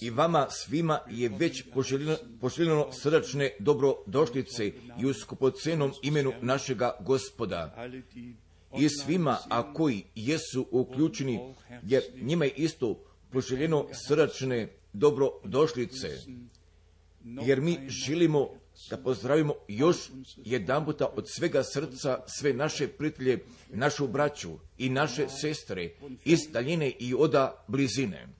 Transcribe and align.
I 0.00 0.10
vama 0.10 0.46
svima 0.50 1.00
je 1.10 1.28
već 1.28 1.64
poželjeno, 2.40 2.92
srdačne 2.92 3.50
dobrodošlice 3.58 4.72
i 5.00 5.06
u 5.06 5.14
skupocenom 5.14 5.92
imenu 6.02 6.32
našega 6.42 6.96
gospoda. 7.00 7.88
I 8.78 8.88
svima, 8.88 9.38
a 9.50 9.72
koji 9.72 10.04
jesu 10.14 10.66
uključeni, 10.70 11.54
jer 11.82 12.02
njima 12.22 12.44
je 12.44 12.50
isto 12.50 13.04
poželjeno 13.30 13.86
srdačne 14.06 14.68
dobrodošlice, 14.92 16.08
jer 17.24 17.60
mi 17.60 17.78
želimo 17.88 18.48
da 18.90 18.96
pozdravimo 18.96 19.54
još 19.68 19.96
jedan 20.36 20.84
puta 20.84 21.06
od 21.16 21.24
svega 21.28 21.62
srca 21.64 22.22
sve 22.26 22.52
naše 22.52 22.88
prijatelje, 22.88 23.38
našu 23.68 24.08
braću 24.08 24.50
i 24.78 24.90
naše 24.90 25.28
sestre 25.28 25.90
iz 26.24 26.38
daljine 26.52 26.90
i 26.98 27.14
oda 27.14 27.64
blizine. 27.68 28.37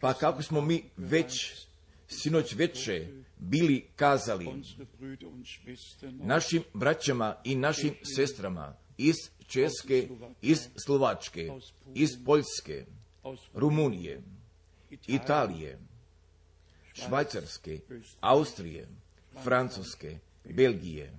Pa 0.00 0.14
kako 0.14 0.42
smo 0.42 0.60
mi 0.60 0.84
već 0.96 1.54
sinoć 2.08 2.54
veče 2.54 3.06
bili 3.38 3.86
kazali 3.96 4.48
našim 6.02 6.62
braćama 6.74 7.36
i 7.44 7.54
našim 7.54 7.94
sestrama 8.16 8.76
iz 8.98 9.14
Česke, 9.46 10.08
iz 10.42 10.58
Slovačke, 10.84 11.50
iz 11.94 12.08
Poljske, 12.24 12.86
Rumunije, 13.54 14.22
Italije, 15.06 15.78
Švajcarske, 16.92 17.80
Austrije, 18.20 18.88
Francuske, 19.42 20.18
Belgije 20.44 21.12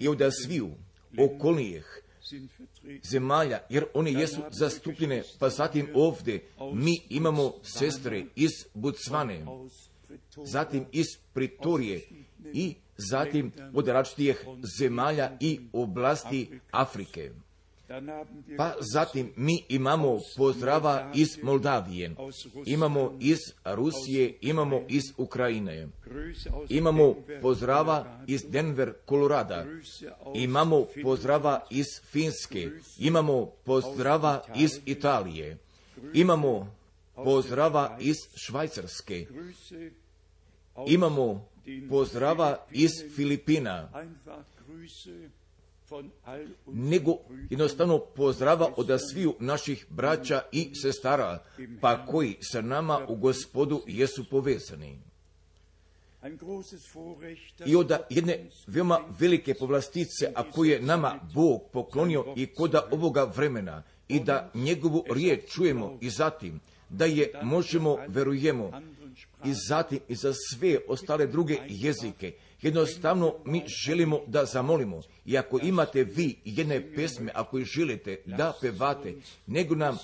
i 0.00 0.08
od 0.08 0.20
sviju 0.44 0.70
okolnijih 1.18 2.03
zemalja, 3.10 3.58
jer 3.68 3.84
one 3.94 4.12
jesu 4.12 4.42
zastupljene, 4.50 5.22
pa 5.38 5.48
zatim 5.48 5.88
ovdje 5.94 6.44
mi 6.72 7.00
imamo 7.08 7.54
sestre 7.62 8.24
iz 8.36 8.50
Bucvane, 8.74 9.46
zatim 10.44 10.86
iz 10.92 11.06
Pritorije 11.32 12.08
i 12.52 12.74
zatim 12.96 13.52
od 13.74 13.88
različitih 13.88 14.46
zemalja 14.78 15.36
i 15.40 15.60
oblasti 15.72 16.60
Afrike. 16.70 17.30
Pa 18.56 18.74
zatim 18.92 19.32
mi 19.36 19.64
imamo 19.68 20.18
pozdrava 20.36 21.10
iz 21.14 21.38
Moldavije, 21.42 22.14
imamo 22.66 23.16
iz 23.20 23.38
Rusije, 23.64 24.38
imamo 24.40 24.82
iz 24.88 25.02
Ukrajine, 25.16 25.88
imamo 26.68 27.14
pozdrava 27.42 28.18
iz 28.26 28.44
Denver, 28.48 28.92
Kolorada, 29.06 29.66
imamo 30.34 30.86
pozdrava 31.02 31.66
iz 31.70 31.86
Finske, 32.10 32.70
imamo 32.98 33.46
pozdrava 33.64 34.42
iz 34.56 34.70
Italije, 34.86 35.58
imamo 36.14 36.74
pozdrava 37.14 37.96
iz 38.00 38.16
Švajcarske, 38.34 39.26
imamo 40.86 41.48
pozdrava 41.88 42.66
iz 42.70 42.90
Filipina, 43.16 43.88
nego 46.66 47.16
jednostavno 47.50 47.98
pozdrava 47.98 48.72
od 48.76 49.00
sviju 49.10 49.34
naših 49.40 49.86
braća 49.90 50.42
i 50.52 50.74
sestara, 50.74 51.44
pa 51.80 52.06
koji 52.06 52.36
sa 52.40 52.60
nama 52.60 53.00
u 53.08 53.16
gospodu 53.16 53.82
jesu 53.86 54.24
povezani. 54.30 54.98
I 57.66 57.76
od 57.76 57.92
jedne 58.10 58.46
veoma 58.66 59.00
velike 59.20 59.54
povlastice, 59.54 60.32
a 60.34 60.50
koje 60.50 60.70
je 60.70 60.82
nama 60.82 61.20
Bog 61.34 61.62
poklonio 61.72 62.34
i 62.36 62.46
koda 62.46 62.88
ovoga 62.90 63.24
vremena, 63.24 63.82
i 64.08 64.20
da 64.20 64.50
njegovu 64.54 65.04
riječ 65.10 65.50
čujemo 65.50 65.98
i 66.00 66.10
zatim 66.10 66.60
da 66.88 67.04
je 67.04 67.30
možemo, 67.42 67.98
verujemo, 68.08 68.70
i 69.44 69.52
zatim 69.68 70.00
i 70.08 70.14
za 70.14 70.32
sve 70.32 70.78
ostale 70.88 71.26
druge 71.26 71.58
jezike, 71.68 72.32
Jednostavno 72.64 73.34
mi 73.44 73.62
želimo 73.86 74.20
da 74.26 74.44
zamolimo. 74.44 75.02
I 75.24 75.38
ako 75.38 75.58
imate 75.62 76.04
vi 76.04 76.36
jedne 76.44 76.94
pesme, 76.94 77.32
ako 77.34 77.58
ih 77.58 77.64
želite 77.64 78.22
da 78.26 78.52
pevate, 78.60 79.14
nego 79.46 79.74
nam 79.74 79.98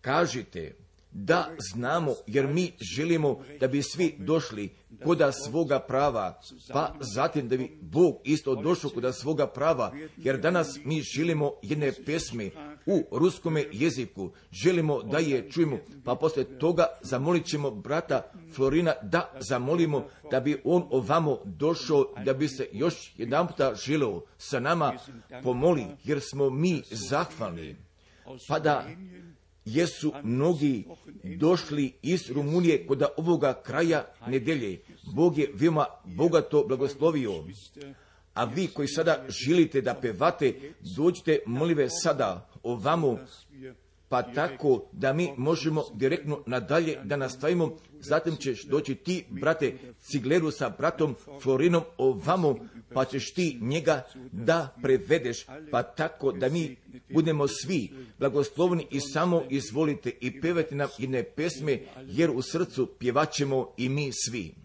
kažite 0.00 0.74
da 1.10 1.50
znamo, 1.72 2.14
jer 2.26 2.46
mi 2.46 2.72
želimo 2.96 3.40
da 3.60 3.68
bi 3.68 3.82
svi 3.82 4.14
došli 4.18 4.70
koda 5.04 5.32
svoga 5.32 5.78
prava, 5.80 6.40
pa 6.72 6.94
zatim 7.14 7.48
da 7.48 7.56
bi 7.56 7.78
Bog 7.80 8.20
isto 8.24 8.54
došao 8.54 8.90
koda 8.90 9.12
svoga 9.12 9.46
prava, 9.46 9.92
jer 10.16 10.40
danas 10.40 10.78
mi 10.84 11.02
želimo 11.16 11.52
jedne 11.62 11.92
pesme 12.06 12.50
u 12.86 13.18
ruskome 13.18 13.64
jeziku, 13.72 14.30
želimo 14.52 15.02
da 15.02 15.18
je 15.18 15.50
čujemo, 15.50 15.78
pa 16.04 16.14
poslije 16.14 16.58
toga 16.58 16.86
zamolit 17.00 17.46
ćemo 17.46 17.70
brata 17.70 18.30
Florina 18.54 18.92
da 19.02 19.32
zamolimo 19.40 20.06
da 20.30 20.40
bi 20.40 20.60
on 20.64 20.86
ovamo 20.90 21.38
došao, 21.44 22.14
da 22.24 22.32
bi 22.34 22.48
se 22.48 22.68
još 22.72 23.14
jedan 23.16 23.46
puta 23.46 23.74
želeo 23.74 24.22
sa 24.38 24.60
nama 24.60 24.92
pomoli, 25.42 25.84
jer 26.04 26.20
smo 26.20 26.50
mi 26.50 26.82
zahvalni. 26.90 27.76
Pa 28.48 28.58
da 28.58 28.86
jesu 29.64 30.12
mnogi 30.22 30.84
došli 31.38 31.92
iz 32.02 32.30
Rumunije 32.30 32.86
kod 32.86 33.02
ovoga 33.16 33.62
kraja 33.62 34.04
nedelje. 34.26 34.80
Bog 35.14 35.38
je 35.38 35.50
veoma 35.54 35.86
bogato 36.04 36.64
blagoslovio. 36.68 37.44
A 38.34 38.44
vi 38.44 38.66
koji 38.66 38.88
sada 38.88 39.24
želite 39.28 39.80
da 39.80 39.94
pevate, 39.94 40.54
dođite 40.96 41.38
molive 41.46 41.90
sada 41.90 42.48
ovamo, 42.64 43.18
pa 44.08 44.22
tako 44.22 44.84
da 44.92 45.12
mi 45.12 45.28
možemo 45.36 45.84
direktno 45.94 46.42
nadalje 46.46 46.98
da 47.04 47.16
nastavimo. 47.16 47.76
Zatim 48.00 48.36
ćeš 48.36 48.64
doći 48.64 48.94
ti, 48.94 49.24
brate 49.30 49.78
Cigleru, 50.00 50.50
sa 50.50 50.68
bratom 50.78 51.14
Florinom 51.42 51.82
ovamo, 51.98 52.56
pa 52.94 53.04
ćeš 53.04 53.34
ti 53.34 53.58
njega 53.60 54.02
da 54.32 54.76
prevedeš, 54.82 55.46
pa 55.70 55.82
tako 55.82 56.32
da 56.32 56.48
mi 56.48 56.76
budemo 57.12 57.48
svi 57.48 57.90
blagoslovni 58.18 58.86
i 58.90 59.00
samo 59.00 59.42
izvolite 59.50 60.10
i 60.20 60.40
pevajte 60.40 60.74
nam 60.74 60.88
jedne 60.98 61.22
pesme, 61.22 61.80
jer 62.06 62.30
u 62.30 62.42
srcu 62.42 62.86
pjevaćemo 62.98 63.74
i 63.76 63.88
mi 63.88 64.10
svi. 64.12 64.63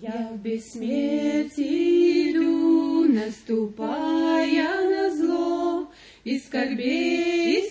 Я 0.00 0.30
в 0.32 0.38
бессмертии 0.38 2.30
иду, 2.30 3.04
наступая 3.12 4.86
на 4.90 5.16
зло, 5.16 5.90
и 6.24 6.38
скорбей, 6.38 7.58
и 7.58 7.70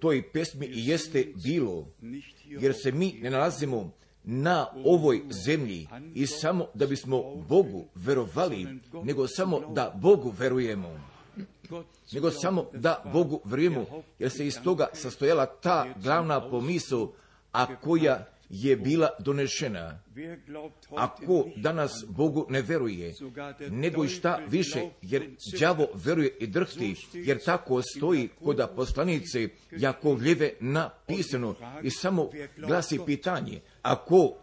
toj 0.00 0.32
pesmi 0.32 0.66
i 0.66 0.86
jeste 0.88 1.26
bilo, 1.44 1.86
jer 2.44 2.74
se 2.82 2.92
mi 2.92 3.12
ne 3.22 3.30
nalazimo 3.30 3.90
na 4.24 4.66
ovoj 4.84 5.22
zemlji 5.30 5.88
i 6.14 6.26
samo 6.26 6.66
da 6.74 6.86
bismo 6.86 7.22
Bogu 7.48 7.84
verovali, 7.94 8.66
nego 9.04 9.28
samo 9.28 9.60
da 9.74 9.92
Bogu 9.94 10.34
verujemo. 10.38 11.00
Nego 12.12 12.30
samo 12.30 12.66
da 12.72 13.02
Bogu 13.12 13.40
verujemo, 13.44 13.86
jer 14.18 14.30
se 14.30 14.46
iz 14.46 14.58
toga 14.64 14.88
sastojala 14.92 15.46
ta 15.46 15.86
glavna 16.02 16.50
pomisao, 16.50 17.12
a 17.52 17.76
koja 17.76 18.26
je 18.48 18.76
bila 18.76 19.08
donešena. 19.18 20.00
Ako 20.96 21.48
danas 21.56 21.92
Bogu 22.08 22.46
ne 22.48 22.62
veruje, 22.62 23.14
nego 23.70 24.04
i 24.04 24.08
šta 24.08 24.40
više, 24.48 24.88
jer 25.02 25.30
đavo 25.60 25.86
veruje 25.94 26.36
i 26.40 26.46
drhti, 26.46 26.94
jer 27.12 27.44
tako 27.44 27.82
stoji 27.82 28.28
kod 28.44 28.68
poslanice 28.76 29.48
Jakovljeve 29.70 30.52
napisano 30.60 31.54
i 31.82 31.90
samo 31.90 32.30
glasi 32.56 32.98
pitanje, 33.06 33.60
ako 33.82 34.34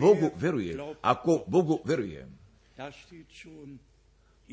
Bogu 0.00 0.30
veruje, 0.36 0.78
ako 1.00 1.44
Bogu 1.46 1.78
veruje, 1.84 2.28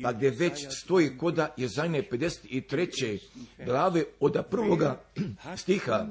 pa 0.02 0.12
gdje 0.12 0.30
već 0.30 0.66
stoji 0.82 1.18
koda 1.18 1.54
Jezajne 1.56 2.02
53. 2.10 3.18
glave 3.64 4.04
od 4.20 4.44
prvoga 4.50 5.00
stiha, 5.56 6.06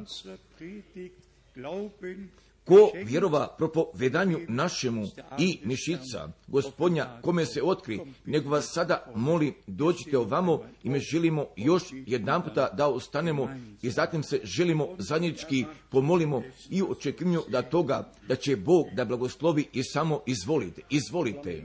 ko 2.67 2.91
vjerova 3.05 3.55
propovedanju 3.57 4.39
našemu 4.47 5.07
i 5.39 5.59
mišica, 5.63 6.29
gospodnja 6.47 7.07
kome 7.21 7.45
se 7.45 7.63
otkri, 7.63 7.99
nego 8.25 8.49
vas 8.49 8.73
sada 8.73 9.11
molim 9.15 9.53
dođite 9.67 10.17
ovamo 10.17 10.63
i 10.83 10.89
me 10.89 10.99
želimo 10.99 11.45
još 11.55 11.83
jedan 11.91 12.43
puta 12.43 12.69
da 12.73 12.87
ostanemo 12.87 13.49
i 13.81 13.89
zatim 13.89 14.23
se 14.23 14.39
želimo 14.43 14.87
zajednički 14.97 15.65
pomolimo 15.89 16.43
i 16.69 16.81
očekivanju 16.81 17.41
da 17.49 17.61
toga 17.61 18.11
da 18.27 18.35
će 18.35 18.55
Bog 18.55 18.87
da 18.95 19.05
blagoslovi 19.05 19.67
i 19.73 19.83
samo 19.83 20.21
izvolite, 20.25 20.81
izvolite. 20.89 21.63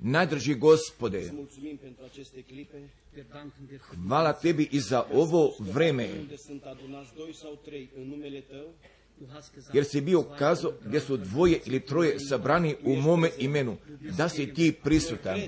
Najdrži 0.00 0.54
gospode, 0.54 1.30
hvala 4.06 4.32
tebi 4.32 4.68
i 4.72 4.80
za 4.80 5.04
ovo 5.12 5.52
vreme, 5.58 6.08
jer 9.72 9.84
si 9.84 10.00
bio 10.00 10.22
kazao 10.22 10.72
gdje 10.84 11.00
su 11.00 11.16
dvoje 11.16 11.60
ili 11.66 11.80
troje 11.80 12.18
sabrani 12.18 12.74
u 12.84 12.96
mome 12.96 13.30
imenu, 13.38 13.76
da 14.16 14.28
si 14.28 14.54
ti 14.54 14.74
prisutan, 14.84 15.40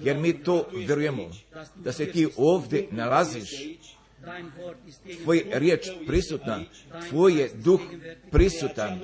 jer 0.00 0.18
mi 0.18 0.42
to 0.42 0.68
vjerujemo, 0.74 1.30
da 1.76 1.92
se 1.92 2.12
ti 2.12 2.28
ovdje 2.36 2.88
nalaziš, 2.90 3.50
tvoj 5.22 5.44
riječ 5.52 5.88
prisutna, 6.06 6.64
tvoj 7.08 7.40
je 7.40 7.50
duh 7.54 7.80
prisutan. 8.30 9.00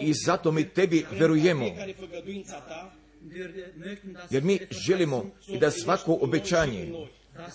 I 0.00 0.12
zato 0.26 0.52
mi 0.52 0.68
tebi 0.68 1.06
verujemo, 1.12 1.66
jer 4.30 4.42
mi 4.42 4.58
želimo 4.86 5.30
i 5.48 5.58
da 5.58 5.70
svako 5.70 6.18
obećanje, 6.20 6.92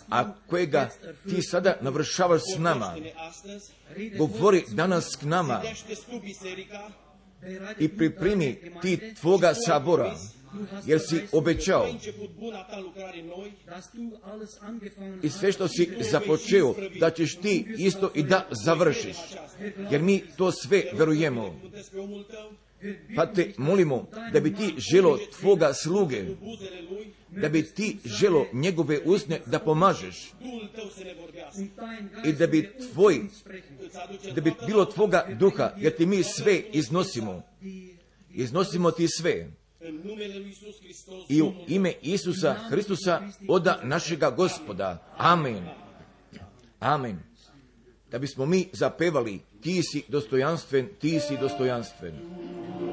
a 0.09 0.33
kojega 0.47 0.89
ti 1.29 1.41
sada 1.41 1.77
navršavaš 1.81 2.41
s 2.55 2.59
nama, 2.59 2.95
govori 4.17 4.63
danas 4.71 5.15
k 5.15 5.23
nama. 5.23 5.61
I 7.79 7.97
pripremi 7.97 8.71
ti 8.81 9.13
tvoga 9.21 9.53
sabora, 9.65 10.15
jer 10.85 10.99
si 10.99 11.21
obećao. 11.31 11.87
I 15.23 15.29
sve 15.29 15.51
što 15.51 15.67
si 15.67 15.91
započeo, 16.11 16.75
da 17.00 17.09
ćeš 17.09 17.35
ti 17.35 17.75
isto 17.77 18.11
i 18.15 18.23
da 18.23 18.47
završiš, 18.65 19.17
jer 19.91 20.01
mi 20.01 20.23
to 20.38 20.51
sve 20.51 20.83
verujemo. 20.93 21.55
Pa 23.15 23.25
te 23.25 23.53
molimo 23.57 24.07
da 24.33 24.39
bi 24.39 24.55
ti 24.55 24.73
želo 24.77 25.19
tvoga 25.39 25.73
sluge, 25.73 26.23
da 27.29 27.50
bi 27.50 27.63
ti 27.63 27.97
želo 28.05 28.47
njegove 28.53 29.00
usne 29.05 29.41
da 29.45 29.59
pomažeš 29.59 30.31
i 32.25 32.33
da 32.33 32.47
bi 32.47 32.69
tvoj, 32.93 33.21
da 34.35 34.41
bi 34.41 34.53
bilo 34.67 34.85
tvoga 34.85 35.25
duha, 35.39 35.73
jer 35.77 35.95
ti 35.95 36.05
mi 36.05 36.23
sve 36.23 36.63
iznosimo. 36.73 37.43
Iznosimo 38.33 38.91
ti 38.91 39.07
sve. 39.07 39.51
I 41.29 41.41
u 41.41 41.53
ime 41.67 41.93
Isusa 42.01 42.53
Hristusa, 42.53 43.21
oda 43.47 43.79
našega 43.83 44.29
gospoda. 44.29 45.13
Amen. 45.17 45.65
Amen. 46.79 47.19
Da 48.11 48.19
bismo 48.19 48.45
mi 48.45 48.69
zapevali, 48.73 49.39
ti 49.62 49.82
si 49.84 50.03
dostojanstven, 50.10 50.98
ti 51.00 51.20
si 51.20 51.38
dostojanstven. 51.38 52.90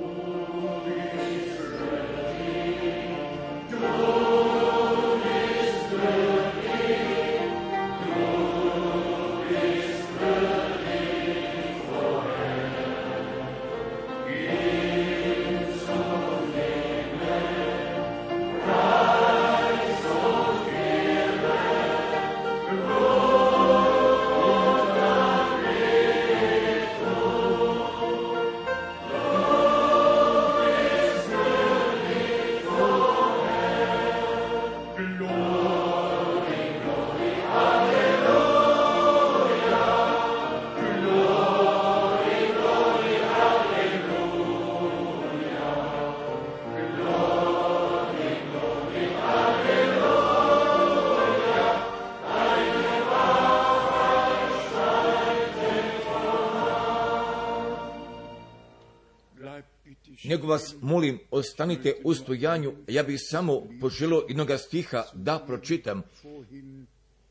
Vas 60.59 60.75
molim, 60.81 61.19
ostanite 61.31 61.95
u 62.05 62.15
stojanju, 62.15 62.73
ja 62.87 63.03
bih 63.03 63.21
samo 63.21 63.63
poželio 63.81 64.25
jednoga 64.29 64.59
stiha 64.59 65.05
da 65.15 65.45
pročitam 65.47 66.03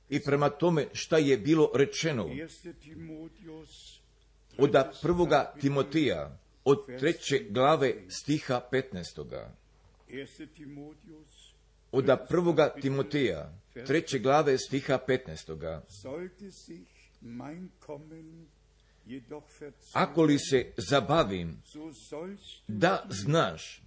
i 0.09 0.19
prema 0.19 0.49
tome 0.49 0.87
šta 0.93 1.17
je 1.17 1.37
bilo 1.37 1.71
rečeno 1.75 2.29
od 4.57 4.71
prvoga 5.01 5.53
Timotija, 5.61 6.39
od 6.65 6.85
treće 6.99 7.45
glave 7.49 7.93
stiha 8.09 8.61
15. 8.71 9.45
Od 11.91 12.05
prvoga 12.29 12.73
Timotija, 12.81 13.53
treće 13.87 14.19
glave 14.19 14.57
stiha 14.57 14.99
15. 15.07 15.79
Ako 19.93 20.23
li 20.23 20.39
se 20.39 20.71
zabavim, 20.77 21.61
da 22.67 23.05
znaš 23.09 23.81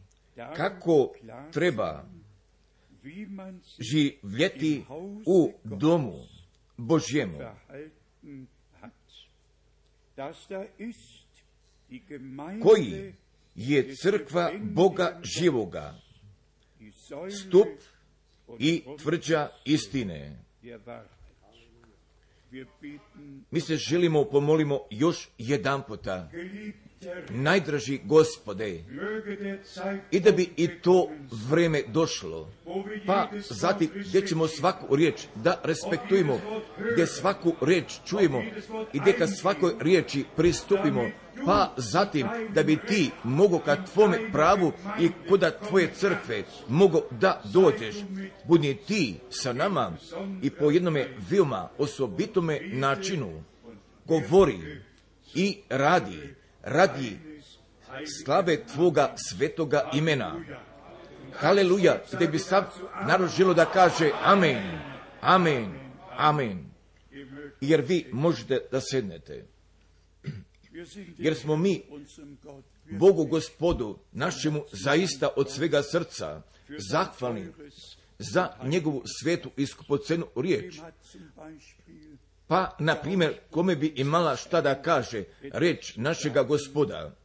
kako 0.56 1.12
treba 1.52 2.04
živjeti 3.78 4.84
u 5.26 5.52
domu 5.64 6.18
Božjemu. 6.76 7.38
Koji 12.62 13.14
je 13.54 13.94
crkva 13.94 14.52
Boga 14.62 15.20
živoga, 15.22 15.94
stup 17.46 17.68
i 18.58 18.82
tvrđa 18.98 19.48
istine. 19.64 20.44
Mi 23.50 23.60
se 23.60 23.76
želimo, 23.76 24.24
pomolimo 24.24 24.80
još 24.90 25.28
jedan 25.38 25.82
puta. 25.88 26.30
Najdraži 27.30 28.00
gospode, 28.04 28.84
i 30.10 30.20
da 30.20 30.32
bi 30.32 30.50
i 30.56 30.68
to 30.82 31.08
vreme 31.48 31.82
došlo, 31.88 32.48
pa 33.06 33.30
zatim 33.50 33.90
gdje 33.94 34.26
ćemo 34.26 34.48
svaku 34.48 34.96
riječ 34.96 35.20
da 35.34 35.60
respektujemo, 35.64 36.40
gdje 36.92 37.06
svaku 37.06 37.52
riječ 37.60 37.92
čujemo 38.06 38.42
i 38.92 39.00
gdje 39.00 39.12
kad 39.12 39.36
svakoj 39.38 39.72
riječi 39.80 40.24
pristupimo, 40.36 41.10
pa 41.46 41.74
zatim 41.76 42.26
da 42.54 42.62
bi 42.62 42.76
ti 42.76 43.10
mogo 43.24 43.58
ka 43.58 43.84
tvome 43.84 44.18
pravu 44.32 44.72
i 45.00 45.08
kuda 45.28 45.50
tvoje 45.50 45.90
crkve 45.94 46.42
mogo 46.68 47.00
da 47.10 47.42
dođeš, 47.52 47.94
budi 48.48 48.76
ti 48.86 49.14
sa 49.30 49.52
nama 49.52 49.92
i 50.42 50.50
po 50.50 50.70
jednome 50.70 51.08
veoma 51.30 51.68
osobitome 51.78 52.60
načinu. 52.72 53.42
Govori 54.04 54.58
i 55.34 55.58
radi, 55.68 56.39
radi 56.62 57.18
slave 58.24 58.64
tvoga 58.66 59.14
svetoga 59.16 59.90
imena. 59.94 60.40
Haleluja, 61.32 62.02
gdje 62.12 62.28
bi 62.28 62.38
sav 62.38 62.64
narod 63.06 63.30
želo 63.36 63.54
da 63.54 63.64
kaže 63.64 64.10
amen, 64.22 64.78
amen, 65.20 65.80
amen. 66.16 66.70
Jer 67.60 67.80
vi 67.80 68.06
možete 68.12 68.58
da 68.72 68.80
sednete 68.80 69.46
jer 71.18 71.34
smo 71.34 71.56
mi 71.56 71.82
Bogu 72.90 73.24
gospodu 73.24 73.98
našemu 74.12 74.64
zaista 74.72 75.28
od 75.36 75.50
svega 75.50 75.82
srca 75.82 76.42
zahvalni 76.90 77.46
za 78.18 78.48
njegovu 78.64 79.02
svetu 79.20 79.50
iskupocenu 79.56 80.26
riječ. 80.36 80.80
Pa, 82.50 82.76
na 82.78 82.94
primjer, 82.94 83.34
kome 83.50 83.76
bi 83.76 83.92
imala 83.96 84.36
šta 84.36 84.60
da 84.60 84.82
kaže 84.82 85.24
reč 85.42 85.96
našega 85.96 86.42
gospoda, 86.42 87.16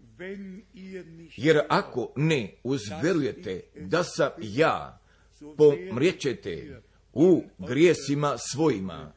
jer 1.37 1.59
ako 1.69 2.13
ne 2.15 2.55
uzverujete 2.63 3.61
da 3.75 4.03
sam 4.03 4.29
ja, 4.41 4.99
pomrijećete 5.57 6.81
u 7.13 7.43
grijesima 7.57 8.37
svojima. 8.37 9.11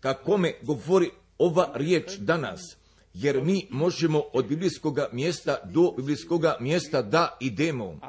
Ka 0.00 0.14
kome 0.14 0.52
govori 0.62 1.10
ova 1.38 1.72
riječ 1.74 2.16
danas, 2.18 2.76
jer 3.18 3.42
mi 3.42 3.66
možemo 3.70 4.22
od 4.32 4.46
biblijskog 4.48 4.98
mjesta 5.12 5.56
do 5.64 5.92
biblijskog 5.96 6.42
mjesta 6.60 7.02
da 7.02 7.36
idemo. 7.40 8.00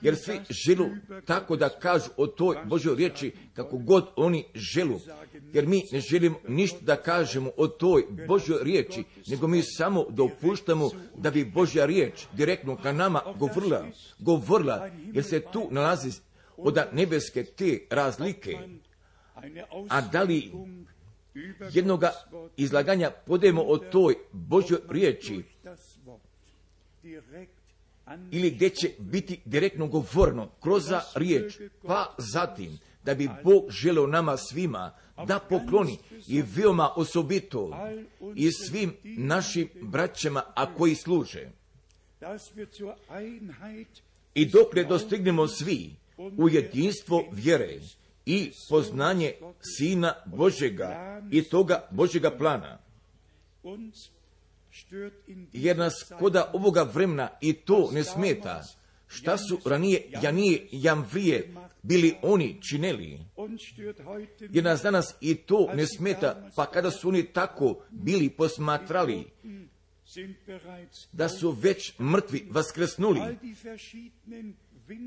Jer 0.00 0.16
svi 0.16 0.40
želu 0.66 0.86
tako 1.26 1.56
da 1.56 1.68
kažu 1.68 2.10
o 2.16 2.26
toj 2.26 2.56
Božoj 2.64 2.96
riječi 2.96 3.32
kako 3.54 3.78
god 3.78 4.06
oni 4.16 4.44
želu. 4.54 5.00
Jer 5.52 5.66
mi 5.66 5.82
ne 5.92 6.00
želimo 6.00 6.36
ništa 6.48 6.78
da 6.80 6.96
kažemo 6.96 7.50
o 7.56 7.68
toj 7.68 8.04
Božoj 8.28 8.58
riječi, 8.62 9.04
nego 9.26 9.46
mi 9.46 9.62
samo 9.62 10.06
dopuštamo 10.10 10.90
da 11.16 11.30
bi 11.30 11.44
Božja 11.44 11.86
riječ 11.86 12.26
direktno 12.32 12.76
ka 12.76 12.92
nama 12.92 13.20
govorila, 13.38 13.86
govorila, 14.18 14.90
jer 15.12 15.24
se 15.24 15.42
tu 15.52 15.68
nalazi 15.70 16.10
od 16.56 16.78
nebeske 16.92 17.44
te 17.44 17.78
razlike. 17.90 18.58
A 19.88 20.00
da 20.00 20.22
li 20.22 20.52
jednoga 21.72 22.12
izlaganja 22.56 23.10
podemo 23.26 23.62
o 23.62 23.78
toj 23.78 24.14
Božoj 24.32 24.78
riječi 24.88 25.42
ili 28.30 28.50
gdje 28.50 28.70
će 28.70 28.90
biti 28.98 29.40
direktno 29.44 29.86
govorno 29.86 30.50
kroz 30.62 30.84
riječ, 31.14 31.58
pa 31.82 32.14
zatim 32.18 32.78
da 33.04 33.14
bi 33.14 33.30
Bog 33.44 33.70
želeo 33.70 34.06
nama 34.06 34.36
svima 34.36 34.92
da 35.26 35.38
pokloni 35.38 35.98
i 36.26 36.42
veoma 36.42 36.90
osobito 36.96 37.70
i 38.34 38.52
svim 38.52 38.96
našim 39.02 39.68
braćama, 39.82 40.42
a 40.54 40.74
koji 40.74 40.94
služe. 40.94 41.50
I 44.34 44.46
dok 44.46 44.74
ne 44.74 44.84
dostignemo 44.84 45.48
svi 45.48 45.90
u 46.16 46.48
jedinstvo 46.48 47.24
vjere, 47.32 47.78
i 48.30 48.52
poznanje 48.68 49.32
Sina 49.60 50.14
Božega 50.26 51.20
i 51.30 51.42
toga 51.42 51.88
Božega 51.90 52.30
plana. 52.30 52.78
Jer 55.52 55.76
nas 55.76 56.12
koda 56.18 56.50
ovoga 56.54 56.82
vremena 56.82 57.28
i 57.40 57.52
to 57.52 57.90
ne 57.92 58.04
smeta, 58.04 58.62
šta 59.06 59.38
su 59.38 59.58
ranije 59.64 60.10
Janije 60.22 60.66
Jamvrije 60.70 61.54
bili 61.82 62.14
oni 62.22 62.58
čineli. 62.70 63.18
Jer 64.50 64.64
nas 64.64 64.82
danas 64.82 65.14
i 65.20 65.34
to 65.34 65.70
ne 65.74 65.86
smeta, 65.86 66.50
pa 66.56 66.66
kada 66.66 66.90
su 66.90 67.08
oni 67.08 67.26
tako 67.26 67.82
bili 67.90 68.30
posmatrali, 68.30 69.24
da 71.12 71.28
su 71.28 71.50
već 71.50 71.98
mrtvi 71.98 72.46
vaskresnuli, 72.50 73.20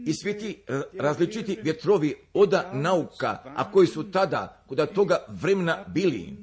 i 0.06 0.14
svi 0.14 0.38
ti 0.40 0.60
različiti 1.00 1.60
vjetrovi 1.62 2.16
oda 2.34 2.72
nauka, 2.74 3.40
a 3.56 3.72
koji 3.72 3.88
su 3.88 4.12
tada, 4.12 4.64
kod 4.68 4.94
toga 4.94 5.26
vremena 5.28 5.86
bili, 5.88 6.36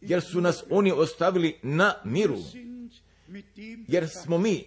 jer 0.00 0.22
su 0.22 0.40
nas 0.40 0.64
oni 0.70 0.92
ostavili 0.92 1.58
na 1.62 1.94
miru, 2.04 2.38
jer 3.88 4.08
smo 4.08 4.38
mi, 4.38 4.64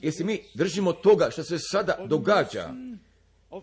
jer 0.00 0.12
se 0.12 0.24
mi 0.24 0.40
držimo 0.54 0.92
toga 0.92 1.28
što 1.30 1.42
se 1.42 1.58
sada 1.58 2.06
događa, 2.08 2.74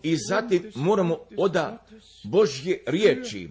i 0.03 0.17
zatim 0.29 0.71
moramo 0.75 1.17
oda 1.37 1.85
Božje 2.23 2.83
riječi 2.85 3.49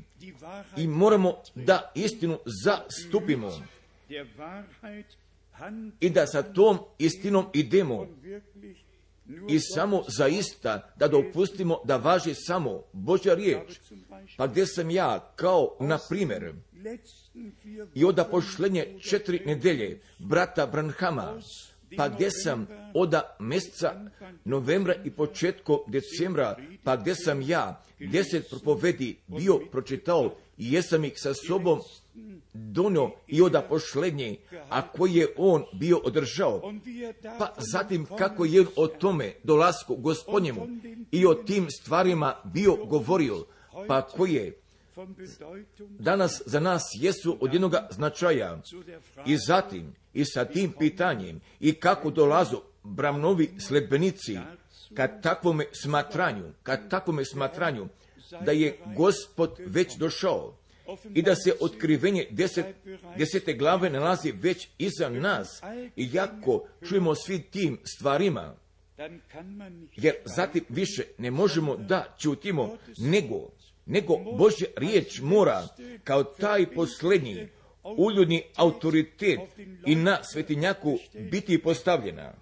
i 0.76 0.87
moramo 0.87 1.42
da 1.54 1.92
istinu 1.94 2.38
zastupimo. 2.64 3.52
I 6.00 6.11
da 6.11 6.26
sa 6.26 6.42
tom 6.42 6.78
istinom 6.99 7.47
idemo 7.52 8.06
i 9.49 9.61
samo 9.61 10.02
zaista 10.08 10.92
da 10.97 11.08
dopustimo 11.08 11.78
da 11.85 11.97
važi 11.97 12.35
samo 12.35 12.82
Božja 12.92 13.35
riječ. 13.35 13.78
Pa 14.37 14.47
gdje 14.47 14.66
sam 14.66 14.90
ja, 14.90 15.32
kao 15.37 15.76
na 15.80 15.99
primjer, 16.08 16.52
i 17.94 18.04
oda 18.04 18.25
pošlenje 18.25 18.99
četiri 19.11 19.42
nedelje 19.47 20.00
brata 20.18 20.66
Branhama, 20.66 21.40
pa 21.97 22.08
gdje 22.08 22.30
sam 22.30 22.66
oda 22.94 23.37
mjeseca 23.40 24.11
novembra 24.44 24.94
i 25.04 25.11
početko 25.11 25.85
decembra, 25.87 26.56
pa 26.85 26.97
gdje 26.97 27.14
sam 27.14 27.42
ja 27.42 27.82
deset 27.99 28.50
propovedi 28.50 29.16
bio 29.26 29.58
pročitao 29.73 30.35
i 30.58 30.73
jesam 30.73 31.04
ih 31.04 31.12
sa 31.16 31.35
sobom 31.35 31.80
donio 32.52 33.10
i 33.26 33.42
oda 33.42 33.62
pošlednje, 33.62 34.37
a 34.68 34.88
koji 34.88 35.14
je 35.14 35.28
on 35.37 35.64
bio 35.72 35.98
održao. 35.98 36.72
Pa 37.38 37.54
zatim 37.72 38.06
kako 38.18 38.44
je 38.44 38.66
o 38.76 38.87
tome 38.87 39.32
dolasku 39.44 39.96
gospodnjemu 39.96 40.68
i 41.10 41.26
o 41.26 41.34
tim 41.34 41.66
stvarima 41.70 42.34
bio 42.44 42.76
govorio, 42.76 43.44
pa 43.88 44.02
koje 44.02 44.60
danas 45.98 46.42
za 46.46 46.60
nas 46.60 46.82
jesu 47.00 47.37
od 47.40 47.52
jednoga 47.52 47.88
značaja. 47.90 48.62
I 49.26 49.37
zatim 49.37 49.94
i 50.14 50.25
sa 50.25 50.44
tim 50.44 50.72
pitanjem 50.78 51.40
i 51.60 51.72
kako 51.72 52.10
dolazu 52.10 52.56
bramnovi 52.82 53.50
sledbenici 53.60 54.38
kad 54.94 55.22
takvome 55.22 55.64
smatranju, 55.72 56.52
kad 56.62 56.90
takvome 56.90 57.25
smatranju 57.25 57.88
da 58.44 58.52
je 58.52 58.78
gospod 58.96 59.56
već 59.66 59.96
došao 59.96 60.58
i 61.14 61.23
da 61.23 61.35
se 61.35 61.52
otkrivenje 61.61 62.26
deset, 62.30 62.66
desete 63.16 63.52
glave 63.52 63.90
nalazi 63.90 64.33
već 64.33 64.68
iza 64.78 65.09
nas, 65.09 65.62
iako 65.97 66.66
čujemo 66.88 67.14
svi 67.14 67.42
tim 67.42 67.78
stvarima, 67.85 68.54
jer 69.97 70.14
zatim 70.25 70.64
više 70.68 71.02
ne 71.18 71.30
možemo 71.30 71.76
da 71.76 72.14
čutimo, 72.18 72.76
nego, 72.99 73.50
nego 73.87 74.16
Božja 74.16 74.68
riječ 74.76 75.21
mora 75.21 75.68
kao 76.04 76.25
taj 76.25 76.66
posljednji 76.66 77.49
uljudni 77.83 78.42
autoritet 78.57 79.40
i 79.87 79.95
na 79.95 80.25
svetinjaku 80.25 80.99
biti 81.30 81.62
postavljena. 81.62 82.33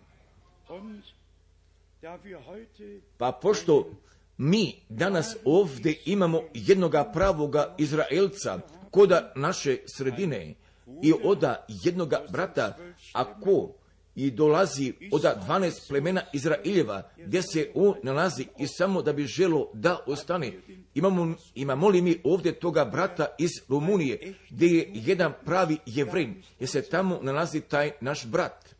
Pa 3.19 3.39
pošto 3.43 3.91
mi 4.39 4.75
danas 4.89 5.37
ovdje 5.45 5.99
imamo 6.05 6.43
jednoga 6.55 7.05
pravoga 7.05 7.75
Izraelca 7.79 8.61
koda 8.91 9.33
naše 9.37 9.77
sredine 9.97 10.55
i 11.03 11.13
oda 11.25 11.65
jednoga 11.69 12.21
brata, 12.31 12.77
ako 13.13 13.73
i 14.15 14.31
dolazi 14.31 14.93
od 15.13 15.23
12 15.23 15.89
plemena 15.89 16.23
Izraeljeva, 16.33 17.03
gdje 17.17 17.43
se 17.43 17.71
on 17.75 17.95
nalazi 18.03 18.47
i 18.59 18.67
samo 18.67 19.03
da 19.03 19.13
bi 19.13 19.27
želo 19.27 19.71
da 19.75 19.99
ostane. 20.07 20.53
Imamo, 20.95 21.35
imamo 21.55 21.89
li 21.89 22.03
mi 22.03 22.21
ovdje 22.25 22.53
toga 22.53 22.85
brata 22.85 23.27
iz 23.39 23.51
Rumunije, 23.69 24.35
gdje 24.51 24.67
je 24.67 24.91
jedan 24.93 25.33
pravi 25.45 25.79
jevrin, 25.87 26.43
gdje 26.57 26.67
se 26.67 26.83
tamo 26.83 27.19
nalazi 27.23 27.61
taj 27.61 27.91
naš 28.01 28.27
brat. 28.27 28.75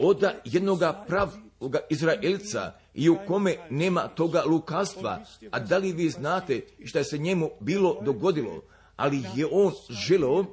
Oda 0.00 0.34
jednoga 0.44 1.04
pravoga 1.08 1.51
Izraelca 1.90 2.72
i 2.94 3.08
u 3.08 3.16
kome 3.26 3.56
nema 3.70 4.08
toga 4.08 4.42
lukastva, 4.46 5.24
a 5.50 5.60
da 5.60 5.78
li 5.78 5.92
vi 5.92 6.10
znate 6.10 6.60
šta 6.84 7.04
se 7.04 7.18
njemu 7.18 7.50
bilo 7.60 7.98
dogodilo, 8.04 8.62
ali 8.96 9.22
je 9.34 9.46
on 9.52 9.72
želio 9.90 10.44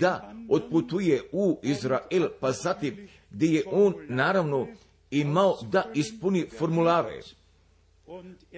da 0.00 0.34
otputuje 0.48 1.22
u 1.32 1.58
Izrael, 1.62 2.28
pa 2.40 2.52
zatim 2.52 3.08
gdje 3.30 3.46
je 3.46 3.64
on 3.72 3.94
naravno 4.08 4.66
imao 5.10 5.58
da 5.62 5.84
ispuni 5.94 6.46
formulare. 6.58 7.20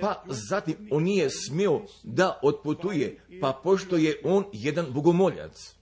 Pa 0.01 0.25
zatim 0.27 0.89
on 0.91 1.03
nije 1.03 1.31
smio 1.31 1.81
da 2.03 2.39
otputuje, 2.43 3.19
pa 3.41 3.61
pošto 3.63 3.97
je 3.97 4.21
on 4.25 4.45
jedan 4.53 4.87
bogomoljac. 4.93 5.74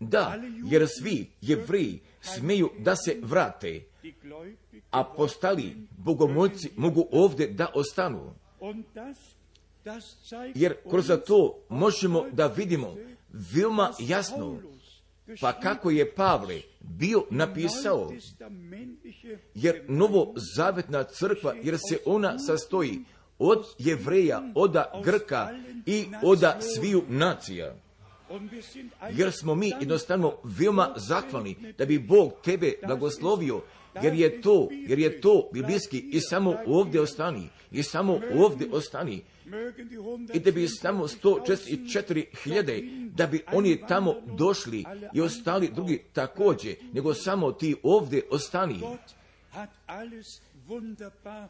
Da, 0.00 0.34
jer 0.64 0.86
svi 0.88 1.30
jevriji 1.40 2.00
smeju 2.20 2.70
da 2.78 2.96
se 2.96 3.16
vrate, 3.22 3.82
a 4.90 5.04
postali 5.04 5.76
bogomoljci 5.96 6.70
mogu 6.76 7.08
ovdje 7.12 7.46
da 7.46 7.66
ostanu. 7.74 8.34
Jer 10.54 10.76
kroz 10.90 11.10
to 11.26 11.58
možemo 11.68 12.24
da 12.32 12.46
vidimo 12.46 12.94
veoma 13.32 13.92
jasno 13.98 14.58
pa 15.40 15.60
kako 15.60 15.90
je 15.90 16.14
Pavle 16.14 16.60
bio 16.80 17.24
napisao, 17.30 18.12
jer 19.54 19.84
novo 19.88 20.34
zavetna 20.56 21.04
crkva, 21.04 21.54
jer 21.62 21.78
se 21.88 21.98
ona 22.06 22.38
sastoji 22.38 23.04
od 23.38 23.64
jevreja, 23.78 24.42
oda 24.54 25.00
Grka 25.04 25.50
i 25.86 26.06
oda 26.22 26.58
sviju 26.60 27.02
nacija. 27.08 27.76
Jer 29.12 29.32
smo 29.32 29.54
mi 29.54 29.72
jednostavno 29.80 30.34
veoma 30.44 30.94
zahvalni 30.96 31.56
da 31.78 31.86
bi 31.86 31.98
Bog 31.98 32.32
tebe 32.44 32.72
blagoslovio, 32.86 33.62
jer 34.02 34.14
je 34.14 34.40
to, 34.40 34.68
jer 34.70 34.98
je 34.98 35.20
to 35.20 35.50
biblijski 35.52 35.98
i 35.98 36.20
samo 36.20 36.56
ovdje 36.66 37.00
ostani, 37.00 37.48
i 37.72 37.82
samo 37.82 38.20
ovdje 38.34 38.68
ostani 38.72 39.22
i 40.34 40.40
da 40.40 40.50
bi 40.50 40.68
samo 40.68 41.08
104 41.08 42.24
hiljade, 42.42 42.82
da 43.16 43.26
bi 43.26 43.44
oni 43.52 43.80
tamo 43.88 44.14
došli 44.38 44.84
i 45.14 45.20
ostali 45.20 45.70
drugi 45.74 46.02
također, 46.12 46.74
nego 46.92 47.14
samo 47.14 47.52
ti 47.52 47.76
ovdje 47.82 48.22
ostani. 48.30 48.80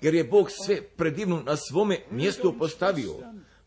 Jer 0.01 0.15
je 0.15 0.25
Bog 0.25 0.49
sve 0.67 0.83
predivno 0.83 1.43
na 1.43 1.57
svome 1.57 1.99
mjestu 2.11 2.55
postavio. 2.59 3.15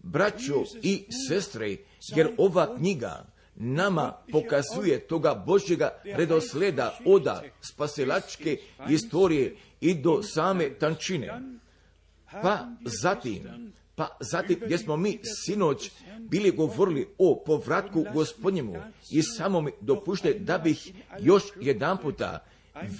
Braćo 0.04 0.64
i 0.82 1.06
sestre, 1.28 1.78
jer 2.16 2.30
ova 2.38 2.76
knjiga 2.78 3.26
nama 3.56 4.14
pokazuje 4.32 5.00
toga 5.00 5.44
Božjega 5.46 5.90
redosleda 6.04 6.98
oda 7.06 7.44
spasilačke 7.62 8.58
istorije 8.90 9.56
i 9.82 9.96
do 9.96 10.24
same 10.24 10.70
tančine. 10.80 11.42
Pa 12.32 12.68
zatim, 13.02 13.72
pa 13.96 14.18
zatim 14.20 14.60
gdje 14.66 14.78
smo 14.78 14.98
mi 14.98 15.20
sinoć 15.24 15.92
bili 16.20 16.52
govorili 16.52 17.08
o 17.18 17.44
povratku 17.46 18.06
gospodnjemu 18.14 18.76
i 19.12 19.22
samo 19.24 19.62
mi 19.62 19.72
dopušte 19.82 20.34
da 20.34 20.58
bih 20.58 20.94
još 21.20 21.44
jedan 21.62 21.98
puta 21.98 22.46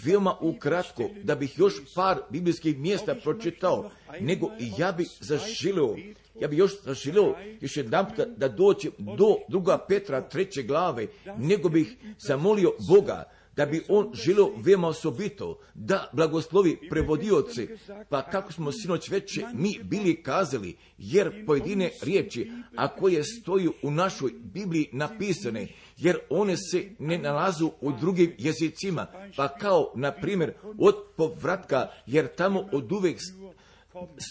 veoma 0.06 0.36
ukratko, 0.42 1.10
da 1.24 1.36
bih 1.36 1.60
još 1.60 1.74
par 1.96 2.18
biblijskih 2.30 2.80
mjesta 2.80 3.16
pročitao, 3.16 3.92
nego 4.20 4.52
i 4.60 4.72
ja 4.78 4.92
bih 4.92 5.10
zaželio, 5.20 5.96
ja 6.40 6.48
bih 6.48 6.60
još 6.60 6.82
zaželio 6.84 7.36
još 7.62 7.78
jedan 7.78 8.10
puta 8.10 8.26
da 8.26 8.48
dođe 8.48 8.90
do 8.98 9.36
druga 9.48 9.78
Petra 9.88 10.22
treće 10.22 10.64
glave, 10.64 11.08
nego 11.38 11.70
bih 11.70 11.96
zamolio 12.20 12.72
Boga 12.88 13.32
da 13.56 13.66
bi 13.66 13.84
on 13.90 14.12
želio 14.14 14.50
veoma 14.58 14.88
osobito 14.88 15.60
da 15.74 16.10
blagoslovi 16.14 16.80
prevodioce, 16.90 17.68
pa 18.10 18.22
kako 18.22 18.54
smo 18.54 18.72
sinoć 18.72 19.10
već 19.10 19.40
mi 19.54 19.80
bili 19.84 20.24
kazali, 20.24 20.78
jer 20.98 21.46
pojedine 21.46 21.92
riječi, 22.02 22.52
a 22.76 22.88
koje 22.88 23.24
stoju 23.24 23.74
u 23.84 23.92
našoj 23.92 24.32
Bibliji 24.54 24.90
napisane, 24.92 25.68
jer 25.98 26.18
one 26.30 26.58
se 26.58 26.90
ne 27.00 27.18
nalazu 27.18 27.72
u 27.82 27.92
drugim 27.92 28.36
jezicima, 28.38 29.08
pa 29.38 29.48
kao, 29.48 29.92
na 29.96 30.12
primjer, 30.12 30.54
od 30.80 30.96
povratka, 31.18 31.88
jer 32.06 32.36
tamo 32.36 32.70
od 32.72 32.92
uvijek 32.92 33.20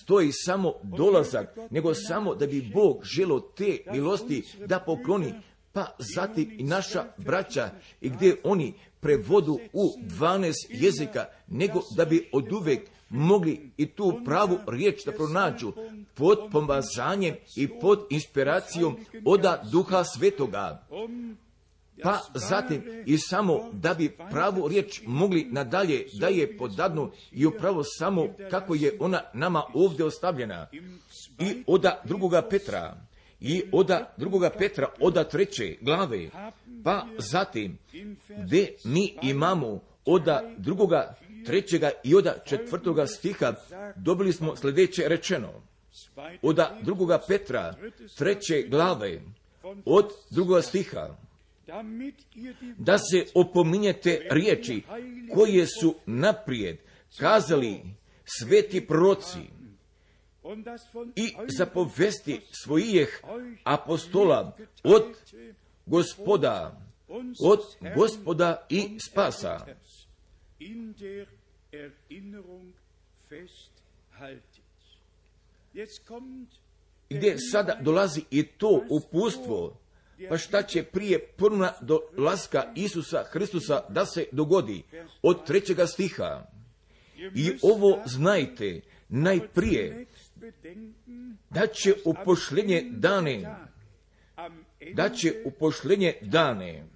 stoji 0.02 0.32
samo 0.32 0.72
dolazak, 0.82 1.56
nego 1.70 1.94
samo 1.94 2.34
da 2.34 2.46
bi 2.46 2.70
Bog 2.74 3.04
želo 3.04 3.40
te 3.40 3.78
milosti 3.92 4.42
da 4.66 4.80
pokloni, 4.80 5.32
pa 5.72 5.96
zatim 5.98 6.56
i 6.58 6.62
naša 6.62 7.04
braća 7.16 7.70
i 8.00 8.08
gdje 8.08 8.36
oni 8.44 8.74
prevodu 9.00 9.58
u 9.72 9.94
12 10.18 10.52
jezika, 10.68 11.24
nego 11.48 11.80
da 11.96 12.04
bi 12.04 12.28
od 12.32 12.52
uvek 12.52 12.88
mogli 13.08 13.70
i 13.76 13.86
tu 13.86 14.20
pravu 14.24 14.58
riječ 14.66 15.04
da 15.04 15.12
pronađu 15.12 15.72
pod 16.14 16.38
pomazanjem 16.52 17.34
i 17.56 17.68
pod 17.80 18.06
inspiracijom 18.10 18.96
oda 19.24 19.62
duha 19.72 20.04
svetoga. 20.04 20.86
Pa 22.02 22.18
zatim 22.34 22.82
i 23.06 23.18
samo 23.18 23.70
da 23.72 23.94
bi 23.94 24.16
pravu 24.30 24.68
riječ 24.68 25.00
mogli 25.06 25.44
nadalje 25.50 26.06
da 26.20 26.26
je 26.26 26.56
podadnu 26.56 27.10
i 27.32 27.46
upravo 27.46 27.84
samo 27.84 28.26
kako 28.50 28.74
je 28.74 28.96
ona 29.00 29.20
nama 29.34 29.62
ovdje 29.74 30.04
ostavljena. 30.04 30.66
I 31.38 31.62
oda 31.66 32.02
drugoga 32.04 32.42
Petra, 32.42 32.96
i 33.40 33.62
oda 33.72 34.14
drugoga 34.16 34.50
Petra, 34.50 34.88
oda 35.00 35.24
treće 35.24 35.76
glave, 35.80 36.28
pa 36.84 37.06
zatim, 37.18 37.78
gdje 38.28 38.74
mi 38.84 39.14
imamo 39.22 39.80
oda 40.04 40.50
drugoga, 40.58 41.14
trećega 41.46 41.90
i 42.04 42.14
oda 42.14 42.34
četvrtoga 42.44 43.06
stiha, 43.06 43.54
dobili 43.96 44.32
smo 44.32 44.56
sljedeće 44.56 45.08
rečeno. 45.08 45.52
Oda 46.42 46.78
drugoga 46.82 47.20
Petra, 47.28 47.74
treće 48.18 48.62
glave, 48.68 49.20
od 49.84 50.06
drugoga 50.30 50.62
stiha, 50.62 51.16
da 52.78 52.98
se 52.98 53.24
opominjete 53.34 54.26
riječi 54.30 54.82
koje 55.34 55.66
su 55.66 55.94
naprijed 56.06 56.76
kazali 57.18 57.80
sveti 58.24 58.86
proroci 58.86 59.38
i 61.16 61.34
zapovesti 61.48 62.40
svojih 62.50 63.22
apostola 63.64 64.56
od 64.84 65.02
gospoda, 65.86 66.80
od 67.40 67.60
gospoda 67.96 68.66
i 68.68 68.98
spasa. 69.00 69.66
Gdje 77.10 77.38
sada 77.38 77.78
dolazi 77.80 78.22
i 78.30 78.46
to 78.46 78.84
upustvo, 78.90 79.76
pa 80.28 80.38
šta 80.38 80.62
će 80.62 80.82
prije 80.82 81.18
prva 81.36 81.72
dolaska 81.80 82.72
Isusa 82.76 83.24
Hristusa 83.30 83.82
da 83.88 84.06
se 84.06 84.26
dogodi 84.32 84.82
od 85.22 85.46
trećega 85.46 85.86
stiha. 85.86 86.46
I 87.34 87.52
ovo 87.62 88.02
znajte 88.06 88.80
najprije 89.08 90.06
da 91.50 91.66
će 91.66 91.94
u 92.04 92.14
dane 92.90 93.56
da 94.94 95.08
će 95.08 95.42
u 95.44 95.52
dane 96.22 96.86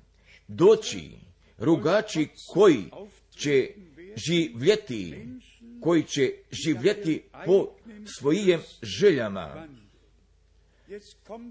doći 0.48 1.10
rugači 1.58 2.28
koji 2.52 2.84
će 3.30 3.68
živjeti, 4.16 5.26
koji 5.80 6.02
će 6.02 6.32
živjeti 6.50 7.22
po 7.46 7.68
svojim 8.18 8.60
željama. 8.82 9.68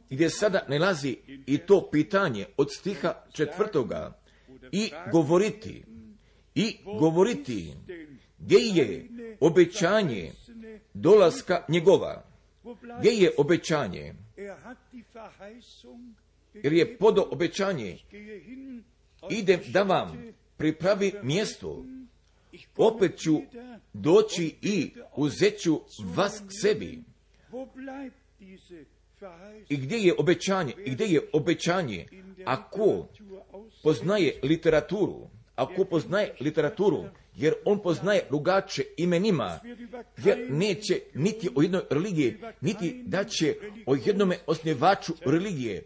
gdje 0.09 0.29
sada 0.29 0.65
nalazi 0.69 1.17
i 1.45 1.57
to 1.57 1.89
pitanje 1.91 2.45
od 2.57 2.67
stiha 2.71 3.13
četvrtoga 3.33 4.19
i 4.71 4.91
govoriti, 5.11 5.83
i 6.55 6.77
govoriti 6.99 7.73
gdje 8.39 8.57
je 8.57 9.07
obećanje 9.39 10.31
dolaska 10.93 11.65
njegova, 11.69 12.23
gdje 12.99 13.09
je 13.09 13.31
obećanje, 13.37 14.13
jer 16.53 16.73
je 16.73 16.97
podo 16.97 17.27
obećanje, 17.31 17.97
idem 19.29 19.59
da 19.67 19.83
vam 19.83 20.33
pripravi 20.57 21.13
mjesto, 21.23 21.85
opet 22.77 23.17
ću 23.17 23.41
doći 23.93 24.55
i 24.61 24.91
uzet 25.15 25.59
ću 25.59 25.79
vas 26.15 26.39
k 26.47 26.51
sebi. 26.61 27.03
I 29.69 29.77
gdje 29.77 29.97
je 29.97 30.13
obećanje? 30.17 30.73
I 30.85 30.91
gdje 30.91 31.05
je 31.05 31.29
obećanje? 31.33 32.05
Ako 32.45 33.07
poznaje 33.83 34.39
literaturu, 34.43 35.29
ako 35.55 35.85
poznaje 35.85 36.35
literaturu, 36.39 37.03
jer 37.35 37.53
on 37.65 37.79
poznaje 37.79 38.25
drugače 38.29 38.83
imenima, 38.97 39.59
jer 40.23 40.47
neće 40.49 40.99
niti 41.13 41.49
o 41.55 41.61
jednoj 41.61 41.81
religiji, 41.89 42.37
niti 42.61 43.03
da 43.05 43.23
će 43.23 43.55
o 43.85 43.95
jednome 44.05 44.37
osnivaču 44.47 45.13
religije 45.25 45.83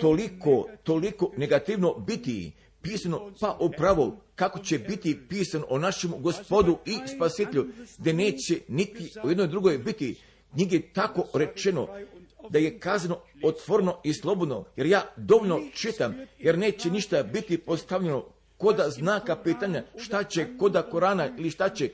toliko, 0.00 0.68
toliko 0.82 1.32
negativno 1.36 1.94
biti 1.94 2.52
pisano, 2.82 3.32
pa 3.40 3.56
upravo 3.60 4.16
kako 4.34 4.58
će 4.58 4.78
biti 4.78 5.18
pisano 5.28 5.66
o 5.68 5.78
našem 5.78 6.12
gospodu 6.18 6.78
i 6.86 6.98
spasitelju, 7.16 7.66
da 7.98 8.12
neće 8.12 8.60
niti 8.68 9.12
o 9.22 9.28
jednoj 9.28 9.46
drugoj 9.46 9.78
biti. 9.78 10.16
Knjige 10.52 10.80
tako 10.94 11.24
rečeno, 11.34 11.88
da 12.50 12.58
je 12.58 12.78
kazano 12.78 13.20
otvorno 13.42 14.00
i 14.04 14.14
slobodno, 14.14 14.64
jer 14.76 14.86
ja 14.86 15.12
dovoljno 15.16 15.60
čitam, 15.74 16.14
jer 16.38 16.58
neće 16.58 16.90
ništa 16.90 17.22
biti 17.22 17.58
postavljeno 17.58 18.24
koda 18.58 18.90
znaka 18.90 19.36
pitanja 19.36 19.82
šta 19.96 20.24
će 20.24 20.46
koda 20.58 20.82
Korana 20.82 21.28
ili 21.38 21.50
šta 21.50 21.68
će 21.68 21.90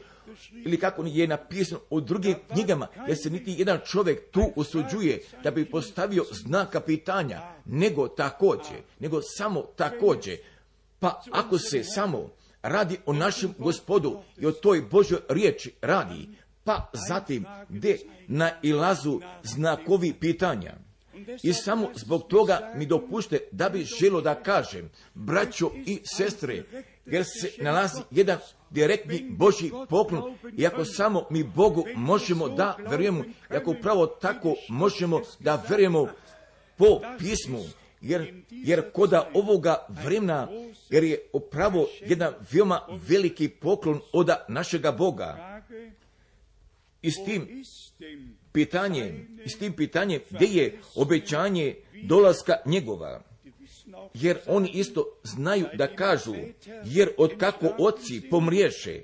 ili 0.65 0.79
kako 0.79 1.05
je 1.07 1.27
napisano 1.27 1.81
u 1.91 2.01
drugim 2.01 2.35
knjigama, 2.53 2.87
jer 3.09 3.17
se 3.23 3.31
niti 3.31 3.55
jedan 3.59 3.79
čovjek 3.87 4.31
tu 4.31 4.53
usuđuje 4.57 5.23
da 5.43 5.51
bi 5.51 5.71
postavio 5.71 6.25
znaka 6.31 6.81
pitanja, 6.81 7.41
nego 7.65 8.09
također, 8.09 8.77
nego 8.99 9.21
samo 9.23 9.63
također. 9.77 10.37
Pa 10.99 11.23
ako 11.31 11.59
se 11.59 11.85
samo 11.85 12.31
radi 12.63 12.99
o 13.07 13.13
našem 13.13 13.55
gospodu 13.59 14.21
i 14.37 14.47
o 14.47 14.53
toj 14.53 14.83
Božoj 14.91 15.19
riječi 15.29 15.73
radi, 15.81 16.29
pa 16.65 16.91
zatim 17.09 17.45
gdje 17.69 17.99
nailazu 18.29 19.21
znakovi 19.43 20.13
pitanja. 20.13 20.75
I 21.43 21.53
samo 21.53 21.91
zbog 21.95 22.29
toga 22.29 22.73
mi 22.77 22.87
dopušte 22.87 23.39
da 23.53 23.69
bi 23.69 23.85
želo 23.85 24.21
da 24.21 24.35
kažem, 24.35 24.91
braćo 25.15 25.71
i 25.87 26.01
sestre, 26.05 26.63
jer 27.07 27.25
se 27.25 27.53
nalazi 27.59 28.01
jedan 28.11 28.39
direktni 28.71 29.27
Boži 29.31 29.71
poklon 29.89 30.39
i 30.57 30.67
ako 30.67 30.85
samo 30.85 31.27
mi 31.31 31.45
Bogu 31.45 31.85
možemo 31.95 32.49
da 32.49 32.77
verujemo, 32.91 33.25
i 33.25 33.57
ako 33.57 33.71
upravo 33.71 34.07
tako 34.07 34.55
možemo 34.69 35.21
da 35.39 35.65
verujemo 35.69 36.09
po 36.77 37.01
pismu, 37.19 37.65
jer, 38.01 38.43
jer 38.51 38.93
koda 38.93 39.31
ovoga 39.35 39.87
vremena, 39.89 40.49
jer 40.91 41.05
je 41.05 41.29
upravo 41.33 41.87
jedan 42.01 42.35
veoma 42.53 42.81
veliki 43.09 43.49
poklon 43.49 44.01
od 44.13 44.31
našega 44.49 44.93
Boga. 44.93 45.61
I 47.03 47.11
s 47.11 47.25
tim 47.25 47.65
pitanjem, 48.55 49.39
i 49.45 49.49
s 49.49 49.59
tim 49.59 49.73
pitanjem 49.73 50.21
gdje 50.31 50.47
je 50.47 50.81
obećanje 50.95 51.75
dolaska 52.03 52.55
njegova. 52.67 53.23
Jer 54.15 54.39
oni 54.47 54.71
isto 54.75 55.05
znaju 55.23 55.67
da 55.75 55.97
kažu, 55.97 56.35
jer 56.85 57.09
od 57.17 57.39
kako 57.39 57.75
oci 57.79 58.23
pomriješe, 58.31 59.01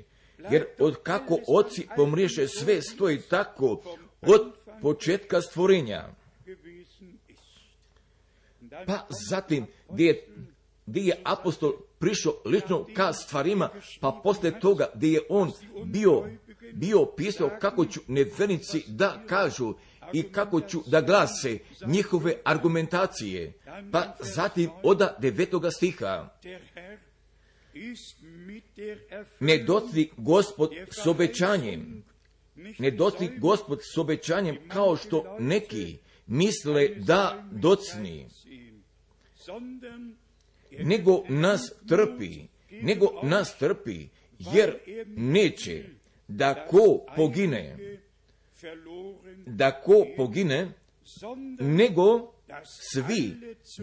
jer 0.51 0.67
od 0.79 0.97
kako 1.03 1.39
oci 1.49 1.87
pomriješe 1.97 2.49
sve 2.49 2.83
stoji 2.83 3.21
tako 3.21 3.83
od 4.23 4.53
početka 4.83 5.41
stvorenja. 5.41 6.09
Pa 8.87 9.07
zatim, 9.29 9.67
gdje 9.91 10.07
je, 10.07 10.27
gdje 10.87 11.01
je 11.01 11.21
apostol 11.25 11.73
prišao 11.99 12.33
lično 12.45 12.87
ka 12.95 13.13
stvarima, 13.13 13.71
pa 14.01 14.21
posle 14.23 14.61
toga 14.61 14.91
gdje 14.95 15.13
je 15.13 15.21
on 15.29 15.53
bio 15.85 16.25
bio 16.73 17.07
pisao 17.17 17.51
kako 17.61 17.85
ću 17.85 18.01
nevernici 18.09 18.85
da 18.87 19.23
kažu 19.27 19.75
i 20.13 20.23
kako 20.23 20.61
ću 20.61 20.81
da 20.87 21.01
glase 21.01 21.59
njihove 21.87 22.35
argumentacije. 22.45 23.53
Pa 23.93 24.17
zatim 24.21 24.71
oda 24.83 25.17
devetoga 25.19 25.71
stiha. 25.71 26.29
Ne 29.41 29.59
docli 29.59 30.11
gospod 30.17 30.71
s 30.91 31.07
obećanjem. 31.07 32.05
Ne 32.79 32.91
docli 32.91 33.39
gospod 33.39 33.81
s 33.95 33.99
obećanjem 33.99 34.57
kao 34.69 34.97
što 34.97 35.37
neki 35.41 35.99
misle 36.27 36.89
da 36.89 37.49
docni. 37.53 38.29
Nego 40.79 41.25
nas 41.29 41.73
trpi, 41.89 42.47
nego 42.71 43.07
nas 43.23 43.59
trpi, 43.59 44.09
jer 44.39 44.79
neće 45.07 45.85
da 46.31 46.67
ko 46.67 47.05
pogine, 47.17 47.77
da 49.47 49.81
ko 49.81 50.07
pogine, 50.17 50.73
nego 51.59 52.33
svi 52.65 53.37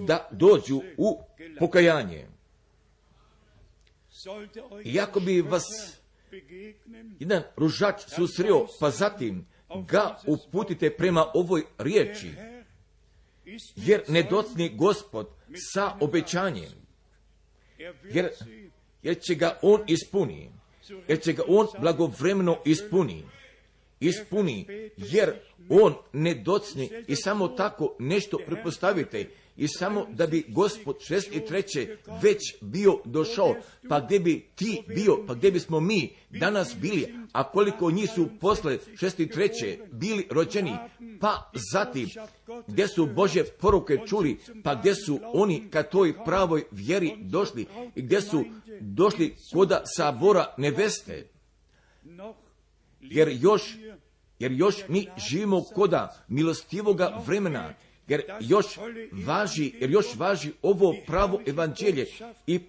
da 0.08 0.30
dođu 0.32 0.82
u 0.98 1.20
pokajanje. 1.60 2.28
Iako 4.86 5.20
bi 5.20 5.42
vas 5.42 5.64
jedan 7.20 7.44
ružač 7.56 8.02
susrio, 8.16 8.68
pa 8.80 8.90
zatim 8.90 9.46
ga 9.88 10.18
uputite 10.28 10.96
prema 10.98 11.26
ovoj 11.34 11.64
riječi, 11.78 12.32
jer 13.76 14.04
nedocni 14.08 14.76
gospod 14.76 15.28
sa 15.74 15.98
obećanjem, 16.02 16.72
jer, 18.04 18.30
jer 19.04 19.20
će 19.20 19.36
ga 19.36 19.60
on 19.62 19.84
ispuni 19.88 20.52
jer 21.08 21.22
će 21.22 21.34
ga 21.34 21.44
on 21.48 21.68
blagovremeno 21.80 22.58
ispuni. 22.66 23.24
Ispuni, 24.00 24.66
jer 24.98 25.34
on 25.70 25.94
ne 26.14 26.34
docni 26.34 26.90
i 27.08 27.16
samo 27.16 27.48
tako 27.48 27.96
nešto 28.00 28.38
prepostavite 28.46 29.30
i 29.58 29.68
samo 29.68 30.06
da 30.10 30.28
bi 30.28 30.46
gospod 30.48 30.96
šest 31.08 31.36
i 31.36 31.46
treće 31.46 31.98
već 32.22 32.56
bio 32.62 33.00
došao, 33.06 33.56
pa 33.90 34.00
gdje 34.00 34.20
bi 34.20 34.48
ti 34.56 34.84
bio, 34.88 35.18
pa 35.28 35.34
gdje 35.34 35.52
bismo 35.52 35.80
mi 35.80 36.10
danas 36.30 36.76
bili, 36.82 37.14
a 37.32 37.52
koliko 37.52 37.92
njih 37.92 38.10
su 38.16 38.28
posle 38.40 38.78
šest 39.00 39.20
i 39.20 39.30
treće 39.30 39.78
bili 39.92 40.28
rođeni, 40.32 40.76
pa 41.20 41.52
zatim 41.74 42.10
gdje 42.68 42.88
su 42.88 43.06
Bože 43.06 43.44
poruke 43.44 43.98
čuli, 44.08 44.40
pa 44.64 44.76
gdje 44.76 44.96
su 44.96 45.20
oni 45.34 45.68
ka 45.70 45.84
toj 45.84 46.14
pravoj 46.26 46.64
vjeri 46.72 47.16
došli 47.20 47.66
i 47.96 48.02
gdje 48.02 48.22
su 48.22 48.44
došli 48.80 49.36
koda 49.54 49.84
sabora 49.98 50.54
neveste. 50.58 51.28
Jer 53.02 53.38
još, 53.42 53.78
jer 54.40 54.52
još 54.52 54.76
mi 54.88 55.08
živimo 55.30 55.64
koda 55.64 56.26
milostivoga 56.28 57.24
vremena, 57.26 57.74
jer 58.08 58.22
još 58.40 58.66
važi, 59.26 59.74
jer 59.80 59.90
još 59.90 60.16
važi 60.16 60.52
ovo 60.62 60.96
pravo 61.08 61.42
evanđelje 61.46 62.06
i 62.48 62.60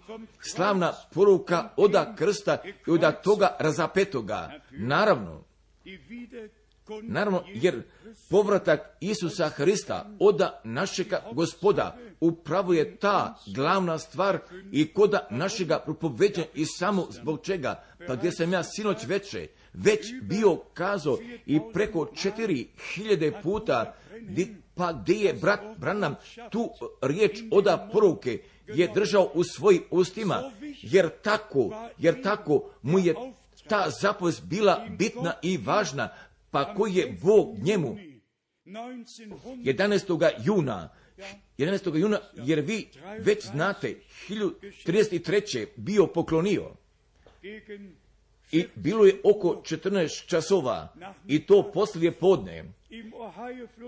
slavna 0.41 0.93
poruka 1.15 1.71
oda 1.77 2.15
krsta 2.19 2.59
i 2.87 2.91
oda 2.91 3.13
toga 3.13 3.57
razapetoga. 3.61 4.61
Naravno, 4.71 5.45
naravno, 7.03 7.43
jer 7.55 7.83
povratak 8.31 8.81
Isusa 9.01 9.49
Hrista 9.49 10.11
oda 10.19 10.61
našega 10.65 11.23
gospoda 11.33 11.97
upravo 12.21 12.73
je 12.73 12.97
ta 12.97 13.39
glavna 13.55 13.99
stvar 13.99 14.39
i 14.73 14.93
koda 14.93 15.27
našega 15.31 15.79
propoveđenja 15.79 16.47
i 16.55 16.65
samo 16.67 17.07
zbog 17.11 17.41
čega, 17.43 17.85
pa 18.07 18.17
gdje 18.17 18.33
sam 18.33 18.53
ja 18.53 18.63
sinoć 18.65 19.05
veče 19.07 19.49
već 19.73 20.01
bio 20.23 20.57
kazao 20.75 21.19
i 21.47 21.61
preko 21.73 22.07
četiri 22.15 22.69
hiljade 22.95 23.33
puta 23.43 23.95
pa 24.79 24.93
gdje 24.93 25.15
je 25.15 25.33
brat 25.33 25.61
Branham 25.79 26.15
tu 26.51 26.71
riječ 27.03 27.39
oda 27.51 27.89
poruke 27.93 28.43
je 28.67 28.91
držao 28.95 29.31
u 29.35 29.45
svojim 29.45 29.83
ustima, 29.91 30.53
jer 30.83 31.11
tako, 31.23 31.91
jer 31.99 32.23
tako 32.23 32.71
mu 32.83 32.99
je 32.99 33.15
ta 33.69 33.91
zapovest 34.01 34.43
bila 34.45 34.87
bitna 34.99 35.35
i 35.43 35.57
važna, 35.57 36.09
pa 36.51 36.75
koji 36.75 36.95
je 36.95 37.19
Bog 37.23 37.59
njemu 37.59 37.97
11. 38.67 40.31
juna 40.45 40.89
11. 41.59 41.97
juna, 41.97 42.21
jer 42.35 42.61
vi 42.61 42.89
već 43.19 43.47
znate, 43.47 43.95
1033. 44.29 45.67
bio 45.77 46.07
poklonio 46.07 46.71
I 48.53 48.65
bilo 48.75 49.05
je 49.05 49.21
oko 49.25 49.49
14 49.49 50.27
časova 50.27 50.89
i 51.27 51.47
to 51.47 51.71
poslije 51.75 52.13
podne, 52.13 52.65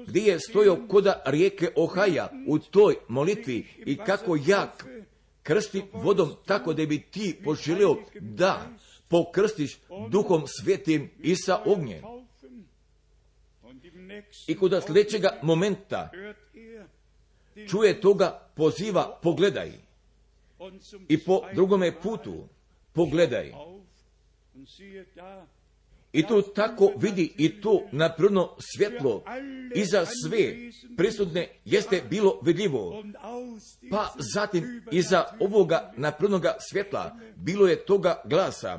gdje 0.07 0.21
je 0.21 0.41
stojao 0.41 0.79
koda 0.89 1.23
rijeke 1.27 1.69
Ohaja 1.77 2.31
u 2.47 2.59
toj 2.59 2.97
molitvi 3.09 3.67
i 3.87 3.97
kako 3.97 4.39
ja 4.47 4.73
krstim 5.43 5.83
vodom 5.93 6.31
tako 6.47 6.73
da 6.73 6.87
bi 6.87 6.99
ti 6.99 7.37
poželio 7.45 7.97
da 8.21 8.67
pokrstiš 9.09 9.79
duhom 10.09 10.45
svetim 10.47 11.11
i 11.23 11.37
sa 11.37 11.63
ognjem. 11.67 12.03
I 14.47 14.57
kod 14.57 14.83
sljedećega 14.87 15.39
momenta 15.43 16.11
čuje 17.69 18.01
toga 18.01 18.49
poziva 18.55 19.19
pogledaj 19.23 19.73
i 21.09 21.19
po 21.19 21.41
drugome 21.55 22.01
putu 22.01 22.49
pogledaj. 22.93 23.53
I 26.13 26.27
tu 26.27 26.43
tako 26.43 26.93
vidi 26.97 27.35
i 27.39 27.61
to 27.61 27.83
naprno 27.93 28.57
svjetlo. 28.59 29.25
I 29.75 29.85
za 29.85 30.07
sve 30.07 30.55
prisutne 30.97 31.49
jeste 31.65 32.03
bilo 32.11 32.41
vidljivo. 32.43 33.05
Pa 33.91 34.15
zatim 34.35 34.83
iza 34.93 35.25
ovoga 35.41 35.93
naprnoga 35.97 36.57
svjetla 36.71 37.17
bilo 37.37 37.69
je 37.69 37.85
toga 37.85 38.23
glasa. 38.25 38.79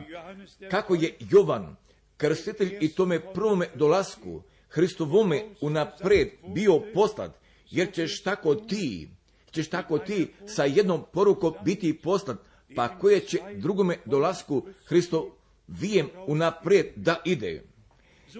Kako 0.71 0.95
je 0.95 1.17
Jovan, 1.19 1.75
krstitelj 2.17 2.77
i 2.81 2.87
tome 2.87 3.33
prvome 3.33 3.67
dolasku, 3.75 4.41
Hristovome 4.69 5.43
unapred 5.61 6.27
bio 6.55 6.81
poslat, 6.93 7.31
jer 7.69 7.93
ćeš 7.93 8.23
tako 8.23 8.55
ti, 8.55 9.09
ćeš 9.51 9.69
tako 9.69 9.97
ti 9.97 10.33
sa 10.45 10.65
jednom 10.65 11.03
porukom 11.13 11.53
biti 11.65 11.97
poslat, 11.97 12.37
pa 12.75 12.97
koje 12.97 13.19
će 13.19 13.37
drugome 13.55 13.97
dolasku 14.05 14.67
Hristovijem 15.71 16.07
unapred 16.27 16.85
da 16.95 17.21
ide. 17.25 17.63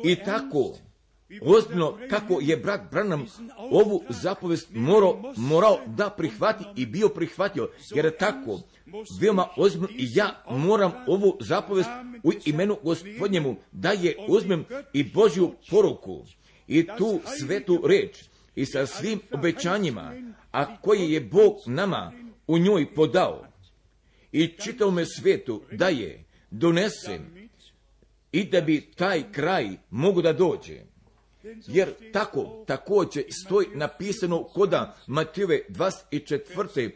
I 0.04 0.16
tako, 0.16 0.78
ozbiljno 1.42 1.98
kako 2.10 2.40
je 2.42 2.58
brat 2.58 2.82
Branham 2.92 3.26
ovu 3.58 4.04
zapovest 4.10 4.70
morao, 4.74 5.34
morao 5.38 5.80
da 5.88 6.10
prihvati 6.10 6.64
i 6.76 6.86
bio 6.86 7.10
prihvatio, 7.10 7.70
jer 7.96 8.06
je 8.06 8.18
tako, 8.18 8.60
veoma 9.22 9.48
ozbiljno 9.58 9.88
i 9.98 10.08
ja 10.14 10.44
moram 10.50 10.92
ovu 11.08 11.38
zapovest 11.40 11.90
u 12.24 12.32
imenu 12.46 12.78
gospodnjemu 12.84 13.56
da 13.72 13.92
je 13.92 14.16
uzmem 14.28 14.66
i 14.94 15.04
Božju 15.04 15.52
poruku 15.70 16.26
i 16.68 16.88
tu 16.98 17.20
svetu 17.40 17.84
reč 17.88 18.24
i 18.56 18.66
sa 18.66 18.86
svim 18.86 19.20
obećanjima, 19.32 20.14
a 20.52 20.78
koje 20.78 21.14
je 21.14 21.22
Bog 21.22 21.56
nama 21.66 22.12
u 22.48 22.58
njoj 22.58 22.94
podao 22.96 23.46
i 24.32 24.48
čitavome 24.48 25.06
svetu 25.06 25.62
da 25.72 25.88
je 25.88 26.31
donesem 26.52 27.50
i 28.32 28.44
da 28.44 28.62
bi 28.62 28.92
taj 28.96 29.32
kraj 29.32 29.70
mogu 29.90 30.22
da 30.22 30.34
dođe. 30.34 30.80
Jer 31.68 31.94
tako 32.14 32.64
također 32.68 33.24
stoji 33.46 33.68
napisano 33.74 34.44
koda 34.44 34.96
Matijeve 35.08 35.62
24. 35.70 36.92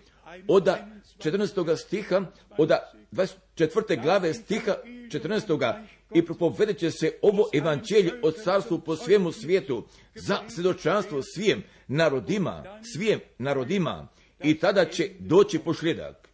oda 0.47 0.87
14. 1.17 1.77
stiha, 1.77 2.21
oda 2.57 2.91
24. 3.11 4.03
glave 4.03 4.33
stiha 4.33 4.75
14. 4.85 5.83
i 6.13 6.25
propovedet 6.25 6.77
će 6.77 6.91
se 6.91 7.11
ovo 7.21 7.49
evanđelje 7.53 8.11
od 8.23 8.35
carstvu 8.43 8.79
po 8.79 8.95
svijemu 8.95 9.31
svijetu 9.31 9.85
za 10.15 10.37
svjedočanstvo 10.49 11.21
svijem 11.35 11.63
narodima, 11.87 12.63
svijem 12.95 13.19
narodima 13.37 14.07
i 14.43 14.59
tada 14.59 14.85
će 14.85 15.09
doći 15.19 15.59
pošljedak. 15.59 16.29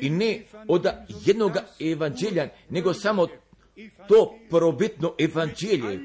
I 0.00 0.10
ne 0.10 0.42
od 0.68 0.86
jednoga 1.26 1.64
evanđelja, 1.80 2.48
nego 2.70 2.94
samo 2.94 3.26
to 4.08 4.38
probitno 4.50 5.14
evanđelje 5.18 6.00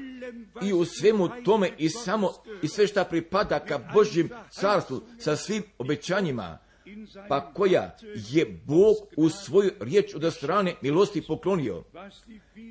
i 0.62 0.72
u 0.72 0.84
svemu 0.84 1.28
tome 1.44 1.70
i 1.78 1.88
samo 1.88 2.32
i 2.62 2.68
sve 2.68 2.86
šta 2.86 3.04
pripada 3.04 3.58
ka 3.58 3.78
Božjem 3.94 4.28
carstvu 4.50 5.02
sa 5.18 5.36
svim 5.36 5.62
obećanjima, 5.78 6.58
pa 7.28 7.52
koja 7.52 7.96
je 8.14 8.60
Bog 8.64 8.96
u 9.16 9.28
svoju 9.28 9.70
riječ 9.80 10.14
od 10.14 10.34
strane 10.34 10.74
milosti 10.82 11.22
poklonio. 11.22 11.84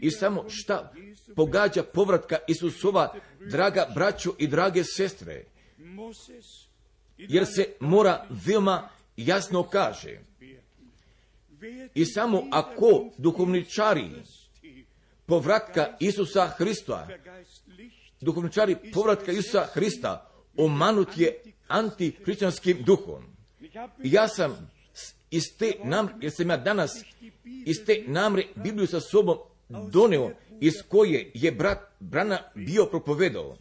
I 0.02 0.12
samo 0.12 0.46
šta 0.50 0.94
pogađa 1.36 1.84
povratka 1.84 2.38
Isusova, 2.48 3.14
draga 3.40 3.88
braćo 3.96 4.34
i 4.38 4.48
drage 4.48 4.84
sestre, 4.84 5.46
jer 7.18 7.46
se 7.46 7.74
mora 7.80 8.28
veoma 8.30 8.90
jasno 9.18 9.64
kaže. 9.64 10.20
I 11.94 12.06
samo 12.06 12.48
ako 12.52 13.10
duhovničari 13.18 14.10
povratka 15.26 15.98
Isusa 16.00 16.48
Hrista, 16.48 17.08
duhovničari 18.22 18.76
povratka 18.94 19.32
Isusa 19.32 19.68
Hrista, 19.74 20.32
omanut 20.58 21.18
je 21.18 21.44
antihrišćanskim 21.68 22.84
duhom. 22.84 23.24
Ja 24.04 24.28
sam 24.28 24.72
iz 25.32 25.44
te 25.60 25.74
namre, 25.84 26.14
jer 26.22 26.32
sam 26.32 26.50
ja 26.50 26.58
danas 26.58 26.92
iz 27.66 27.86
te 27.86 28.04
namre 28.08 28.44
Bibliju 28.56 28.88
sa 28.88 29.00
sobom 29.00 29.38
doneo, 29.70 30.32
iz 30.62 30.74
koje 30.90 31.32
je 31.34 31.52
brat 31.52 31.80
Brana 32.00 32.40
bio 32.56 32.86
propovedao. 32.86 33.58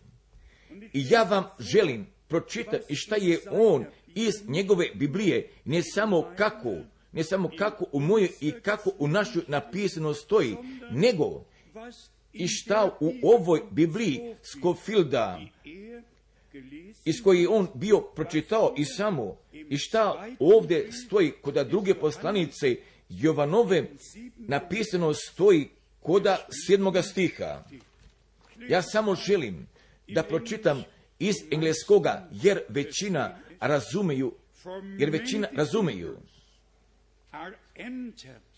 I 0.93 1.07
ja 1.11 1.23
vam 1.23 1.45
želim 1.59 2.07
pročitati 2.29 2.95
šta 2.95 3.17
je 3.17 3.41
on 3.51 3.85
iz 4.15 4.35
njegove 4.49 4.87
Biblije, 4.95 5.51
ne 5.65 5.83
samo 5.95 6.33
kako, 6.37 6.75
ne 7.12 7.25
samo 7.25 7.51
kako 7.59 7.85
u 7.92 8.01
mojoj 8.01 8.31
i 8.40 8.53
kako 8.53 8.90
u 8.99 9.09
našoj 9.09 9.42
napisano 9.49 10.14
stoji, 10.14 10.57
nego 10.90 11.44
i 12.33 12.49
šta 12.49 12.96
u 13.01 13.12
ovoj 13.23 13.62
Bibliji 13.70 14.35
Skofilda, 14.42 15.40
iz 17.05 17.23
koji 17.25 17.46
on 17.46 17.68
bio 17.75 18.01
pročitao 18.01 18.75
i 18.79 18.85
samo, 18.85 19.37
i 19.53 19.79
šta 19.79 20.29
ovdje 20.38 20.92
stoji 20.92 21.31
koda 21.31 21.64
druge 21.64 21.94
poslanice 21.94 22.77
Jovanove 23.09 23.90
napisano 24.37 25.14
stoji 25.14 25.68
koda 26.01 26.46
sedmoga 26.66 27.03
stiha. 27.03 27.64
Ja 28.68 28.83
samo 28.83 29.14
želim 29.14 29.66
da 30.09 30.23
pročitam 30.23 30.83
iz 31.18 31.35
engleskoga, 31.51 32.29
jer 32.33 32.61
većina 32.68 33.38
razumeju, 33.61 34.33
jer 34.99 35.11
većina 35.11 35.49
razumeju. 35.53 36.16
Are 37.33 37.55
entered 37.77 38.51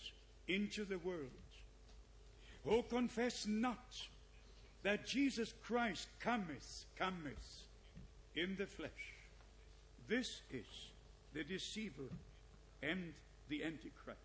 into 0.47 0.85
the 0.85 0.97
world, 0.97 1.29
who 2.65 2.83
confess 2.83 3.45
not 3.47 4.07
that 4.83 5.05
Jesus 5.05 5.53
Christ 5.63 6.07
cometh, 6.19 6.85
cometh 6.97 7.63
in 8.35 8.55
the 8.57 8.65
flesh. 8.65 9.13
This 10.07 10.41
is 10.51 10.65
the 11.33 11.43
deceiver 11.43 12.09
and 12.81 13.13
the 13.49 13.63
antichrist. 13.63 14.19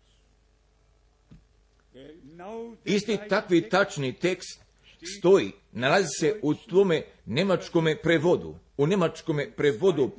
Isti 2.85 3.17
takvi 3.29 3.69
tačni 3.69 4.13
tekst 4.13 4.59
stoji, 5.01 5.51
nalazi 5.71 6.07
se 6.19 6.39
u 6.43 6.53
tome 6.53 7.01
nemačkome 7.25 7.95
prevodu, 8.01 8.55
u 8.79 8.87
nemačkome 8.87 9.51
prevodu 9.51 10.11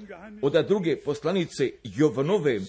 oda 0.43 0.63
druge 0.63 0.97
poslanice 0.97 1.71
Jovanove, 1.85 2.61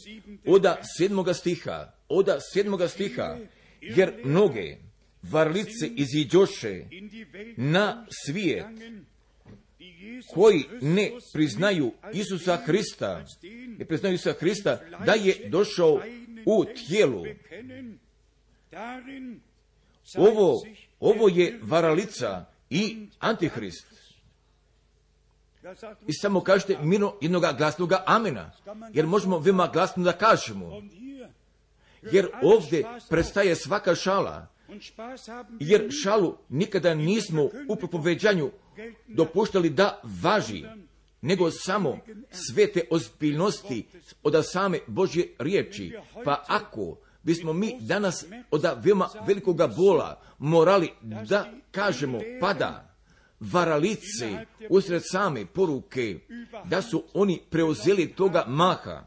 oda 0.46 0.82
sedmoga 0.98 1.34
stiha, 1.34 1.94
oda 2.10 2.40
sedmoga 2.54 2.88
stiha, 2.88 3.38
jer 3.82 4.14
mnoge 4.24 4.76
varlice 5.24 5.88
Welt 5.88 6.86
na 7.58 8.06
svijet 8.26 8.66
koji 10.34 10.64
ne 10.82 11.12
priznaju 11.34 11.92
Isusa 12.14 12.58
Hrista, 12.58 13.26
ne 13.78 13.86
priznaju 13.86 14.16
Isusa 14.16 14.34
Hrista 14.40 14.80
da 15.06 15.14
je 15.14 15.50
došao 15.50 16.02
u 16.46 16.66
tijelu. 16.66 17.24
Ovo, 20.18 20.64
ovo 21.00 21.30
je 21.30 21.60
varalica 21.62 22.46
i 22.70 23.08
antihrist. 23.20 23.91
I 26.08 26.14
samo 26.14 26.42
kažete 26.42 26.78
mino 26.82 27.14
jednoga 27.22 27.54
glasnoga 27.58 28.04
amena, 28.08 28.52
jer 28.94 29.08
možemo 29.08 29.40
veoma 29.40 29.68
glasno 29.74 30.04
da 30.04 30.12
kažemo, 30.12 30.82
jer 32.02 32.28
ovdje 32.44 32.86
prestaje 33.10 33.56
svaka 33.56 33.96
šala, 33.96 34.48
jer 35.60 35.90
šalu 36.04 36.38
nikada 36.50 36.94
nismo 36.94 37.50
u 37.68 37.76
propoveđanju 37.76 38.52
dopuštali 39.08 39.70
da 39.70 40.02
važi, 40.22 40.66
nego 41.22 41.52
samo 41.52 41.98
sve 42.32 42.72
te 42.72 42.84
ozbiljnosti 42.90 43.88
od 44.24 44.46
same 44.52 44.80
Božje 44.88 45.36
riječi. 45.40 45.98
Pa 46.26 46.44
ako 46.48 46.98
bismo 47.24 47.54
mi 47.54 47.78
danas 47.80 48.26
od 48.52 48.66
veoma 48.84 49.10
velikoga 49.28 49.68
bola 49.68 50.22
morali 50.40 50.92
da 51.02 51.46
kažemo 51.72 52.20
pada 52.40 52.91
varalice 53.42 54.46
usred 54.70 55.02
same 55.12 55.46
poruke, 55.46 56.20
da 56.66 56.82
su 56.82 57.04
oni 57.14 57.42
preuzeli 57.50 58.14
toga 58.14 58.46
maha, 58.48 59.06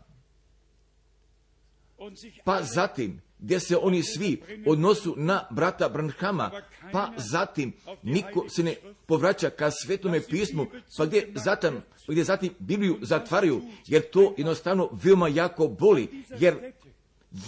pa 2.45 2.63
zatim 2.63 3.21
gdje 3.39 3.61
se 3.61 3.77
oni 3.77 4.03
svi 4.03 4.43
odnosu 4.67 5.15
na 5.17 5.49
brata 5.51 5.89
Branhama, 5.89 6.51
pa 6.93 7.13
zatim 7.17 7.73
niko 8.03 8.49
se 8.49 8.63
ne 8.63 8.75
povraća 9.07 9.51
ka 9.51 9.71
svetome 9.71 10.21
pismu, 10.21 10.67
pa 10.99 11.07
gdje 11.07 11.33
zatim, 11.35 11.81
gdje 12.09 12.25
zatim 12.25 12.55
Bibliju 12.59 12.99
zatvaraju, 13.03 13.63
jer 13.87 14.03
to 14.11 14.35
jednostavno 14.37 14.89
veoma 15.03 15.29
jako 15.29 15.69
boli, 15.69 16.25
jer, 16.39 16.73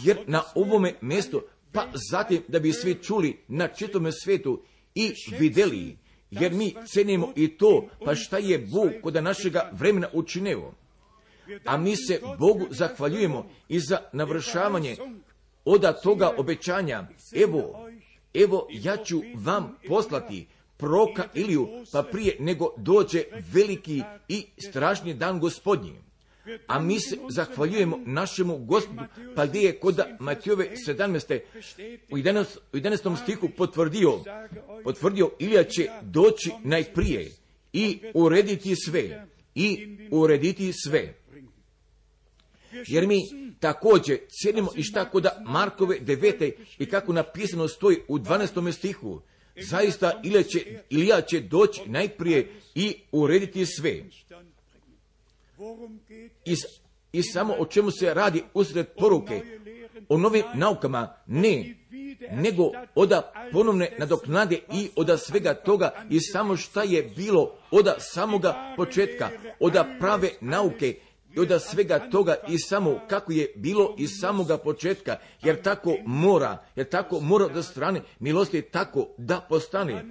jer 0.02 0.18
na 0.26 0.42
ovome 0.54 0.94
mjestu, 1.00 1.42
pa 1.72 1.86
zatim 2.10 2.42
da 2.48 2.58
bi 2.58 2.72
svi 2.72 2.94
čuli 2.94 3.38
na 3.48 3.68
čitome 3.68 4.12
svetu 4.12 4.62
i 4.94 5.12
vidjeli, 5.38 5.96
jer 6.40 6.52
mi 6.52 6.74
cenimo 6.86 7.32
i 7.36 7.48
to, 7.48 7.88
pa 8.04 8.14
šta 8.14 8.38
je 8.38 8.58
Bog 8.58 8.90
kod 9.02 9.14
našega 9.14 9.70
vremena 9.72 10.08
učineo. 10.12 10.72
A 11.64 11.76
mi 11.76 11.96
se 11.96 12.20
Bogu 12.38 12.66
zahvaljujemo 12.70 13.46
i 13.68 13.80
za 13.80 13.98
navršavanje 14.12 14.96
oda 15.64 15.92
toga 15.92 16.32
obećanja. 16.38 17.08
Evo, 17.42 17.88
evo 18.34 18.66
ja 18.70 18.96
ću 18.96 19.20
vam 19.34 19.76
poslati 19.88 20.46
proka 20.76 21.24
Iliju, 21.34 21.68
pa 21.92 22.02
prije 22.02 22.36
nego 22.40 22.74
dođe 22.76 23.22
veliki 23.52 24.02
i 24.28 24.46
strašni 24.58 25.14
dan 25.14 25.40
gospodnji. 25.40 26.05
A 26.66 26.80
mi 26.80 27.00
se 27.00 27.16
zahvaljujemo 27.28 28.00
našemu 28.06 28.58
gospodu, 28.58 29.02
pa 29.34 29.46
gdje 29.46 29.60
je 29.60 29.78
kod 29.78 30.00
Matijove 30.20 30.70
17. 30.86 31.40
u 32.10 32.16
11. 32.16 32.44
u 32.72 32.76
11. 32.76 33.22
stihu 33.22 33.48
potvrdio, 33.56 34.20
potvrdio 34.84 35.30
Ilija 35.38 35.64
će 35.64 35.88
doći 36.02 36.50
najprije 36.64 37.30
i 37.72 37.98
urediti 38.14 38.74
sve, 38.76 39.26
i 39.54 39.96
urediti 40.10 40.72
sve. 40.72 41.14
Jer 42.86 43.06
mi 43.06 43.18
također 43.60 44.18
cijenimo 44.28 44.70
i 44.76 44.82
šta 44.82 45.10
kod 45.10 45.26
Markove 45.46 46.00
9. 46.00 46.52
i 46.78 46.86
kako 46.86 47.12
napisano 47.12 47.68
stoji 47.68 47.96
u 48.08 48.18
12. 48.18 48.72
stihu, 48.72 49.20
zaista 49.60 50.20
Ilija 50.24 50.42
će, 50.42 50.80
Ilija 50.90 51.20
će 51.20 51.40
doći 51.40 51.80
najprije 51.86 52.52
i 52.74 52.94
urediti 53.12 53.66
sve. 53.66 54.02
I, 56.44 56.56
I 57.12 57.22
samo 57.22 57.54
o 57.58 57.66
čemu 57.66 57.90
se 57.90 58.14
radi 58.14 58.42
usred 58.54 58.86
poruke, 58.98 59.42
o 60.08 60.18
novim 60.18 60.44
naukama, 60.54 61.16
ne, 61.26 61.74
nego 62.30 62.70
oda 62.94 63.32
ponovne 63.52 63.96
nadoknade 63.98 64.58
i 64.72 64.90
oda 64.96 65.18
svega 65.18 65.54
toga 65.54 65.92
i 66.10 66.20
samo 66.20 66.56
šta 66.56 66.82
je 66.82 67.02
bilo 67.02 67.58
oda 67.70 67.94
samoga 67.98 68.74
početka, 68.76 69.30
oda 69.60 69.96
prave 70.00 70.30
nauke 70.40 70.94
i 71.36 71.40
oda 71.40 71.58
svega 71.58 72.10
toga 72.10 72.34
i 72.48 72.58
samo 72.58 73.00
kako 73.08 73.32
je 73.32 73.52
bilo 73.56 73.94
iz 73.98 74.10
samoga 74.20 74.58
početka, 74.58 75.16
jer 75.42 75.62
tako 75.62 75.96
mora, 76.06 76.64
jer 76.76 76.88
tako 76.88 77.20
mora 77.20 77.48
da 77.48 77.62
strane 77.62 78.02
milosti 78.20 78.62
tako 78.62 79.08
da 79.18 79.46
postane. 79.48 80.04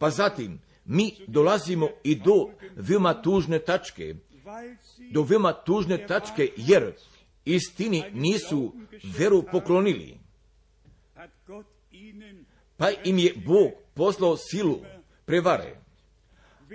Pa 0.00 0.10
zatim, 0.10 0.60
mi 0.84 1.14
dolazimo 1.26 1.88
i 2.04 2.14
do 2.14 2.48
veoma 2.76 3.22
tužne 3.22 3.58
tačke, 3.58 4.14
do 5.12 5.22
veoma 5.22 5.52
tužne 5.52 6.06
tačke, 6.06 6.50
jer 6.56 6.92
istini 7.44 8.04
nisu 8.12 8.72
veru 9.18 9.42
poklonili. 9.52 10.18
Pa 12.76 12.90
im 13.04 13.18
je 13.18 13.34
Bog 13.46 13.70
poslao 13.94 14.36
silu 14.36 14.80
prevare. 15.24 15.76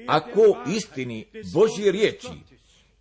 Ako 0.07 0.63
istini 0.75 1.25
Božje 1.53 1.91
riječi 1.91 2.27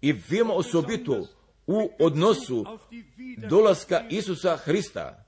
i 0.00 0.12
veoma 0.12 0.54
osobito 0.54 1.26
u 1.66 1.90
odnosu 2.00 2.64
dolaska 3.48 4.04
Isusa 4.10 4.56
Hrista, 4.56 5.24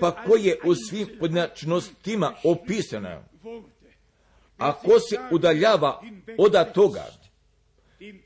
pa 0.00 0.24
koji 0.24 0.44
je 0.44 0.58
u 0.64 0.74
svim 0.74 1.08
podnačnostima 1.20 2.34
opisana, 2.44 3.24
ako 4.58 5.00
se 5.00 5.18
udaljava 5.32 6.02
od 6.38 6.72
toga, 6.72 7.04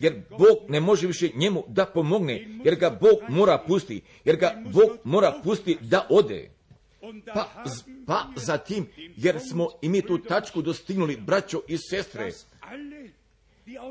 jer 0.01 0.23
Bog 0.31 0.59
ne 0.69 0.81
može 0.81 1.07
više 1.07 1.31
njemu 1.35 1.65
da 1.69 1.87
pomogne, 1.87 2.47
jer 2.65 2.75
ga 2.75 2.91
Bog 2.91 3.19
mora 3.29 3.59
pusti, 3.67 4.01
jer 4.25 4.37
ga 4.37 4.63
Bog 4.73 4.99
mora 5.05 5.41
pusti 5.45 5.77
da 5.81 6.07
ode. 6.11 6.51
Pa, 7.35 7.55
pa 8.07 8.27
zatim, 8.37 8.87
jer 9.17 9.41
smo 9.51 9.69
i 9.83 9.89
mi 9.89 10.03
tu 10.03 10.19
tačku 10.19 10.63
dostignuli, 10.63 11.17
braćo 11.17 11.61
i 11.69 11.79
sestre, 11.79 12.31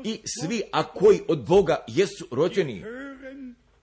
i 0.04 0.20
svi, 0.24 0.62
a 0.72 0.82
koji 0.82 1.20
od 1.28 1.46
Boga 1.46 1.84
jesu 1.86 2.28
rođeni, 2.30 2.84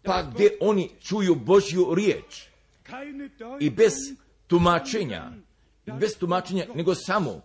pa 0.04 0.24
gdje 0.24 0.58
oni 0.62 0.90
čuju 1.02 1.36
Božju 1.36 1.96
riječ. 1.96 2.44
I 3.60 3.70
bez 3.70 3.94
tumačenja, 4.48 5.32
bez 6.00 6.18
tumačenja, 6.20 6.66
nego 6.76 6.96
samo 6.96 7.42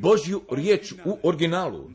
Božju 0.00 0.42
riječ 0.50 0.92
u 0.92 1.18
originalu 1.22 1.90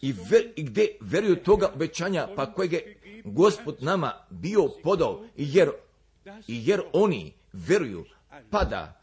i, 0.00 0.12
ver, 0.30 0.52
i 0.56 0.62
gdje 0.62 0.96
veruju 1.00 1.36
toga 1.36 1.70
obećanja 1.74 2.28
pa 2.36 2.52
kojeg 2.52 2.72
je 2.72 2.96
gospod 3.24 3.76
nama 3.80 4.12
bio 4.30 4.68
podao 4.82 5.26
jer, 5.36 5.70
jer 6.46 6.80
oni 6.92 7.32
veruju 7.52 8.04
pada 8.50 9.00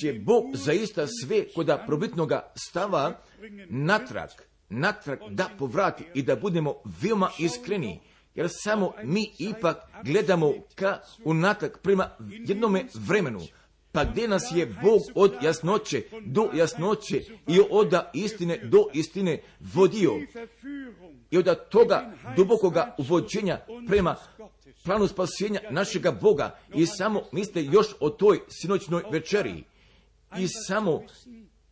će 0.00 0.12
Bog 0.12 0.44
zaista 0.54 1.06
sve 1.06 1.48
koda 1.54 1.84
probitnoga 1.86 2.52
stava 2.54 3.20
natrag, 3.68 4.28
natrag 4.68 5.18
da 5.30 5.50
povrati 5.58 6.04
i 6.14 6.22
da 6.22 6.36
budemo 6.36 6.74
veoma 7.02 7.30
iskreni, 7.38 8.00
jer 8.34 8.48
samo 8.50 8.92
mi 9.04 9.32
ipak 9.38 9.76
gledamo 10.04 10.52
ka 10.74 11.00
unatak 11.24 11.78
prema 11.82 12.10
jednome 12.30 12.84
vremenu, 12.94 13.40
pa 13.92 14.04
gdje 14.04 14.28
nas 14.28 14.42
je 14.54 14.66
Bog 14.66 15.00
od 15.14 15.32
jasnoće 15.42 16.02
do 16.26 16.50
jasnoće 16.54 17.22
i 17.46 17.60
od 17.70 17.94
istine 18.14 18.58
do 18.64 18.84
istine 18.92 19.42
vodio? 19.60 20.12
I 21.30 21.38
od 21.38 21.68
toga 21.68 22.12
dubokoga 22.36 22.94
uvođenja 22.98 23.60
prema 23.88 24.16
planu 24.84 25.06
spasenja 25.06 25.60
našega 25.70 26.12
Boga. 26.12 26.58
I 26.74 26.86
samo 26.86 27.22
mislite 27.32 27.62
još 27.62 27.86
o 28.00 28.10
toj 28.10 28.40
sinoćnoj 28.48 29.02
večeri. 29.12 29.64
I 30.38 30.48
samo 30.48 31.02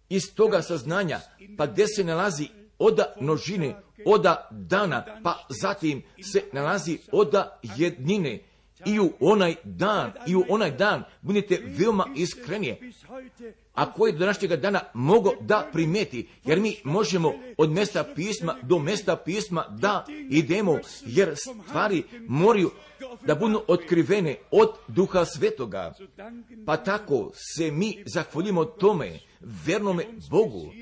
iz 0.09 0.35
toga 0.35 0.63
saznanja, 0.63 1.21
pa 1.59 1.67
gdje 1.67 1.87
se 1.87 2.05
nalazi 2.05 2.49
oda 2.79 3.15
množine, 3.21 3.77
oda 4.07 4.49
dana, 4.51 5.21
pa 5.25 5.47
zatim 5.49 6.03
se 6.33 6.43
nalazi 6.53 6.99
oda 7.13 7.61
jednine. 7.77 8.39
I 8.87 9.01
u 9.01 9.13
onaj 9.21 9.55
dan, 9.65 10.13
i 10.27 10.37
u 10.37 10.45
onaj 10.49 10.71
dan 10.71 11.03
budite 11.23 11.63
veoma 11.79 12.07
iskrenije. 12.17 12.93
A 13.75 13.93
koji 13.93 14.13
do 14.13 14.19
današnjega 14.19 14.57
dana 14.57 14.81
mogu 14.95 15.33
da 15.41 15.69
primeti, 15.73 16.29
jer 16.45 16.61
mi 16.61 16.77
možemo 16.85 17.33
od 17.57 17.71
mjesta 17.71 18.05
pisma 18.15 18.57
do 18.63 18.79
mjesta 18.79 19.17
pisma 19.17 19.65
da 19.69 20.07
idemo, 20.31 20.79
jer 21.07 21.35
stvari 21.37 22.03
moraju 22.29 22.71
da 23.27 23.35
budu 23.35 23.63
otkrivene 23.69 24.37
od 24.51 24.69
duha 24.89 25.25
svetoga. 25.25 25.95
Pa 26.67 26.77
tako 26.77 27.31
se 27.35 27.71
mi 27.71 28.03
zahvaljimo 28.07 28.65
tome, 28.65 29.19
vernome 29.41 30.05
Bogu. 30.31 30.73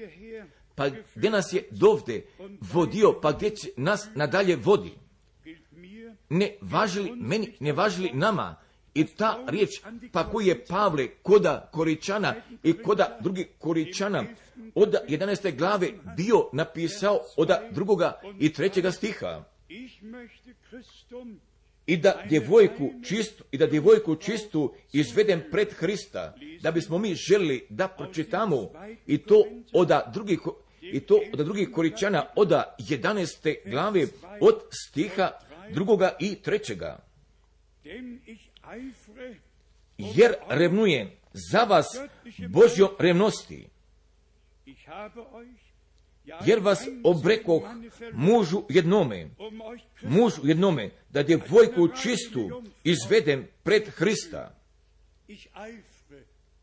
Pa 0.75 0.89
gdje 1.15 1.31
nas 1.31 1.53
je 1.53 1.69
dovde 1.71 2.27
vodio, 2.73 3.21
pa 3.23 3.33
gdje 3.33 3.53
nas 3.77 4.09
nadalje 4.15 4.57
vodi. 4.57 4.93
Ne 6.29 6.57
važili 6.61 7.13
meni, 7.17 7.53
ne 7.61 7.73
važili 7.73 8.11
nama. 8.15 8.57
I 8.95 9.05
ta 9.05 9.39
riječ, 9.47 9.71
pa 10.13 10.31
koji 10.31 10.47
je 10.47 10.65
Pavle 10.65 11.09
koda 11.23 11.69
Koričana 11.73 12.35
i 12.63 12.73
koda 12.73 13.19
drugih 13.21 13.47
Koričana 13.59 14.25
od 14.75 14.95
11. 15.09 15.57
glave 15.57 15.89
bio 16.17 16.49
napisao 16.53 17.21
od 17.37 17.51
drugoga 17.73 18.21
i 18.39 18.53
trećega 18.53 18.93
stiha 18.93 19.45
i 21.87 21.97
da 21.97 22.23
djevojku 22.29 22.91
čistu, 23.05 23.45
i 23.51 23.59
da 23.59 23.67
djevojku 23.67 24.17
čistu 24.17 24.75
izvedem 24.93 25.43
pred 25.51 25.73
Hrista, 25.73 26.35
da 26.63 26.71
bismo 26.71 26.99
mi 26.99 27.15
želi 27.15 27.67
da 27.69 27.89
pročitamo 27.89 28.71
i 29.07 29.19
to 29.19 29.45
od 29.73 29.91
drugih 30.13 30.39
i 30.81 31.01
to 31.01 31.21
od 31.33 31.39
drugih 31.39 31.71
koričana 31.71 32.27
od 32.37 32.49
11. 32.49 33.57
glave 33.71 34.07
od 34.41 34.61
stiha 34.71 35.31
drugoga 35.73 36.17
i 36.21 36.35
trećega. 36.35 36.99
Jer 39.99 40.35
revnujem 40.49 41.11
za 41.33 41.59
vas 41.59 41.87
Božjom 42.49 42.91
revnosti, 42.99 43.69
jer 46.45 46.59
vas 46.61 46.89
obrekoh 47.05 47.63
mužu 48.13 48.63
jednome, 48.69 49.29
mužu 50.03 50.41
jednome, 50.45 50.91
da 51.11 51.23
djevojku 51.23 51.89
čistu 52.03 52.63
izvedem 52.85 53.49
pred 53.63 53.89
Hrista. 53.89 54.55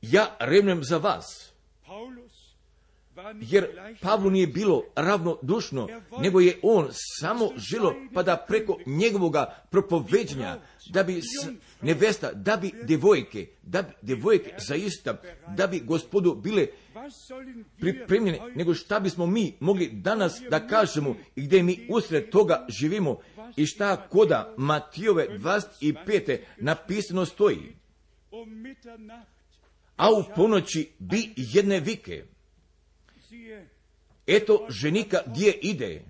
Ja 0.02 0.36
revnem 0.40 0.84
za 0.84 0.98
vas. 0.98 1.53
Jer 3.42 3.68
Pavlu 4.02 4.30
nije 4.30 4.48
bilo 4.48 4.84
ravnodušno, 4.96 5.88
nego 6.20 6.40
je 6.40 6.60
on 6.64 6.88
samo 7.20 7.50
želo 7.58 7.94
pa 8.14 8.24
da 8.24 8.46
preko 8.48 8.78
njegovoga 8.86 9.64
propoveđenja, 9.70 10.60
da 10.90 11.04
bi 11.04 11.22
nevesta, 11.82 12.32
da 12.34 12.58
bi 12.58 12.72
devojke, 12.84 13.48
da 13.64 13.82
bi 13.82 13.90
devojke 14.02 14.54
zaista, 14.58 15.22
da 15.58 15.68
bi 15.68 15.80
gospodu 15.80 16.36
bile 16.36 16.68
pripremljene, 17.80 18.40
nego 18.56 18.74
šta 18.74 19.00
bismo 19.00 19.26
mi 19.26 19.54
mogli 19.60 19.90
danas 19.94 20.42
da 20.50 20.68
kažemo 20.68 21.16
i 21.36 21.42
gdje 21.42 21.64
mi 21.64 21.88
usred 21.90 22.30
toga 22.30 22.66
živimo 22.70 23.20
i 23.56 23.66
šta 23.66 24.08
koda 24.10 24.54
Matijove 24.58 25.28
25. 25.40 26.38
napisano 26.58 27.26
stoji. 27.26 27.76
A 29.96 30.10
u 30.12 30.24
ponoći 30.36 30.92
bi 31.00 31.34
jedne 31.36 31.80
vike. 31.80 32.33
Eto 34.28 34.66
ženika 34.70 35.20
gdje 35.26 35.52
ide, 35.52 36.02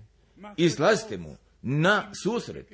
izlazite 0.57 1.17
mu 1.17 1.35
na 1.61 2.11
susret. 2.23 2.71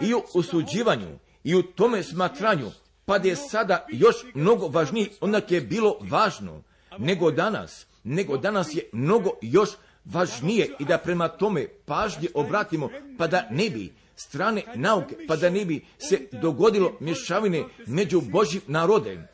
I 0.00 0.14
u 0.14 0.22
osuđivanju 0.34 1.18
i 1.44 1.54
u 1.54 1.62
tome 1.62 2.02
smatranju, 2.02 2.70
pa 3.04 3.16
je 3.16 3.36
sada 3.36 3.86
još 3.92 4.16
mnogo 4.34 4.68
važniji, 4.68 5.08
onak 5.20 5.50
je 5.50 5.60
bilo 5.60 5.98
važno, 6.00 6.62
nego 6.98 7.30
danas, 7.30 7.86
nego 8.04 8.36
danas 8.36 8.74
je 8.74 8.88
mnogo 8.92 9.30
još 9.42 9.70
važnije 10.04 10.76
i 10.78 10.84
da 10.84 10.98
prema 10.98 11.28
tome 11.28 11.66
pažnje 11.86 12.28
obratimo, 12.34 12.90
pa 13.18 13.26
da 13.26 13.48
ne 13.50 13.70
bi 13.70 13.92
strane 14.16 14.62
nauke, 14.74 15.16
pa 15.28 15.36
da 15.36 15.50
ne 15.50 15.64
bi 15.64 15.84
se 15.98 16.28
dogodilo 16.32 16.96
mješavine 17.00 17.64
među 17.86 18.20
Božjim 18.20 18.62
narodem, 18.66 19.26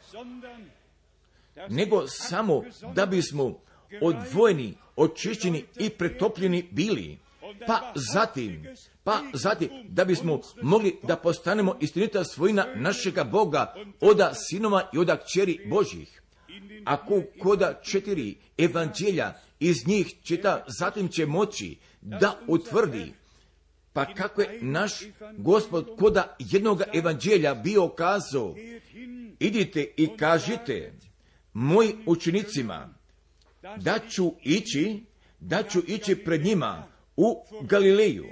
nego 1.68 2.06
samo 2.06 2.62
da 2.94 3.06
bismo 3.06 3.60
odvojeni, 4.00 4.74
očišćeni 4.96 5.64
i 5.78 5.90
pretopljeni 5.90 6.68
bili. 6.70 7.18
Pa 7.66 7.92
zatim, 8.12 8.66
pa 9.04 9.20
zatim, 9.32 9.68
da 9.88 10.04
bismo 10.04 10.40
mogli 10.62 10.96
da 11.02 11.16
postanemo 11.16 11.76
istinita 11.80 12.24
svojina 12.24 12.66
našega 12.76 13.24
Boga, 13.24 13.74
oda 14.00 14.32
sinova 14.34 14.90
i 14.94 14.98
oda 14.98 15.16
kćeri 15.16 15.66
Božjih. 15.70 16.22
Ako 16.84 17.22
koda 17.38 17.80
četiri 17.82 18.36
evanđelja 18.58 19.34
iz 19.60 19.86
njih 19.86 20.14
čita, 20.22 20.64
zatim 20.78 21.08
će 21.08 21.26
moći 21.26 21.76
da 22.00 22.38
utvrdi 22.46 23.12
pa 23.98 24.14
kako 24.14 24.42
je 24.42 24.58
naš 24.62 24.92
gospod 25.38 25.96
koda 25.98 26.36
jednoga 26.38 26.84
evanđelja 26.94 27.54
bio 27.54 27.88
kazao, 27.88 28.54
idite 29.40 29.92
i 29.96 30.08
kažite 30.16 30.92
mojim 31.52 32.02
učenicima 32.06 32.94
da 33.76 33.98
ću 34.10 34.32
ići, 34.42 35.02
da 35.40 35.62
ću 35.62 35.82
ići 35.86 36.16
pred 36.16 36.44
njima 36.44 36.86
u 37.16 37.44
Galileju. 37.62 38.26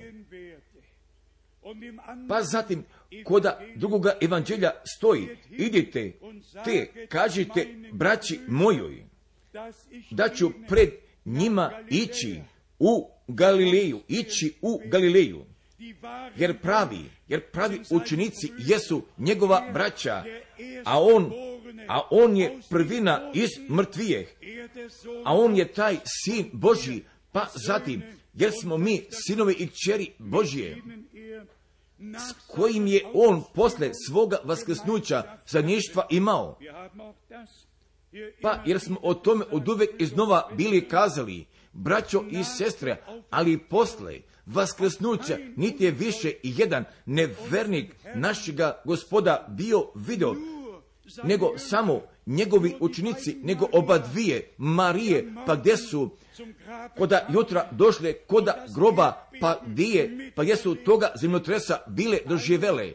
Pa 2.29 2.43
zatim, 2.43 2.85
koda 3.25 3.61
drugoga 3.77 4.13
evanđelja 4.21 4.71
stoji, 4.97 5.29
idite 5.51 6.13
te 6.65 7.07
kažite 7.09 7.67
braći 7.93 8.41
mojoj, 8.49 9.05
da 10.11 10.29
ću 10.29 10.51
pred 10.69 10.91
njima 11.25 11.71
ići 11.91 12.41
u 12.79 13.11
Galileju, 13.29 14.01
ići 14.09 14.55
u 14.63 14.81
Galileju. 14.87 15.45
Jer 16.37 16.61
pravi, 16.61 17.05
jer 17.29 17.51
pravi 17.51 17.81
učenici 17.91 18.53
jesu 18.59 19.03
njegova 19.19 19.71
braća, 19.73 20.25
a 20.85 21.03
on, 21.03 21.33
a 21.89 22.01
on 22.11 22.37
je 22.37 22.61
prvina 22.71 23.31
iz 23.35 23.51
mrtvijeh, 23.71 24.29
a 25.25 25.37
on 25.37 25.57
je 25.57 25.73
taj 25.73 25.97
sin 26.25 26.51
Božji, 26.53 27.05
pa 27.33 27.47
zatim, 27.55 28.03
jer 28.35 28.53
smo 28.61 28.77
mi 28.77 29.03
sinovi 29.11 29.55
i 29.59 29.67
kćeri 29.67 30.13
er 30.55 30.83
nach 31.99 32.35
kojim 32.47 32.87
je 32.87 33.01
on 33.15 33.43
posle 33.55 33.91
svoga 34.09 34.37
vaskrsnuća 34.45 35.23
zadnjištva 35.47 36.07
imao. 36.11 36.59
Pa 38.43 38.63
jer 38.67 38.81
smo 38.81 38.97
o 39.03 39.15
tome 39.15 39.45
od 39.51 39.69
uvek 39.69 39.91
iznova 39.99 40.51
bili 40.57 40.89
kazali, 40.89 41.47
braćo 41.73 42.25
i 42.31 42.45
sestre, 42.45 43.03
ali 43.31 43.59
posle 43.59 44.21
vaskrsnuća 44.47 45.39
niti 45.57 45.85
je 45.85 45.91
više 45.91 46.33
jedan 46.43 46.85
nevernik 47.07 47.95
našega 48.15 48.83
gospoda 48.85 49.47
bio 49.49 49.87
video, 49.95 50.35
nego 51.25 51.59
samo 51.59 52.03
njegovi 52.27 52.77
učenici, 52.81 53.37
nego 53.43 53.69
oba 53.73 53.99
dvije, 53.99 54.51
Marije, 54.59 55.33
pa 55.47 55.57
gdje 55.57 55.77
su? 55.77 56.11
Koda 56.99 57.27
jutra 57.33 57.69
došle 57.73 58.13
koda 58.13 58.67
groba, 58.75 59.29
pa 59.41 59.61
gdje 59.67 59.87
je, 59.87 60.33
pa 60.35 60.43
gdje 60.43 60.57
su 60.57 60.75
toga 60.75 61.13
zemljotresa 61.21 61.79
bile 61.87 62.19
doživele, 62.27 62.93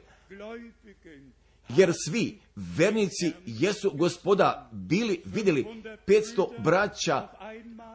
jer 1.69 1.93
svi 2.05 2.39
vernici 2.55 3.31
jesu 3.45 3.91
gospoda 3.93 4.69
bili 4.71 5.21
vidjeli. 5.25 5.65
500 6.07 6.61
braća 6.63 7.27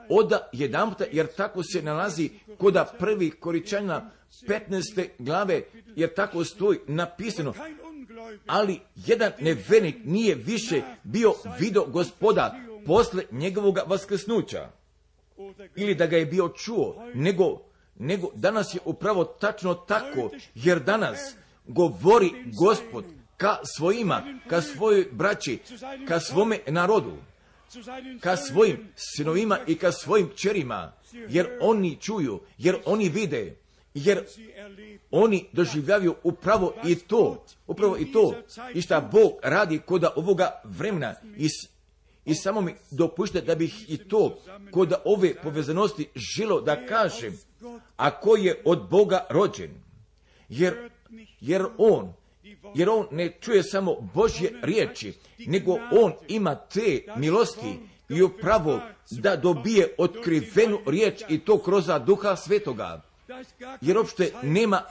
oda 0.08 0.48
jedanputa, 0.52 1.04
jer 1.12 1.26
tako 1.36 1.62
se 1.62 1.82
nalazi 1.82 2.30
koda 2.58 2.84
prvi 2.98 3.30
koričana 3.30 4.10
15. 4.48 5.08
glave, 5.18 5.62
jer 5.96 6.14
tako 6.14 6.44
stoji 6.44 6.78
napisano, 6.86 7.54
ali 8.46 8.80
jedan 8.96 9.32
nevernik 9.40 9.96
nije 10.04 10.34
više 10.34 10.82
bio 11.04 11.34
video 11.58 11.86
gospoda 11.86 12.54
posle 12.86 13.22
njegovoga 13.30 13.82
vaskrsnuća, 13.86 14.70
ili 15.76 15.94
da 15.94 16.06
ga 16.06 16.16
je 16.16 16.26
bio 16.26 16.48
čuo, 16.48 17.10
nego, 17.14 17.62
nego 17.98 18.30
danas 18.34 18.74
je 18.74 18.80
upravo 18.84 19.24
tačno 19.24 19.74
tako, 19.74 20.30
jer 20.54 20.80
danas 20.80 21.34
govori 21.66 22.30
gospod 22.58 23.04
ka 23.36 23.56
svojima, 23.76 24.22
ka 24.48 24.62
svojoj 24.62 25.08
braći, 25.12 25.58
ka 26.08 26.20
svome 26.20 26.58
narodu, 26.66 27.12
ka 28.20 28.36
svojim 28.36 28.88
sinovima 28.96 29.58
i 29.66 29.74
ka 29.74 29.92
svojim 29.92 30.30
čerima, 30.34 30.92
jer 31.12 31.48
oni 31.60 31.96
čuju, 32.00 32.40
jer 32.58 32.76
oni 32.84 33.08
vide, 33.08 33.56
jer 33.96 34.24
oni 35.10 35.46
doživljavaju 35.52 36.14
upravo 36.22 36.74
i 36.84 36.94
to, 36.94 37.44
upravo 37.66 37.96
i 37.98 38.12
to, 38.12 38.34
i 38.74 38.82
šta 38.82 39.00
Bog 39.00 39.32
radi 39.42 39.78
koda 39.78 40.12
ovoga 40.16 40.60
vremena. 40.64 41.14
I, 41.36 41.48
i 42.24 42.34
samo 42.34 42.60
mi 42.60 42.74
dopušte 42.90 43.40
da 43.40 43.54
bih 43.54 43.90
i 43.90 43.96
to 43.96 44.38
koda 44.70 45.02
ove 45.04 45.34
povezanosti 45.34 46.08
želo 46.14 46.60
da 46.60 46.86
kažem, 46.86 47.38
a 47.96 48.20
ko 48.20 48.36
je 48.36 48.62
od 48.64 48.88
Boga 48.90 49.26
rođen, 49.30 49.70
jer, 50.48 50.90
jer 51.40 51.66
on, 51.78 52.12
jer 52.74 52.90
on 52.90 53.06
ne 53.10 53.32
čuje 53.40 53.62
samo 53.62 53.96
Božje 54.14 54.52
riječi, 54.62 55.12
nego 55.46 55.72
on 55.92 56.12
ima 56.28 56.54
te 56.54 57.04
milosti 57.16 57.78
i 58.08 58.22
upravo 58.22 58.80
da 59.10 59.36
dobije 59.36 59.94
otkrivenu 59.98 60.78
riječ 60.86 61.22
i 61.28 61.38
to 61.38 61.58
kroz 61.58 61.86
duha 62.06 62.36
svetoga 62.36 63.05
jer 63.80 63.98
opšte 63.98 64.32
nema 64.42 64.82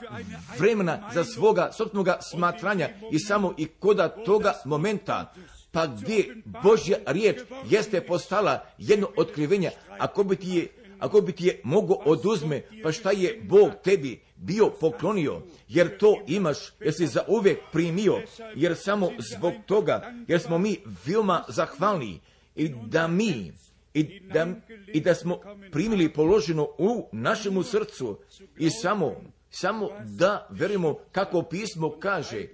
vremena 0.58 1.10
za 1.14 1.24
svoga 1.24 1.72
sobstvenoga 1.72 2.18
smatranja 2.30 2.88
i 3.12 3.18
samo 3.18 3.54
i 3.58 3.66
koda 3.66 4.08
toga 4.08 4.54
momenta, 4.64 5.32
pa 5.72 5.86
gdje 5.86 6.42
Božja 6.62 6.96
riječ 7.06 7.36
jeste 7.64 8.00
postala 8.00 8.66
jedno 8.78 9.08
otkrivenje, 9.16 9.70
ako 9.98 10.24
bi 10.24 10.36
ti 10.36 10.48
je, 10.48 10.68
ako 10.98 11.20
bi 11.20 11.32
ti 11.32 11.46
je 11.46 11.60
mogo 11.64 11.94
oduzme, 11.94 12.62
pa 12.82 12.92
šta 12.92 13.10
je 13.10 13.40
Bog 13.48 13.70
tebi 13.84 14.20
bio 14.36 14.70
poklonio, 14.80 15.42
jer 15.68 15.98
to 15.98 16.22
imaš, 16.26 16.58
jer 16.80 16.94
si 16.94 17.06
za 17.06 17.24
uvijek 17.28 17.58
primio, 17.72 18.22
jer 18.54 18.76
samo 18.76 19.10
zbog 19.18 19.52
toga, 19.66 20.12
jer 20.28 20.40
smo 20.40 20.58
mi 20.58 20.76
veoma 21.06 21.44
zahvalni 21.48 22.20
i 22.54 22.68
da 22.68 23.08
mi, 23.08 23.52
i 23.96 24.20
da, 24.20 24.46
i 24.86 25.00
da 25.00 25.14
smo 25.14 25.40
primili 25.72 26.12
položeno 26.12 26.68
u 26.78 27.08
našemu 27.12 27.62
srcu 27.62 28.18
i 28.58 28.70
samo, 28.70 29.16
samo 29.50 29.88
da 30.04 30.48
verujemo 30.50 30.98
kako 31.12 31.42
pismo 31.42 31.90
kaže. 32.00 32.46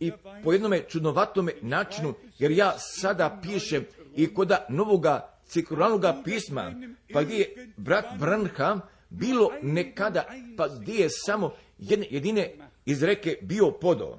I 0.00 0.12
po 0.44 0.52
jednome 0.52 0.82
čudnovatome 0.88 1.52
načinu, 1.62 2.14
jer 2.38 2.50
ja 2.50 2.78
sada 2.78 3.40
pišem 3.42 3.84
i 4.16 4.34
koda 4.34 4.66
novoga 4.68 5.38
cirkularnoga 5.46 6.22
pisma, 6.24 6.74
pa 7.12 7.22
gdje 7.22 7.36
je 7.36 7.72
brat 7.76 8.04
Branham 8.18 8.80
bilo 9.10 9.50
nekada, 9.62 10.24
pa 10.56 10.68
gdje 10.68 10.94
je 10.94 11.08
samo 11.10 11.52
jedne, 11.78 12.06
jedine 12.10 12.54
izreke 12.86 13.38
bio 13.42 13.70
podo, 13.70 14.18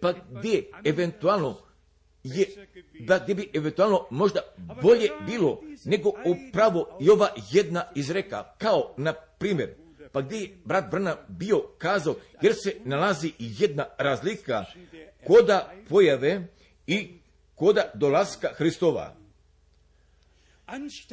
pa 0.00 0.12
gdje 0.30 0.70
eventualno 0.84 1.56
je, 2.24 2.46
da 3.00 3.18
gdje 3.18 3.34
bi 3.34 3.50
eventualno 3.54 4.06
možda 4.10 4.40
bolje 4.82 5.08
bilo 5.26 5.60
nego 5.84 6.08
upravo 6.08 6.98
i 7.00 7.10
ova 7.10 7.28
jedna 7.50 7.84
izreka, 7.94 8.54
kao 8.58 8.94
na 8.96 9.12
primjer, 9.12 9.74
pa 10.12 10.20
gdje 10.20 10.36
je 10.36 10.56
brat 10.64 10.90
Brna 10.90 11.16
bio 11.28 11.58
kazao, 11.78 12.14
jer 12.42 12.54
se 12.64 12.76
nalazi 12.84 13.32
jedna 13.38 13.86
razlika 13.98 14.64
koda 15.26 15.72
pojave 15.88 16.46
i 16.86 17.08
koda 17.54 17.90
dolaska 17.94 18.48
Hristova. 18.54 19.14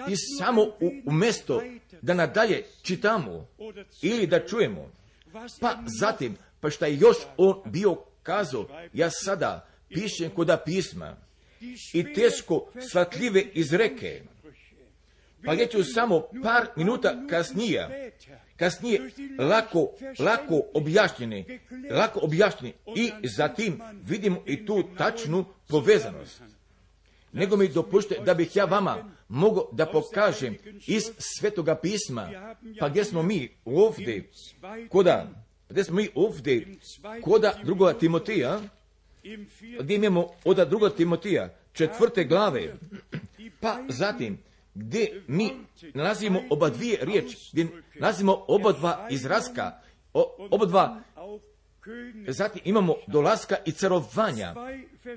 I 0.09 0.15
samo 0.39 0.61
u, 0.61 0.91
u 1.05 1.11
mesto 1.11 1.61
da 2.01 2.13
nadalje 2.13 2.63
čitamo 2.81 3.47
ili 4.01 4.27
da 4.27 4.47
čujemo, 4.47 4.91
pa 5.59 5.77
zatim, 5.99 6.37
pa 6.59 6.69
šta 6.69 6.85
je 6.85 6.97
još 6.97 7.17
on 7.37 7.61
bio 7.65 7.95
kazao, 8.23 8.67
ja 8.93 9.09
sada 9.09 9.70
pišem 9.93 10.29
koda 10.29 10.57
pisma. 10.57 11.17
I 11.93 12.13
teško 12.13 12.71
shvatljive 12.89 13.43
izreke, 13.53 14.21
pa 15.45 15.55
ću 15.55 15.83
samo 15.83 16.23
par 16.43 16.67
minuta 16.75 17.23
kasnije, 17.29 18.11
kasnije 18.55 19.11
lako, 19.39 19.91
lako 20.19 20.61
objašnjene, 20.73 21.45
lako 21.91 22.19
objašnjene. 22.23 22.73
I 22.95 23.11
zatim 23.23 23.81
vidimo 24.03 24.43
i 24.45 24.65
tu 24.65 24.83
tačnu 24.97 25.45
povezanost. 25.67 26.41
Nego 27.33 27.57
mi 27.57 27.67
dopušte 27.67 28.15
da 28.25 28.33
bih 28.33 28.55
ja 28.55 28.65
vama 28.65 29.11
mogao 29.27 29.69
da 29.71 29.85
pokažem 29.85 30.57
iz 30.87 31.03
svetoga 31.17 31.75
pisma, 31.75 32.55
pa 32.79 32.89
gdje 32.89 33.05
smo 33.05 33.23
mi 33.23 33.49
ovdje, 33.65 34.29
koda, 34.89 35.27
gdje 35.69 35.83
smo 35.83 35.95
mi 35.95 36.09
ovdje, 36.15 36.67
koda 37.23 37.53
drugoga 37.63 37.93
Timotija, 37.93 38.59
im 38.59 38.69
gdje 39.79 39.95
imamo 39.95 40.27
od 40.45 40.67
druga 40.69 40.89
Timotija, 40.89 41.49
četvrte 41.73 42.23
glave, 42.23 42.73
pa 43.59 43.77
zatim, 43.89 44.37
gdje 44.73 45.23
mi 45.27 45.51
nalazimo 45.93 46.41
oba 46.49 46.69
dvije 46.69 46.97
riječi, 47.01 47.37
gdje 47.51 47.67
nalazimo 47.99 48.45
oba 48.47 48.71
dva 48.71 49.07
izraska, 49.11 49.71
oba 50.49 50.65
dva, 50.65 51.01
zatim 52.27 52.61
imamo 52.65 52.95
dolaska 53.07 53.55
i 53.65 53.71
carovanja, 53.71 54.55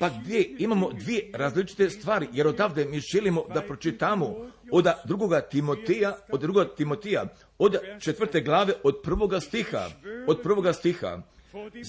pa 0.00 0.10
gdje 0.20 0.56
imamo 0.58 0.90
dvije 0.92 1.30
različite 1.34 1.90
stvari, 1.90 2.28
jer 2.32 2.46
odavde 2.46 2.84
mi 2.84 3.00
želimo 3.00 3.44
da 3.54 3.62
pročitamo 3.62 4.34
od 4.72 4.86
drugoga 5.04 5.40
Timotija, 5.40 6.16
od 6.32 6.40
drugoga 6.40 6.74
Timotija, 6.74 7.24
od 7.58 7.76
četvrte 8.00 8.40
glave, 8.40 8.72
od 8.82 9.00
prvoga 9.02 9.40
stiha, 9.40 9.90
od 10.26 10.40
prvoga 10.42 10.72
stiha. 10.72 11.22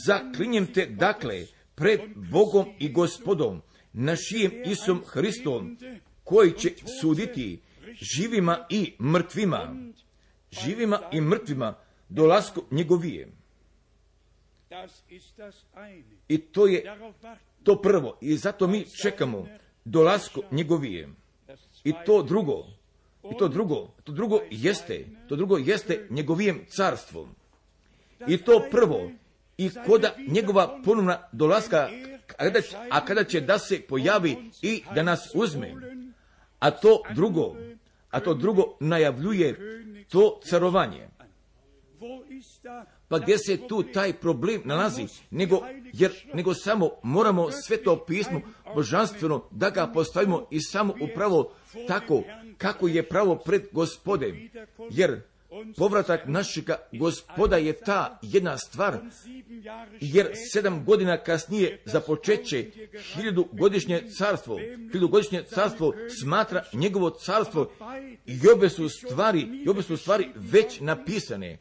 Zaklinjem 0.06 0.74
te, 0.74 0.86
dakle, 0.86 1.46
pred 1.76 2.02
Bogom 2.16 2.66
i 2.80 2.90
gospodom, 2.90 3.62
našijem 3.94 4.52
Isom 4.66 5.04
Hristom, 5.06 5.78
koji 6.24 6.52
će 6.52 6.74
suditi 7.02 7.60
živima 7.94 8.66
i 8.70 8.94
mrtvima, 9.00 9.76
živima 10.52 11.02
i 11.12 11.22
mrtvima, 11.22 11.76
dolasku 12.10 12.64
njegovije. 12.72 13.28
I 16.28 16.38
to 16.38 16.68
je 16.68 16.98
to 17.64 17.82
prvo. 17.82 18.18
I 18.22 18.38
zato 18.38 18.68
mi 18.68 18.86
čekamo 19.02 19.48
dolasku 19.86 20.42
njegovije. 20.52 21.10
I 21.84 21.94
to 22.06 22.24
drugo, 22.24 22.66
i 23.32 23.38
to 23.38 23.48
drugo, 23.48 23.92
to 24.04 24.12
drugo 24.12 24.40
jeste, 24.52 25.06
to 25.30 25.36
drugo 25.36 25.58
jeste 25.58 26.08
njegovijem 26.10 26.66
carstvom. 26.70 27.30
I 28.28 28.38
to 28.38 28.68
prvo, 28.72 29.12
i 29.58 29.70
koda 29.86 30.12
njegova 30.28 30.82
ponovna 30.86 31.20
dolaska, 31.32 31.90
a 32.90 33.06
kada, 33.06 33.24
će- 33.24 33.42
da 33.42 33.60
se 33.60 33.82
pojavi 33.82 34.38
i 34.62 34.84
da 34.96 35.04
nas 35.04 35.32
uzme. 35.34 35.74
A 36.60 36.72
to 36.72 37.02
drugo, 37.16 37.56
a 38.10 38.20
to 38.20 38.34
drugo 38.34 38.78
najavljuje 38.80 39.56
to 40.10 40.40
carovanje. 40.44 41.08
Pa 43.08 43.20
gdje 43.20 43.38
se 43.38 43.58
tu 43.68 43.84
taj 43.84 44.14
problem 44.14 44.62
nalazi, 44.66 45.08
nego, 45.32 45.62
jer, 45.94 46.12
nego 46.34 46.54
samo 46.54 46.90
moramo 47.04 47.52
sve 47.52 47.78
to 47.78 48.06
pismo 48.06 48.42
božanstveno 48.76 49.44
da 49.52 49.70
ga 49.70 49.88
postavimo 49.88 50.48
i 50.52 50.62
samo 50.62 50.94
upravo 51.02 51.52
tako 51.88 52.24
kako 52.58 52.88
je 52.88 53.10
pravo 53.10 53.36
pred 53.36 53.62
gospodem. 53.72 54.50
Jer 54.92 55.22
povratak 55.78 56.28
našega 56.28 56.76
gospoda 56.92 57.58
je 57.58 57.74
ta 57.74 58.20
jedna 58.22 58.58
stvar, 58.58 58.98
jer 60.02 60.32
sedam 60.52 60.86
godina 60.86 61.18
kasnije 61.18 61.82
započeće 61.86 62.66
hiljadu 63.14 63.48
godišnje 63.52 64.04
carstvo. 64.18 64.58
Hiljadu 64.92 65.08
godišnje 65.08 65.44
carstvo 65.44 65.94
smatra 66.22 66.64
njegovo 66.74 67.10
carstvo 67.10 67.72
i 68.26 68.40
obe 68.56 68.70
su 68.70 68.90
stvari, 68.90 69.40
i 69.66 69.70
obe 69.70 69.82
su 69.82 69.98
stvari 69.98 70.30
već 70.36 70.80
napisane. 70.80 71.58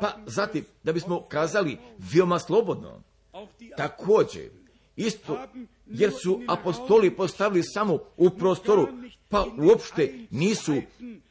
Pa 0.00 0.16
zatim, 0.26 0.64
da 0.82 0.92
bismo 0.92 1.22
kazali 1.28 1.78
veoma 1.98 2.38
slobodno, 2.38 3.02
također, 3.76 4.50
isto, 4.96 5.38
jer 5.86 6.12
su 6.22 6.40
apostoli 6.48 7.16
postavili 7.16 7.62
samo 7.62 7.98
u 8.16 8.30
prostoru, 8.30 8.88
pa 9.28 9.46
uopšte 9.58 10.14
nisu 10.30 10.74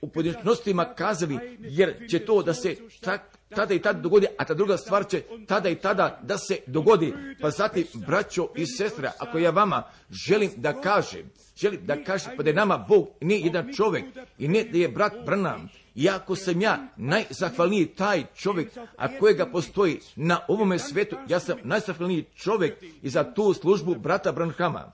u 0.02 0.08
pojedinostima 0.08 0.86
kazali, 0.86 1.58
jer 1.60 2.08
će 2.10 2.20
to 2.20 2.44
da 2.44 2.54
se 2.54 2.76
tak, 3.02 3.38
tada 3.50 3.74
i 3.74 3.82
tada 3.82 4.00
dogodi, 4.00 4.28
a 4.38 4.46
ta 4.46 4.54
druga 4.54 4.78
stvar 4.78 5.08
će 5.08 5.24
tada 5.48 5.70
i 5.70 5.76
tada 5.76 6.20
da 6.24 6.38
se 6.38 6.58
dogodi. 6.68 7.14
Pa 7.42 7.50
zatim, 7.50 7.86
braćo 8.08 8.48
i 8.56 8.66
sestre, 8.66 9.12
ako 9.20 9.38
ja 9.38 9.52
vama 9.52 9.84
želim 10.28 10.52
da 10.56 10.82
kažem, 10.82 11.32
želim 11.56 11.86
da 11.86 12.04
kažem 12.04 12.34
pa 12.38 12.44
da 12.44 12.50
je 12.50 12.56
nama 12.56 12.78
Bog 12.78 13.08
nije 13.22 13.40
jedan 13.40 13.74
čovjek 13.74 14.06
i 14.38 14.48
ne 14.48 14.64
da 14.64 14.78
je 14.78 14.90
brat 14.90 15.14
Branham, 15.26 15.70
iako 15.96 16.36
sam 16.36 16.62
ja 16.62 16.88
najzahvalniji 16.98 17.86
taj 17.86 18.24
čovjek, 18.36 18.78
a 18.98 19.18
kojega 19.20 19.46
postoji 19.46 20.00
na 20.16 20.40
ovome 20.48 20.80
svetu, 20.80 21.16
ja 21.28 21.40
sam 21.40 21.58
najzahvalniji 21.64 22.26
čovjek 22.36 22.84
i 23.02 23.10
za 23.10 23.34
tu 23.34 23.54
službu 23.54 23.96
brata 23.96 24.32
Branhama. 24.32 24.92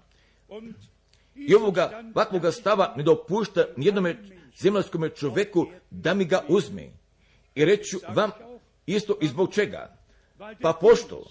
I 1.36 1.56
ovoga 1.56 2.04
ovakvoga 2.16 2.52
stava 2.52 2.94
ne 2.98 3.04
dopušta 3.04 3.66
nijednome 3.78 4.18
zemljskome 4.58 5.10
čovjeku 5.10 5.68
da 5.90 6.14
mi 6.14 6.26
ga 6.26 6.44
uzme. 6.48 6.90
I 7.56 7.66
reću 7.66 7.98
vam 8.10 8.32
isto 8.86 9.18
i 9.22 9.28
zbog 9.28 9.54
čega. 9.54 9.98
Pa 10.62 10.74
pošto 10.74 11.24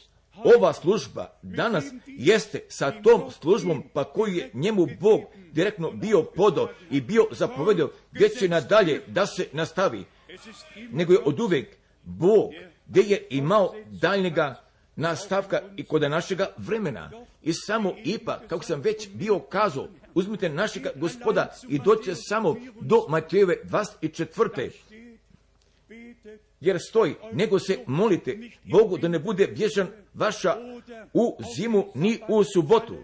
ova 0.57 0.72
služba 0.72 1.30
danas 1.42 1.84
jeste 2.07 2.61
sa 2.68 3.03
tom 3.03 3.30
službom 3.30 3.82
pa 3.92 4.05
koju 4.05 4.34
je 4.34 4.50
njemu 4.55 4.86
Bog 5.00 5.20
direktno 5.53 5.90
bio 5.90 6.22
podo 6.22 6.68
i 6.90 7.00
bio 7.00 7.26
zapovedio 7.30 7.90
gdje 8.12 8.28
će 8.28 8.48
nadalje 8.48 9.03
da 9.07 9.26
se 9.26 9.48
nastavi, 9.53 10.05
nego 10.90 11.12
je 11.12 11.18
od 11.24 11.40
uvijek 11.40 11.76
Bog 12.03 12.50
gdje 12.86 13.03
je 13.03 13.26
imao 13.30 13.74
daljnjega 13.90 14.62
nastavka 14.97 15.61
i 15.76 15.84
kod 15.84 16.03
našega 16.03 16.47
vremena. 16.57 17.11
I 17.43 17.53
samo 17.53 17.95
ipak, 18.05 18.40
kako 18.49 18.64
sam 18.64 18.80
već 18.80 19.09
bio 19.14 19.38
kazao, 19.38 19.88
uzmite 20.14 20.49
našega 20.49 20.90
gospoda 20.97 21.51
i 21.68 21.78
doće 21.78 22.14
samo 22.14 22.57
do 22.80 23.07
Matejeve 23.09 23.57
24. 23.64 24.70
betet 25.88 26.40
Jer 26.61 26.78
stoji, 26.88 27.14
nego 27.32 27.59
se 27.59 27.78
molite 27.86 28.38
Bogu 28.64 28.99
da 28.99 29.09
ne 29.09 29.18
bude 29.18 29.47
bježan 29.47 29.86
vaša 30.14 30.57
u 31.12 31.38
zimu 31.57 31.86
ni 31.95 32.18
u 32.28 32.45
subotu. 32.45 32.97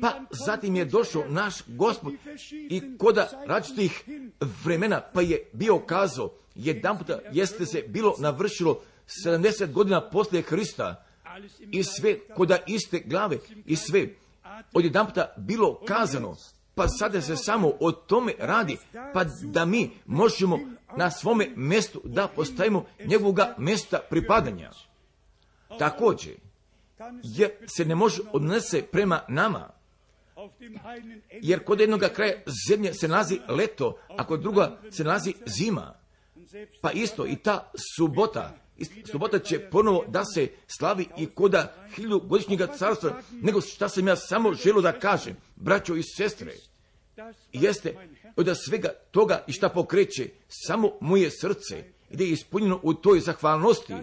Pa 0.00 0.20
zatim 0.46 0.76
je 0.76 0.84
došao 0.84 1.24
naš 1.28 1.54
gospod 1.66 2.12
i 2.50 2.82
koda 2.98 3.28
različitih 3.46 4.04
vremena, 4.64 5.00
pa 5.14 5.20
je 5.20 5.48
bio 5.52 5.78
kazao, 5.78 6.32
jedan 6.54 6.98
puta 6.98 7.18
jeste 7.32 7.66
se 7.66 7.84
bilo 7.88 8.14
navršilo 8.18 8.80
70 9.26 9.72
godina 9.72 10.10
poslije 10.10 10.42
Hrista 10.42 11.04
i 11.70 11.82
sve 11.82 12.18
koda 12.34 12.58
iste 12.66 13.02
glave 13.06 13.38
i 13.66 13.76
sve. 13.76 14.08
odjedan 14.74 15.06
puta 15.06 15.34
bilo 15.36 15.80
kazano, 15.86 16.36
pa 16.74 16.88
sada 16.88 17.20
se 17.20 17.36
samo 17.36 17.72
o 17.80 17.92
tome 17.92 18.32
radi, 18.38 18.76
pa 19.14 19.24
da 19.42 19.64
mi 19.64 19.90
možemo 20.06 20.58
na 20.96 21.10
svome 21.10 21.48
mjestu 21.56 22.00
da 22.04 22.28
postavimo 22.28 22.84
njegovoga 23.04 23.54
mjesta 23.58 24.00
pripadanja. 24.10 24.70
Također, 25.78 26.34
jer 27.22 27.50
se 27.66 27.84
ne 27.84 27.94
može 27.94 28.22
odnese 28.32 28.82
prema 28.82 29.20
nama, 29.28 29.70
jer 31.30 31.64
kod 31.64 31.80
jednog 31.80 32.00
kraja 32.14 32.34
zemlje 32.68 32.94
se 32.94 33.08
nalazi 33.08 33.40
leto, 33.48 33.98
a 34.18 34.26
kod 34.26 34.40
druga 34.40 34.78
se 34.90 35.04
nalazi 35.04 35.34
zima. 35.46 35.94
Pa 36.80 36.90
isto 36.90 37.26
i 37.26 37.36
ta 37.36 37.70
subota, 37.96 38.56
subota 39.12 39.38
će 39.38 39.70
ponovo 39.70 40.04
da 40.08 40.24
se 40.24 40.48
slavi 40.66 41.08
i 41.18 41.26
koda 41.26 41.74
hilju 41.94 42.20
godišnjega 42.20 42.66
carstva, 42.66 43.22
nego 43.42 43.60
šta 43.60 43.88
sam 43.88 44.08
ja 44.08 44.16
samo 44.16 44.54
želio 44.54 44.80
da 44.80 44.98
kažem, 44.98 45.36
braćo 45.56 45.94
i 45.94 46.02
sestre, 46.02 46.52
jeste 47.52 47.94
od 48.36 48.56
svega 48.64 48.88
toga 49.10 49.44
i 49.46 49.52
šta 49.52 49.68
pokreće 49.68 50.28
samo 50.48 50.92
moje 51.00 51.30
srce, 51.30 51.84
gdje 52.10 52.24
je 52.24 52.32
ispunjeno 52.32 52.80
u 52.82 52.94
toj 52.94 53.20
zahvalnosti, 53.20 53.94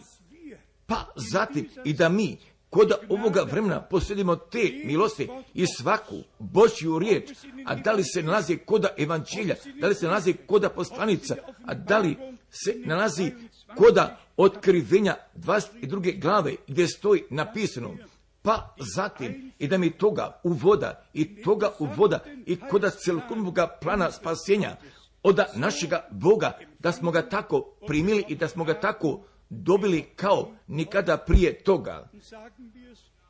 pa 0.85 1.05
zatim 1.15 1.69
i 1.85 1.93
da 1.93 2.09
mi 2.09 2.37
koda 2.69 2.95
ovoga 3.09 3.41
vremena 3.41 3.81
posjedimo 3.81 4.35
te 4.35 4.81
milosti 4.85 5.29
i 5.53 5.65
svaku 5.77 6.15
Božju 6.39 6.99
riječ, 6.99 7.29
a 7.65 7.75
da 7.75 7.91
li 7.91 8.03
se 8.03 8.23
nalazi 8.23 8.57
koda 8.57 8.89
evanđelja, 8.97 9.55
da 9.81 9.87
li 9.87 9.95
se 9.95 10.05
nalazi 10.05 10.33
koda 10.33 10.69
poslanica, 10.69 11.35
a 11.65 11.73
da 11.73 11.97
li 11.97 12.17
se 12.49 12.75
nalazi 12.85 13.31
koda 13.77 14.19
otkrivenja 14.39 15.15
22. 15.35 16.21
glave 16.21 16.55
gdje 16.67 16.87
stoji 16.87 17.23
napisano 17.29 17.95
pa 18.41 18.75
zatim 18.95 19.51
i 19.59 19.67
da 19.67 19.77
mi 19.77 19.91
toga 19.91 20.39
uvoda 20.43 21.05
i 21.13 21.41
toga 21.41 21.71
uvoda 21.79 22.19
i 22.45 22.59
koda 22.59 22.89
celokupnog 22.89 23.59
plana 23.81 24.11
spasenja 24.11 24.75
od 25.23 25.39
našega 25.55 26.07
Boga, 26.11 26.57
da 26.79 26.91
smo 26.91 27.11
ga 27.11 27.29
tako 27.29 27.61
primili 27.87 28.25
i 28.27 28.35
da 28.35 28.47
smo 28.47 28.63
ga 28.63 28.79
tako 28.79 29.23
dobili 29.49 30.01
kao 30.15 30.51
nikada 30.67 31.17
prije 31.17 31.63
toga. 31.63 32.09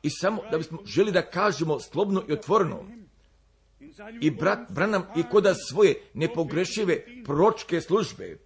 I 0.02 0.10
samo 0.10 0.42
da 0.50 0.58
bismo 0.58 0.78
želi 0.84 1.12
da 1.12 1.22
kažemo 1.22 1.80
slobno 1.80 2.22
i 2.28 2.32
otvoreno, 2.32 2.84
i 4.20 4.30
brat 4.30 4.58
Branam 4.70 5.02
i 5.16 5.22
koda 5.30 5.54
svoje 5.54 5.94
nepogrešive 6.14 7.04
proročke 7.24 7.80
službe. 7.80 8.38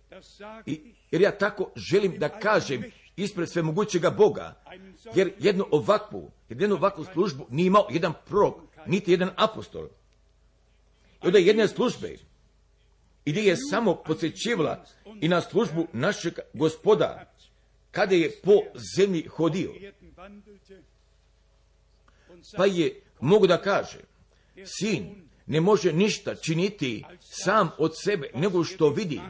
I, 0.66 0.94
jer 1.14 1.20
ja 1.20 1.38
tako 1.38 1.70
želim 1.76 2.18
da 2.18 2.28
kažem 2.28 2.82
ispred 3.16 3.48
svemogućega 3.48 4.10
Boga, 4.10 4.54
jer 5.14 5.32
jednu 5.38 5.66
ovakvu, 5.70 6.30
jednu 6.48 6.76
ovakvu 6.76 7.04
službu 7.04 7.46
nije 7.50 7.66
imao 7.66 7.86
jedan 7.90 8.12
prorok, 8.26 8.54
niti 8.86 9.10
jedan 9.10 9.30
apostol. 9.36 9.88
I 11.24 11.26
onda 11.26 11.38
jedne 11.38 11.68
službe, 11.68 12.16
i 13.24 13.30
gdje 13.30 13.40
je 13.42 13.56
samo 13.70 13.94
podsjećivala 13.94 14.84
i 15.20 15.28
na 15.28 15.40
službu 15.40 15.86
našeg 15.92 16.38
gospoda, 16.52 17.32
kada 17.90 18.14
je 18.14 18.32
po 18.42 18.52
zemlji 18.96 19.22
hodio. 19.22 19.72
Pa 22.56 22.66
je, 22.66 23.02
mogu 23.20 23.46
da 23.46 23.62
kaže, 23.62 23.98
sin 24.64 25.23
ne 25.46 25.60
može 25.60 25.92
ništa 25.92 26.34
činiti 26.34 27.04
sam 27.20 27.70
od 27.78 27.92
sebe, 28.04 28.30
nego 28.34 28.64
što 28.64 28.88
vidi, 28.88 29.20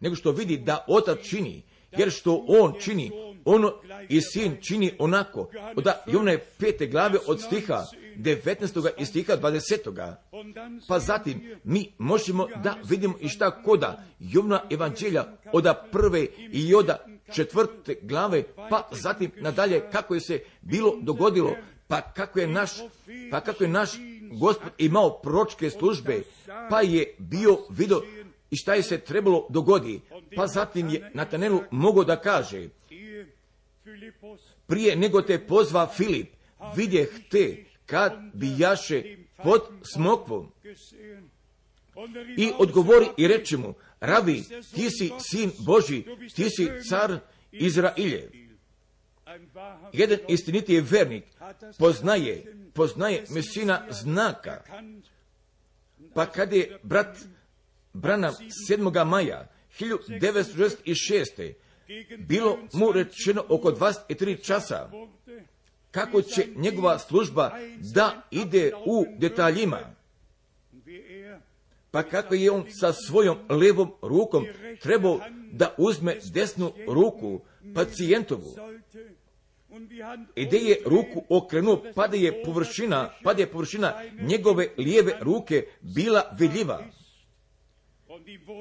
nego 0.00 0.14
što 0.14 0.32
vidi 0.32 0.56
da 0.56 0.84
otac 0.88 1.18
čini, 1.22 1.62
jer 1.98 2.10
što 2.10 2.44
on 2.48 2.74
čini, 2.80 3.10
ono 3.44 3.72
i 4.08 4.20
sin 4.20 4.56
čini 4.62 4.92
onako. 4.98 5.50
Da 5.84 6.04
i 6.12 6.16
one 6.16 6.38
pete 6.58 6.86
glave 6.86 7.18
od 7.26 7.40
stiha 7.40 7.84
19. 8.16 8.88
i 8.98 9.04
stiha 9.06 9.36
20. 9.36 10.14
Pa 10.88 10.98
zatim 10.98 11.58
mi 11.64 11.92
možemo 11.98 12.46
da 12.62 12.76
vidimo 12.88 13.14
i 13.20 13.28
šta 13.28 13.62
koda 13.62 14.04
Jovna 14.20 14.62
evanđelja 14.70 15.24
od 15.52 15.66
prve 15.92 16.26
i 16.52 16.74
od 16.74 16.90
četvrte 17.34 17.98
glave, 18.02 18.42
pa 18.70 18.88
zatim 18.92 19.30
nadalje 19.36 19.90
kako 19.92 20.14
je 20.14 20.20
se 20.20 20.40
bilo 20.60 20.96
dogodilo, 21.00 21.56
pa 21.88 22.00
kako 22.00 22.40
je 22.40 22.46
naš, 22.46 22.70
pa 23.30 23.40
kako 23.40 23.64
je 23.64 23.70
naš 23.70 23.90
gospod 24.30 24.72
imao 24.78 25.20
proročke 25.22 25.70
službe, 25.70 26.22
pa 26.70 26.80
je 26.80 27.14
bio 27.18 27.58
vidio 27.70 28.02
i 28.50 28.56
šta 28.56 28.74
je 28.74 28.82
se 28.82 28.98
trebalo 28.98 29.46
dogodi, 29.48 30.00
pa 30.36 30.46
zatim 30.46 30.88
je 30.88 31.10
Natanelu 31.14 31.60
mogao 31.70 32.04
da 32.04 32.20
kaže, 32.20 32.68
prije 34.66 34.96
nego 34.96 35.22
te 35.22 35.46
pozva 35.46 35.86
Filip, 35.86 36.28
vidjeh 36.76 37.08
te 37.30 37.64
kad 37.86 38.12
bijaše 38.34 39.16
pod 39.42 39.62
smokvom. 39.94 40.52
I 42.36 42.50
odgovori 42.58 43.06
i 43.16 43.28
reče 43.28 43.56
mu, 43.56 43.74
Ravi, 44.00 44.42
ti 44.74 44.90
si 44.90 45.12
sin 45.18 45.50
Boži, 45.58 46.04
ti 46.34 46.50
si 46.50 46.68
car 46.88 47.18
Izrailje. 47.52 48.30
Jedan 49.92 50.18
istiniti 50.28 50.74
je 50.74 50.80
vernik, 50.80 51.24
poznaje, 51.78 52.54
poznaje 52.74 53.24
mesina 53.30 53.86
znaka. 53.90 54.62
Pa 56.14 56.26
kad 56.26 56.52
je 56.52 56.78
brat 56.82 57.18
Branam 57.92 58.34
7. 58.70 59.04
maja 59.04 59.48
1966. 59.78 61.52
bilo 62.18 62.58
mu 62.72 62.92
rečeno 62.92 63.44
oko 63.48 63.72
23 63.72 64.44
časa 64.46 64.90
kako 65.90 66.22
će 66.22 66.46
njegova 66.56 66.98
služba 66.98 67.58
da 67.94 68.22
ide 68.30 68.72
u 68.86 69.06
detaljima. 69.18 69.94
Pa 71.90 72.02
kako 72.02 72.34
je 72.34 72.50
on 72.50 72.64
sa 72.80 72.92
svojom 72.92 73.38
levom 73.48 73.92
rukom 74.02 74.46
trebao 74.82 75.20
da 75.52 75.74
uzme 75.78 76.16
desnu 76.32 76.72
ruku 76.88 77.40
pacijentovu. 77.74 78.56
Gdje 80.36 80.58
je 80.58 80.82
ruku 80.86 81.24
okrenuo, 81.28 81.82
pa 81.94 82.06
da 82.08 82.16
je 82.16 82.42
površina, 82.44 83.10
pa 83.24 83.34
da 83.34 83.42
je 83.42 83.50
površina 83.50 83.94
njegove 84.20 84.68
lijeve 84.78 85.18
ruke 85.20 85.66
bila 85.80 86.36
vidljiva. 86.38 86.84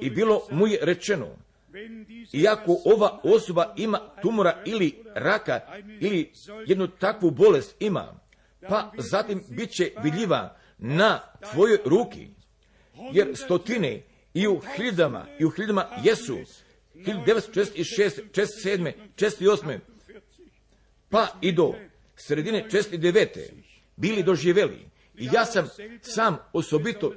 I 0.02 0.10
bilo 0.10 0.42
mu 0.52 0.68
je 0.68 0.80
rečeno, 0.82 1.28
iako 2.34 2.78
ova 2.86 3.20
osoba 3.24 3.74
ima 3.78 4.00
tumora 4.22 4.64
ili 4.66 5.04
raka 5.16 5.62
ili 6.00 6.32
jednu 6.68 6.88
takvu 6.88 7.32
bolest 7.32 7.76
ima, 7.80 8.20
pa 8.70 8.92
zatim 8.98 9.44
bit 9.50 9.72
će 9.72 9.92
vidljiva 10.04 10.58
na 10.78 11.20
tvojoj 11.52 11.78
ruki, 11.86 12.28
jer 13.14 13.36
stotine 13.36 14.02
i 14.34 14.48
u 14.48 14.62
hiljadama, 14.76 15.26
i 15.40 15.46
u 15.46 15.50
hiljadama 15.50 15.86
jesu 16.04 16.38
1946, 16.96 18.22
47, 18.34 18.92
48, 19.16 19.80
pa 21.10 21.28
i 21.42 21.52
do 21.52 21.74
sredine 22.16 22.66
49. 22.72 23.28
bili 23.96 24.24
doživjeli. 24.24 24.90
I 25.18 25.30
ja 25.34 25.46
sam 25.46 25.68
sam 26.02 26.38
osobito 26.54 27.14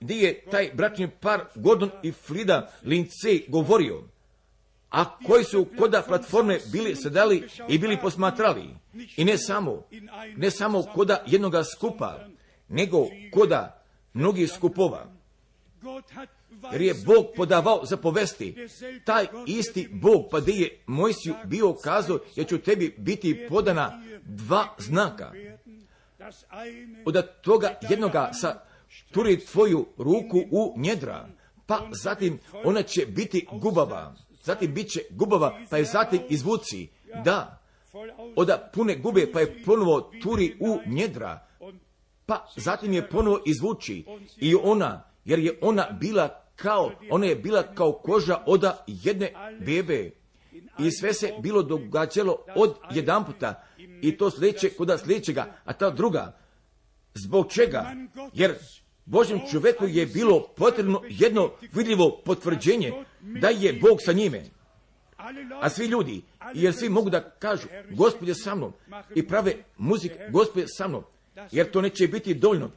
gdje 0.00 0.14
je 0.14 0.40
taj 0.50 0.70
bračni 0.74 1.10
par 1.20 1.44
Gordon 1.54 1.90
i 2.02 2.12
Frida 2.12 2.72
Lindsay 2.84 3.50
govorio, 3.50 4.02
a 4.90 5.18
koji 5.26 5.44
su 5.44 5.66
koda 5.78 6.02
platforme 6.02 6.58
bili 6.72 6.96
sedali 6.96 7.48
i 7.68 7.78
bili 7.78 7.98
posmatrali. 8.02 8.64
I 9.16 9.24
ne 9.24 9.38
samo, 9.38 9.82
ne 10.36 10.50
samo 10.50 10.82
koda 10.82 11.24
jednoga 11.26 11.64
skupa, 11.64 12.26
nego 12.68 13.06
koda 13.32 13.82
mnogih 14.12 14.50
skupova. 14.50 15.06
Jer 16.72 16.80
je 16.80 16.94
Bog 17.06 17.26
podavao 17.36 17.84
za 17.84 17.96
povesti. 17.96 18.56
Taj 19.04 19.26
isti 19.46 19.88
Bog, 19.92 20.28
pa 20.30 20.40
gdje 20.40 20.52
je 20.52 20.82
Mojsiju 20.86 21.34
bio 21.44 21.74
kazao, 21.74 22.18
ja 22.36 22.44
ću 22.44 22.58
tebi 22.58 22.94
biti 22.98 23.46
podana 23.48 24.02
dva 24.22 24.74
znaka. 24.78 25.32
Od 27.04 27.26
toga 27.42 27.78
jednoga 27.90 28.30
sa 28.32 28.60
turi 29.12 29.40
tvoju 29.40 29.86
ruku 29.98 30.38
u 30.50 30.74
njedra, 30.76 31.28
pa 31.66 31.88
zatim 32.02 32.38
ona 32.64 32.82
će 32.82 33.06
biti 33.06 33.46
gubava. 33.52 34.14
Zatim 34.42 34.74
bit 34.74 34.90
će 34.90 35.00
gubava, 35.10 35.60
pa 35.70 35.76
je 35.76 35.84
zatim 35.84 36.20
izvuci. 36.28 36.88
Da, 37.24 37.62
od 38.36 38.50
pune 38.72 38.96
gube, 38.96 39.32
pa 39.32 39.40
je 39.40 39.62
ponovo 39.64 40.10
turi 40.22 40.56
u 40.60 40.78
njedra, 40.86 41.46
pa 42.26 42.46
zatim 42.56 42.92
je 42.92 43.08
ponovo 43.08 43.40
izvuči. 43.46 44.04
I 44.36 44.54
ona, 44.54 45.07
jer 45.28 45.38
je 45.38 45.58
ona 45.60 45.86
bila 46.00 46.44
kao, 46.56 46.92
ona 47.10 47.26
je 47.26 47.36
bila 47.36 47.62
kao 47.74 47.92
koža 47.92 48.42
od 48.46 48.64
jedne 48.86 49.32
bebe. 49.66 50.10
I 50.78 50.90
sve 50.90 51.12
se 51.14 51.32
bilo 51.42 51.62
događalo 51.62 52.44
od 52.56 52.74
jedan 52.90 53.24
puta. 53.24 53.64
I 54.02 54.16
to 54.16 54.30
sljedeće 54.30 54.70
kod 54.70 55.00
sljedećega, 55.04 55.56
a 55.64 55.72
ta 55.72 55.90
druga. 55.90 56.36
Zbog 57.14 57.52
čega? 57.52 57.86
Jer 58.32 58.54
Božjem 59.04 59.40
čovjeku 59.50 59.86
je 59.86 60.06
bilo 60.06 60.48
potrebno 60.56 61.02
jedno 61.08 61.50
vidljivo 61.72 62.22
potvrđenje 62.24 62.92
da 63.20 63.48
je 63.48 63.72
Bog 63.72 63.98
sa 64.04 64.12
njime. 64.12 64.44
A 65.60 65.68
svi 65.68 65.86
ljudi, 65.86 66.22
jer 66.54 66.74
svi 66.74 66.88
mogu 66.88 67.10
da 67.10 67.30
kažu, 67.30 67.68
Gospod 67.90 68.28
je 68.28 68.34
sa 68.34 68.54
mnom 68.54 68.72
i 69.14 69.26
prave 69.26 69.54
muzik, 69.76 70.12
Gospod 70.30 70.62
je 70.62 70.68
sa 70.68 70.88
mnom, 70.88 71.02
jer 71.50 71.70
to 71.70 71.80
neće 71.80 72.08
biti 72.08 72.34
dovoljno, 72.34 72.70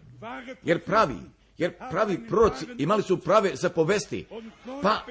jer 0.63 0.83
pravi, 0.83 1.15
jer 1.61 1.73
pravi 1.91 2.27
proroci 2.27 2.65
imali 2.77 3.03
su 3.03 3.17
prave 3.17 3.55
zapovesti, 3.55 4.25
pa 4.81 5.05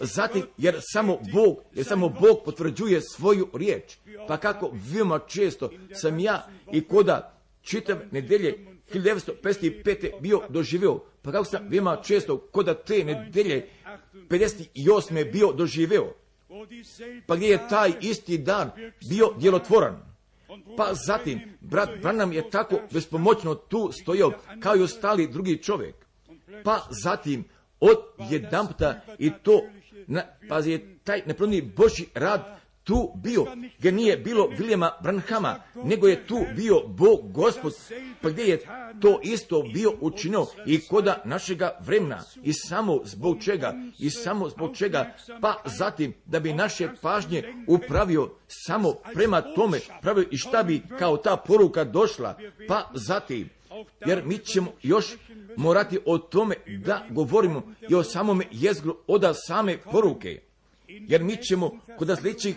zatim, 0.00 0.42
jer 0.56 0.76
samo 0.80 1.18
Bog, 1.32 1.58
jer 1.74 1.86
samo 1.86 2.08
Bog 2.08 2.42
potvrđuje 2.44 3.00
svoju 3.00 3.48
riječ, 3.54 3.96
pa 4.28 4.36
kako 4.36 4.70
veoma 4.92 5.18
često 5.18 5.70
sam 5.94 6.18
ja 6.18 6.48
i 6.72 6.84
koda 6.84 7.40
čitav 7.62 7.96
nedelje 8.10 8.66
1955. 8.94 10.20
bio 10.20 10.42
doživio, 10.48 11.00
pa 11.22 11.32
kako 11.32 11.44
sam 11.44 11.68
veoma 11.68 11.96
često 11.96 12.38
koda 12.38 12.74
te 12.74 13.04
nedelje 13.04 13.68
58. 14.28 15.32
bio 15.32 15.52
doživio, 15.52 16.14
pa 17.26 17.36
gdje 17.36 17.48
je 17.48 17.68
taj 17.68 17.92
isti 18.00 18.38
dan 18.38 18.70
bio 19.08 19.32
djelotvoran. 19.38 20.07
Pa 20.76 20.94
zatim, 20.94 21.40
brat 21.60 21.90
Branham 22.02 22.32
je 22.32 22.50
tako 22.50 22.78
bespomoćno 22.92 23.54
tu 23.54 23.90
stojao 24.02 24.32
kao 24.60 24.76
i 24.76 24.82
ostali 24.82 25.28
drugi 25.28 25.62
čovjek. 25.62 25.94
Pa 26.64 26.80
zatim, 26.90 27.44
od 27.80 27.96
jedan 28.30 28.66
puta 28.66 29.00
i 29.18 29.32
to, 29.42 29.62
na, 30.06 30.22
pa 30.48 30.58
je 30.58 30.98
taj 31.04 31.22
nepromni 31.26 31.62
Boži 31.62 32.06
rad 32.14 32.60
tu 32.88 33.12
bio, 33.14 33.46
gdje 33.78 33.92
nije 33.92 34.16
bilo 34.16 34.46
Viljema 34.58 34.90
Branhama, 35.02 35.60
nego 35.74 36.08
je 36.08 36.26
tu 36.26 36.38
bio 36.56 36.80
Bog 36.86 37.32
Gospod, 37.32 37.72
pa 38.22 38.30
gdje 38.30 38.42
je 38.42 38.60
to 39.00 39.20
isto 39.22 39.62
bio 39.74 39.92
učinio 40.00 40.46
i 40.66 40.80
koda 40.80 41.22
našega 41.24 41.78
vremena 41.80 42.22
i 42.42 42.52
samo 42.52 43.00
zbog 43.04 43.36
čega, 43.44 43.74
i 43.98 44.10
samo 44.10 44.48
zbog 44.48 44.76
čega, 44.76 45.14
pa 45.40 45.62
zatim 45.64 46.14
da 46.26 46.40
bi 46.40 46.52
naše 46.52 46.88
pažnje 47.02 47.54
upravio 47.66 48.30
samo 48.46 48.94
prema 49.14 49.40
tome, 49.40 49.78
pravio 50.02 50.24
i 50.30 50.36
šta 50.36 50.62
bi 50.62 50.82
kao 50.98 51.16
ta 51.16 51.36
poruka 51.36 51.84
došla, 51.84 52.38
pa 52.68 52.90
zatim 52.94 53.50
jer 54.06 54.22
mi 54.24 54.38
ćemo 54.38 54.72
još 54.82 55.16
morati 55.56 55.98
o 56.06 56.18
tome 56.18 56.54
da 56.84 57.06
govorimo 57.10 57.62
i 57.88 57.94
o 57.94 58.02
samome 58.02 58.44
jezgru 58.50 58.96
od 59.06 59.24
same 59.46 59.78
poruke. 59.78 60.40
Jer 60.88 61.22
mi 61.22 61.36
ćemo 61.36 61.78
kod 61.98 62.18
sljedećih 62.20 62.56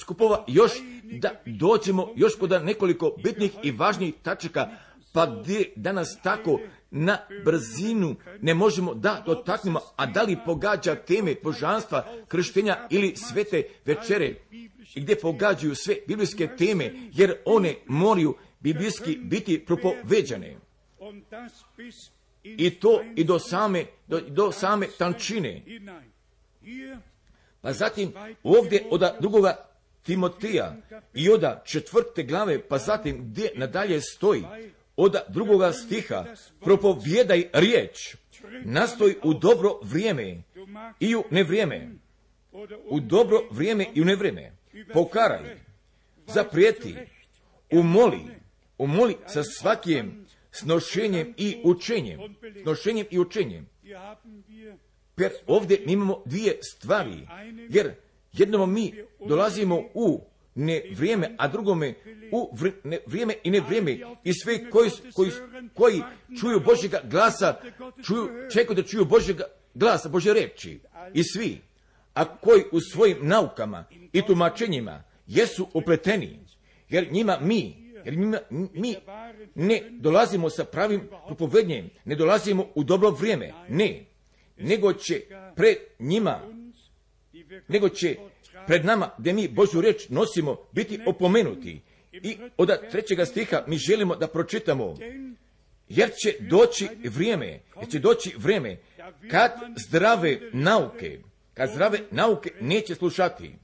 skupova 0.00 0.44
još 0.48 0.72
da 1.02 1.30
dođemo 1.46 2.12
još 2.16 2.36
kod 2.36 2.64
nekoliko 2.64 3.16
bitnih 3.24 3.52
i 3.62 3.70
važnijih 3.70 4.14
tačaka, 4.22 4.68
pa 5.12 5.26
gdje 5.26 5.72
danas 5.76 6.18
tako 6.22 6.60
na 6.90 7.18
brzinu 7.44 8.16
ne 8.40 8.54
možemo 8.54 8.94
da 8.94 9.22
dotaknemo, 9.26 9.80
a 9.96 10.06
da 10.06 10.22
li 10.22 10.38
pogađa 10.46 10.94
teme 10.94 11.34
božanstva, 11.42 12.06
krštenja 12.28 12.86
ili 12.90 13.16
svete 13.16 13.62
večere, 13.84 14.34
gdje 14.96 15.20
pogađaju 15.20 15.74
sve 15.74 15.96
biblijske 16.08 16.48
teme, 16.58 16.92
jer 17.12 17.34
one 17.44 17.74
moraju 17.86 18.36
biblijski 18.60 19.18
biti 19.22 19.64
propoveđane. 19.66 20.56
I 22.42 22.70
to 22.70 23.02
i 23.16 23.24
do 23.24 23.38
same, 23.38 23.84
do, 24.06 24.20
do 24.20 24.52
same 24.52 24.86
tančine. 24.98 25.62
Pa 27.60 27.72
zatim 27.72 28.12
ovdje 28.42 28.86
od 28.90 29.02
drugoga 29.20 29.73
Timotija 30.04 30.76
i 31.14 31.30
od 31.30 31.44
četvrte 31.64 32.22
glave, 32.22 32.68
pa 32.68 32.78
zatim 32.78 33.18
gdje 33.18 33.50
nadalje 33.54 34.00
stoji. 34.00 34.44
Od 34.96 35.16
drugoga 35.28 35.72
stiha, 35.72 36.24
propovjedaj 36.60 37.48
riječ, 37.52 38.16
nastoj 38.64 39.16
u 39.22 39.34
dobro 39.34 39.78
vrijeme 39.82 40.42
i 41.00 41.16
u 41.16 41.24
nevrijeme, 41.30 41.90
u 42.90 43.00
dobro 43.00 43.38
vrijeme 43.50 43.86
i 43.94 44.02
u 44.02 44.04
nevrijeme, 44.04 44.52
pokaraj, 44.92 45.58
zaprijeti, 46.26 46.94
umoli, 47.72 48.20
umoli 48.78 49.16
sa 49.26 49.42
svakim 49.42 50.26
snošenjem 50.52 51.34
i 51.36 51.56
učenjem, 51.64 52.20
snošenjem 52.62 53.06
i 53.10 53.18
učenjem. 53.18 53.68
Jer 55.16 55.32
ovdje 55.46 55.80
mi 55.86 55.92
imamo 55.92 56.22
dvije 56.24 56.58
stvari, 56.62 57.28
jer 57.68 57.94
jednom 58.38 58.72
mi 58.72 58.94
dolazimo 59.26 59.82
u 59.94 60.20
ne 60.54 60.82
vrijeme, 60.96 61.34
a 61.38 61.48
drugome 61.48 61.94
u 62.32 62.56
ne 62.84 62.98
vrijeme 63.06 63.34
i 63.44 63.50
ne 63.50 63.60
vrijeme. 63.60 63.98
I 64.24 64.32
sve 64.32 64.70
koji, 64.70 64.90
koji, 65.14 65.30
koji 65.74 66.02
čuju 66.40 66.60
Božjega 66.60 67.00
glasa, 67.04 67.60
čuju, 68.06 68.28
čekaju 68.52 68.76
da 68.76 68.82
čuju 68.82 69.04
Božjega 69.04 69.44
glasa, 69.74 70.08
Bože 70.08 70.32
reči. 70.32 70.80
I 71.14 71.22
svi, 71.24 71.60
a 72.14 72.36
koji 72.36 72.62
u 72.72 72.80
svojim 72.80 73.18
naukama 73.20 73.84
i 74.12 74.22
tumačenjima 74.22 75.02
jesu 75.26 75.68
upleteni, 75.74 76.38
jer 76.88 77.12
njima 77.12 77.38
mi, 77.40 77.76
jer 78.04 78.16
njima, 78.16 78.38
mi 78.50 78.94
ne 79.54 79.82
dolazimo 79.90 80.50
sa 80.50 80.64
pravim 80.64 81.08
propovednjem, 81.26 81.90
ne 82.04 82.16
dolazimo 82.16 82.66
u 82.74 82.84
dobro 82.84 83.10
vrijeme, 83.10 83.52
ne, 83.68 84.04
nego 84.56 84.92
će 84.92 85.20
pred 85.56 85.76
njima, 85.98 86.40
nego 87.68 87.88
će 87.88 88.16
pred 88.66 88.84
nama, 88.84 89.10
gdje 89.18 89.32
mi 89.32 89.48
Božju 89.48 89.80
riječ 89.80 90.08
nosimo, 90.08 90.56
biti 90.72 91.00
opomenuti. 91.06 91.80
I 92.12 92.36
od 92.56 92.90
trećega 92.90 93.24
stiha 93.24 93.64
mi 93.66 93.76
želimo 93.76 94.16
da 94.16 94.28
pročitamo, 94.28 94.96
jer 95.88 96.10
će 96.22 96.34
doći 96.40 96.88
vrijeme, 97.04 97.60
jer 97.80 97.90
će 97.90 97.98
doći 97.98 98.34
vrijeme 98.38 98.76
kad 99.30 99.52
zdrave 99.88 100.40
nauke, 100.52 101.20
kad 101.54 101.70
zdrave 101.70 101.98
nauke 102.10 102.52
neće 102.60 102.94
slušati. 102.94 103.54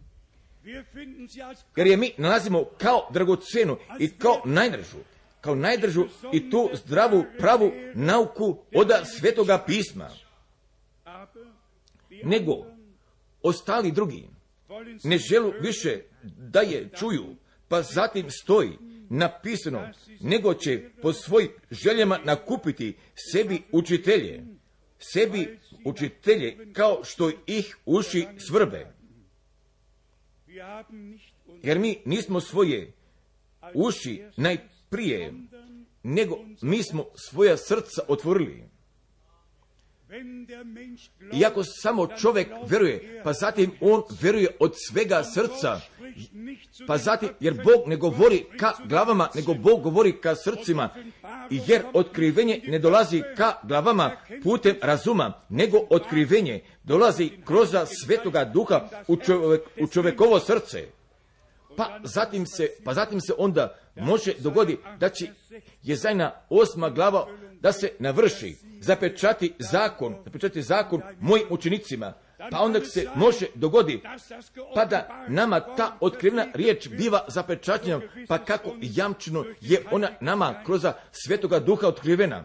Jer 1.76 1.86
je 1.86 1.96
mi 1.96 2.12
nalazimo 2.16 2.64
kao 2.64 3.08
dragocenu 3.12 3.76
i 3.98 4.10
kao 4.10 4.42
najdržu, 4.44 4.98
kao 5.40 5.54
najdržu 5.54 6.04
i 6.32 6.50
tu 6.50 6.70
zdravu, 6.72 7.24
pravu 7.38 7.72
nauku 7.94 8.58
od 8.74 8.90
svetoga 9.18 9.64
pisma. 9.66 10.10
Nego, 12.24 12.66
ostali 13.42 13.92
drugi 13.92 14.28
ne 15.04 15.18
želu 15.18 15.52
više 15.60 16.02
da 16.22 16.60
je 16.60 16.88
čuju, 16.98 17.36
pa 17.68 17.82
zatim 17.82 18.30
stoji 18.30 18.70
napisano, 19.10 19.88
nego 20.20 20.54
će 20.54 20.90
po 21.02 21.12
svojim 21.12 21.50
željama 21.70 22.18
nakupiti 22.24 22.96
sebi 23.32 23.62
učitelje, 23.72 24.44
sebi 24.98 25.58
učitelje 25.84 26.72
kao 26.72 27.00
što 27.04 27.30
ih 27.46 27.76
uši 27.86 28.26
svrbe. 28.48 28.94
Jer 31.62 31.78
mi 31.78 31.98
nismo 32.04 32.40
svoje 32.40 32.92
uši 33.74 34.22
najprije, 34.36 35.32
nego 36.02 36.36
mi 36.62 36.82
smo 36.82 37.04
svoja 37.14 37.56
srca 37.56 38.02
otvorili. 38.08 38.69
Iako 41.40 41.64
samo 41.64 42.06
čovjek 42.06 42.48
veruje, 42.68 43.20
pa 43.24 43.32
zatim 43.32 43.70
on 43.80 44.02
veruje 44.20 44.48
od 44.58 44.72
svega 44.88 45.24
srca, 45.24 45.80
pa 46.86 46.98
zatim, 46.98 47.28
jer 47.40 47.54
Bog 47.54 47.88
ne 47.88 47.96
govori 47.96 48.44
ka 48.58 48.72
glavama, 48.84 49.28
nego 49.34 49.54
Bog 49.54 49.82
govori 49.82 50.20
ka 50.20 50.34
srcima, 50.34 50.88
jer 51.50 51.82
otkrivenje 51.92 52.60
ne 52.66 52.78
dolazi 52.78 53.22
ka 53.36 53.52
glavama 53.62 54.10
putem 54.42 54.76
razuma, 54.82 55.32
nego 55.48 55.78
otkrivenje 55.90 56.62
dolazi 56.84 57.30
kroz 57.44 57.68
svetoga 58.04 58.44
duha 58.44 58.88
u, 59.08 59.16
čovjek, 59.16 59.62
u 59.80 59.86
čovjekovo 59.86 60.40
srce. 60.40 60.88
Pa 61.76 62.00
zatim 62.04 62.46
se, 62.46 62.68
pa 62.84 62.94
zatim 62.94 63.20
se 63.20 63.32
onda 63.38 63.78
može 63.96 64.34
dogoditi 64.38 64.82
da 64.98 65.08
će 65.08 65.26
je 65.82 65.96
zajna 65.96 66.32
osma 66.48 66.90
glava 66.90 67.26
da 67.60 67.72
se 67.72 67.92
navrši, 67.98 68.56
zapečati 68.80 69.54
zakon, 69.58 70.16
zapečati 70.24 70.62
zakon 70.62 71.02
mojim 71.20 71.46
učenicima, 71.50 72.12
pa 72.50 72.60
onda 72.60 72.80
se 72.80 73.08
može 73.14 73.46
dogodi, 73.54 74.02
pa 74.74 74.84
da 74.84 75.26
nama 75.28 75.60
ta 75.60 75.96
otkrivna 76.00 76.46
riječ 76.54 76.88
biva 76.88 77.24
zapečaćena, 77.28 78.00
pa 78.28 78.44
kako 78.44 78.76
jamčeno 78.80 79.44
je 79.60 79.84
ona 79.90 80.08
nama 80.20 80.62
kroz 80.66 80.86
svetoga 81.12 81.58
duha 81.58 81.86
otkrivena. 81.86 82.44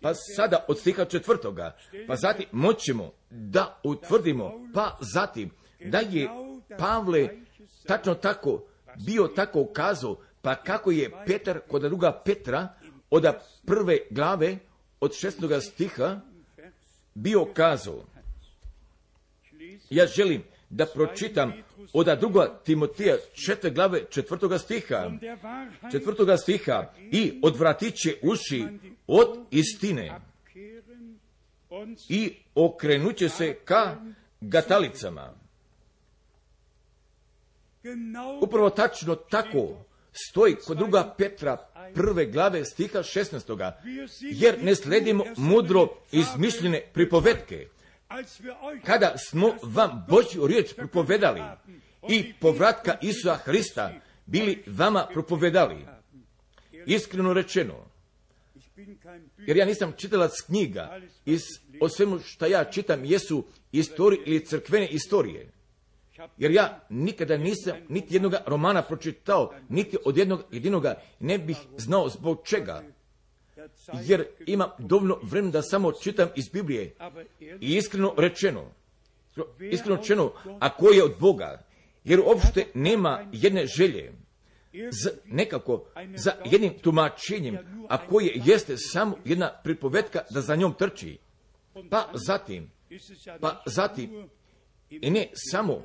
Pa 0.00 0.14
sada 0.14 0.64
od 0.68 0.78
stiha 0.78 1.04
četvrtoga, 1.04 1.76
pa 2.06 2.16
zatim 2.16 2.46
moćemo 2.52 3.12
da 3.30 3.80
utvrdimo, 3.84 4.52
pa 4.74 4.98
zatim 5.00 5.50
da 5.80 5.98
je 5.98 6.28
Pavle 6.78 7.28
tačno 7.86 8.14
tako 8.14 8.64
bio 9.06 9.28
tako 9.28 9.66
kazao, 9.72 10.16
pa 10.42 10.54
kako 10.54 10.90
je 10.90 11.10
Petar 11.26 11.60
kod 11.68 11.82
druga 11.82 12.22
Petra 12.24 12.68
od 13.10 13.24
prve 13.66 13.98
glave 14.10 14.58
od 15.00 15.14
šestnoga 15.14 15.60
stiha 15.60 16.20
bio 17.14 17.44
kazao. 17.54 18.04
Ja 19.90 20.06
želim 20.06 20.42
da 20.70 20.86
pročitam 20.86 21.52
od 21.92 22.18
druga 22.20 22.60
Timotija 22.64 23.16
četiri 23.46 23.70
glave 23.70 24.04
četvrtoga 24.10 24.58
stiha, 24.58 25.10
četvrtoga 25.92 26.36
stiha 26.36 26.92
i 27.10 27.40
odvratit 27.42 27.94
će 27.94 28.16
uši 28.22 28.64
od 29.06 29.38
istine 29.50 30.20
i 32.08 32.34
okrenut 32.54 33.16
će 33.16 33.28
se 33.28 33.54
ka 33.64 33.96
gatalicama. 34.40 35.34
Upravo 38.42 38.70
tačno 38.70 39.14
tako 39.14 39.84
stoji 40.12 40.54
kod 40.66 40.76
druga 40.76 41.14
Petra 41.18 41.56
prve 41.94 42.26
glave 42.26 42.64
stiha 42.64 42.98
16. 42.98 43.72
Jer 44.20 44.64
ne 44.64 44.74
sledimo 44.74 45.24
mudro 45.36 45.88
izmišljene 46.12 46.82
pripovetke. 46.92 47.66
Kada 48.84 49.14
smo 49.28 49.54
vam 49.62 50.04
Božju 50.08 50.46
riječ 50.46 50.74
pripovedali 50.74 51.42
i 52.08 52.32
povratka 52.40 52.98
Isusa 53.02 53.36
Hrista 53.36 53.92
bili 54.26 54.64
vama 54.66 55.06
propovedali. 55.12 55.86
Iskreno 56.86 57.32
rečeno, 57.32 57.74
jer 59.38 59.56
ja 59.56 59.64
nisam 59.66 59.92
čitalac 59.96 60.40
knjiga, 60.46 61.00
iz, 61.26 61.42
o 61.80 61.88
svemu 61.88 62.18
što 62.18 62.46
ja 62.46 62.64
čitam 62.64 63.04
jesu 63.04 63.44
istorije 63.72 64.22
ili 64.26 64.44
crkvene 64.46 64.88
istorije. 64.88 65.50
Jer 66.38 66.50
ja 66.50 66.80
nikada 66.88 67.36
nisam 67.36 67.76
niti 67.88 68.14
jednog 68.14 68.34
romana 68.46 68.82
pročitao, 68.82 69.54
niti 69.68 69.96
od 70.04 70.16
jednog 70.16 70.44
jedinoga 70.50 70.94
ne 71.20 71.38
bih 71.38 71.56
znao 71.76 72.08
zbog 72.08 72.40
čega. 72.44 72.82
Jer 74.04 74.26
imam 74.46 74.70
dovoljno 74.78 75.18
vremena 75.22 75.52
da 75.52 75.62
samo 75.62 75.92
čitam 75.92 76.28
iz 76.36 76.48
Biblije. 76.48 76.94
I 77.60 77.76
iskreno 77.76 78.14
rečeno, 78.16 78.64
iskreno 79.70 80.02
čeno, 80.02 80.32
a 80.60 80.70
ko 80.76 80.88
je 80.88 81.04
od 81.04 81.14
Boga, 81.20 81.62
jer 82.04 82.20
uopšte 82.20 82.66
nema 82.74 83.28
jedne 83.32 83.66
želje, 83.66 84.12
z, 84.90 85.10
nekako 85.24 85.84
za 86.14 86.32
jednim 86.44 86.78
tumačenjem, 86.78 87.58
a 87.88 88.06
koje 88.06 88.32
jeste 88.44 88.76
samo 88.76 89.16
jedna 89.24 89.52
pripovetka 89.64 90.22
da 90.30 90.40
za 90.40 90.56
njom 90.56 90.74
trči. 90.74 91.18
Pa 91.90 92.08
zatim, 92.14 92.70
pa 93.40 93.62
zatim, 93.66 94.28
i 94.90 95.10
ne 95.10 95.30
samo 95.34 95.82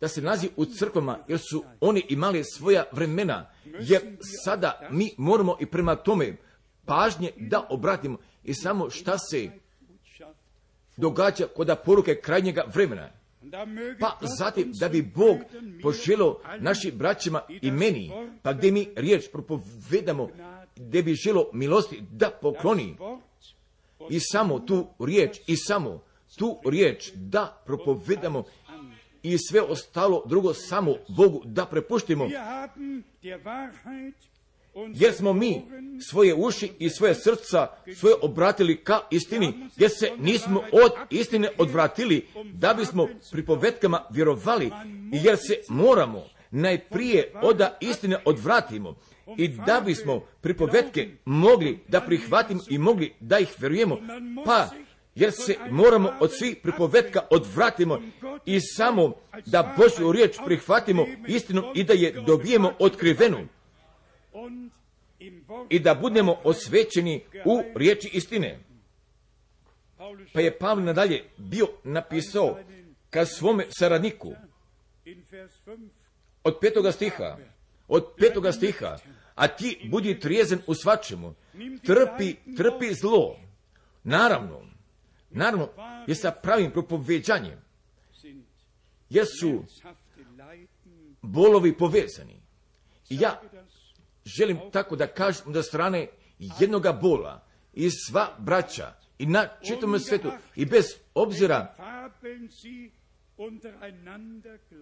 da 0.00 0.08
se 0.08 0.22
nalazi 0.22 0.48
u 0.56 0.64
crkvama, 0.64 1.18
jer 1.28 1.38
su 1.38 1.64
oni 1.80 2.06
imali 2.08 2.44
svoja 2.44 2.84
vremena, 2.92 3.50
jer 3.64 4.02
sada 4.44 4.88
mi 4.90 5.10
moramo 5.16 5.56
i 5.60 5.66
prema 5.66 5.96
tome 5.96 6.36
pažnje 6.84 7.30
da 7.36 7.66
obratimo 7.70 8.18
i 8.44 8.54
samo 8.54 8.90
šta 8.90 9.18
se 9.18 9.50
događa 10.96 11.46
kod 11.56 11.76
poruke 11.84 12.14
krajnjega 12.14 12.64
vremena. 12.74 13.10
Pa 14.00 14.18
zatim 14.38 14.72
da 14.80 14.88
bi 14.88 15.02
Bog 15.02 15.38
poželo 15.82 16.40
našim 16.58 16.98
braćima 16.98 17.42
i 17.62 17.70
meni, 17.70 18.10
pa 18.42 18.52
gdje 18.52 18.72
mi 18.72 18.88
riječ 18.96 19.24
propovedamo, 19.32 20.28
gdje 20.76 21.02
bi 21.02 21.14
želo 21.14 21.50
milosti 21.52 22.02
da 22.10 22.30
pokloni 22.42 22.96
i 24.10 24.20
samo 24.20 24.58
tu 24.58 24.86
riječ, 24.98 25.38
i 25.46 25.56
samo 25.56 26.02
tu 26.36 26.60
riječ 26.64 27.10
da 27.14 27.62
propovedamo 27.66 28.44
i 29.22 29.38
sve 29.38 29.60
ostalo 29.60 30.22
drugo 30.26 30.54
samo 30.54 30.94
Bogu 31.08 31.42
da 31.44 31.66
prepuštimo. 31.66 32.28
Jer 34.94 35.12
smo 35.12 35.32
mi 35.32 35.62
svoje 36.10 36.34
uši 36.34 36.72
i 36.78 36.88
svoje 36.88 37.14
srca 37.14 37.68
svoje 37.96 38.14
obratili 38.22 38.76
ka 38.76 39.00
istini, 39.10 39.68
jer 39.76 39.90
se 39.90 40.10
nismo 40.18 40.62
od 40.72 40.92
istine 41.10 41.48
odvratili, 41.58 42.26
da 42.52 42.74
bismo 42.74 43.08
pripovetkama 43.30 44.06
vjerovali. 44.10 44.70
Jer 45.12 45.36
se 45.36 45.60
moramo 45.68 46.24
najprije 46.50 47.32
oda 47.42 47.76
istine 47.80 48.16
odvratimo. 48.24 48.96
i 49.36 49.48
da 49.48 49.82
bismo 49.86 50.20
pripovetke 50.40 51.08
mogli 51.24 51.78
da 51.88 52.00
prihvatimo 52.00 52.60
i 52.68 52.78
mogli 52.78 53.12
da 53.20 53.38
ih 53.38 53.48
vjerujemo, 53.58 53.98
pa 54.44 54.68
jer 55.20 55.32
se 55.32 55.56
moramo 55.70 56.12
od 56.20 56.30
svih 56.38 56.56
pripovetka 56.62 57.20
odvratimo 57.30 58.02
i 58.46 58.60
samo 58.60 59.14
da 59.46 59.74
Božju 59.78 60.12
riječ 60.12 60.36
prihvatimo 60.46 61.06
istinu 61.26 61.62
i 61.74 61.84
da 61.84 61.92
je 61.92 62.12
dobijemo 62.26 62.72
otkrivenu. 62.78 63.48
I 65.68 65.78
da 65.78 65.94
budemo 65.94 66.36
osvećeni 66.44 67.22
u 67.44 67.62
riječi 67.74 68.10
istine. 68.12 68.58
Pa 70.32 70.40
je 70.40 70.58
Pavle 70.58 70.84
nadalje 70.84 71.24
bio 71.36 71.66
napisao 71.84 72.58
ka 73.10 73.26
svome 73.26 73.66
saradniku. 73.70 74.32
Od 76.44 76.58
petoga 76.60 76.92
stiha, 76.92 77.36
od 77.88 78.06
petoga 78.18 78.52
stiha, 78.52 78.98
a 79.34 79.48
ti 79.48 79.88
budi 79.90 80.20
trijezen 80.20 80.58
u 80.66 80.74
svačemu, 80.74 81.34
trpi, 81.82 82.34
trpi 82.56 82.94
zlo. 82.94 83.36
Naravno, 84.04 84.69
naravno, 85.30 85.68
je 86.06 86.14
sa 86.14 86.30
pravim 86.30 86.70
propoveđanjem, 86.70 87.58
jer 89.10 89.26
su 89.40 89.64
bolovi 91.22 91.78
povezani. 91.78 92.40
I 93.08 93.16
ja 93.20 93.40
želim 94.24 94.58
tako 94.72 94.96
da 94.96 95.06
kažem 95.06 95.52
da 95.52 95.62
strane 95.62 96.08
jednoga 96.38 96.92
bola 96.92 97.46
i 97.72 97.90
sva 97.90 98.36
braća 98.38 98.92
i 99.18 99.26
na 99.26 99.48
čitavom 99.66 99.98
svijetu 99.98 100.30
i 100.56 100.66
bez 100.66 100.84
obzira 101.14 101.74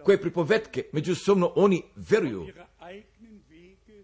koje 0.05 0.21
pripovetke 0.21 0.83
međusobno 0.93 1.51
oni 1.55 1.83
veruju 1.95 2.47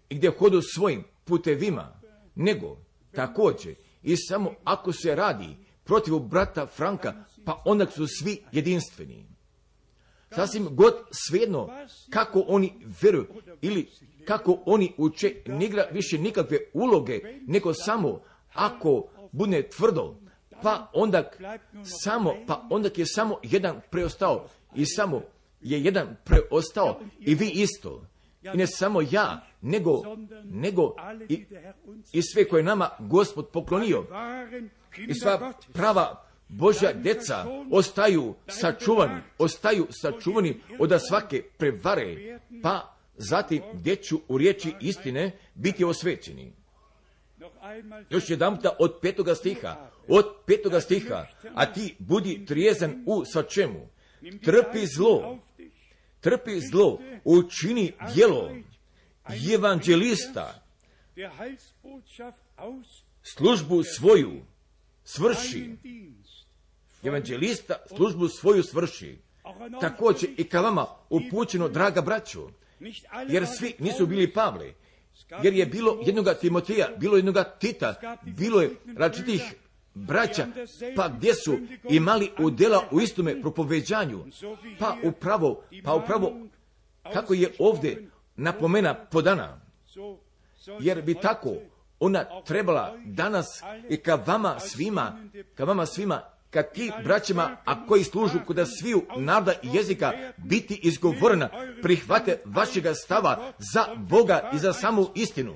i 0.08 0.14
gdje 0.14 0.30
hodu 0.38 0.60
svojim 0.62 1.04
putevima, 1.24 2.00
nego 2.34 2.76
također 3.12 3.74
i 4.02 4.16
samo 4.16 4.54
ako 4.64 4.92
se 4.92 5.14
radi 5.14 5.56
protiv 5.86 6.18
brata 6.18 6.66
Franka, 6.66 7.14
pa 7.44 7.62
onda 7.64 7.86
su 7.86 8.06
svi 8.06 8.42
jedinstveni. 8.52 9.26
Sasvim 10.34 10.68
god 10.70 10.94
svejedno 11.10 11.68
kako 12.10 12.44
oni 12.46 12.72
veruju 13.02 13.26
ili 13.60 13.88
kako 14.24 14.62
oni 14.66 14.92
uče, 14.96 15.34
ne 15.46 15.64
igra 15.64 15.86
više 15.92 16.18
nikakve 16.18 16.58
uloge, 16.72 17.20
nego 17.46 17.74
samo 17.74 18.20
ako 18.54 19.08
bude 19.32 19.68
tvrdo, 19.68 20.16
pa 20.62 20.90
onda 20.94 21.30
samo, 22.04 22.34
pa 22.46 22.66
onda 22.70 22.90
je 22.96 23.06
samo 23.06 23.38
jedan 23.42 23.80
preostao 23.90 24.48
i 24.74 24.86
samo 24.86 25.22
je 25.60 25.80
jedan 25.82 26.16
preostao 26.24 27.00
i 27.20 27.34
vi 27.34 27.50
isto. 27.54 28.06
I 28.54 28.56
ne 28.56 28.66
samo 28.66 29.00
ja, 29.10 29.46
nego, 29.60 30.02
nego 30.44 30.94
i, 31.28 31.44
i 32.12 32.22
sve 32.22 32.48
koje 32.48 32.62
nama 32.62 32.90
Gospod 32.98 33.48
poklonio. 33.48 34.06
I 34.98 35.14
sva 35.14 35.52
prava 35.72 36.26
Božja 36.48 36.92
deca 36.92 37.46
ostaju 37.70 38.34
sačuvani, 38.48 39.20
ostaju 39.38 39.86
sačuvani 39.90 40.60
od 40.78 41.00
svake 41.08 41.42
prevare, 41.58 42.38
pa 42.62 42.96
zatim 43.16 43.62
gdje 43.74 43.96
ću 43.96 44.20
u 44.28 44.38
riječi 44.38 44.74
istine 44.80 45.38
biti 45.54 45.84
osvećeni. 45.84 46.52
Još 48.10 48.30
jedan 48.30 48.58
od 48.78 48.98
petoga 49.02 49.34
stiha, 49.34 49.90
od 50.08 50.24
petoga 50.46 50.80
stiha, 50.80 51.26
a 51.54 51.72
ti 51.72 51.96
budi 51.98 52.44
trijezan 52.46 53.02
u 53.06 53.24
svačemu, 53.24 53.88
trpi 54.44 54.86
zlo, 54.86 55.38
trpi 56.20 56.60
zlo, 56.60 56.98
učini 57.24 57.92
djelo 58.14 58.50
evanđelista, 59.54 60.62
službu 63.22 63.82
svoju 63.82 64.42
svrši, 65.06 65.76
evanđelista 67.02 67.74
službu 67.96 68.28
svoju 68.28 68.62
svrši. 68.62 69.18
Također 69.80 70.30
i 70.36 70.44
ka 70.44 70.60
vama 70.60 70.86
upućeno, 71.10 71.68
draga 71.68 72.02
braću, 72.02 72.40
jer 73.28 73.46
svi 73.46 73.74
nisu 73.78 74.06
bili 74.06 74.32
Pavle, 74.32 74.72
jer 75.42 75.54
je 75.54 75.66
bilo 75.66 76.00
jednoga 76.06 76.34
Timoteja, 76.34 76.88
bilo 76.96 77.16
jednoga 77.16 77.44
Tita, 77.44 78.16
bilo 78.22 78.60
je 78.60 78.70
različitih 78.96 79.42
braća, 79.94 80.46
pa 80.96 81.08
gdje 81.08 81.34
su 81.34 81.58
imali 81.90 82.30
udjela 82.38 82.88
u 82.90 83.00
istome 83.00 83.40
propoveđanju, 83.42 84.24
pa 84.78 84.96
upravo, 85.04 85.62
pa 85.84 85.94
upravo, 85.94 86.32
kako 87.12 87.34
je 87.34 87.52
ovdje 87.58 88.10
napomena 88.36 88.94
podana, 88.94 89.60
jer 90.80 91.02
bi 91.02 91.14
tako 91.14 91.54
ona 92.00 92.42
trebala 92.46 92.96
danas 93.04 93.46
i 93.88 93.96
ka 93.96 94.14
vama 94.14 94.60
svima, 94.60 95.28
ka 95.54 95.64
vama 95.64 95.86
svima 95.86 96.22
kad 96.50 96.72
ti 96.72 96.92
braćima, 97.04 97.56
a 97.64 97.86
koji 97.86 98.04
služu 98.04 98.38
kod 98.46 98.66
sviju 98.80 99.02
naroda 99.16 99.52
i 99.62 99.68
jezika, 99.72 100.12
biti 100.36 100.80
izgovorena, 100.82 101.50
prihvate 101.82 102.42
vašega 102.44 102.94
stava 102.94 103.52
za 103.58 103.86
Boga 103.96 104.50
i 104.54 104.58
za 104.58 104.72
samu 104.72 105.06
istinu. 105.14 105.54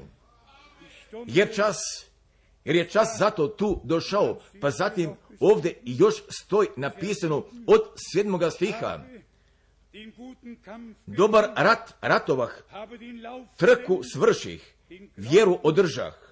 Jer 1.26 1.54
čas, 1.54 1.76
jer 2.64 2.76
je 2.76 2.88
čas 2.88 3.08
zato 3.18 3.48
tu 3.48 3.80
došao, 3.84 4.38
pa 4.60 4.70
zatim 4.70 5.10
ovdje 5.40 5.80
još 5.84 6.14
stoji 6.28 6.68
napisano 6.76 7.44
od 7.66 7.80
sedmoga 8.12 8.50
stiha. 8.50 8.98
Dobar 11.06 11.44
rat 11.56 11.94
ratovah, 12.00 12.50
trku 13.56 14.00
svrših, 14.12 14.74
vjeru 15.16 15.58
održah, 15.62 16.29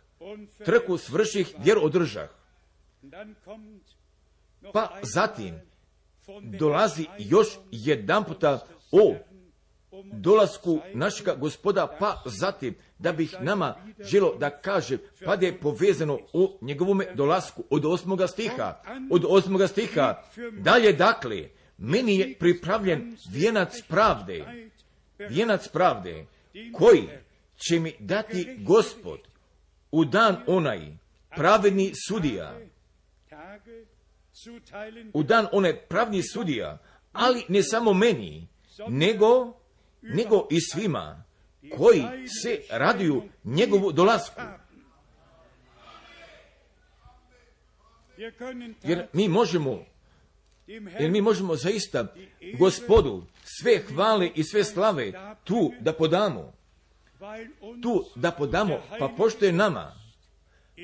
trku 0.64 0.98
svrših, 0.98 1.54
vjeru 1.58 1.80
održah. 1.84 2.28
Pa 4.72 5.00
zatim 5.02 5.60
dolazi 6.42 7.06
još 7.18 7.48
jedan 7.70 8.24
puta 8.24 8.66
o 8.92 9.14
dolasku 10.12 10.80
našega 10.94 11.34
gospoda, 11.34 11.96
pa 12.00 12.22
zatim 12.26 12.74
da 12.98 13.12
bih 13.12 13.34
nama 13.40 13.74
želo 14.00 14.34
da 14.38 14.50
kaže, 14.50 14.98
pa 15.24 15.34
je 15.34 15.60
povezano 15.60 16.18
o 16.32 16.58
njegovome 16.60 17.06
dolasku 17.14 17.64
od 17.70 17.84
osmoga 17.84 18.26
stiha, 18.26 18.82
od 19.10 19.24
osmoga 19.28 19.68
stiha, 19.68 20.22
dalje 20.60 20.92
dakle, 20.92 21.48
meni 21.78 22.18
je 22.18 22.38
pripravljen 22.38 23.16
vijenac 23.30 23.82
pravde, 23.88 24.44
vijenac 25.18 25.68
pravde, 25.68 26.26
koji 26.72 27.08
će 27.56 27.80
mi 27.80 27.94
dati 27.98 28.56
gospod 28.60 29.27
u 29.90 30.04
dan 30.04 30.36
onaj, 30.46 30.96
pravedni 31.30 31.92
sudija, 32.08 32.60
u 35.12 35.22
dan 35.22 35.46
one 35.52 35.86
pravni 35.88 36.22
sudija, 36.22 36.78
ali 37.12 37.44
ne 37.48 37.62
samo 37.62 37.92
meni, 37.92 38.48
nego, 38.88 39.60
nego 40.02 40.46
i 40.50 40.60
svima 40.60 41.24
koji 41.76 42.04
se 42.42 42.60
raduju 42.70 43.22
njegovu 43.44 43.92
dolasku. 43.92 44.40
Jer 48.82 49.06
mi 49.12 49.28
možemo 49.28 49.84
Jer 50.68 51.10
mi 51.10 51.20
možemo 51.20 51.56
zaista 51.56 52.06
gospodu 52.58 53.22
sve 53.44 53.78
hvale 53.78 54.30
i 54.34 54.44
sve 54.44 54.64
slave 54.64 55.12
tu 55.44 55.72
da 55.80 55.92
podamo. 55.92 56.57
Tu 57.82 58.04
da 58.14 58.30
podamo, 58.30 58.80
pa 58.98 59.08
pošto 59.08 59.44
je 59.44 59.52
nama, 59.52 59.92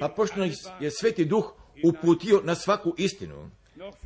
pa 0.01 0.09
pošto 0.09 0.43
je 0.80 0.91
Sveti 0.91 1.24
Duh 1.24 1.53
uputio 1.85 2.41
na 2.45 2.55
svaku 2.55 2.95
istinu. 2.99 3.51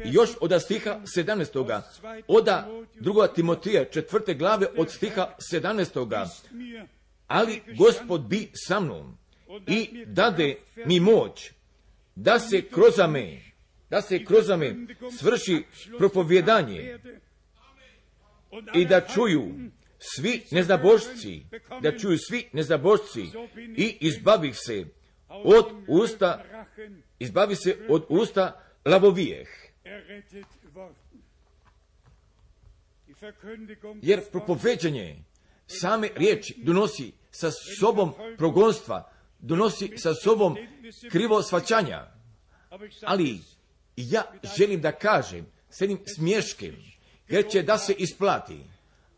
I 0.05 0.13
još 0.13 0.31
od 0.41 0.63
stiha 0.63 1.01
17. 1.17 1.81
Oda 2.29 2.69
2. 3.01 3.35
Timotija 3.35 3.85
četvrte 3.85 4.35
glave 4.35 4.67
od 4.77 4.91
stiha 4.91 5.35
17. 5.53 6.29
Ali 7.27 7.63
gospod 7.79 8.21
bi 8.21 8.51
sa 8.55 8.81
mnom 8.81 9.19
i 9.67 10.05
dade 10.07 10.57
mi 10.87 11.01
moć 11.01 11.51
da 12.15 12.39
se 12.39 12.63
krozame, 12.63 13.41
da 13.91 14.03
se 14.03 14.25
krozame 14.25 14.77
svrši 15.19 15.65
propovjedanje 15.99 16.99
i 18.75 18.85
da 18.85 19.01
čuju 19.01 19.55
svi 19.99 20.43
nezabožci, 20.51 21.47
da 21.83 21.99
čuju 21.99 22.19
svi 22.19 22.49
nezabožci 22.53 23.23
i 23.77 23.97
izbavih 24.01 24.57
se 24.57 24.85
od 25.29 25.67
usta, 25.89 26.45
izbavi 27.19 27.57
se 27.57 27.77
od 27.89 28.07
usta 28.09 28.65
lavovijeh. 28.85 29.49
Jer 34.03 34.31
propoveđanje 34.31 35.25
same 35.67 36.09
riječi 36.17 36.55
donosi 36.59 37.13
sa 37.31 37.51
sobom 37.81 38.15
progonstva, 38.37 39.13
donosi 39.39 39.93
sa 39.97 40.15
sobom 40.15 40.57
krivo 41.11 41.43
svačanja. 41.43 42.07
Ali 43.03 43.41
ja 43.97 44.33
želim 44.57 44.81
da 44.81 44.93
kažem 44.93 45.47
s 45.71 45.81
jednim 45.81 45.99
smješkem, 46.17 46.77
jer 47.29 47.49
će 47.51 47.63
da 47.63 47.79
se 47.79 47.93
isplati, 47.93 48.59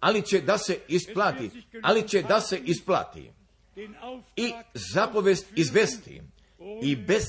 ali 0.00 0.22
će 0.22 0.40
da 0.40 0.58
se 0.58 0.78
isplati, 0.88 1.50
ali 1.82 2.08
će 2.08 2.22
da 2.22 2.40
se 2.40 2.60
isplati. 2.64 3.30
I 4.36 4.52
zapovest 4.74 5.46
izvesti 5.56 6.22
i 6.82 6.96
bez 6.96 7.24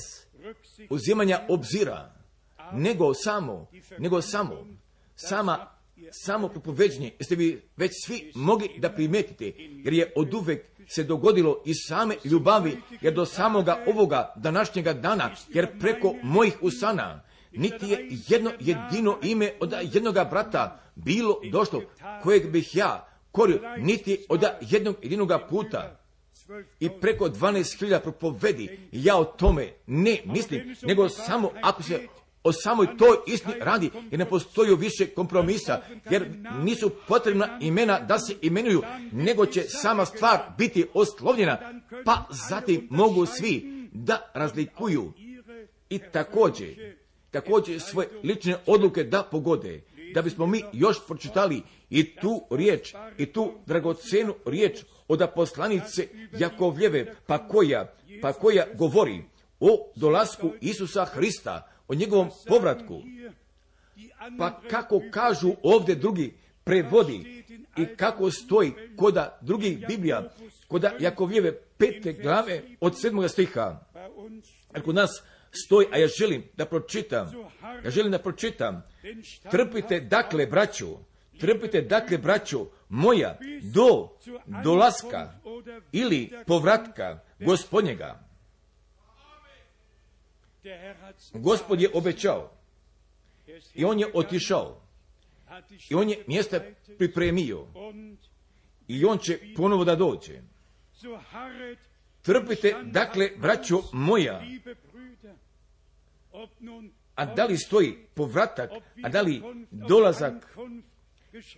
uzimanja 0.90 1.40
obzira, 1.48 2.14
nego 2.72 3.14
samo, 3.14 3.66
nego 3.98 4.22
samo, 4.22 4.66
sama, 5.14 5.70
samo 6.10 6.48
propoveđenje, 6.48 7.12
jeste 7.18 7.34
vi 7.34 7.62
već 7.76 7.92
svi 8.06 8.32
mogli 8.34 8.68
da 8.78 8.92
primetite, 8.92 9.52
jer 9.58 9.94
je 9.94 10.12
od 10.16 10.34
uvek 10.34 10.66
se 10.88 11.04
dogodilo 11.04 11.62
iz 11.66 11.76
same 11.88 12.14
ljubavi, 12.24 12.76
jer 13.00 13.14
do 13.14 13.26
samoga 13.26 13.84
ovoga 13.86 14.32
današnjega 14.36 14.92
dana, 14.92 15.30
jer 15.48 15.78
preko 15.78 16.14
mojih 16.22 16.62
usana, 16.62 17.22
niti 17.52 17.86
je 17.86 18.08
jedno 18.28 18.50
jedino 18.60 19.18
ime 19.22 19.52
od 19.60 19.74
jednoga 19.92 20.24
brata 20.24 20.81
bilo 20.94 21.40
došlo, 21.52 21.82
kojeg 22.22 22.50
bih 22.50 22.76
ja 22.76 23.08
korio, 23.32 23.60
niti 23.78 24.26
od 24.28 24.44
jednog 24.60 24.96
jedinoga 25.02 25.46
puta, 25.50 25.98
i 26.80 26.90
preko 27.00 27.28
12.000 27.28 28.00
propovedi, 28.00 28.78
ja 28.92 29.16
o 29.16 29.24
tome 29.24 29.72
ne 29.86 30.18
mislim, 30.24 30.76
nego 30.82 31.08
samo 31.08 31.50
ako 31.62 31.82
se 31.82 32.08
o 32.44 32.52
samoj 32.52 32.86
toj 32.96 33.16
istini 33.26 33.54
radi, 33.60 33.90
jer 34.10 34.18
ne 34.18 34.28
postoji 34.28 34.76
više 34.76 35.06
kompromisa, 35.06 35.82
jer 36.10 36.28
nisu 36.62 36.90
potrebna 37.08 37.58
imena 37.60 38.00
da 38.00 38.18
se 38.18 38.34
imenuju, 38.42 38.82
nego 39.12 39.46
će 39.46 39.62
sama 39.62 40.04
stvar 40.04 40.40
biti 40.58 40.86
oslovljena, 40.94 41.82
pa 42.04 42.24
zatim 42.48 42.86
mogu 42.90 43.26
svi 43.26 43.88
da 43.92 44.30
razlikuju. 44.34 45.12
I 45.90 45.98
također, 45.98 46.96
također 47.30 47.80
svoje 47.80 48.08
lične 48.24 48.56
odluke 48.66 49.04
da 49.04 49.22
pogode, 49.22 49.80
da 50.14 50.22
bismo 50.22 50.46
mi 50.46 50.64
još 50.72 51.06
pročitali 51.06 51.62
i 51.90 52.14
tu 52.14 52.42
riječ, 52.50 52.94
i 53.18 53.26
tu 53.26 53.52
dragocenu 53.66 54.34
riječ 54.46 54.84
od 55.08 55.30
poslanice 55.34 56.08
Jakovljeve, 56.38 57.14
pa 57.26 57.48
koja, 57.48 57.94
pa 58.22 58.32
koja 58.32 58.66
govori 58.74 59.24
o 59.60 59.92
dolasku 59.96 60.52
Isusa 60.60 61.04
Hrista, 61.04 61.68
o 61.88 61.94
njegovom 61.94 62.30
povratku. 62.48 63.02
Pa 64.38 64.60
kako 64.70 65.02
kažu 65.10 65.52
ovdje 65.62 65.94
drugi 65.94 66.34
prevodi 66.64 67.44
i 67.76 67.86
kako 67.96 68.30
stoji 68.30 68.72
koda 68.96 69.38
drugih 69.40 69.86
Biblija, 69.88 70.32
koda 70.68 70.92
Jakovljeve 71.00 71.52
pete 71.78 72.12
glave 72.12 72.62
od 72.80 73.00
sedmoga 73.00 73.28
stiha. 73.28 73.80
Jer 74.74 74.82
kod 74.84 74.94
nas 74.94 75.22
stoji, 75.52 75.86
a 75.92 75.96
ja 75.96 76.08
želim 76.08 76.44
da 76.56 76.66
pročitam, 76.66 77.32
ja 77.84 77.90
želim 77.90 78.12
da 78.12 78.18
pročitam, 78.18 78.82
trpite 79.50 80.00
dakle, 80.00 80.46
braću, 80.46 80.86
trpite 81.40 81.80
dakle, 81.80 82.18
braću, 82.18 82.66
moja, 82.88 83.38
do 83.62 84.08
dolaska 84.64 85.32
ili 85.92 86.32
povratka 86.46 87.20
gospodnjega. 87.38 88.28
Gospod 91.32 91.80
je 91.80 91.90
obećao 91.94 92.50
i 93.74 93.84
on 93.84 94.00
je 94.00 94.06
otišao 94.14 94.82
i 95.90 95.94
on 95.94 96.08
je 96.08 96.24
mjesta 96.26 96.60
pripremio 96.98 97.66
i 98.88 99.04
on 99.04 99.18
će 99.18 99.38
ponovo 99.56 99.84
da 99.84 99.96
dođe. 99.96 100.40
Trpite, 102.22 102.74
dakle, 102.82 103.30
braćo 103.36 103.82
moja, 103.92 104.42
a 107.14 107.26
da 107.26 107.44
li 107.44 107.56
stoji 107.58 107.98
povratak, 108.14 108.70
a 109.02 109.08
da 109.08 109.20
li 109.20 109.42
dolazak 109.70 110.58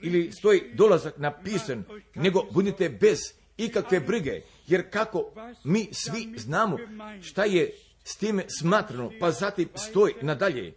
ili 0.02 0.32
stoji 0.32 0.62
dolazak 0.74 1.18
napisan, 1.18 1.84
nego 2.14 2.42
budite 2.52 2.88
bez 2.88 3.18
ikakve 3.56 4.00
brige, 4.00 4.40
jer 4.66 4.90
kako 4.90 5.32
mi 5.64 5.88
svi 5.92 6.34
znamo 6.36 6.78
šta 7.22 7.44
je 7.44 7.72
s 8.04 8.16
time 8.16 8.44
smatrano, 8.60 9.10
pa 9.20 9.30
zatim 9.30 9.68
stoji 9.74 10.14
nadalje, 10.22 10.72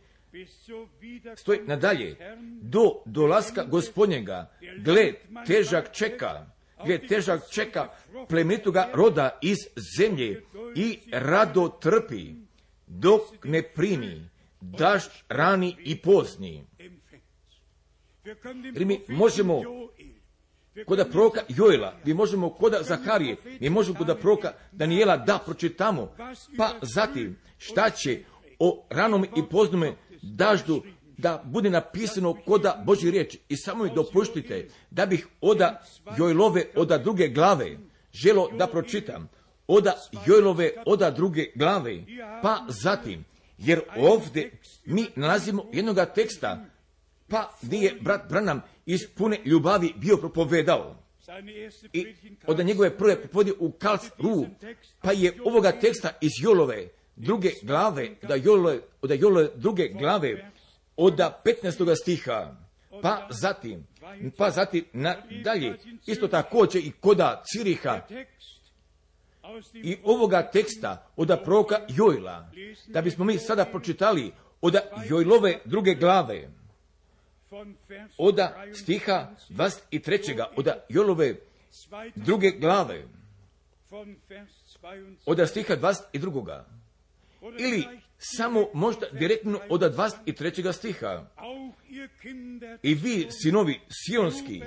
stoji 1.36 1.60
nadalje, 1.66 2.16
do 2.62 3.02
dolaska 3.06 3.64
gospodnjega, 3.64 4.52
gled, 4.78 5.16
težak 5.48 5.94
čeka, 5.94 6.46
gled, 6.86 7.08
težak 7.08 7.42
čeka 7.52 7.90
plemenitoga 8.30 8.90
roda 8.94 9.40
iz 9.42 9.58
zemlje 9.98 10.44
i 10.76 11.00
rado 11.12 11.70
trpi, 11.82 12.47
dok 12.88 13.22
ne 13.44 13.62
primi 13.64 14.30
dašt 14.62 15.12
rani 15.30 15.76
i 15.86 15.98
pozni. 15.98 16.68
Jer 18.74 18.86
mi 18.86 19.00
možemo 19.08 19.62
koda 20.86 21.06
proka 21.06 21.42
Jojla, 21.50 21.94
mi 22.06 22.14
možemo 22.14 22.50
koda 22.50 22.84
Zaharije, 22.84 23.36
mi 23.60 23.70
možemo 23.70 23.98
koda 23.98 24.16
proka 24.16 24.54
Daniela 24.72 25.18
da 25.18 25.40
pročitamo, 25.46 26.16
pa 26.58 26.74
zatim 26.82 27.38
šta 27.58 27.90
će 27.90 28.24
o 28.60 28.86
ranom 28.90 29.24
i 29.24 29.44
poznome 29.50 29.96
daždu 30.22 30.84
da 31.18 31.44
bude 31.46 31.70
napisano 31.70 32.34
koda 32.34 32.84
Boži 32.86 33.12
riječ 33.12 33.38
i 33.50 33.58
samo 33.58 33.84
mi 33.84 33.96
dopuštite 33.96 34.68
da 34.92 35.06
bih 35.06 35.28
oda 35.42 35.84
Jojlove 36.18 36.66
oda 36.76 36.98
druge 36.98 37.28
glave 37.28 37.78
želo 38.14 38.50
da 38.58 38.68
pročitam 38.68 39.30
oda 39.68 39.94
Jojlove 40.26 40.72
oda 40.86 41.12
druge 41.12 41.46
glave 41.56 42.04
pa 42.42 42.66
zatim 42.68 43.26
jer 43.58 43.82
ovdje 43.98 44.52
mi 44.86 45.06
nalazimo 45.16 45.66
jednoga 45.74 46.06
teksta 46.06 46.66
pa 47.28 47.52
gdje 47.62 47.78
je 47.78 47.98
brat 48.02 48.30
Branam 48.30 48.62
iz 48.86 49.08
pune 49.16 49.40
ljubavi 49.46 49.94
bio 49.96 50.18
propovedao. 50.18 50.96
I 51.94 52.06
od 52.48 52.66
njegove 52.66 52.98
prve 52.98 53.22
propovedi 53.22 53.54
u 53.60 53.74
Ru, 54.18 54.46
pa 55.02 55.12
je 55.12 55.34
ovoga 55.46 55.72
teksta 55.72 56.10
iz 56.22 56.32
Jolove 56.42 56.88
druge 57.16 57.52
glave, 57.64 58.10
da 58.28 58.36
Jolove, 58.36 58.80
od 59.02 59.22
Jolove 59.22 59.50
druge 59.56 59.88
glave, 59.88 60.52
od 60.98 61.20
15. 61.46 61.96
stiha, 62.02 62.56
pa 63.02 63.28
zatim, 63.32 63.88
pa 64.38 64.50
zatim 64.52 64.86
nadalje, 64.94 65.78
isto 66.06 66.28
također 66.28 66.86
i 66.86 66.92
koda 67.02 67.44
Ciriha, 67.46 68.02
i 69.74 69.98
ovoga 70.04 70.50
teksta 70.52 71.08
od 71.16 71.40
proka 71.44 71.80
Jojla, 71.90 72.50
da 72.88 73.02
bismo 73.02 73.26
mi 73.26 73.38
sada 73.38 73.66
pročitali 73.66 74.32
od 74.62 74.76
Jojlove 75.10 75.60
druge 75.66 75.94
glave, 75.96 76.50
oda 78.18 78.66
stiha 78.74 79.28
23. 79.50 80.46
oda 80.56 80.86
Jolove 80.90 81.36
druge 82.16 82.52
glave, 82.52 83.08
oda 85.26 85.48
stiha 85.48 85.76
22. 85.76 86.64
Ili 87.60 87.86
samo 88.18 88.68
možda 88.74 89.08
direktno 89.12 89.60
od 89.70 89.82
23. 89.82 90.74
stiha. 90.74 91.26
I 92.84 92.94
vi, 92.94 93.28
sinovi 93.30 93.80
sionski, 93.90 94.62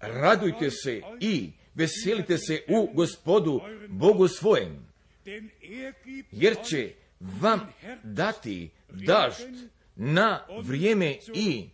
radujte 0.00 0.70
se 0.70 1.02
i 1.20 1.52
veselite 1.76 2.38
se 2.38 2.62
u 2.68 2.90
gospodu 2.94 3.60
Bogu 3.88 4.28
svojem, 4.28 4.86
jer 6.32 6.56
će 6.64 6.92
vam 7.20 7.60
dati 8.02 8.70
dažd 8.90 9.68
na 9.96 10.40
vrijeme 10.62 11.16
i, 11.34 11.68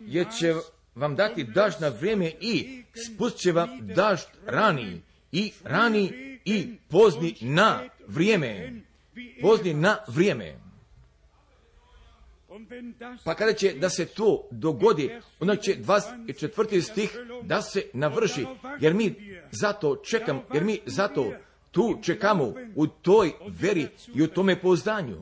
jer 0.00 0.26
će 0.40 0.54
vam 0.94 1.16
dati 1.16 1.44
dažd 1.44 1.80
na 1.80 1.88
vrijeme 1.88 2.32
i 2.40 2.82
spust 3.06 3.38
će 3.38 3.52
vam 3.52 3.68
dažd 3.82 4.26
rani 4.46 5.00
i 5.32 5.52
rani 5.64 6.38
i 6.44 6.66
pozni 6.88 7.34
na 7.40 7.82
vrijeme. 8.06 8.72
Pozni 9.42 9.74
na 9.74 9.98
vrijeme. 10.08 10.65
Pa 13.24 13.34
kada 13.34 13.52
će 13.52 13.72
da 13.72 13.90
se 13.90 14.06
to 14.06 14.48
dogodi, 14.50 15.10
onda 15.40 15.56
će 15.56 15.76
24. 15.76 16.80
stih 16.80 17.16
da 17.42 17.62
se 17.62 17.82
navrši, 17.92 18.46
jer 18.80 18.94
mi 18.94 19.14
zato 19.50 19.96
čekam, 19.96 20.42
jer 20.54 20.64
mi 20.64 20.78
zato 20.86 21.32
tu 21.70 21.98
čekamo 22.02 22.54
u 22.74 22.86
toj 22.86 23.32
veri 23.60 23.86
i 24.14 24.22
u 24.22 24.28
tome 24.28 24.56
geschieht, 24.62 25.16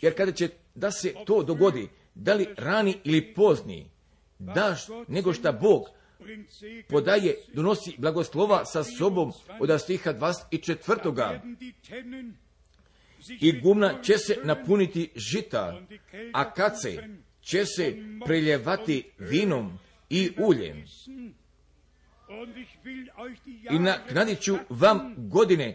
Jer 0.00 0.16
kada 0.16 0.32
će 0.32 0.48
da 0.74 0.90
se 0.90 1.14
to 1.26 1.42
dogodi, 1.42 1.88
da 2.14 2.34
li 2.34 2.46
rani 2.56 2.96
ili 3.04 3.34
pozni, 3.34 3.90
daš 4.38 4.86
nego 5.08 5.32
šta 5.32 5.52
Bog 5.52 5.88
podaje, 6.88 7.36
donosi 7.54 7.94
blagoslova 7.98 8.64
sa 8.64 8.84
sobom 8.84 9.32
od 9.60 9.80
stiha 9.80 10.14
24. 10.14 11.40
I 13.40 13.60
gumna 13.60 14.02
će 14.02 14.18
se 14.18 14.36
napuniti 14.44 15.10
žita, 15.16 15.80
a 16.32 16.54
kad 16.54 16.82
se 16.82 17.02
će 17.40 17.64
se 17.66 17.96
preljevati 18.26 19.10
vinom 19.18 19.78
i 20.10 20.30
uljem. 20.38 20.84
I 23.70 23.78
naknadit 23.78 24.40
ću 24.40 24.56
vam 24.68 25.14
godine 25.16 25.74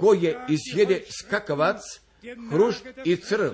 koje 0.00 0.46
izjede 0.48 1.02
skakavac, 1.10 1.80
hrušt 2.50 2.86
i 3.04 3.16
crv, 3.16 3.52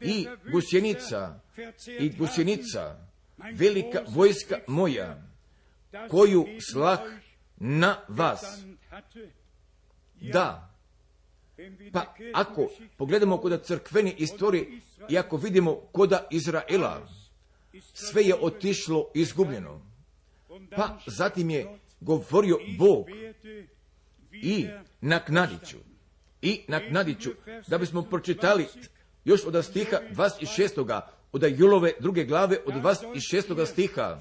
i 0.00 0.26
gusjenica, 0.52 1.40
i 2.00 2.10
gusjenica, 2.10 3.08
velika 3.52 4.02
vojska 4.08 4.58
moja, 4.66 5.22
koju 6.08 6.46
slah 6.72 7.00
na 7.56 7.96
vas. 8.08 8.64
Da, 10.20 10.75
pa 11.92 12.14
ako 12.34 12.68
pogledamo 12.96 13.38
kod 13.38 13.62
crkvene 13.62 14.12
istorije 14.18 14.80
i 15.08 15.18
ako 15.18 15.36
vidimo 15.36 15.74
koda 15.92 16.26
Izraela, 16.30 17.08
sve 17.94 18.22
je 18.22 18.34
otišlo 18.40 19.10
izgubljeno. 19.14 19.82
Pa 20.76 20.98
zatim 21.06 21.50
je 21.50 21.78
govorio 22.00 22.58
Bog 22.78 23.06
i 24.32 24.66
naknadit 25.00 25.68
ću. 25.68 25.76
I 26.42 26.60
naknadit 26.68 27.20
ću, 27.20 27.30
da 27.66 27.78
bismo 27.78 28.02
pročitali 28.02 28.66
još 29.24 29.44
od 29.44 29.64
stiha 29.64 29.96
26. 30.10 31.00
od 31.32 31.42
Julove 31.58 31.92
druge 32.00 32.24
glave 32.24 32.58
od 32.66 32.74
26. 32.74 33.66
stiha. 33.66 34.20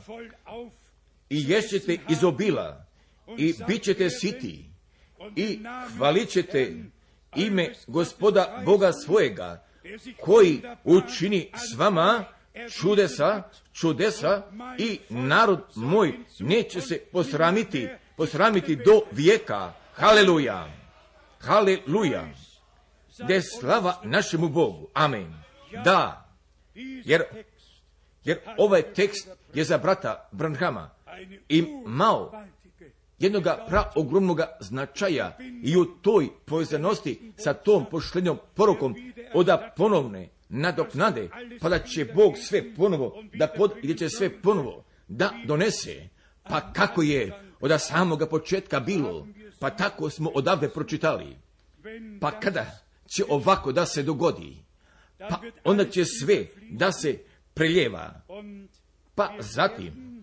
I 1.29 1.49
ješćete 1.49 1.97
iz 2.09 2.23
obila 2.23 2.85
i 3.37 3.53
bit 3.67 3.83
ćete 3.83 4.09
siti 4.09 4.65
i 5.35 5.59
hvalit 5.97 6.29
ćete 6.29 6.73
ime 7.35 7.73
gospoda 7.87 8.61
Boga 8.65 8.93
svojega, 8.93 9.63
koji 10.21 10.61
učini 10.83 11.51
s 11.55 11.77
vama 11.77 12.23
čudesa, 12.71 13.43
čudesa 13.73 14.41
i 14.77 14.99
narod 15.09 15.59
moj 15.75 16.19
neće 16.39 16.81
se 16.81 16.99
posramiti, 17.11 17.87
posramiti 18.17 18.75
do 18.75 19.01
vijeka. 19.11 19.73
Haleluja! 19.93 20.67
Haleluja! 21.39 22.25
Je 23.27 23.41
slava 23.41 24.01
našemu 24.03 24.49
Bogu. 24.49 24.87
Amen. 24.93 25.33
Da, 25.83 26.29
jer, 27.05 27.23
jer 28.23 28.39
ovaj 28.57 28.81
tekst 28.81 29.29
je 29.53 29.63
za 29.63 29.77
brata 29.77 30.29
Branhama 30.31 30.89
imao 31.49 32.45
jednoga 33.25 33.65
praogromnoga 33.67 34.57
značaja 34.59 35.37
i 35.63 35.77
u 35.77 35.85
toj 35.85 36.27
povezanosti 36.45 37.31
sa 37.37 37.53
tom 37.53 37.85
poštenjom 37.91 38.37
porukom 38.53 38.95
oda 39.33 39.73
ponovne 39.77 40.29
nadoknade, 40.49 41.29
pa 41.61 41.69
da 41.69 41.79
će 41.79 42.05
Bog 42.05 42.33
sve 42.37 42.75
ponovo, 42.75 43.23
da 43.33 43.47
pod, 43.47 43.71
i 43.83 43.87
da 43.87 43.93
će 43.93 44.09
sve 44.09 44.41
ponovo 44.41 44.83
da 45.07 45.31
donese. 45.45 46.09
Pa 46.43 46.73
kako 46.73 47.01
je 47.01 47.31
od 47.59 47.71
samoga 47.81 48.27
početka 48.27 48.79
bilo, 48.79 49.27
pa 49.59 49.69
tako 49.69 50.09
smo 50.09 50.29
odavde 50.29 50.69
pročitali. 50.69 51.37
Pa 52.21 52.39
kada 52.39 52.79
će 53.07 53.23
ovako 53.29 53.71
da 53.71 53.85
se 53.85 54.03
dogodi, 54.03 54.57
pa 55.17 55.41
onda 55.63 55.85
će 55.85 56.05
sve 56.05 56.45
da 56.71 56.91
se 56.91 57.17
preljeva. 57.53 58.21
Pa 59.15 59.29
zatim, 59.39 60.14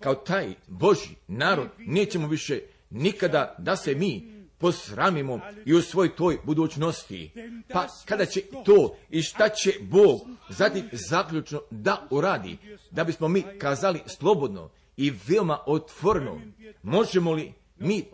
kao 0.00 0.14
taj 0.14 0.54
Boži 0.66 1.14
narod, 1.28 1.68
nećemo 1.78 2.28
više 2.28 2.60
nikada 2.90 3.54
da 3.58 3.76
se 3.76 3.94
mi 3.94 4.42
posramimo 4.58 5.40
i 5.66 5.74
u 5.74 5.82
svoj 5.82 6.16
toj 6.16 6.38
budućnosti. 6.44 7.30
Pa 7.68 7.86
kada 8.04 8.26
će 8.26 8.40
to 8.64 8.96
i 9.10 9.22
šta 9.22 9.48
će 9.48 9.72
Bog 9.80 10.20
zatim 10.48 10.88
zaključno 10.92 11.60
da 11.70 12.06
uradi, 12.10 12.58
da 12.90 13.04
bismo 13.04 13.28
mi 13.28 13.44
kazali 13.58 14.00
slobodno 14.06 14.70
i 14.96 15.12
veoma 15.28 15.58
otvorno, 15.66 16.40
možemo 16.82 17.32
li 17.32 17.52
mi 17.78 18.04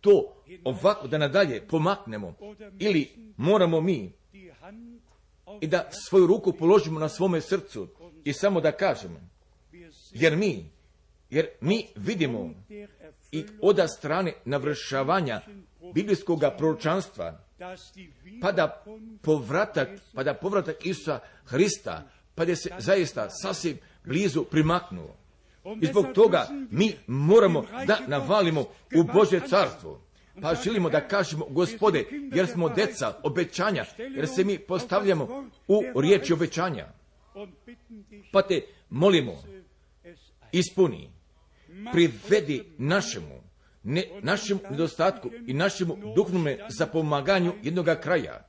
to 0.00 0.42
ovako 0.64 1.08
da 1.08 1.18
nadalje 1.18 1.66
pomaknemo 1.68 2.34
ili 2.78 3.10
moramo 3.36 3.80
mi 3.80 4.12
i 5.60 5.66
da 5.66 5.88
svoju 6.08 6.26
ruku 6.26 6.52
položimo 6.52 7.00
na 7.00 7.08
svome 7.08 7.40
srcu 7.40 7.88
i 8.24 8.32
samo 8.32 8.60
da 8.60 8.72
kažemo, 8.72 9.20
jer 10.12 10.36
mi, 10.36 10.70
jer 11.30 11.48
mi 11.60 11.86
vidimo 11.96 12.54
i 13.32 13.44
oda 13.62 13.88
strane 13.88 14.32
navršavanja 14.44 15.40
biblijskog 15.94 16.40
proročanstva, 16.58 17.44
pa 18.40 18.52
da 18.52 18.84
povratak, 19.22 19.88
pa 20.14 20.22
da 20.22 20.34
povratak 20.34 20.86
Isusa 20.86 21.20
Hrista, 21.44 22.08
pa 22.34 22.44
da 22.44 22.56
se 22.56 22.70
zaista 22.78 23.30
sasvim 23.30 23.78
blizu 24.04 24.44
primaknuo. 24.44 25.16
I 25.80 25.86
zbog 25.86 26.06
toga 26.14 26.48
mi 26.70 26.94
moramo 27.06 27.66
da 27.86 27.98
navalimo 28.06 28.60
u 28.96 29.04
Božje 29.14 29.40
carstvo. 29.48 30.00
Pa 30.42 30.54
želimo 30.54 30.90
da 30.90 31.08
kažemo, 31.08 31.46
gospode, 31.50 32.04
jer 32.32 32.46
smo 32.46 32.68
deca 32.68 33.14
obećanja, 33.22 33.84
jer 34.16 34.28
se 34.28 34.44
mi 34.44 34.58
postavljamo 34.58 35.50
u 35.68 36.00
riječi 36.00 36.32
obećanja. 36.32 36.86
Pa 38.32 38.42
te 38.42 38.62
molimo, 38.90 39.42
ispuni, 40.52 41.10
privedi 41.92 42.64
našemu, 42.78 43.42
ne, 43.82 44.04
našem 44.22 44.58
nedostatku 44.70 45.30
i 45.46 45.54
našemu 45.54 45.96
duhovnome 46.14 46.58
zapomaganju 46.68 47.52
jednoga 47.62 48.00
kraja. 48.00 48.46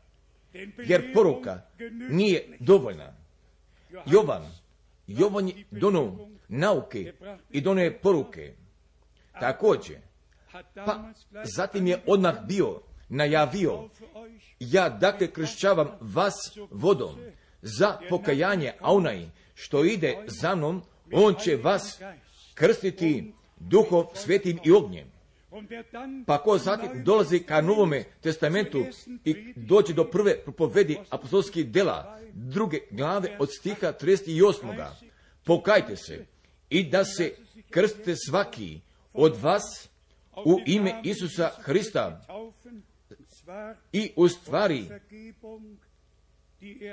Jer 0.78 1.14
poruka 1.14 1.62
nije 2.10 2.58
dovoljna. 2.60 3.14
Jovan, 4.06 4.44
Jovan 5.08 5.48
je 5.48 5.54
nauke 6.48 7.14
i 7.52 7.62
donio 7.62 7.84
je 7.84 7.98
poruke. 7.98 8.54
Također, 9.40 9.98
pa 10.74 11.12
zatim 11.44 11.88
je 11.88 12.02
odmah 12.06 12.36
bio 12.48 12.82
najavio, 13.10 13.90
ja 14.60 14.90
dakle 14.90 15.28
kršćavam 15.28 15.88
vas 16.02 16.58
vodom 16.72 17.16
za 17.62 17.98
pokajanje, 18.10 18.74
a 18.80 18.94
onaj 18.94 19.26
što 19.54 19.86
ide 19.86 20.18
za 20.28 20.56
mnom, 20.56 20.82
on 21.14 21.36
će 21.36 21.56
vas 21.56 22.02
krstiti 22.54 23.34
duhom 23.60 24.06
svetim 24.14 24.60
i 24.64 24.72
ognjem. 24.72 25.12
Pa 26.26 26.38
ko 26.38 26.58
zatim 26.58 27.04
dolazi 27.04 27.40
ka 27.40 27.62
novome 27.62 28.04
testamentu 28.22 28.86
i 29.26 29.54
dođe 29.56 29.94
do 29.94 30.04
prve 30.04 30.38
propovedi 30.44 30.98
apostolskih 31.10 31.72
dela, 31.72 32.20
druge 32.34 32.80
glave 32.92 33.38
od 33.40 33.50
stiha 33.60 33.94
38. 34.02 34.86
Pokajte 35.44 35.96
se 35.96 36.26
i 36.70 36.90
da 36.90 37.06
se 37.06 37.34
krstite 37.70 38.16
svaki 38.16 38.80
od 39.14 39.38
vas 39.42 39.90
u 40.46 40.60
ime 40.66 41.02
Isusa 41.04 41.50
Hrista 41.60 42.22
i 43.94 44.12
u 44.16 44.28
stvari 44.28 44.90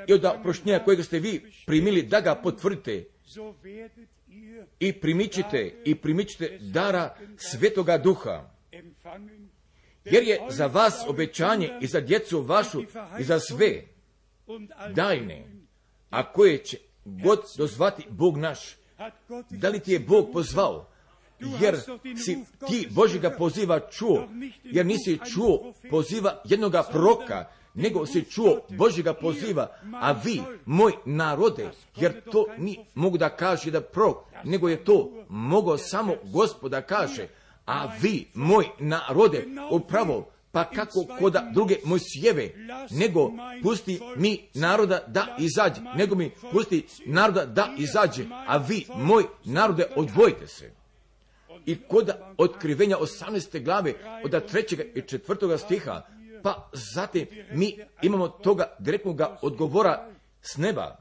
i 0.07 0.13
od 0.13 0.25
oproštenja 0.25 0.85
kojega 0.85 1.03
ste 1.03 1.19
vi 1.19 1.53
primili 1.67 2.03
da 2.03 2.21
ga 2.21 2.35
potvrdite 2.35 3.05
i 4.81 4.93
primičite 4.93 5.83
i 5.85 5.95
primičite 5.95 6.59
dara 6.61 7.17
Svetoga 7.37 7.99
Duha. 7.99 8.51
Jer 10.05 10.23
je 10.23 10.41
za 10.49 10.67
vas 10.67 11.05
obećanje 11.09 11.71
i 11.81 11.87
za 11.87 12.01
djecu 12.01 12.41
vašu 12.41 12.83
i 13.21 13.25
za 13.25 13.41
sve 13.41 13.85
dajne, 14.95 15.45
a 16.11 16.33
koje 16.33 16.65
će 16.65 16.79
god 17.05 17.41
dozvati 17.57 18.07
Bog 18.11 18.39
naš. 18.39 18.77
Da 19.51 19.69
li 19.69 19.81
ti 19.81 19.93
je 19.93 19.99
Bog 19.99 20.31
pozvao? 20.33 20.89
jer 21.61 21.77
si 22.25 22.39
ti 22.69 22.89
Božjega 22.91 23.31
poziva 23.31 23.81
čuo, 23.91 24.29
jer 24.65 24.87
nisi 24.87 25.19
čuo 25.35 25.73
poziva 25.91 26.43
jednoga 26.45 26.83
proka, 26.83 27.51
nego 27.79 28.07
si 28.07 28.25
čuo 28.25 28.61
Božjega 28.69 29.15
poziva, 29.15 29.69
a 30.01 30.13
vi, 30.25 30.43
moj 30.67 30.93
narode, 31.05 31.71
jer 31.97 32.21
to 32.33 32.47
ni 32.59 32.79
mogu 32.95 33.19
da 33.19 33.29
kaže 33.29 33.71
da 33.71 33.81
prok, 33.81 34.17
nego 34.45 34.69
je 34.69 34.85
to 34.85 35.11
mogao 35.29 35.79
samo 35.79 36.15
gospoda 36.25 36.83
kaže, 36.83 37.29
a 37.67 37.91
vi, 38.01 38.29
moj 38.35 38.67
narode, 38.79 39.47
upravo, 39.71 40.29
pa 40.53 40.65
kako 40.65 41.05
koda 41.19 41.51
druge 41.55 41.77
sjeve, 41.99 42.51
nego 42.91 43.33
pusti 43.63 44.01
mi 44.17 44.49
naroda 44.55 45.05
da 45.07 45.37
izađe, 45.39 45.81
nego 45.97 46.15
mi 46.15 46.31
pusti 46.53 46.87
naroda 47.07 47.47
da 47.47 47.69
izađe, 47.79 48.25
a 48.47 48.57
vi, 48.57 48.87
moj 48.97 49.25
narode, 49.45 49.87
odvojite 49.97 50.47
se. 50.47 50.73
I 51.67 51.77
kod 51.89 52.11
otkrivenja 52.39 52.97
18. 52.97 53.65
glave 53.65 53.95
od 54.25 54.47
trećega 54.47 54.83
i 54.95 55.03
četvrtoga 55.03 55.59
stiha, 55.59 56.03
pa 56.43 56.71
zatim 56.95 57.27
mi 57.53 57.79
imamo 58.03 58.29
toga 58.29 58.77
direktnog 58.79 59.21
odgovora 59.43 60.09
s 60.43 60.57
neba. 60.57 60.97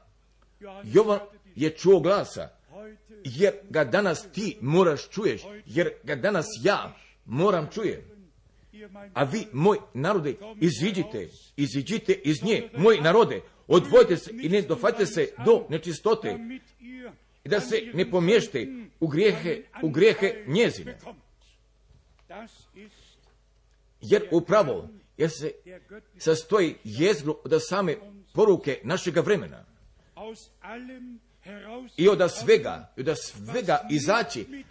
Jovan 0.84 1.20
je 1.54 1.70
čuo 1.70 2.00
glasa, 2.00 2.48
jer 3.24 3.54
ga 3.70 3.84
danas 3.84 4.26
ti 4.32 4.56
moraš 4.60 5.08
čuješ, 5.08 5.42
jer 5.66 5.90
ga 6.02 6.14
danas 6.14 6.46
ja 6.62 6.94
moram 7.24 7.68
čujem. 7.74 8.00
A 9.14 9.24
vi, 9.24 9.46
moj 9.52 9.78
narode, 9.94 10.34
iziđite, 10.60 11.28
iziđite 11.56 12.12
iz 12.24 12.42
nje, 12.42 12.70
moj 12.76 13.00
narode, 13.00 13.40
odvojite 13.66 14.16
se 14.16 14.30
i 14.42 14.48
ne 14.48 14.62
dofajte 14.62 15.06
se 15.06 15.28
do 15.44 15.66
nečistote 15.68 16.38
da 17.44 17.60
se 17.60 17.82
ne 17.94 18.10
pomješte 18.10 18.68
u 19.00 19.06
grijehe, 19.06 19.62
u 19.82 19.90
grijehe 19.90 20.44
njezine. 20.46 20.98
Jer 24.00 24.28
upravo, 24.30 24.88
jer 25.18 25.30
se 25.30 25.52
sastoji 26.18 26.76
jezgro 26.84 27.34
od 27.44 27.60
same 27.68 27.96
poruke 28.34 28.80
našega 28.84 29.20
vremena. 29.20 29.64
I 31.96 32.08
od 32.08 32.30
svega, 32.30 32.92
i 32.96 33.00
od 33.00 33.18
svega 33.18 33.86
izaći 33.90 34.64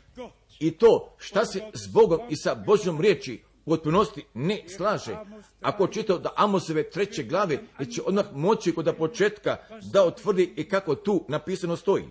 i 0.60 0.72
to 0.72 1.16
šta 1.18 1.46
se 1.46 1.62
s 1.74 1.88
Bogom 1.94 2.20
i 2.30 2.36
sa 2.36 2.56
Božjom 2.56 3.02
riječi 3.02 3.42
u 3.66 3.70
potpunosti 3.70 4.26
ne 4.34 4.64
slaže. 4.68 5.18
Ako 5.62 5.88
čitao 5.88 6.18
da 6.18 6.34
Amosove 6.36 6.90
treće 6.90 7.24
glave, 7.24 7.58
da 7.80 7.86
će 7.86 8.02
odmah 8.06 8.26
moći 8.34 8.74
kod 8.74 8.96
početka 8.98 9.58
da 9.92 10.04
otvrdi 10.04 10.54
i 10.56 10.70
kako 10.70 10.96
tu 10.96 11.26
napisano 11.28 11.76
stoji. 11.76 12.04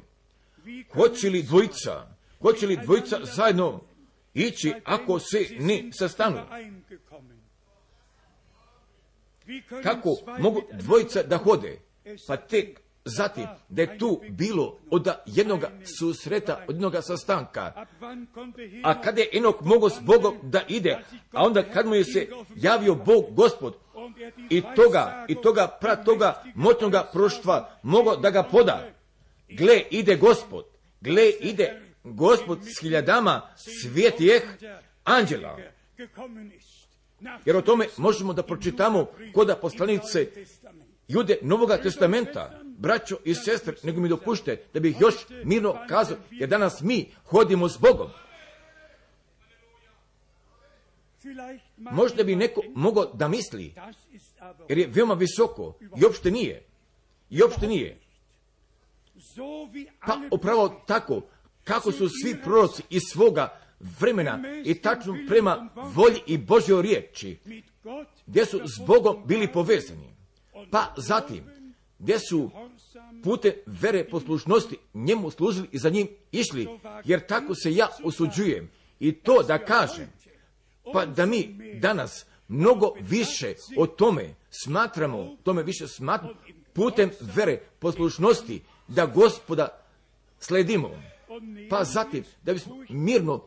Hoće 0.94 1.30
li 1.30 1.42
dvojica, 1.42 2.06
hoće 2.42 2.66
li 2.66 2.76
dvojica 2.76 3.18
zajedno 3.22 3.80
ići 4.34 4.72
ako 4.84 5.18
se 5.18 5.46
ne 5.58 5.90
sastanu? 5.92 6.40
Kako 9.82 10.16
mogu 10.38 10.62
dvojica 10.72 11.22
da 11.22 11.36
hode? 11.36 11.78
Pa 12.26 12.36
tek 12.36 12.80
zatim 13.06 13.46
da 13.68 13.82
je 13.82 13.98
tu 13.98 14.20
bilo 14.30 14.78
od 14.90 15.08
jednog 15.26 15.60
susreta, 15.98 16.64
od 16.68 16.74
jednog 16.74 16.94
sastanka. 17.02 17.86
A 18.84 19.00
kada 19.00 19.20
je 19.20 19.28
Enok 19.32 19.60
mogao 19.60 19.90
s 19.90 20.00
Bogom 20.00 20.38
da 20.42 20.62
ide, 20.68 20.98
a 21.32 21.46
onda 21.46 21.62
kad 21.62 21.86
mu 21.86 21.94
je 21.94 22.04
se 22.04 22.28
javio 22.56 22.94
Bog 22.94 23.24
gospod 23.30 23.76
i 24.50 24.62
toga, 24.76 25.24
i 25.28 25.34
toga, 25.34 25.78
pra 25.80 25.96
toga 25.96 26.42
moćnoga 26.54 27.10
proštva 27.12 27.70
mogao 27.82 28.16
da 28.16 28.30
ga 28.30 28.42
poda. 28.42 28.88
Gle, 29.48 29.82
ide 29.90 30.16
gospod, 30.16 30.64
gle, 31.00 31.30
ide 31.30 31.82
gospod 32.04 32.58
s 32.62 32.80
hiljadama 32.80 33.42
svijetijeh 33.56 34.42
anđela. 35.04 35.58
Jer 37.44 37.56
o 37.56 37.62
tome 37.62 37.88
možemo 37.96 38.32
da 38.32 38.42
pročitamo 38.42 39.06
koda 39.34 39.56
poslanice 39.56 40.26
Jude 41.08 41.38
Novoga 41.42 41.76
testamenta, 41.76 42.60
braćo 42.78 43.16
i 43.24 43.34
sestre, 43.34 43.74
nego 43.82 44.00
mi 44.00 44.08
dopušte 44.08 44.56
da 44.74 44.80
bih 44.80 44.96
još 45.00 45.14
mirno 45.44 45.76
kazao, 45.88 46.16
jer 46.30 46.48
danas 46.48 46.80
mi 46.80 47.10
hodimo 47.24 47.68
s 47.68 47.78
Bogom. 47.78 48.10
Možda 51.76 52.24
bi 52.24 52.36
neko 52.36 52.62
mogao 52.74 53.04
da 53.14 53.28
misli, 53.28 53.74
jer 54.68 54.78
je 54.78 54.86
veoma 54.86 55.14
visoko, 55.14 55.78
i 55.96 56.04
uopšte 56.04 56.30
nije. 56.30 56.66
I 57.30 57.42
uopšte 57.42 57.66
nije. 57.66 57.98
Pa 60.06 60.18
upravo 60.30 60.82
tako, 60.86 61.22
kako 61.64 61.92
su 61.92 62.08
svi 62.08 62.36
proroci 62.44 62.82
iz 62.90 63.02
svoga 63.12 63.65
vremena 63.80 64.40
i 64.64 64.74
tačno 64.74 65.16
prema 65.28 65.68
volji 65.74 66.20
i 66.26 66.38
Božjoj 66.38 66.82
riječi, 66.82 67.38
gdje 68.26 68.44
su 68.44 68.60
s 68.64 68.86
Bogom 68.86 69.22
bili 69.26 69.52
povezani. 69.52 70.14
Pa 70.70 70.94
zatim, 70.96 71.44
gdje 71.98 72.18
su 72.18 72.50
putem 73.24 73.52
vere 73.66 74.04
poslušnosti 74.04 74.76
njemu 74.94 75.30
služili 75.30 75.68
i 75.72 75.78
za 75.78 75.90
njim 75.90 76.08
išli, 76.32 76.68
jer 77.04 77.26
tako 77.26 77.54
se 77.54 77.72
ja 77.72 77.88
osuđujem. 78.02 78.70
I 79.00 79.12
to 79.12 79.42
da 79.42 79.64
kažem, 79.64 80.12
pa 80.92 81.06
da 81.06 81.26
mi 81.26 81.56
danas 81.80 82.26
mnogo 82.48 82.94
više 83.00 83.54
o 83.76 83.86
tome 83.86 84.34
smatramo, 84.50 85.36
tome 85.42 85.62
više 85.62 85.88
smatramo, 85.88 86.34
putem 86.72 87.10
vere 87.20 87.60
poslušnosti, 87.78 88.62
da 88.88 89.06
gospoda 89.06 89.68
sledimo. 90.38 90.90
Pa 91.70 91.84
zatim, 91.84 92.24
da 92.42 92.52
bismo 92.52 92.84
mirno 92.88 93.44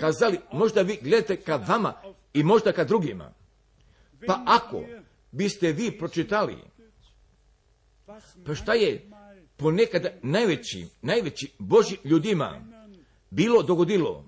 kazali, 0.00 0.38
možda 0.52 0.82
vi 0.82 0.98
gledate 1.02 1.36
ka 1.36 1.56
vama 1.56 1.94
i 2.34 2.42
možda 2.42 2.72
ka 2.72 2.84
drugima. 2.84 3.32
Pa 4.26 4.42
ako 4.46 4.84
biste 5.32 5.72
vi 5.72 5.98
pročitali, 5.98 6.56
pa 8.46 8.54
šta 8.54 8.74
je 8.74 9.10
ponekad 9.56 10.06
najveći, 10.22 10.86
najveći 11.02 11.52
Boži 11.58 11.96
ljudima 12.04 12.60
bilo 13.30 13.62
dogodilo, 13.62 14.24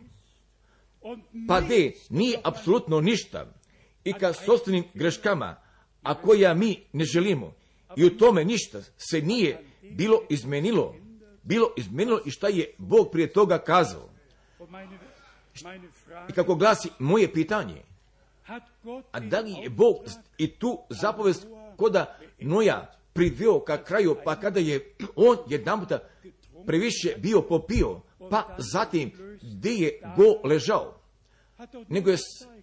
pa 1.48 1.60
de 1.60 1.92
nije 2.10 2.38
apsolutno 2.44 3.00
ništa 3.00 3.52
i 4.04 4.12
ka 4.12 4.32
sobstvenim 4.32 4.84
greškama, 4.94 5.56
a 6.02 6.14
koja 6.14 6.54
mi 6.54 6.82
ne 6.92 7.04
želimo, 7.04 7.54
i 7.96 8.04
u 8.04 8.16
tome 8.16 8.44
ništa 8.44 8.82
se 8.96 9.20
nije 9.20 9.64
bilo 9.82 10.22
izmenilo, 10.30 10.94
bilo 11.42 11.74
izmenilo 11.76 12.20
i 12.26 12.30
šta 12.30 12.48
je 12.48 12.74
Bog 12.78 13.08
prije 13.12 13.32
toga 13.32 13.58
kazao. 13.58 14.11
I 16.28 16.32
kako 16.32 16.54
glasi 16.54 16.88
moje 16.98 17.32
pitanje, 17.32 17.82
a 19.12 19.20
da 19.20 19.40
li 19.40 19.52
je 19.52 19.70
Bog 19.70 19.96
i 20.38 20.58
tu 20.58 20.78
zapovest 20.90 21.46
koda 21.76 22.18
Noja 22.40 22.94
priveo 23.12 23.60
ka 23.60 23.84
kraju, 23.84 24.16
pa 24.24 24.36
kada 24.36 24.60
je 24.60 24.94
on 25.16 25.36
jedan 25.48 25.80
puta 25.80 25.98
previše 26.66 27.14
bio 27.18 27.42
popio, 27.42 28.00
pa 28.30 28.56
zatim 28.58 29.12
gdje 29.42 29.70
je 29.70 30.00
go 30.16 30.48
ležao, 30.48 31.00
nego 31.88 32.10
je, 32.10 32.16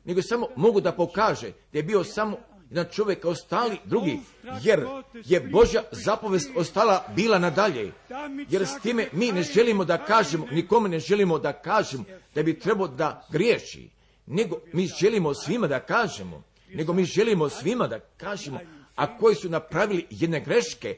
nego 0.04 0.20
je 0.20 0.24
samo 0.24 0.48
mogu 0.56 0.82
da 0.82 0.92
pokaže 0.92 1.52
da 1.72 1.80
je 1.80 1.84
bio 1.84 2.04
samo 2.04 2.38
jedan 2.70 2.86
čovjek 2.92 3.26
ostali 3.26 3.78
drugi, 3.86 4.20
jer 4.62 4.86
je 5.26 5.40
Božja 5.40 5.84
zapovest 5.92 6.50
ostala 6.56 7.06
bila 7.16 7.40
nadalje. 7.40 7.92
Jer 8.50 8.68
s 8.68 8.82
time 8.82 9.08
mi 9.12 9.32
ne 9.32 9.44
želimo 9.44 9.86
da 9.86 9.98
kažemo, 9.98 10.46
nikome 10.52 10.90
ne 10.90 11.00
želimo 11.00 11.40
da 11.40 11.54
kažemo 11.54 12.04
da 12.36 12.44
bi 12.44 12.60
trebao 12.60 12.88
da 12.88 13.28
griješi, 13.32 13.90
nego 14.26 14.60
mi 14.74 14.88
želimo 15.02 15.34
svima 15.34 15.68
da 15.68 15.80
kažemo, 15.80 16.44
nego 16.74 16.94
mi 16.94 17.06
želimo 17.06 17.50
svima 17.50 17.88
da 17.88 18.00
kažemo, 18.00 18.60
a 18.96 19.18
koji 19.18 19.36
su 19.36 19.50
napravili 19.50 20.08
jedne 20.10 20.40
greške, 20.40 20.98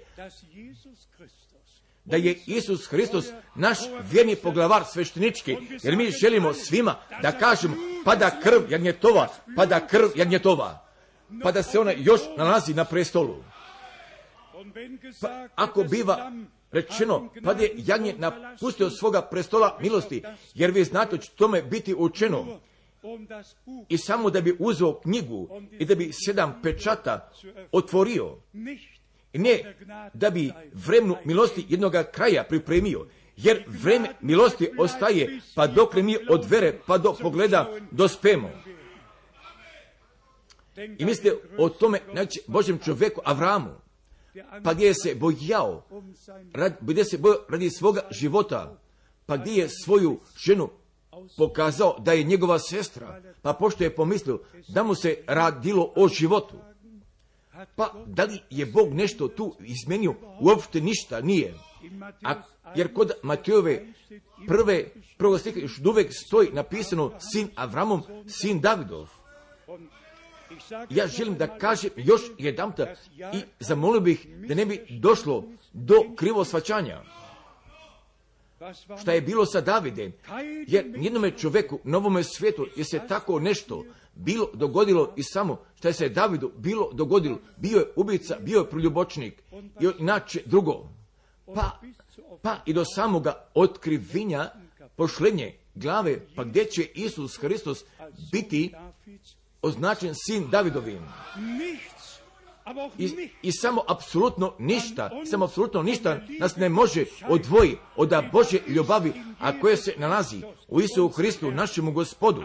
da 2.05 2.17
je 2.17 2.39
Isus 2.45 2.87
Hristos 2.87 3.25
naš 3.55 3.77
vjerni 4.11 4.35
poglavar 4.35 4.83
sveštenički, 4.85 5.57
jer 5.83 5.95
mi 5.95 6.11
želimo 6.11 6.53
svima 6.53 6.95
da 7.21 7.31
kažemo, 7.31 7.75
pa 8.05 8.15
da 8.15 8.39
krv 8.43 8.71
jagnjetova, 8.71 9.27
pa 9.55 9.65
da 9.65 9.87
krv 9.87 10.07
jagnjetova 10.15 10.90
pa 11.43 11.51
da 11.51 11.63
se 11.63 11.79
ona 11.79 11.91
još 11.91 12.21
nalazi 12.37 12.73
na 12.73 12.85
prestolu. 12.85 13.43
Pa 15.21 15.47
ako 15.55 15.83
biva 15.83 16.31
rečeno, 16.71 17.29
pa 17.43 17.51
je 17.51 17.73
jagnje 17.77 18.15
napustio 18.17 18.89
svoga 18.89 19.21
prestola 19.21 19.77
milosti, 19.81 20.23
jer 20.53 20.71
vi 20.71 20.83
znate 20.83 21.17
će 21.17 21.31
tome 21.31 21.61
biti 21.61 21.95
učeno. 21.97 22.59
I 23.89 23.97
samo 23.97 24.29
da 24.29 24.41
bi 24.41 24.55
uzeo 24.59 24.99
knjigu 24.99 25.61
i 25.79 25.85
da 25.85 25.95
bi 25.95 26.11
sedam 26.13 26.59
pečata 26.63 27.31
otvorio. 27.71 28.37
Ne 29.33 29.75
da 30.13 30.29
bi 30.29 30.51
vremenu 30.73 31.15
milosti 31.25 31.65
jednoga 31.69 32.03
kraja 32.03 32.43
pripremio, 32.43 33.05
jer 33.37 33.63
vreme 33.67 34.09
milosti 34.21 34.71
ostaje 34.79 35.39
pa 35.55 35.67
dok 35.67 35.93
mi 35.93 36.17
od 36.29 36.45
vere 36.49 36.79
pa 36.87 36.97
do 36.97 37.13
pogleda 37.21 37.69
dospemo. 37.91 38.49
I 40.97 41.05
mislite 41.05 41.35
o 41.57 41.69
tome, 41.69 41.99
znači, 42.11 42.41
Božem 42.47 42.79
čovjeku 42.79 43.21
Avramu, 43.25 43.71
pa 44.63 44.73
gdje 44.73 44.85
je 44.85 44.93
se 44.93 45.15
bojao, 45.15 45.83
rad, 46.53 46.73
gdje 46.81 47.05
se 47.05 47.17
bojao 47.17 47.39
radi 47.49 47.69
svoga 47.69 48.01
života, 48.11 48.77
pa 49.25 49.37
gdje 49.37 49.51
je 49.51 49.69
svoju 49.85 50.19
ženu 50.45 50.69
pokazao 51.37 51.95
da 51.99 52.13
je 52.13 52.23
njegova 52.23 52.59
sestra, 52.59 53.21
pa 53.41 53.53
pošto 53.53 53.83
je 53.83 53.95
pomislio 53.95 54.39
da 54.67 54.83
mu 54.83 54.95
se 54.95 55.17
radilo 55.27 55.93
o 55.95 56.07
životu. 56.07 56.55
Pa 57.75 57.93
da 58.05 58.23
li 58.23 58.39
je 58.49 58.65
Bog 58.65 58.93
nešto 58.93 59.27
tu 59.27 59.55
izmenio? 59.59 60.15
Uopšte 60.41 60.81
ništa 60.81 61.21
nije. 61.21 61.53
A, 62.23 62.41
jer 62.75 62.93
kod 62.93 63.11
Matejove 63.23 63.85
prve, 64.47 64.85
prvog 65.17 65.39
stiha 65.39 65.59
još 65.59 65.79
uvijek 65.85 66.13
stoji 66.13 66.49
napisano 66.53 67.11
sin 67.31 67.49
Avramom, 67.55 68.03
sin 68.27 68.61
Davidov. 68.61 69.20
Ja 70.89 71.07
želim 71.07 71.37
da 71.37 71.57
kažem 71.57 71.89
još 71.95 72.21
jedan 72.37 72.73
i 73.33 73.41
zamolio 73.59 74.01
bih 74.01 74.27
da 74.47 74.55
ne 74.55 74.65
bi 74.65 74.85
došlo 74.89 75.43
do 75.73 75.95
krivo 76.15 76.45
svačanja. 76.45 77.01
Šta 79.01 79.11
je 79.11 79.21
bilo 79.21 79.45
sa 79.45 79.61
Davidem? 79.61 80.13
Jer 80.67 80.85
jednome 80.97 81.31
čovjeku, 81.37 81.79
novome 81.83 82.23
svijetu, 82.23 82.67
je 82.75 82.83
se 82.83 82.99
tako 83.07 83.39
nešto 83.39 83.85
bilo 84.15 84.49
dogodilo 84.53 85.13
i 85.15 85.23
samo 85.23 85.59
šta 85.75 85.87
je 85.87 85.93
se 85.93 86.09
Davidu 86.09 86.51
bilo 86.57 86.91
dogodilo. 86.93 87.39
Bio 87.57 87.77
je 87.77 87.91
ubica, 87.95 88.37
bio 88.39 88.59
je 88.59 88.69
proljubočnik 88.69 89.43
i 89.81 89.87
inače 89.99 90.41
drugo. 90.45 90.89
Pa, 91.55 91.79
pa 92.41 92.57
i 92.65 92.73
do 92.73 92.83
samoga 92.95 93.49
otkrivinja 93.53 94.49
pošlenje 94.95 95.55
glave, 95.75 96.19
pa 96.35 96.43
gdje 96.43 96.65
će 96.65 96.83
Isus 96.93 97.37
Hristos 97.37 97.83
biti 98.31 98.73
označen 99.61 100.13
sin 100.27 100.49
Davidovim. 100.49 101.01
I, 102.97 103.29
I 103.41 103.51
samo 103.51 103.83
apsolutno 103.87 104.53
ništa, 104.59 105.09
samo 105.29 105.45
apsolutno 105.45 105.83
ništa 105.83 106.19
nas 106.39 106.55
ne 106.55 106.69
može 106.69 107.05
odvoji 107.27 107.77
od 107.95 108.13
Bože 108.31 108.59
ljubavi, 108.67 109.13
a 109.39 109.59
koje 109.59 109.77
se 109.77 109.93
nalazi 109.97 110.41
u 110.67 110.81
Isu 110.81 111.09
Hristu, 111.09 111.51
našemu 111.51 111.91
gospodu. 111.91 112.43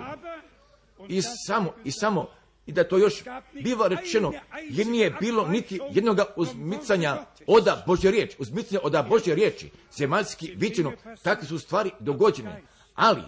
I 1.09 1.23
samo, 1.47 1.73
i 1.85 1.91
samo, 1.93 2.29
i 2.67 2.73
da 2.73 2.85
to 2.85 2.99
još 2.99 3.23
biva 3.53 3.89
rečeno, 3.89 4.33
jer 4.71 4.87
nije 4.87 5.17
bilo 5.21 5.49
niti 5.49 5.81
jednoga 5.91 6.25
uzmicanja 6.37 7.17
oda 7.47 7.85
Bože 7.87 8.11
riječ, 8.11 8.35
uzmicanja 8.39 8.81
oda 8.83 9.03
Bože 9.03 9.35
riječi, 9.35 9.71
zemaljski 9.97 10.55
viđeno, 10.57 10.93
takve 11.23 11.49
su 11.49 11.59
stvari 11.59 11.91
dogođene. 12.01 12.63
Ali, 12.95 13.23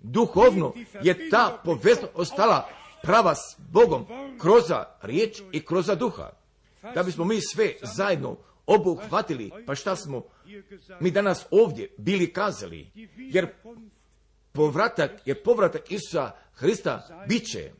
duhovno 0.00 0.72
je 1.02 1.30
ta 1.30 1.60
poveznost 1.64 2.12
ostala 2.14 2.68
prava 3.02 3.34
s 3.34 3.56
Bogom 3.58 4.06
kroz 4.40 4.64
riječ 5.02 5.42
i 5.52 5.64
kroz 5.64 5.86
duha. 5.98 6.30
Da 6.94 7.02
bismo 7.02 7.24
mi 7.24 7.40
sve 7.40 7.74
zajedno 7.82 8.36
obuhvatili, 8.66 9.50
pa 9.66 9.74
šta 9.74 9.96
smo 9.96 10.22
mi 11.00 11.10
danas 11.10 11.46
ovdje 11.50 11.90
bili 11.98 12.32
kazali, 12.32 12.90
jer 13.16 13.48
povratak, 14.52 15.10
jer 15.24 15.42
povratak 15.42 15.90
Isusa 15.90 16.30
Hrista 16.52 17.24
bit 17.28 17.50
će 17.50 17.72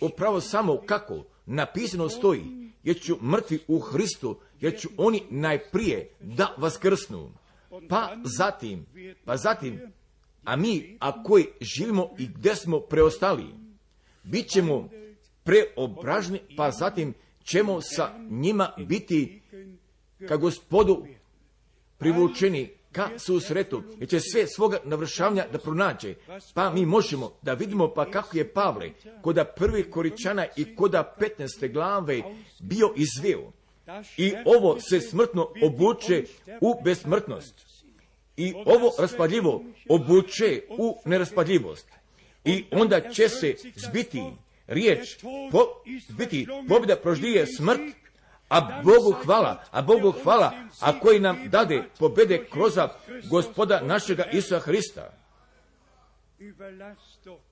upravo 0.00 0.40
samo 0.40 0.82
kako 0.86 1.24
napisano 1.46 2.08
stoji, 2.08 2.72
jer 2.82 3.00
ću 3.00 3.16
mrtvi 3.22 3.58
u 3.68 3.80
Hristu, 3.80 4.40
jer 4.60 4.80
ću 4.80 4.88
oni 4.96 5.22
najprije 5.30 6.10
da 6.20 6.54
vaskrsnu. 6.58 7.32
Pa 7.88 8.16
zatim, 8.24 8.86
pa 9.24 9.36
zatim, 9.36 9.80
a 10.44 10.56
mi, 10.56 10.96
a 11.00 11.22
koji 11.22 11.46
živimo 11.60 12.10
i 12.18 12.26
gdje 12.26 12.56
smo 12.56 12.80
preostali, 12.80 13.63
bit 14.24 14.48
ćemo 14.48 14.88
preobražni, 15.44 16.40
pa 16.56 16.70
zatim 16.70 17.14
ćemo 17.44 17.80
sa 17.80 18.10
njima 18.30 18.72
biti 18.78 19.40
ka 20.28 20.36
gospodu 20.36 21.06
privučeni 21.98 22.70
ka 22.92 23.10
susretu, 23.18 23.82
jer 23.98 24.08
će 24.08 24.20
sve 24.20 24.46
svoga 24.46 24.78
navršavanja 24.84 25.46
da 25.52 25.58
pronađe. 25.58 26.14
Pa 26.54 26.70
mi 26.70 26.86
možemo 26.86 27.32
da 27.42 27.54
vidimo 27.54 27.94
pa 27.94 28.10
kako 28.10 28.38
je 28.38 28.52
Pavle 28.52 28.90
koda 29.22 29.44
prvi 29.44 29.90
koričana 29.90 30.46
i 30.56 30.76
koda 30.76 31.14
15. 31.38 31.72
glave 31.72 32.22
bio 32.60 32.94
izveo. 32.96 33.52
I 34.16 34.32
ovo 34.44 34.80
se 34.80 35.00
smrtno 35.00 35.48
obuče 35.62 36.24
u 36.60 36.74
besmrtnost. 36.84 37.54
I 38.36 38.54
ovo 38.66 38.92
raspadljivo 38.98 39.64
obuče 39.88 40.62
u 40.78 40.96
neraspadljivost. 41.04 41.88
I 42.44 42.64
onda 42.70 43.10
će 43.10 43.28
se 43.28 43.54
zbiti 43.74 44.22
riječ, 44.66 45.16
po, 45.52 45.58
zbiti 46.08 46.46
pobjeda 46.68 46.96
proždije 46.96 47.46
smrt, 47.46 47.80
a 48.48 48.82
Bogu 48.84 49.12
hvala, 49.24 49.64
a 49.70 49.82
Bogu 49.82 50.14
hvala, 50.22 50.52
a 50.80 51.00
koji 51.00 51.20
nam 51.20 51.48
dade 51.48 51.84
pobjede 51.98 52.44
kroz 52.50 52.72
gospoda 53.30 53.80
našega 53.80 54.24
Isusa 54.32 54.58
Hrista. 54.58 55.12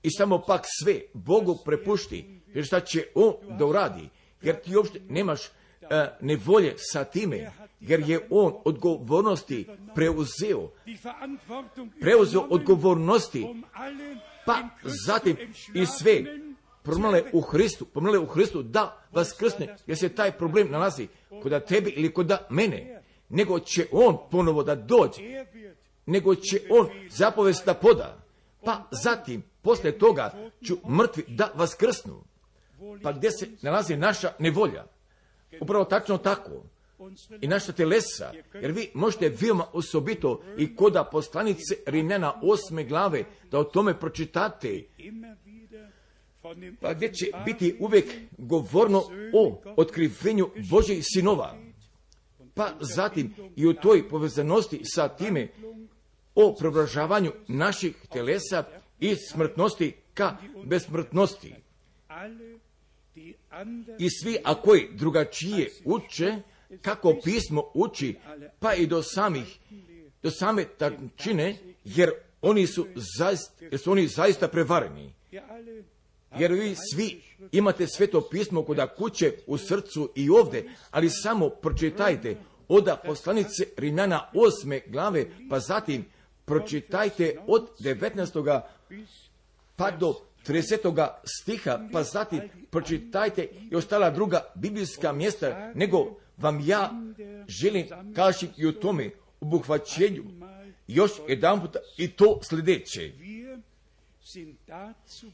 I 0.02 0.10
samo 0.10 0.42
pak 0.46 0.64
sve 0.82 1.00
Bogu 1.12 1.58
prepušti, 1.64 2.40
jer 2.46 2.64
šta 2.64 2.80
će 2.80 3.06
On 3.14 3.34
da 3.58 3.66
uradi, 3.66 4.08
jer 4.42 4.60
ti 4.60 4.76
uopšte 4.76 5.00
nemaš 5.08 5.40
uh, 5.46 5.88
nevolje 6.20 6.74
sa 6.76 7.04
time, 7.04 7.52
jer 7.80 8.00
je 8.10 8.26
On 8.30 8.54
odgovornosti 8.64 9.66
preuzeo, 9.94 10.70
preuzeo 12.00 12.40
odgovornosti, 12.40 13.46
pa 14.46 14.68
zatim 15.06 15.36
i 15.74 15.86
sve 15.86 16.24
promale 16.82 17.22
u 17.32 17.40
Hristu, 17.40 17.84
promale 17.84 18.18
u 18.18 18.26
Hristu 18.26 18.62
da 18.62 19.06
vas 19.12 19.32
krsne, 19.32 19.76
jer 19.86 19.98
se 19.98 20.08
taj 20.08 20.32
problem 20.32 20.70
nalazi 20.70 21.08
kod 21.42 21.66
tebi 21.66 21.90
ili 21.90 22.14
kod 22.14 22.32
mene, 22.50 23.02
nego 23.28 23.60
će 23.60 23.86
on 23.92 24.18
ponovo 24.30 24.62
da 24.62 24.74
dođe, 24.74 25.22
nego 26.06 26.34
će 26.34 26.60
on 26.70 26.88
zapovest 27.10 27.66
da 27.66 27.74
poda, 27.74 28.18
pa 28.64 28.88
zatim, 28.90 29.42
posle 29.62 29.92
toga, 29.98 30.50
ću 30.66 30.76
mrtvi 30.88 31.24
da 31.28 31.52
vas 31.54 31.74
krsnu. 31.74 32.24
Pa 33.02 33.12
gdje 33.12 33.30
se 33.30 33.48
nalazi 33.62 33.96
naša 33.96 34.32
nevolja? 34.38 34.84
Upravo 35.60 35.84
tačno 35.84 36.18
tako. 36.18 36.62
I 37.40 37.48
naša 37.48 37.72
telesa, 37.72 38.32
jer 38.54 38.72
vi 38.72 38.90
možete 38.94 39.28
veoma 39.40 39.66
osobito 39.72 40.42
i 40.58 40.76
koda 40.76 41.04
poslanice 41.04 41.74
Rimljana 41.86 42.40
osme 42.42 42.84
glave, 42.84 43.24
da 43.50 43.58
o 43.58 43.64
tome 43.64 44.00
pročitate 44.00 44.84
pa 46.80 46.94
gdje 46.94 47.12
će 47.12 47.26
biti 47.44 47.76
uvijek 47.80 48.06
govorno 48.38 49.02
o 49.34 49.62
otkrivenju 49.76 50.50
Božih 50.70 50.98
sinova. 51.02 51.58
Pa 52.54 52.70
zatim 52.80 53.34
i 53.56 53.66
u 53.66 53.74
toj 53.74 54.08
povezanosti 54.08 54.80
sa 54.84 55.08
time 55.08 55.48
o 56.34 56.54
preobražavanju 56.58 57.32
naših 57.48 57.96
telesa 58.12 58.64
i 59.00 59.16
smrtnosti 59.16 59.92
ka 60.14 60.36
besmrtnosti. 60.64 61.54
I 63.98 64.10
svi, 64.10 64.38
a 64.44 64.62
koji 64.62 64.88
drugačije 64.92 65.70
uče, 65.84 66.42
kako 66.82 67.14
pismo 67.24 67.62
uči, 67.74 68.16
pa 68.60 68.74
i 68.74 68.86
do 68.86 69.02
samih, 69.02 69.58
do 70.22 70.30
same 70.30 70.64
tančine, 70.64 71.56
jer 71.84 72.10
oni 72.42 72.66
su 72.66 72.86
zaista, 73.18 73.64
jer 73.64 73.80
su 73.80 73.92
oni 73.92 74.06
zaista 74.06 74.48
prevareni 74.48 75.12
jer 76.38 76.52
vi 76.52 76.74
svi 76.92 77.22
imate 77.52 77.86
sveto 77.86 78.28
pismo 78.30 78.62
kod 78.62 78.78
kuće 78.96 79.32
u 79.46 79.58
srcu 79.58 80.10
i 80.14 80.30
ovdje, 80.30 80.70
ali 80.90 81.10
samo 81.10 81.48
pročitajte 81.48 82.36
oda 82.68 82.96
poslanice 82.96 83.64
Rimljana 83.76 84.30
osme 84.34 84.80
glave, 84.86 85.26
pa 85.50 85.60
zatim 85.60 86.04
pročitajte 86.44 87.36
od 87.46 87.68
19. 87.80 88.60
pa 89.76 89.90
do 89.90 90.14
30. 90.46 91.08
stiha, 91.24 91.80
pa 91.92 92.02
zatim 92.02 92.40
pročitajte 92.70 93.48
i 93.70 93.76
ostala 93.76 94.10
druga 94.10 94.52
biblijska 94.54 95.12
mjesta, 95.12 95.72
nego 95.74 96.16
vam 96.42 96.60
ja 96.64 96.90
želim 97.48 97.86
kaži 98.14 98.48
i 98.56 98.66
u 98.66 98.72
tome 98.72 99.10
obuhvaćenju 99.40 100.22
još 100.86 101.10
jedan 101.28 101.60
puta 101.60 101.78
i 101.96 102.08
to 102.08 102.40
sljedeće. 102.42 103.12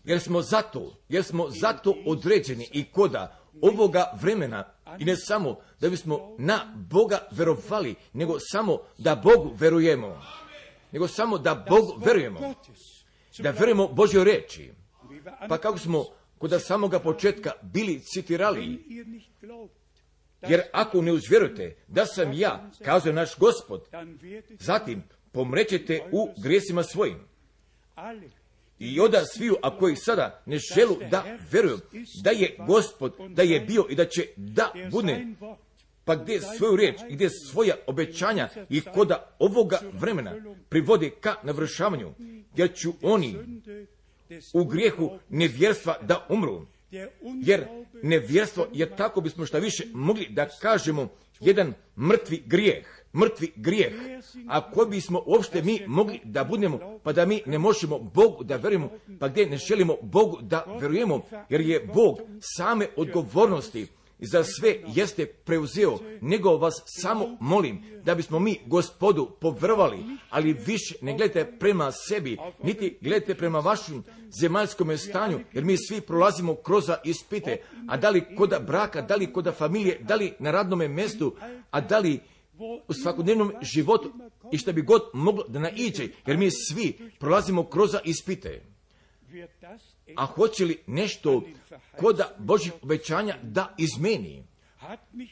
Jer 0.04 0.20
smo 0.20 0.42
zato, 0.42 0.96
jer 1.08 1.24
smo 1.24 1.50
zato 1.50 1.94
određeni 2.06 2.68
i 2.72 2.84
koda 2.84 3.40
ovoga 3.62 4.18
vremena 4.20 4.64
i 4.98 5.04
ne 5.04 5.16
samo 5.16 5.56
da 5.80 5.88
bismo 5.88 6.36
na 6.38 6.74
Boga 6.90 7.28
verovali, 7.30 7.94
nego 8.12 8.36
samo 8.40 8.78
da 8.98 9.16
Bogu 9.16 9.54
verujemo. 9.58 10.22
Nego 10.92 11.08
samo 11.08 11.38
da 11.38 11.64
Bogu 11.68 12.00
verujemo. 12.04 12.54
Da 13.38 13.50
verujemo 13.50 13.88
Božoj 13.88 14.24
reči. 14.24 14.70
Pa 15.48 15.58
kako 15.58 15.78
smo 15.78 16.04
kod 16.38 16.62
samoga 16.62 16.98
početka 16.98 17.52
bili 17.62 18.00
citirali, 18.00 18.84
jer 20.42 20.62
ako 20.72 21.02
ne 21.02 21.12
uzvjerujete 21.12 21.76
da 21.88 22.06
sam 22.06 22.32
ja, 22.32 22.70
kazuje 22.84 23.12
naš 23.12 23.38
gospod, 23.38 23.88
zatim 24.60 25.02
pomrećete 25.32 26.00
u 26.12 26.28
grijesima 26.42 26.82
svojim 26.82 27.18
i 28.78 29.00
oda 29.00 29.24
sviju, 29.24 29.56
a 29.62 29.78
koji 29.78 29.96
sada 29.96 30.42
ne 30.46 30.58
želu 30.74 30.96
da 31.10 31.24
veruju 31.50 31.78
da 32.24 32.30
je 32.30 32.56
gospod, 32.66 33.14
da 33.28 33.42
je 33.42 33.60
bio 33.60 33.86
i 33.90 33.94
da 33.94 34.04
će 34.04 34.26
da 34.36 34.72
bude, 34.90 35.26
pa 36.04 36.16
gdje 36.16 36.40
svoju 36.40 36.76
riječ, 36.76 36.96
gdje 37.10 37.30
svoja 37.30 37.74
obećanja 37.86 38.48
i 38.70 38.80
koda 38.80 39.36
ovoga 39.38 39.80
vremena 39.92 40.34
privode 40.68 41.10
ka 41.10 41.34
navršavanju, 41.42 42.14
jer 42.56 42.74
ću 42.74 42.92
oni 43.02 43.36
u 44.54 44.64
grijehu 44.64 45.18
nevjerstva 45.28 45.98
da 46.02 46.26
umru. 46.28 46.66
Jer 47.42 47.66
nevjerstvo 48.02 48.66
je 48.72 48.96
tako 48.96 49.20
bismo 49.20 49.46
šta 49.46 49.58
više 49.58 49.84
mogli 49.94 50.26
da 50.30 50.48
kažemo 50.62 51.08
jedan 51.40 51.74
mrtvi 51.96 52.42
grijeh, 52.46 52.86
mrtvi 53.14 53.52
grijeh. 53.56 53.92
A 54.48 54.70
koji 54.70 54.88
bismo 54.90 55.22
uopšte 55.26 55.62
mi 55.62 55.80
mogli 55.86 56.20
da 56.24 56.44
budemo, 56.44 57.00
pa 57.02 57.12
da 57.12 57.26
mi 57.26 57.42
ne 57.46 57.58
možemo 57.58 57.98
Bogu 57.98 58.44
da 58.44 58.56
verujemo, 58.56 58.90
pa 59.20 59.28
gdje 59.28 59.46
ne 59.46 59.56
želimo 59.56 59.96
Bogu 60.02 60.38
da 60.42 60.64
verujemo, 60.80 61.20
jer 61.48 61.60
je 61.60 61.90
Bog 61.94 62.18
same 62.56 62.86
odgovornosti 62.96 63.86
za 64.18 64.44
sve 64.44 64.76
jeste 64.86 65.26
preuzeo, 65.26 65.98
nego 66.20 66.56
vas 66.56 66.74
samo 66.86 67.36
molim 67.40 67.84
da 68.04 68.14
bismo 68.14 68.38
mi 68.38 68.60
gospodu 68.66 69.30
povrvali, 69.40 69.98
ali 70.30 70.52
više 70.52 70.94
ne 71.02 71.16
gledajte 71.16 71.58
prema 71.58 71.92
sebi, 71.92 72.36
niti 72.62 72.98
gledajte 73.00 73.34
prema 73.34 73.58
vašem 73.58 74.04
zemaljskom 74.40 74.98
stanju, 74.98 75.40
jer 75.52 75.64
mi 75.64 75.76
svi 75.76 76.00
prolazimo 76.00 76.54
kroz 76.54 76.84
ispite, 77.04 77.56
a 77.88 77.96
da 77.96 78.10
li 78.10 78.36
koda 78.36 78.58
braka, 78.58 79.02
da 79.02 79.16
li 79.16 79.32
koda 79.32 79.52
familije, 79.52 79.98
da 80.00 80.14
li 80.14 80.34
na 80.38 80.50
radnom 80.50 80.94
mjestu, 80.94 81.36
a 81.70 81.80
da 81.80 81.98
li 81.98 82.20
u 82.88 82.94
svakodnevnom 82.94 83.52
životu 83.62 84.12
i 84.52 84.58
što 84.58 84.72
bi 84.72 84.82
god 84.82 85.02
moglo 85.12 85.44
da 85.48 85.58
naiđe, 85.58 86.08
jer 86.26 86.36
mi 86.36 86.50
svi 86.50 86.98
prolazimo 87.18 87.66
kroz 87.66 87.90
ispite. 88.04 88.62
A 90.16 90.26
hoće 90.26 90.64
li 90.64 90.82
nešto 90.86 91.42
koda 92.00 92.34
Božih 92.38 92.72
obećanja 92.82 93.36
da 93.42 93.74
izmeni? 93.78 94.44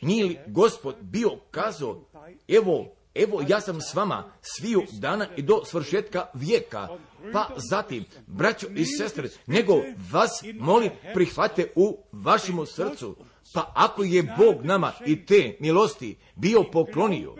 Nije 0.03 0.25
li 0.25 0.39
gospod 0.47 0.97
bio 1.01 1.31
kazao, 1.51 2.05
evo, 2.49 2.97
evo 3.15 3.45
ja 3.49 3.61
sam 3.61 3.81
s 3.81 3.95
vama 3.95 4.33
sviju 4.41 4.83
dana 5.01 5.27
i 5.37 5.43
do 5.43 5.65
svršetka 5.65 6.27
vijeka. 6.35 6.89
Pa 7.33 7.49
zatim, 7.71 8.05
braćo 8.27 8.67
i 8.77 8.85
sestre, 8.85 9.29
nego 9.47 9.75
vas 10.13 10.43
molim 10.55 10.91
prihvate 11.15 11.73
u 11.75 11.99
vašemu 12.13 12.67
srcu. 12.67 13.17
Pa 13.55 13.73
ako 13.75 14.03
je 14.03 14.23
Bog 14.39 14.65
nama 14.65 14.93
i 15.07 15.27
te 15.27 15.57
milosti 15.61 16.17
bio 16.35 16.63
poklonio, 16.73 17.35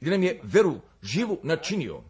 gdje 0.00 0.10
nam 0.10 0.22
je 0.22 0.40
veru 0.42 0.74
živu 1.02 1.38
načinio, 1.42 2.02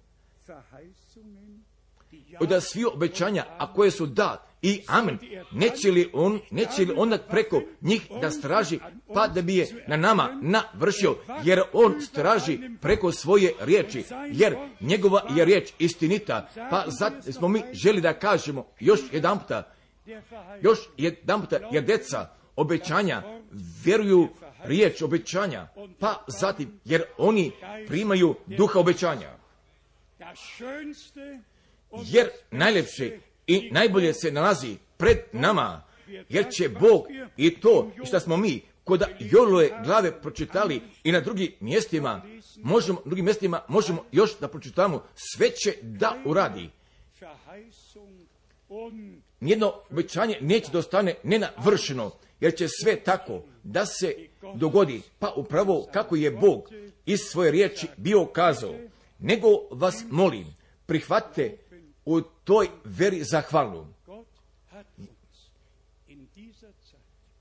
od 2.40 2.62
svi 2.62 2.84
obećanja, 2.84 3.44
a 3.58 3.72
koje 3.72 3.90
su 3.90 4.06
da 4.06 4.48
i 4.62 4.82
amen, 4.86 5.18
neće 5.52 5.90
li 5.90 6.10
on, 6.12 6.40
neće 6.50 6.82
li 6.82 6.94
onda 6.96 7.18
preko 7.18 7.62
njih 7.80 8.06
da 8.20 8.30
straži, 8.30 8.78
pa 9.14 9.28
da 9.28 9.42
bi 9.42 9.56
je 9.56 9.84
na 9.86 9.96
nama 9.96 10.38
navršio, 10.42 11.16
jer 11.44 11.62
on 11.72 12.00
straži 12.00 12.58
preko 12.80 13.12
svoje 13.12 13.52
riječi, 13.60 14.04
jer 14.32 14.56
njegova 14.80 15.22
je 15.36 15.44
riječ 15.44 15.72
istinita, 15.78 16.48
pa 16.70 16.84
zato 16.86 17.32
smo 17.32 17.48
mi 17.48 17.62
želi 17.72 18.00
da 18.00 18.18
kažemo 18.18 18.66
još 18.80 19.00
jedan 19.12 19.38
puta, 19.38 19.72
još 20.62 20.78
jedan 20.96 21.40
puta, 21.40 21.58
jer 21.72 21.84
deca 21.84 22.28
obećanja 22.56 23.22
vjeruju 23.84 24.28
riječ 24.64 25.02
obećanja, 25.02 25.68
pa 26.00 26.24
zatim, 26.26 26.80
jer 26.84 27.02
oni 27.18 27.52
primaju 27.86 28.34
duha 28.46 28.78
obećanja. 28.78 29.30
Jer 31.92 32.28
najljepše 32.50 33.18
i 33.46 33.70
najbolje 33.70 34.14
se 34.14 34.32
nalazi 34.32 34.76
pred 34.96 35.18
nama, 35.32 35.84
jer 36.28 36.46
će 36.52 36.68
Bog 36.68 37.06
i 37.36 37.60
to 37.60 37.90
što 38.04 38.20
smo 38.20 38.36
mi 38.36 38.62
kod 38.84 39.02
Jolove 39.18 39.70
glave 39.84 40.22
pročitali 40.22 40.80
i 41.04 41.12
na 41.12 41.20
drugim 41.20 41.52
mjestima, 41.60 42.22
možemo, 42.56 43.00
drugim 43.04 43.24
mjestima 43.24 43.60
možemo 43.68 44.04
još 44.12 44.38
da 44.40 44.48
pročitamo, 44.48 45.02
sve 45.14 45.50
će 45.50 45.74
da 45.82 46.16
uradi. 46.24 46.70
Nijedno 49.40 49.72
obećanje 49.90 50.38
neće 50.40 50.72
da 50.72 50.78
ostane 50.78 51.14
nenavršeno, 51.22 52.10
jer 52.40 52.54
će 52.54 52.66
sve 52.82 52.96
tako 52.96 53.42
da 53.62 53.86
se 53.86 54.14
dogodi, 54.54 55.02
pa 55.18 55.32
upravo 55.36 55.88
kako 55.92 56.16
je 56.16 56.30
Bog 56.30 56.68
iz 57.06 57.20
svoje 57.20 57.50
riječi 57.50 57.86
bio 57.96 58.26
kazao. 58.26 58.74
Nego 59.18 59.48
vas 59.70 60.04
molim, 60.10 60.46
prihvatite 60.86 61.56
u 62.08 62.20
toj 62.20 62.68
veri 62.84 63.24
zahvalnu. 63.24 63.86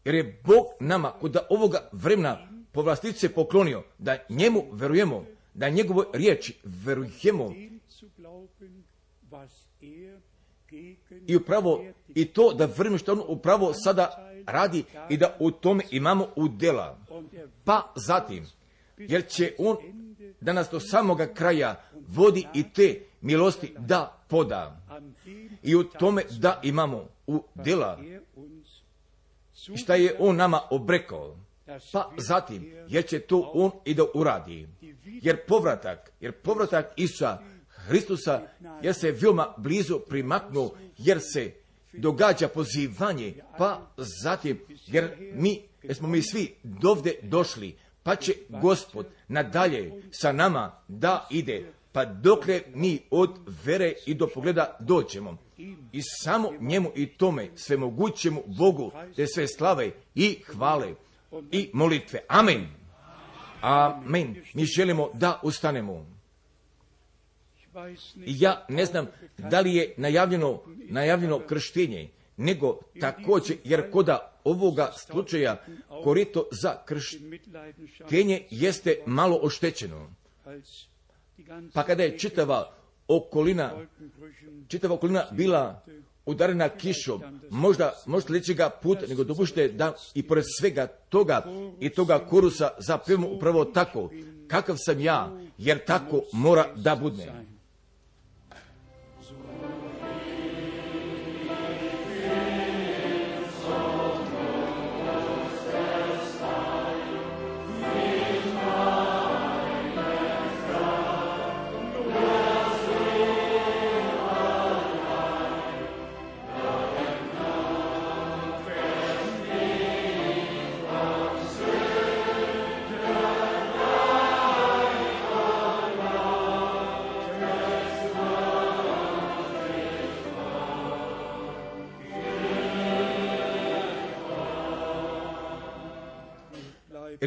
Jer 0.06 0.15
je 0.15 0.41
Bog 0.45 0.65
nama 0.80 1.11
kod 1.11 1.38
ovoga 1.49 1.89
vremena 1.91 2.48
povlastice 2.72 3.34
poklonio 3.34 3.84
da 3.98 4.18
njemu 4.30 4.64
verujemo, 4.72 5.26
da 5.53 5.69
njegovoj 5.69 6.06
riječi 6.14 6.57
verujemo 6.64 7.53
i 11.27 11.35
upravo 11.35 11.84
i 12.15 12.26
to 12.26 12.53
da 12.53 12.65
vreme 12.65 12.98
što 12.98 13.11
on 13.11 13.22
upravo 13.27 13.73
sada 13.73 14.31
radi 14.48 14.84
i 15.10 15.18
da 15.18 15.38
u 15.39 15.52
tome 15.52 15.84
imamo 15.91 16.27
udjela. 16.35 16.99
Pa 17.64 17.94
zatim, 17.95 18.45
jer 18.98 19.27
će 19.27 19.53
on 19.57 19.77
da 20.41 20.53
nas 20.53 20.69
do 20.72 20.80
samoga 20.80 21.34
kraja 21.34 21.81
vodi 22.07 22.48
i 22.53 22.64
te 22.73 23.02
milosti 23.22 23.73
da 23.80 24.16
poda. 24.27 24.81
I 25.63 25.75
u 25.75 25.83
tome 25.83 26.23
da 26.39 26.59
imamo 26.63 27.05
u 27.27 27.43
djela 27.55 27.99
šta 29.75 29.95
je 29.95 30.15
on 30.19 30.35
nama 30.35 30.61
obrekao. 30.69 31.37
Pa 31.93 32.11
zatim, 32.17 32.73
jer 32.87 33.05
će 33.05 33.19
to 33.19 33.51
on 33.53 33.71
i 33.85 33.93
da 33.93 34.03
uradi. 34.13 34.67
Jer 35.03 35.45
povratak, 35.47 36.11
jer 36.19 36.31
povratak 36.31 36.93
Isusa 36.95 37.37
Hristusa, 37.87 38.41
jer 38.81 38.95
se 38.95 39.11
veoma 39.11 39.53
blizu 39.57 39.99
primaknuo, 39.99 40.71
jer 40.97 41.19
se 41.33 41.51
događa 41.93 42.47
pozivanje, 42.47 43.33
pa 43.57 43.91
zatim, 44.23 44.59
jer 44.85 45.15
mi, 45.33 45.61
jer 45.83 45.95
smo 45.95 46.07
mi 46.07 46.21
svi 46.21 46.55
dovde 46.63 47.13
došli, 47.21 47.77
pa 48.03 48.15
će 48.15 48.33
gospod 48.49 49.07
nadalje 49.27 49.91
sa 50.11 50.31
nama 50.31 50.81
da 50.87 51.27
ide, 51.31 51.73
pa 51.97 52.05
dokle 52.05 52.61
mi 52.73 52.99
od 53.11 53.29
vere 53.65 53.93
i 54.05 54.13
do 54.13 54.27
pogleda 54.27 54.77
doćemo. 54.79 55.37
I 55.93 56.01
samo 56.23 56.51
njemu 56.59 56.91
i 56.95 57.07
tome 57.07 57.47
svemogućemu 57.55 58.43
Bogu 58.45 58.91
te 59.15 59.27
sve 59.27 59.47
slave 59.47 59.91
i 60.15 60.39
hvale 60.45 60.93
i 61.51 61.69
molitve. 61.73 62.19
Amen. 62.27 62.67
Amen. 63.61 64.35
Mi 64.53 64.65
želimo 64.65 65.09
da 65.13 65.39
ustanemo. 65.43 66.05
I 68.25 68.35
ja 68.39 68.65
ne 68.69 68.85
znam 68.85 69.07
da 69.37 69.59
li 69.59 69.75
je 69.75 69.93
najavljeno, 69.97 70.61
najavljeno 70.89 71.39
krštenje, 71.39 72.09
nego 72.37 72.79
također, 72.99 73.57
jer 73.63 73.91
koda 73.91 74.39
ovoga 74.43 74.91
slučaja 74.95 75.65
korito 76.03 76.47
za 76.51 76.81
krštenje 76.85 78.47
jeste 78.49 78.95
malo 79.05 79.39
oštećeno. 79.41 80.09
Pa 81.73 81.84
kada 81.84 82.03
je 82.03 82.18
čitava 82.18 82.73
okolina, 83.07 83.72
čitava 84.68 84.95
okolina 84.95 85.23
bila 85.31 85.84
udarena 86.26 86.69
kišom, 86.69 87.22
možda, 87.49 87.93
možda 88.05 88.27
sljedećega 88.27 88.69
puta, 88.69 89.07
nego 89.07 89.23
dopušte 89.23 89.68
da 89.68 89.93
i 90.14 90.23
pored 90.23 90.43
svega 90.59 90.88
toga 90.88 91.43
i 91.80 91.89
toga 91.89 92.27
kurusa 92.30 92.69
zapevamo 92.77 93.27
upravo 93.27 93.65
tako, 93.65 94.09
kakav 94.47 94.76
sam 94.80 94.99
ja, 94.99 95.31
jer 95.57 95.85
tako 95.85 96.22
mora 96.34 96.68
da 96.76 96.95
budne. 96.95 97.56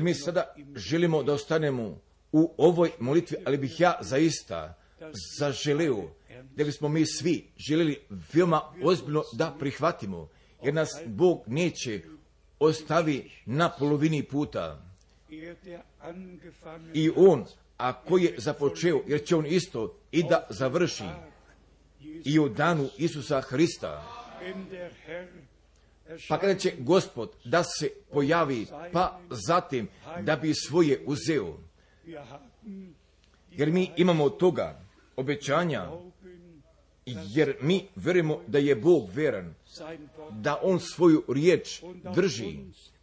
Jer 0.00 0.04
mi 0.04 0.14
sada 0.14 0.54
želimo 0.76 1.22
da 1.22 1.32
ostanemo 1.32 2.00
u 2.32 2.54
ovoj 2.56 2.90
molitvi, 2.98 3.36
ali 3.44 3.58
bih 3.58 3.80
ja 3.80 3.98
zaista 4.00 4.74
zaželio 5.38 5.96
da 6.56 6.64
bismo 6.64 6.88
mi 6.88 7.06
svi 7.06 7.46
željeli 7.56 8.00
veoma 8.32 8.62
ozbiljno 8.82 9.22
da 9.32 9.56
prihvatimo, 9.58 10.28
jer 10.62 10.74
nas 10.74 10.88
Bog 11.06 11.42
neće 11.46 12.02
ostavi 12.58 13.30
na 13.46 13.70
polovini 13.78 14.22
puta. 14.22 14.82
i 16.94 17.10
on, 17.16 17.44
a 17.78 18.02
koji 18.02 18.24
je 18.24 18.34
započeo, 18.38 19.02
jer 19.06 19.24
će 19.24 19.36
on 19.36 19.46
isto 19.46 19.96
i 20.12 20.22
da 20.22 20.46
završi 20.50 21.04
i 22.24 22.38
u 22.38 22.48
danu 22.48 22.88
Isusa 22.98 23.40
Hrista. 23.40 24.04
Pa 26.28 26.38
kada 26.38 26.54
će 26.54 26.72
gospod 26.78 27.36
da 27.44 27.62
se 27.64 27.90
pojavi, 28.12 28.66
pa 28.92 29.20
zatim 29.30 29.88
da 30.22 30.36
bi 30.36 30.54
svoje 30.54 31.02
uzeo. 31.06 31.56
Jer 33.50 33.70
mi 33.70 33.90
imamo 33.96 34.30
toga 34.30 34.80
obećanja, 35.16 35.90
jer 37.06 37.56
mi 37.60 37.88
verujemo 37.96 38.40
da 38.46 38.58
je 38.58 38.76
Bog 38.76 39.10
veran, 39.14 39.54
da 40.30 40.60
On 40.62 40.80
svoju 40.80 41.24
riječ 41.28 41.82
drži, 42.14 42.58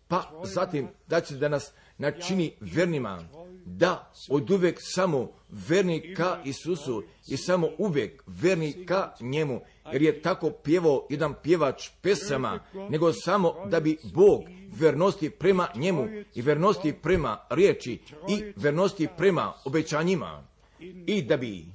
pa 0.07 0.31
zatim 0.43 0.87
da 1.07 1.21
će 1.21 1.35
da 1.35 1.49
nas 1.49 1.71
načini 1.97 2.53
vernima, 2.61 3.23
da 3.65 4.11
od 4.29 4.51
uvek 4.51 4.77
samo 4.81 5.31
verni 5.49 6.13
ka 6.13 6.41
Isusu 6.45 7.03
i 7.27 7.37
samo 7.37 7.69
uvek 7.77 8.23
verni 8.27 8.85
ka 8.85 9.13
njemu, 9.19 9.61
jer 9.93 10.01
je 10.01 10.21
tako 10.21 10.49
pjevao 10.49 11.07
jedan 11.09 11.33
pjevač 11.43 11.89
pesama, 12.01 12.59
nego 12.89 13.13
samo 13.13 13.53
da 13.65 13.79
bi 13.79 13.97
Bog 14.13 14.43
vernosti 14.79 15.29
prema 15.29 15.67
njemu 15.75 16.07
i 16.35 16.41
vernosti 16.41 16.93
prema 16.93 17.37
riječi 17.49 17.99
i 18.29 18.43
vernosti 18.55 19.07
prema 19.17 19.53
obećanjima. 19.65 20.43
I 21.05 21.21
da 21.21 21.37
bi 21.37 21.65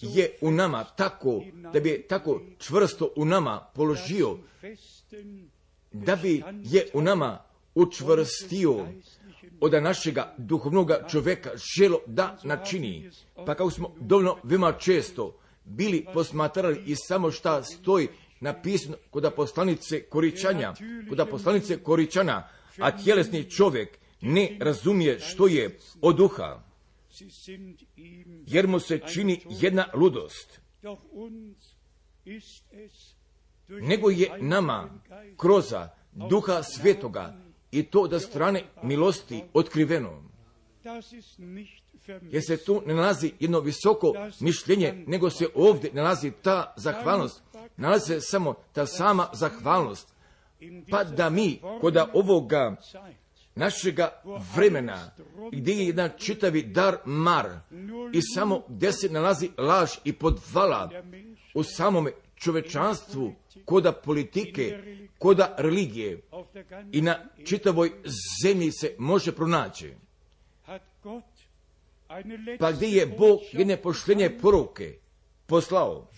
je 0.00 0.38
u 0.40 0.50
nama 0.50 0.84
tako, 0.84 1.42
da 1.72 1.80
bi 1.80 1.88
je 1.88 2.02
tako 2.02 2.40
čvrsto 2.58 3.12
u 3.16 3.24
nama 3.24 3.66
položio, 3.74 4.36
da 5.92 6.16
bi 6.16 6.42
je 6.64 6.88
u 6.94 7.02
nama 7.02 7.38
učvrstio 7.74 8.86
od 9.60 9.72
našega 9.82 10.34
duhovnog 10.38 10.90
čovjeka 11.10 11.50
želo 11.76 11.98
da 12.06 12.38
načini. 12.42 13.10
Pa 13.46 13.54
kao 13.54 13.70
smo 13.70 13.94
dovoljno 14.00 14.36
veoma 14.42 14.72
često 14.72 15.38
bili 15.64 16.06
posmatrali 16.14 16.82
i 16.86 16.96
samo 16.96 17.30
šta 17.30 17.62
stoji 17.62 18.08
napisano 18.40 18.96
kod 19.10 19.32
poslanice 19.36 20.02
Koričanja, 20.02 20.74
kod 21.08 21.28
poslanice 21.30 21.82
Koričana, 21.82 22.48
a 22.78 22.96
tjelesni 22.96 23.50
čovjek 23.50 23.98
ne 24.20 24.56
razumije 24.60 25.20
što 25.20 25.46
je 25.46 25.78
od 26.02 26.16
duha, 26.16 26.62
jer 28.46 28.66
mu 28.66 28.80
se 28.80 28.98
čini 29.14 29.40
jedna 29.48 29.86
ludost. 29.94 30.60
nego 33.68 34.10
je 34.10 34.30
nama 34.40 34.90
kroza 35.36 35.88
duha 36.12 36.62
svetoga 36.62 37.43
i 37.74 37.82
to 37.82 38.08
da 38.08 38.20
strane 38.20 38.64
milosti 38.82 39.42
otkriveno. 39.52 40.22
Jer 42.22 42.42
se 42.46 42.56
tu 42.56 42.82
ne 42.86 42.94
nalazi 42.94 43.32
jedno 43.40 43.60
visoko 43.60 44.12
mišljenje, 44.40 45.04
nego 45.06 45.30
se 45.30 45.48
ovdje 45.54 45.90
nalazi 45.92 46.32
ta 46.42 46.74
zahvalnost. 46.76 47.42
Nalazi 47.76 48.06
se 48.06 48.20
samo 48.20 48.54
ta 48.72 48.86
sama 48.86 49.28
zahvalnost. 49.32 50.08
Pa 50.90 51.04
da 51.04 51.30
mi 51.30 51.60
kod 51.80 51.96
ovoga 52.12 52.76
našega 53.54 54.22
vremena, 54.54 55.10
gdje 55.52 55.72
je 55.74 55.86
jedan 55.86 56.10
čitavi 56.18 56.62
dar 56.62 56.96
mar 57.04 57.50
i 58.12 58.20
samo 58.34 58.62
gdje 58.68 58.92
se 58.92 59.08
nalazi 59.08 59.50
laž 59.58 59.90
i 60.04 60.12
podvala 60.12 60.90
u 61.54 61.62
samome 61.62 62.12
čovečanstvu, 62.36 63.34
koda 63.64 63.92
politike, 63.92 64.82
koda 65.18 65.54
religije 65.58 66.20
i 66.92 67.00
na 67.02 67.18
čitavoj 67.44 67.92
zemlji 68.42 68.72
se 68.72 68.94
može 68.98 69.32
pronaći. 69.32 69.92
Pa 72.58 72.72
gdje 72.72 72.86
je 72.86 73.06
Bog 73.06 73.40
jedne 73.52 73.76
poštenje 73.76 74.38
poruke 74.42 74.98
poslao 75.46 76.08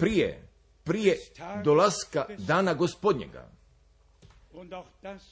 prije, 0.00 0.48
prije 0.84 1.18
dolaska 1.64 2.26
dana 2.38 2.74
gospodnjega. 2.74 3.50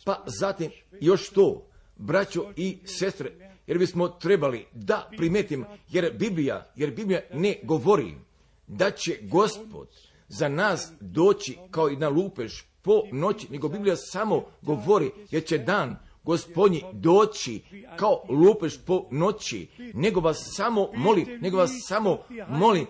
Pa 0.05 0.25
zatim 0.27 0.71
još 1.01 1.31
to, 1.31 1.67
braćo 1.97 2.53
i 2.57 2.79
sestre, 2.85 3.33
jer 3.67 3.79
bismo 3.79 4.09
trebali 4.09 4.67
da 4.73 5.11
primetim, 5.17 5.65
jer 5.91 6.13
Biblija, 6.19 6.73
jer 6.77 6.91
Biblija 6.91 7.21
ne 7.33 7.59
govori 7.63 8.15
da 8.73 8.91
će 8.91 9.19
gospod 9.23 9.89
za 10.29 10.49
nas 10.49 10.93
doći 11.01 11.59
kao 11.71 11.91
i 11.91 11.97
na 11.97 12.09
lupež 12.09 12.53
po 12.83 13.03
noći, 13.13 13.47
nego 13.51 13.69
Biblija 13.69 13.97
samo 13.97 14.45
govori 14.63 15.11
jer 15.31 15.45
će 15.45 15.59
dan 15.59 15.97
gospodnji 16.25 16.83
doći 16.93 17.63
kao 17.97 18.25
lupež 18.29 18.77
po 18.87 19.07
noći, 19.11 19.69
nego 19.95 20.21
vas 20.21 20.39
samo 20.57 20.89
moli, 20.95 21.39
nego 21.41 21.57
vas 21.57 21.71
samo 21.89 22.19
moli, 22.49 22.87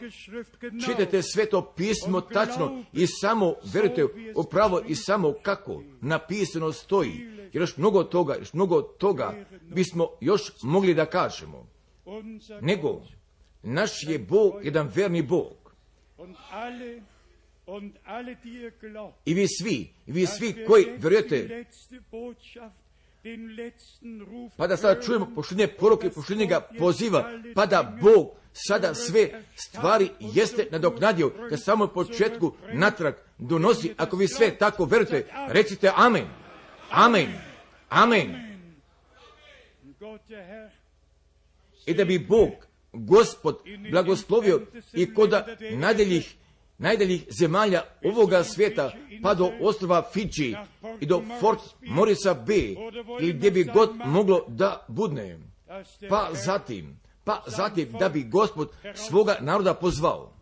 čitajte 0.86 1.22
sveto 1.22 1.72
pismo 1.76 2.20
tačno 2.20 2.84
i 2.92 3.06
samo 3.06 3.54
verujte 3.72 4.06
upravo 4.36 4.80
i 4.88 4.94
samo 4.94 5.34
kako 5.42 5.82
napisano 6.00 6.72
stoji. 6.72 7.12
Jer 7.52 7.62
još 7.62 7.76
mnogo 7.76 8.04
toga, 8.04 8.34
još 8.38 8.52
mnogo 8.52 8.82
toga 8.82 9.44
bismo 9.74 10.08
još 10.20 10.52
mogli 10.62 10.94
da 10.94 11.06
kažemo. 11.06 11.66
Nego, 12.60 13.02
naš 13.62 13.90
je 14.08 14.18
Bog 14.18 14.54
jedan 14.62 14.90
verni 14.94 15.22
Bog. 15.22 15.61
I 19.24 19.34
vi 19.34 19.46
svi, 19.48 19.92
i 20.06 20.12
vi 20.12 20.26
svi 20.26 20.64
koji 20.66 20.86
Ruf 24.20 24.52
pa 24.56 24.66
da 24.66 24.76
sada 24.76 25.00
čujemo 25.00 25.32
poštenje 25.34 25.66
poruke, 25.66 26.10
Gott 26.10 26.46
jetzt 26.46 26.60
poziva, 26.78 27.30
pa 27.54 27.66
da 27.66 27.98
Bog 28.02 28.30
sada 28.52 28.94
sve 28.94 29.42
stvari 29.54 30.10
jeste 30.20 30.66
nadoknadio, 30.70 31.32
da 31.50 31.56
samo 31.56 31.86
početku 31.86 32.52
natrag 32.72 33.14
donosi, 33.38 33.94
ako 33.96 34.16
vi 34.16 34.28
sve 34.28 34.58
tako 34.58 34.84
verujete, 34.84 35.26
recite 35.48 35.92
amen, 35.96 36.26
amen, 36.90 37.28
amen. 37.88 38.52
I 41.86 41.94
da 41.94 42.04
bi 42.04 42.18
Bog, 42.18 42.50
gospod, 42.92 43.58
blagoslovio 43.90 44.60
i 44.92 45.14
koda 45.14 45.46
najdeljih, 45.70 46.34
najdeljih 46.78 47.24
zemalja 47.30 47.82
ovoga 48.04 48.44
svijeta, 48.44 48.92
pa 49.22 49.34
do 49.34 49.52
ostrova 49.60 50.10
Fidži 50.12 50.54
i 51.00 51.06
do 51.06 51.22
Fort 51.40 51.60
Morisa 51.80 52.34
B, 52.34 52.54
ili 53.20 53.32
gdje 53.32 53.50
bi 53.50 53.64
god 53.64 53.90
moglo 54.06 54.44
da 54.48 54.84
budne. 54.88 55.38
Pa 56.08 56.30
zatim, 56.32 57.00
pa 57.24 57.42
zatim 57.46 57.92
da 57.98 58.08
bi 58.08 58.22
gospod 58.22 58.72
svoga 58.94 59.36
naroda 59.40 59.74
pozvao. 59.74 60.32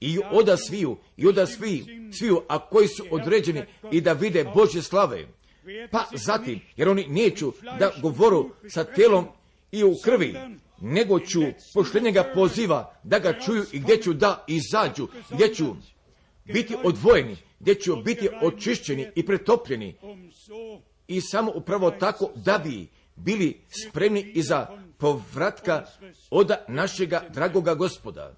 I 0.00 0.18
oda 0.32 0.56
sviju, 0.56 0.96
i 1.16 1.26
oda 1.26 1.46
svi, 1.46 1.84
sviju, 2.18 2.42
a 2.48 2.58
koji 2.58 2.88
su 2.88 3.04
određeni 3.10 3.62
i 3.92 4.00
da 4.00 4.12
vide 4.12 4.44
Božje 4.54 4.82
slave. 4.82 5.28
Pa 5.90 6.04
zatim, 6.12 6.60
jer 6.76 6.88
oni 6.88 7.06
neću 7.08 7.52
da 7.78 7.92
govoru 8.02 8.50
sa 8.68 8.84
telom 8.84 9.26
i 9.72 9.84
u 9.84 9.94
krvi, 10.04 10.36
nego 10.80 11.20
ću 11.20 11.40
poštenjega 11.74 12.32
poziva 12.34 12.94
da 13.02 13.18
ga 13.18 13.40
čuju 13.40 13.64
i 13.72 13.78
gdje 13.78 14.02
ću 14.02 14.12
da 14.12 14.44
izađu, 14.48 15.08
gdje 15.30 15.54
ću 15.54 15.76
biti 16.44 16.76
odvojeni, 16.84 17.36
gdje 17.60 17.74
ću 17.74 17.96
biti 17.96 18.28
očišćeni 18.42 19.10
i 19.14 19.26
pretopljeni 19.26 19.96
i 21.08 21.20
samo 21.20 21.52
upravo 21.54 21.90
tako 21.90 22.30
da 22.34 22.58
bi 22.58 22.88
bili 23.16 23.60
spremni 23.88 24.20
i 24.34 24.42
za 24.42 24.66
povratka 24.98 25.86
od 26.30 26.50
našega 26.68 27.22
dragoga 27.28 27.74
gospoda. 27.74 28.34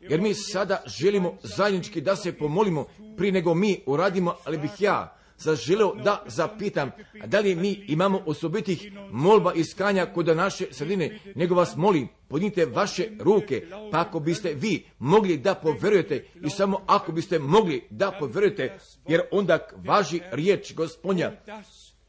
Jer 0.00 0.20
mi 0.20 0.34
sada 0.34 0.82
želimo 0.86 1.38
zajednički 1.42 2.00
da 2.00 2.16
se 2.16 2.38
pomolimo 2.38 2.86
prije 3.16 3.32
nego 3.32 3.54
mi 3.54 3.80
uradimo, 3.86 4.36
ali 4.44 4.58
bih 4.58 4.70
ja 4.78 5.16
zaželeo 5.38 5.94
da 5.94 6.24
zapitam 6.26 6.90
da 7.26 7.40
li 7.40 7.54
mi 7.54 7.84
imamo 7.88 8.22
osobitih 8.26 8.92
molba 9.10 9.52
i 9.54 9.64
skanja 9.64 10.06
kod 10.06 10.26
naše 10.26 10.66
sredine, 10.70 11.18
nego 11.34 11.54
vas 11.54 11.76
molim, 11.76 12.08
podnite 12.28 12.66
vaše 12.66 13.08
ruke, 13.20 13.66
pa 13.92 14.00
ako 14.00 14.20
biste 14.20 14.54
vi 14.54 14.84
mogli 14.98 15.36
da 15.36 15.54
poverujete 15.54 16.24
i 16.44 16.50
samo 16.50 16.84
ako 16.86 17.12
biste 17.12 17.38
mogli 17.38 17.84
da 17.90 18.16
poverujete, 18.20 18.78
jer 19.08 19.20
onda 19.30 19.68
važi 19.76 20.20
riječ 20.32 20.74
gospodnja, 20.74 21.32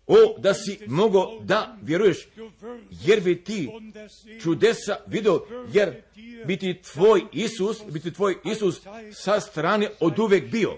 o 0.08 0.40
da 0.40 0.54
si 0.54 0.80
mogo 0.88 1.26
da 1.42 1.78
vjeruješ, 1.82 2.28
jer 2.92 3.22
bi 3.22 3.44
ti 3.44 3.70
čudesa 4.42 4.96
video, 5.08 5.42
jer 5.74 6.02
bi 6.46 6.58
ti 6.58 6.82
tvoj 6.94 7.22
Isus, 7.34 7.78
bi 7.92 8.00
ti 8.00 8.14
tvoj 8.14 8.36
Isus 8.46 8.82
sa 9.14 9.40
strane 9.40 9.90
od 10.00 10.20
uvek 10.20 10.52
bio. 10.52 10.74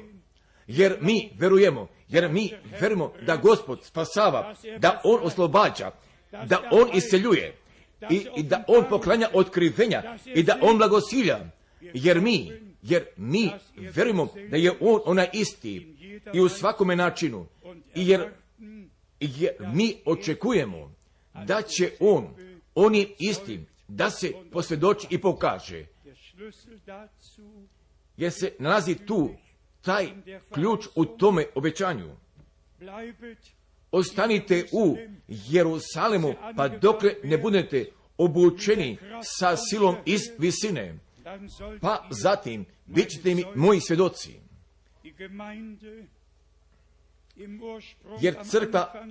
Jer 0.68 0.98
mi 1.02 1.32
verujemo, 1.40 1.88
jer 2.10 2.32
mi 2.32 2.52
verujemo 2.82 3.14
da 3.26 3.36
Gospod 3.36 3.80
spasava, 3.84 4.56
da 4.78 5.02
On 5.04 5.20
oslobađa, 5.24 5.92
da 6.32 6.70
On 6.72 6.90
isceljuje 6.94 7.56
i, 8.10 8.26
i 8.38 8.44
da 8.44 8.64
On 8.68 8.86
poklanja 8.90 9.30
otkrivenja 9.34 10.18
i 10.26 10.44
da 10.44 10.58
On 10.62 10.78
blagosilja. 10.78 11.40
Jer 11.82 12.22
mi, 12.22 12.52
jer 12.82 13.06
mi 13.18 13.52
verujemo 13.78 14.28
da 14.50 14.58
je 14.58 14.72
On 14.80 15.02
onaj 15.06 15.30
isti 15.34 15.96
i 16.34 16.40
u 16.40 16.50
svakome 16.50 16.96
načinu. 16.96 17.46
I 17.96 18.08
jer 18.08 18.30
jer 19.20 19.52
mi 19.74 19.96
očekujemo 20.06 20.96
da 21.46 21.62
će 21.62 21.92
on 22.00 22.28
onim 22.76 23.08
istim 23.20 23.68
da 23.88 24.10
se 24.10 24.32
posvjedoči 24.52 25.08
i 25.10 25.22
pokaže. 25.22 25.86
Jer 28.18 28.32
se 28.32 28.52
nalazi 28.60 28.96
tu 28.96 29.30
taj 29.82 30.10
ključ 30.54 30.86
u 30.96 31.06
tome 31.06 31.46
obećanju. 31.56 32.16
Ostanite 33.92 34.66
u 34.72 34.98
Jerusalemu, 35.28 36.34
pa 36.58 36.68
dokle 36.68 37.16
ne 37.24 37.38
budete 37.38 37.86
obučeni 38.18 38.98
sa 39.24 39.58
silom 39.58 39.96
iz 40.06 40.22
visine. 40.38 41.00
Pa 41.82 42.08
zatim 42.10 42.66
bit 42.86 43.10
ćete 43.10 43.36
mi 43.36 43.44
moji 43.56 43.80
svjedoci. 43.80 44.40
Jer 48.22 48.36
crkva 48.44 49.06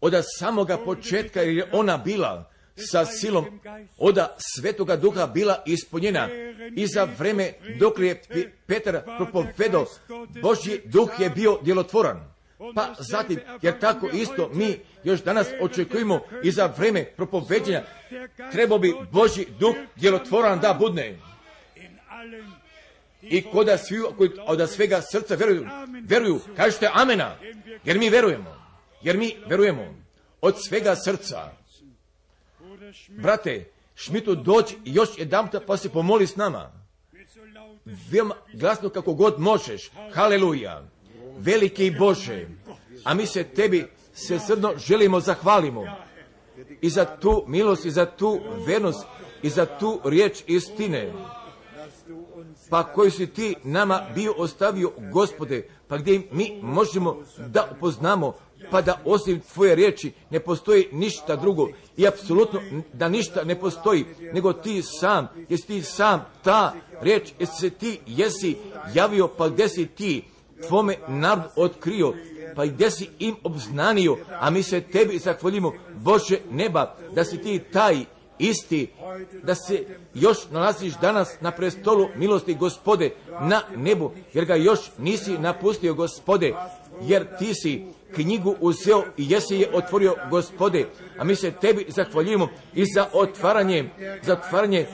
od 0.00 0.14
samoga 0.38 0.78
početka, 0.84 1.40
jer 1.42 1.56
je 1.56 1.70
ona 1.72 1.98
bila 1.98 2.53
sa 2.76 3.06
silom 3.06 3.60
oda 3.98 4.36
svetoga 4.38 4.96
duha 4.96 5.26
bila 5.26 5.62
ispunjena 5.66 6.28
i 6.76 6.86
za 6.86 7.08
vreme 7.18 7.52
dok 7.78 7.98
je 7.98 8.22
Pe- 8.28 8.50
Petar 8.66 9.02
propovedao, 9.16 9.86
Božji 10.42 10.80
duh 10.84 11.10
je 11.18 11.30
bio 11.30 11.58
djelotvoran. 11.62 12.34
Pa 12.74 12.94
zatim, 12.98 13.40
jer 13.62 13.78
tako 13.80 14.08
isto 14.08 14.50
mi 14.54 14.78
još 15.04 15.22
danas 15.22 15.46
očekujemo 15.60 16.20
i 16.42 16.50
za 16.50 16.66
vreme 16.78 17.04
propoveđenja, 17.04 17.82
trebao 18.52 18.78
bi 18.78 18.94
Božji 19.12 19.46
duh 19.58 19.74
djelotvoran 19.96 20.60
da 20.60 20.74
budne. 20.80 21.18
I 23.22 23.42
koda 23.42 23.78
svi 23.78 24.00
koji 24.16 24.30
od 24.46 24.70
svega 24.70 25.00
srca 25.12 25.34
veruju, 25.34 25.66
veruju, 26.08 26.40
kažete 26.56 26.90
amena, 26.92 27.36
jer 27.84 27.98
mi 27.98 28.10
verujemo, 28.10 28.56
jer 29.02 29.16
mi 29.16 29.36
verujemo 29.46 29.94
od 30.40 30.54
svega 30.68 30.96
srca. 30.96 31.50
Brate, 33.08 33.64
Šmitu 33.94 34.34
dođi 34.34 34.74
još 34.84 35.08
jedan 35.18 35.48
pa 35.66 35.76
se 35.76 35.88
pomoli 35.88 36.26
s 36.26 36.36
nama. 36.36 36.72
Veoma 38.10 38.34
glasno 38.54 38.88
kako 38.88 39.14
god 39.14 39.40
možeš. 39.40 39.90
Haleluja. 40.14 40.82
Veliki 41.38 41.90
Bože, 41.98 42.48
a 43.04 43.14
mi 43.14 43.26
se 43.26 43.44
tebi 43.44 43.86
se 44.14 44.38
srdno 44.38 44.72
želimo 44.76 45.20
zahvalimo 45.20 45.84
i 46.80 46.90
za 46.90 47.04
tu 47.04 47.44
milost 47.46 47.84
i 47.84 47.90
za 47.90 48.06
tu 48.06 48.40
vernost 48.66 49.06
i 49.42 49.50
za 49.50 49.66
tu 49.66 50.00
riječ 50.04 50.42
istine. 50.46 51.12
Pa 52.70 52.92
koju 52.92 53.10
si 53.10 53.26
ti 53.26 53.54
nama 53.64 54.06
bio 54.14 54.34
ostavio, 54.36 54.92
gospode, 55.12 55.68
pa 55.88 55.98
gdje 55.98 56.22
mi 56.32 56.58
možemo 56.62 57.22
da 57.38 57.68
upoznamo, 57.76 58.34
pa 58.70 58.82
da 58.82 59.00
osim 59.04 59.40
tvoje 59.52 59.74
riječi 59.74 60.12
ne 60.30 60.40
postoji 60.40 60.88
ništa 60.92 61.36
drugo 61.36 61.68
i 61.96 62.06
apsolutno 62.06 62.60
da 62.92 63.08
ništa 63.08 63.44
ne 63.44 63.60
postoji, 63.60 64.04
nego 64.32 64.52
ti 64.52 64.82
sam, 64.82 65.28
jesi 65.48 65.66
ti 65.66 65.82
sam 65.82 66.26
ta 66.44 66.74
riječ, 67.00 67.32
jesi 67.38 67.60
se 67.60 67.70
ti 67.70 68.00
jesi 68.06 68.56
javio, 68.94 69.28
pa 69.28 69.48
gdje 69.48 69.68
si 69.68 69.86
ti? 69.86 70.22
Tvome 70.68 70.96
narod 71.08 71.44
otkrio, 71.56 72.14
pa 72.56 72.66
gdje 72.66 72.90
si 72.90 73.08
im 73.18 73.36
obznanio, 73.42 74.16
a 74.40 74.50
mi 74.50 74.62
se 74.62 74.80
tebi 74.80 75.18
zahvalimo, 75.18 75.72
Bože 75.94 76.38
neba, 76.50 76.96
da 77.14 77.24
si 77.24 77.38
ti 77.38 77.58
taj 77.72 78.04
isti, 78.38 78.90
da 79.42 79.54
se 79.54 79.84
još 80.14 80.38
nalaziš 80.50 80.94
danas 81.00 81.28
na 81.40 81.50
prestolu 81.50 82.08
milosti 82.16 82.54
gospode 82.54 83.10
na 83.40 83.62
nebu, 83.76 84.10
jer 84.32 84.44
ga 84.44 84.54
još 84.54 84.80
nisi 84.98 85.38
napustio 85.38 85.94
gospode, 85.94 86.54
jer 87.00 87.36
ti 87.38 87.54
si 87.54 87.84
knjigu 88.14 88.56
uzeo 88.60 89.04
i 89.16 89.30
jesi 89.30 89.56
je 89.56 89.70
otvorio 89.72 90.14
gospode, 90.30 90.86
a 91.18 91.24
mi 91.24 91.36
se 91.36 91.50
tebi 91.50 91.86
zahvaljujemo 91.88 92.48
i 92.74 92.84
za 92.94 93.06
otvaranje, 93.12 93.90
za 94.22 94.32
otvaranje 94.32 94.86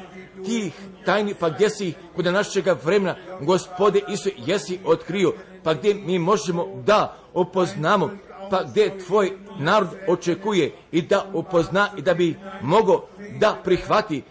tih 0.44 0.72
tajni, 1.05 1.35
pa 1.35 1.51
gdje 1.51 1.70
si 1.70 1.93
kod 2.16 2.24
našega 2.24 2.77
vremena, 2.85 3.16
gospode 3.40 4.01
Isu, 4.09 4.31
jesi 4.36 4.78
otkrio, 4.85 5.32
pa 5.62 5.74
gdje 5.74 5.94
mi 5.94 6.18
možemo 6.18 6.82
da 6.86 7.16
opoznamo, 7.35 8.10
pa 8.51 8.62
gdje 8.62 8.98
tvoj 8.98 9.32
narod 9.59 9.89
očekuje 10.09 10.72
i 10.93 11.02
da 11.02 11.27
upozna 11.35 11.89
i 11.97 12.02
da 12.02 12.14
bi 12.14 12.36
mogao 12.62 13.06
da 13.39 13.60
prihvati, 13.64 14.22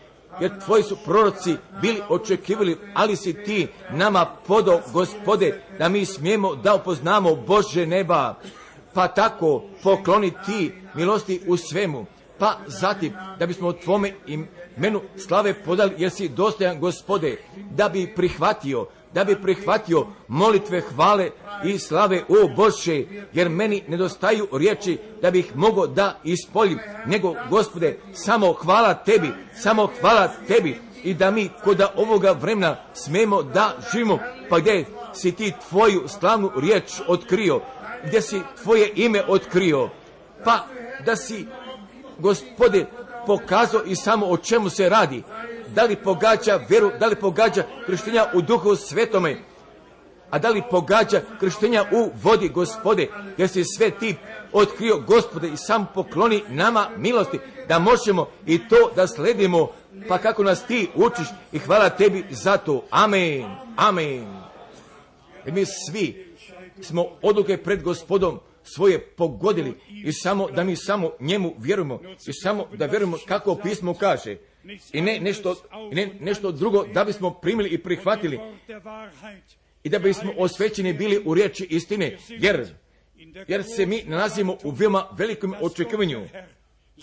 jer 0.42 0.60
tvoji 0.66 0.84
su 0.84 0.98
proroci 1.06 1.56
bili 1.82 2.02
očekivali, 2.10 2.78
ali 2.94 3.16
si 3.16 3.34
ti 3.34 3.68
nama 3.92 4.26
podo, 4.48 4.82
gospode, 4.94 5.64
da 5.78 5.90
mi 5.90 6.06
smijemo 6.06 6.56
da 6.56 6.76
upoznamo 6.76 7.36
Bože 7.36 7.86
neba, 7.86 8.36
pa 8.94 9.08
tako 9.08 9.64
pokloni 9.84 10.34
ti 10.46 10.72
milosti 10.96 11.42
u 11.48 11.58
svemu, 11.58 12.06
pa 12.40 12.58
zatim 12.68 13.14
da 13.40 13.46
bismo 13.46 13.74
tvome 13.74 14.14
imenu 14.28 15.02
slave 15.18 15.54
podali, 15.54 15.94
jer 15.98 16.12
si 16.12 16.30
dostojan 16.30 16.80
gospode, 16.80 17.38
da 17.72 17.90
bi 17.90 18.14
prihvatio, 18.16 18.88
da 19.14 19.24
bi 19.24 19.42
prihvatio 19.42 20.08
molitve 20.28 20.82
hvale 20.82 21.30
i 21.64 21.80
slave 21.80 22.24
o 22.30 22.56
Bože, 22.56 23.04
jer 23.34 23.50
meni 23.50 23.84
nedostaju 23.88 24.48
riječi 24.52 24.98
da 25.22 25.32
bih 25.32 25.56
mogao 25.56 25.88
da 25.88 26.20
ispoljim, 26.24 26.80
nego 27.06 27.36
gospode, 27.50 28.00
samo 28.14 28.54
hvala 28.54 28.94
tebi, 28.94 29.30
samo 29.56 29.90
hvala 30.02 30.30
tebi. 30.48 30.82
I 31.04 31.14
da 31.14 31.32
mi 31.32 31.50
kod 31.64 31.82
ovoga 31.96 32.32
vremena 32.32 32.76
smemo 32.94 33.44
da 33.44 33.76
živimo, 33.94 34.20
pa 34.50 34.60
gdje 34.60 34.86
si 35.14 35.32
ti 35.32 35.54
tvoju 35.70 36.08
slavnu 36.08 36.52
riječ 36.56 36.92
otkrio, 37.08 37.62
gdje 38.06 38.22
si 38.22 38.42
tvoje 38.64 38.92
ime 38.96 39.24
otkrio, 39.28 39.90
pa 40.44 40.66
da 41.06 41.16
si 41.16 41.46
gospode 42.18 42.86
pokazao 43.26 43.82
i 43.86 43.96
samo 43.96 44.26
o 44.26 44.38
čemu 44.38 44.70
se 44.70 44.90
radi, 44.90 45.24
da 45.80 45.86
li 45.86 45.96
pogađa 45.96 46.60
vjeru, 46.70 46.92
da 47.00 47.08
li 47.08 47.16
pogađa 47.16 47.64
krštenja 47.86 48.26
u 48.34 48.42
duhu 48.42 48.76
svetome, 48.76 49.38
a 50.30 50.40
da 50.40 50.50
li 50.50 50.64
pogađa 50.72 51.22
krštenja 51.40 51.86
u 51.92 52.12
vodi 52.24 52.50
gospode, 52.50 53.08
jer 53.38 53.50
si 53.50 53.64
sve 53.78 53.92
ti 53.92 54.16
otkrio 54.54 55.00
gospode 55.08 55.48
i 55.48 55.58
sam 55.58 55.88
pokloni 55.94 56.44
nama 56.50 56.90
milosti, 56.98 57.40
da 57.68 57.80
možemo 57.80 58.28
i 58.46 58.68
to 58.68 58.92
da 58.96 59.08
sledimo, 59.08 59.68
pa 60.08 60.18
kako 60.18 60.44
nas 60.44 60.64
ti 60.64 60.90
učiš 60.96 61.28
i 61.52 61.60
hvala 61.60 61.90
tebi 61.90 62.26
za 62.30 62.58
to. 62.58 62.84
Amen, 62.90 63.46
amen. 63.76 64.28
I 65.46 65.52
mi 65.52 65.66
svi 65.66 66.36
smo 66.82 67.06
odluke 67.22 67.58
pred 67.58 67.84
gospodom 67.84 68.40
svoje 68.76 69.00
pogodili 69.00 69.74
i 70.06 70.14
samo 70.14 70.52
da 70.52 70.64
mi 70.64 70.76
samo 70.76 71.12
njemu 71.20 71.56
vjerujemo 71.58 72.00
i 72.28 72.34
samo 72.34 72.68
da 72.78 72.86
vjerujemo 72.86 73.18
kako 73.28 73.56
pismo 73.56 73.94
kaže. 73.94 74.38
I 74.94 75.02
ne 75.02 75.20
nešto, 75.20 75.56
ne 75.92 76.10
nešto 76.20 76.52
drugo 76.52 76.84
da 76.84 77.04
bismo 77.04 77.34
primili 77.34 77.70
i 77.70 77.78
prihvatili 77.78 78.40
i 79.84 79.90
da 79.90 80.00
bismo 80.00 80.34
osvećeni 80.38 80.94
bili 80.94 81.22
u 81.26 81.34
riječi 81.34 81.68
istine, 81.70 82.18
jer, 82.30 82.68
jer 83.48 83.64
se 83.64 83.86
mi 83.86 84.04
nalazimo 84.06 84.58
u 84.64 84.72
veoma 84.72 85.08
velikom 85.18 85.56
očekivanju, 85.62 86.28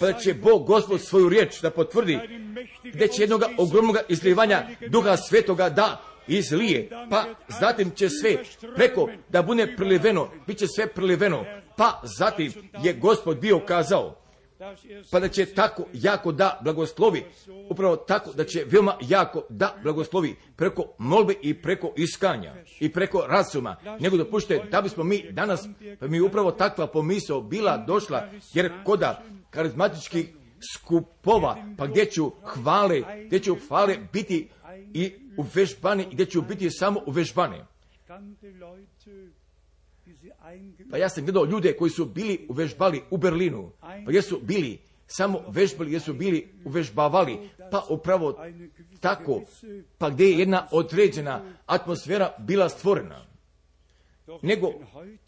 pa 0.01 0.06
da 0.06 0.12
će 0.12 0.34
Bog 0.34 0.66
Gospod 0.66 1.01
svoju 1.01 1.28
riječ 1.28 1.60
da 1.60 1.70
potvrdi, 1.70 2.18
gdje 2.84 3.09
će 3.09 3.22
jednog 3.22 3.43
ogromnog 3.59 3.97
izlivanja 4.09 4.68
duha 4.88 5.16
svetoga 5.16 5.68
da 5.68 6.15
izlije, 6.28 6.88
pa 7.10 7.24
zatim 7.60 7.90
će 7.90 8.08
sve 8.08 8.36
preko 8.76 9.08
da 9.28 9.42
bude 9.42 9.74
priliveno, 9.76 10.28
bit 10.46 10.58
će 10.58 10.66
sve 10.66 10.86
priliveno, 10.86 11.44
pa 11.76 12.00
zatim 12.18 12.52
je 12.82 12.92
Gospod 12.92 13.40
bio 13.40 13.60
kazao, 13.66 14.26
pa 15.10 15.20
da 15.20 15.28
će 15.28 15.46
tako 15.46 15.84
jako 15.92 16.32
da 16.32 16.60
blagoslovi, 16.62 17.24
upravo 17.70 17.96
tako 17.96 18.32
da 18.32 18.44
će 18.44 18.64
veoma 18.66 18.98
jako 19.08 19.42
da 19.48 19.76
blagoslovi 19.82 20.36
preko 20.56 20.84
molbe 20.98 21.34
i 21.42 21.62
preko 21.62 21.92
iskanja 21.96 22.54
i 22.80 22.92
preko 22.92 23.24
razuma, 23.28 23.76
nego 24.00 24.16
dopušte 24.16 24.62
da 24.70 24.82
bismo 24.82 25.04
mi 25.04 25.32
danas, 25.32 25.68
pa 26.00 26.06
mi 26.06 26.20
upravo 26.20 26.50
takva 26.50 26.86
pomisao 26.86 27.40
bila 27.40 27.76
došla, 27.76 28.28
jer 28.54 28.72
koda 28.84 29.22
karizmatičkih 29.50 30.26
skupova, 30.74 31.56
pa 31.78 31.86
gdje 31.86 32.04
ću 32.04 32.30
hvale, 32.42 33.02
gdje 33.26 33.38
ću 33.38 33.56
hvale 33.68 33.96
biti 34.12 34.48
i 34.94 35.12
uvežbane, 35.36 36.02
i 36.02 36.14
gdje 36.14 36.26
ću 36.26 36.42
biti 36.42 36.70
samo 36.70 37.00
eingeübt 40.44 40.90
Pa 40.90 40.96
ja 40.96 41.08
sam 41.08 41.24
gledao 41.24 41.44
ljude 41.44 41.76
koji 41.76 41.90
su 41.90 42.04
bili 42.04 42.46
uvežbali 42.48 43.02
u 43.10 43.16
Berlinu. 43.16 43.72
Pa 43.80 44.12
jesu 44.12 44.40
bili 44.42 44.78
samo 45.06 45.40
vežbali, 45.48 45.92
jesu 45.92 46.14
bili 46.14 46.48
uvežbavali. 46.64 47.38
Pa 47.70 47.84
upravo 47.88 48.38
tako, 49.00 49.42
pa 49.98 50.10
gdje 50.10 50.24
je 50.24 50.38
jedna 50.38 50.68
određena 50.70 51.54
atmosfera 51.66 52.34
bila 52.38 52.68
stvorena. 52.68 53.26
Nego 54.42 54.72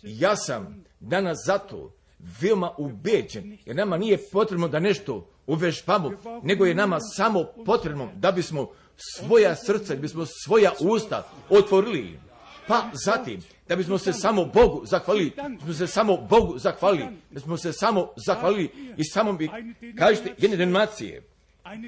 ja 0.02 0.36
sam 0.36 0.84
danas 1.00 1.38
zato 1.46 1.92
veoma 2.40 2.74
ubeđen, 2.78 3.58
jer 3.64 3.76
nama 3.76 3.96
nije 3.96 4.18
potrebno 4.32 4.68
da 4.68 4.80
nešto 4.80 5.30
uvežbamo, 5.46 6.12
nego 6.42 6.66
je 6.66 6.74
nama 6.74 7.00
samo 7.00 7.44
potrebno 7.66 8.08
da 8.16 8.32
bismo 8.32 8.70
svoja 8.98 9.56
srca, 9.56 9.94
da 9.94 10.00
bismo 10.00 10.26
svoja 10.26 10.72
usta 10.80 11.28
otvorili. 11.48 12.18
Pa 12.66 12.90
zatim, 13.04 13.40
da 13.68 13.76
bismo 13.76 13.98
se 13.98 14.12
samo 14.12 14.44
Bogu 14.44 14.86
zahvalili, 14.86 15.32
da 15.36 15.48
bismo 15.48 15.74
se 15.74 15.86
samo 15.86 16.16
Bogu 16.16 16.58
zahvalili, 16.58 17.04
da 17.04 17.34
bismo 17.34 17.56
se 17.56 17.72
samo 17.72 18.12
zahvalili 18.26 18.94
i 18.96 19.04
samo 19.04 19.32
bi, 19.32 19.50
kažete, 19.98 20.34
jedne 20.38 20.56
denominacije, 20.56 21.22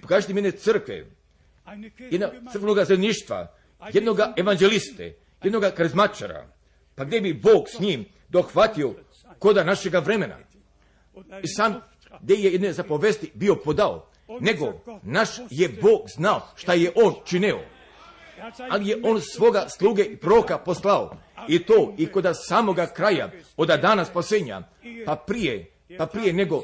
pokažite 0.03 0.35
mi 0.35 0.39
jedne 0.39 0.51
crkve, 0.51 1.07
jedna 2.11 2.31
crkvenog 2.53 2.85
zajedništva, 2.85 3.55
jednog 3.93 4.19
evanđeliste, 4.37 5.17
jednog 5.45 5.65
karizmačara, 5.77 6.49
pa 6.95 7.05
gdje 7.05 7.21
bi 7.21 7.35
Bog 7.35 7.69
s 7.69 7.81
njim 7.81 8.05
dohvatio 8.29 8.95
koda 9.39 9.65
našega 9.65 9.99
vremena. 9.99 10.39
I 11.43 11.49
sam 11.49 11.81
gdje 12.21 12.35
je 12.35 12.53
jedne 12.53 12.73
zapovesti 12.73 13.31
bio 13.35 13.57
podao, 13.57 14.10
nego 14.41 14.73
naš 15.03 15.29
je 15.51 15.69
Bog 15.69 16.01
znao 16.17 16.43
šta 16.57 16.75
je 16.75 16.93
on 16.95 17.15
činio. 17.25 17.59
Ali 18.71 18.89
je 18.89 19.01
on 19.05 19.21
svoga 19.21 19.69
sluge 19.79 20.03
i 20.03 20.17
proka 20.17 20.59
poslao. 20.59 21.17
I 21.49 21.59
to 21.59 21.95
i 21.99 22.07
kod 22.07 22.27
samoga 22.49 22.87
kraja, 22.87 23.31
od 23.57 23.69
dana 23.69 24.05
spasenja, 24.05 24.63
pa 25.07 25.17
prije, 25.17 25.71
pa 25.99 26.07
prije 26.07 26.33
nego 26.33 26.63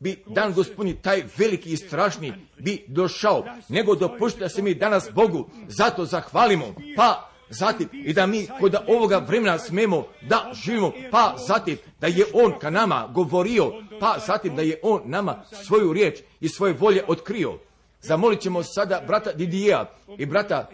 bi 0.00 0.24
dan 0.26 0.52
gospodin 0.52 0.96
taj 1.02 1.24
veliki 1.36 1.72
i 1.72 1.76
strašni 1.76 2.32
bi 2.58 2.84
došao, 2.88 3.44
nego 3.68 3.94
dopušta 3.94 4.48
se 4.48 4.62
mi 4.62 4.74
danas 4.74 5.08
Bogu 5.14 5.50
zato 5.68 6.04
zahvalimo, 6.04 6.74
pa 6.96 7.30
zatim 7.50 7.88
i 7.92 8.12
da 8.12 8.26
mi 8.26 8.46
kod 8.60 8.74
ovoga 8.86 9.18
vremena 9.18 9.58
smemo 9.58 10.06
da 10.22 10.52
živimo, 10.64 10.92
pa 11.10 11.34
zatim 11.46 11.76
da 12.00 12.06
je 12.06 12.24
On 12.32 12.58
ka 12.58 12.70
nama 12.70 13.10
govorio, 13.14 13.72
pa 14.00 14.16
zatim 14.26 14.56
da 14.56 14.62
je 14.62 14.80
On 14.82 15.02
nama 15.04 15.44
svoju 15.64 15.92
riječ 15.92 16.18
i 16.40 16.48
svoje 16.48 16.72
volje 16.72 17.04
otkrio. 17.08 17.58
Zamolit 18.00 18.40
ćemo 18.40 18.62
sada 18.62 19.02
brata 19.06 19.32
Didija 19.32 19.90
i 20.18 20.26
brata, 20.26 20.68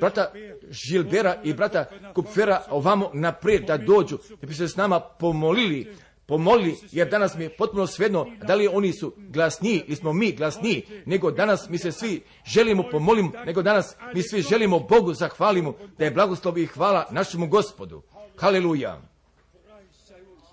brata 0.00 0.32
Žilbera 0.70 1.40
i 1.44 1.54
brata 1.54 1.84
Kupfera 2.14 2.62
ovamo 2.70 3.10
naprijed 3.14 3.64
da 3.64 3.76
dođu, 3.76 4.18
da 4.40 4.46
bi 4.46 4.54
se 4.54 4.68
s 4.68 4.76
nama 4.76 5.00
pomolili 5.00 5.94
pomolili, 6.32 6.76
jer 6.92 7.08
danas 7.08 7.34
mi 7.34 7.44
je 7.44 7.56
potpuno 7.56 7.86
svedno 7.86 8.26
da 8.46 8.54
li 8.54 8.68
oni 8.68 8.92
su 8.92 9.12
glasniji 9.16 9.82
ili 9.86 9.96
smo 9.96 10.12
mi 10.12 10.32
glasniji, 10.32 10.86
nego 11.06 11.30
danas 11.30 11.68
mi 11.68 11.78
se 11.78 11.92
svi 11.92 12.22
želimo 12.44 12.84
pomolimo, 12.90 13.32
nego 13.46 13.62
danas 13.62 13.96
mi 14.14 14.22
svi 14.22 14.42
želimo 14.42 14.78
Bogu 14.78 15.14
zahvalimo 15.14 15.74
da 15.98 16.04
je 16.04 16.10
blagoslov 16.10 16.58
i 16.58 16.66
hvala 16.66 17.08
našemu 17.10 17.46
gospodu. 17.46 18.02
Haleluja. 18.36 19.02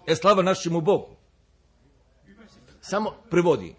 E 0.08 0.16
slava 0.16 0.44
našemu 0.44 0.82
Bogu. 0.82 1.16
Samo 2.82 3.16
prevodi. 3.30 3.76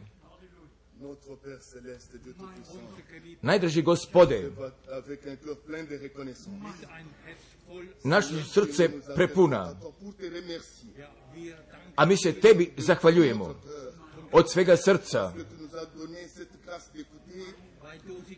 Najdraži 3.42 3.82
gospode, 3.82 4.50
naše 8.04 8.44
srce 8.44 8.90
prepuna 9.14 9.74
a 11.96 12.06
mi 12.06 12.16
se 12.16 12.32
tebi 12.32 12.72
zahvaljujemo 12.76 13.54
od 14.32 14.50
svega 14.50 14.76
srca, 14.76 15.32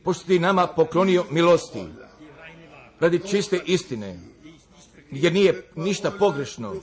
pošto 0.04 0.26
ti 0.26 0.38
nama 0.38 0.66
poklonio 0.66 1.24
milosti, 1.30 1.84
radi 3.00 3.20
čiste 3.28 3.60
istine, 3.66 4.20
jer 5.10 5.32
nije 5.32 5.70
ništa 5.76 6.10
pogrešno 6.10 6.74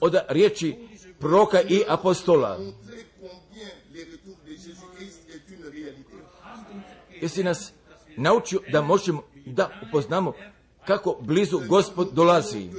od 0.00 0.14
riječi 0.28 0.76
proka 1.18 1.62
i 1.62 1.82
apostola. 1.88 2.58
Jesi 7.20 7.44
nas 7.44 7.72
naučio 8.16 8.60
da 8.72 8.82
možemo 8.82 9.22
da 9.46 9.70
upoznamo 9.88 10.32
kako 10.86 11.16
blizu 11.20 11.60
gospod 11.68 12.12
dolazi. 12.12 12.70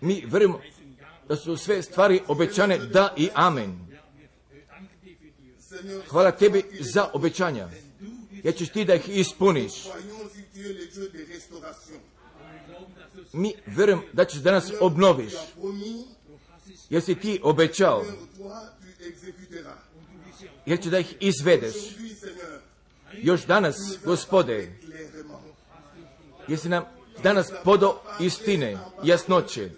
Mi 0.00 0.24
vjerujemo 0.26 0.60
da 1.28 1.36
su 1.36 1.56
sve 1.56 1.82
stvari 1.82 2.20
obećane 2.28 2.78
da 2.78 3.14
i 3.16 3.28
amen. 3.34 3.90
Hvala 6.08 6.30
tebi 6.30 6.64
za 6.80 7.10
obećanja. 7.12 7.68
Ja 8.44 8.52
ćeš 8.52 8.68
ti 8.68 8.84
da 8.84 8.94
ih 8.94 9.08
ispuniš. 9.08 9.72
Mi 13.32 13.54
vjerujem 13.66 14.02
da 14.12 14.24
ćeš 14.24 14.40
danas 14.40 14.72
obnoviš. 14.80 15.32
Jer 16.90 17.02
si 17.02 17.14
ti 17.14 17.40
obećao. 17.42 18.04
Jer 20.66 20.82
će 20.82 20.90
da 20.90 20.98
ih 20.98 21.16
izvedeš. 21.20 21.74
Još 23.12 23.46
danas, 23.46 23.76
gospode, 24.04 24.72
jesi 26.48 26.68
nam 26.68 26.99
danas 27.22 27.52
podo 27.64 28.00
istine, 28.20 28.78
jasnoće. 29.02 29.70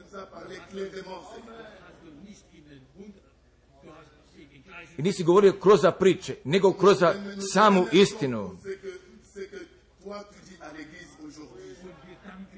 I 4.96 5.02
nisi 5.02 5.24
govorio 5.24 5.52
kroz 5.60 5.80
priče, 5.98 6.36
nego 6.44 6.72
kroz 6.72 6.96
samu 7.52 7.86
istinu. 7.92 8.56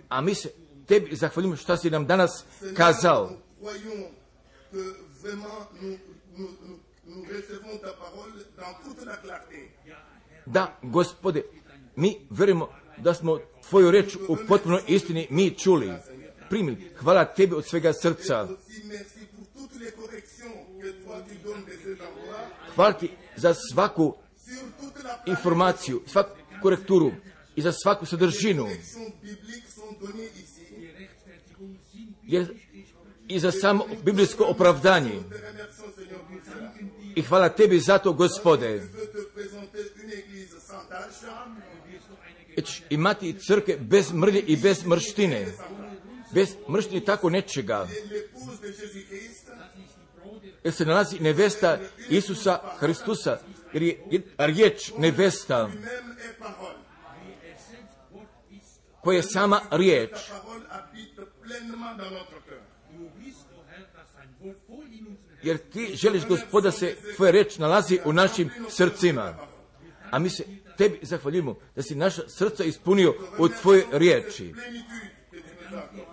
A 0.09 0.21
mi 0.21 0.35
se 0.35 0.53
tebi 0.87 1.17
zahvaljujemo 1.17 1.57
što 1.57 1.77
si 1.77 1.91
nam 1.91 2.07
danas 2.07 2.45
kazao. 2.77 3.31
Da, 10.47 10.79
gospode, 10.83 11.43
mi 11.97 12.27
verujemo 12.31 12.69
da 12.99 13.15
smo 13.15 13.39
tvoju 13.69 13.91
reč 13.91 14.17
u 14.29 14.37
potpunoj 14.49 14.83
istini 14.89 15.27
mi 15.31 15.51
čuli. 15.51 15.93
Primi, 16.51 16.91
hvala 16.97 17.25
tebi 17.25 17.55
od 17.55 17.67
svega 17.67 17.93
srca. 17.93 18.49
Hvala 22.75 22.93
ti 22.93 23.11
za 23.37 23.55
svaku 23.55 24.15
informaciju, 25.27 26.03
svaku 26.07 26.31
korekturu 26.63 27.13
i 27.57 27.63
za 27.63 27.73
svaku 27.73 28.07
sadržinu. 28.07 28.69
Jer 32.23 32.47
i 33.29 33.41
za 33.41 33.53
samo 33.53 33.87
biblijsko 34.05 34.45
opravdanje. 34.45 35.23
I 37.17 37.23
hvala 37.23 37.49
tebi 37.49 37.81
za 37.81 37.99
to, 37.99 38.13
gospode 38.13 38.83
imati 42.91 43.39
crke 43.47 43.77
bez 43.81 44.13
mrlje 44.13 44.41
i 44.41 44.57
bez 44.57 44.85
mrštine. 44.87 45.47
Bez 46.35 46.49
mrštine 46.69 47.05
tako 47.05 47.31
nečega. 47.31 47.89
Jer 50.65 50.75
se 50.75 50.85
nalazi 50.85 51.19
nevesta 51.21 51.79
Isusa 52.09 52.61
Hristusa, 52.79 53.39
jer 53.73 53.83
je 53.83 54.23
riječ 54.39 54.93
nevesta 54.99 55.71
koja 59.01 59.17
je 59.17 59.23
sama 59.23 59.61
riječ. 59.71 60.11
Jer 65.43 65.59
ti 65.59 65.91
želiš 65.95 66.27
gospoda 66.27 66.71
se 66.71 66.97
tvoja 67.17 67.33
reč 67.33 67.59
nalazi 67.59 67.99
u 68.05 68.13
našim 68.13 68.51
srcima. 68.69 69.35
A 70.11 70.19
mi 70.19 70.31
se 70.31 70.45
tebi 70.77 70.99
zahvaljujemo 71.03 71.57
da 71.77 71.83
si 71.83 71.95
naša 71.95 72.23
srca 72.29 72.65
ispunio 72.65 73.15
od 73.39 73.53
tvoje 73.63 73.87
riječi. 73.93 74.55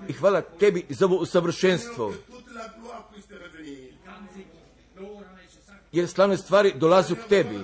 I 0.07 0.13
hvala 0.13 0.41
tebi 0.41 0.85
za 0.89 1.05
ovo 1.05 1.15
usavršenstvo. 1.15 2.13
Jer 5.91 6.07
slavne 6.07 6.37
stvari 6.37 6.73
dolazu 6.75 7.15
k 7.15 7.29
tebi. 7.29 7.59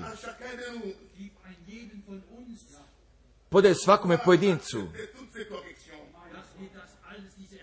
Podaj 3.49 3.75
svakome 3.75 4.17
pojedincu. 4.25 4.87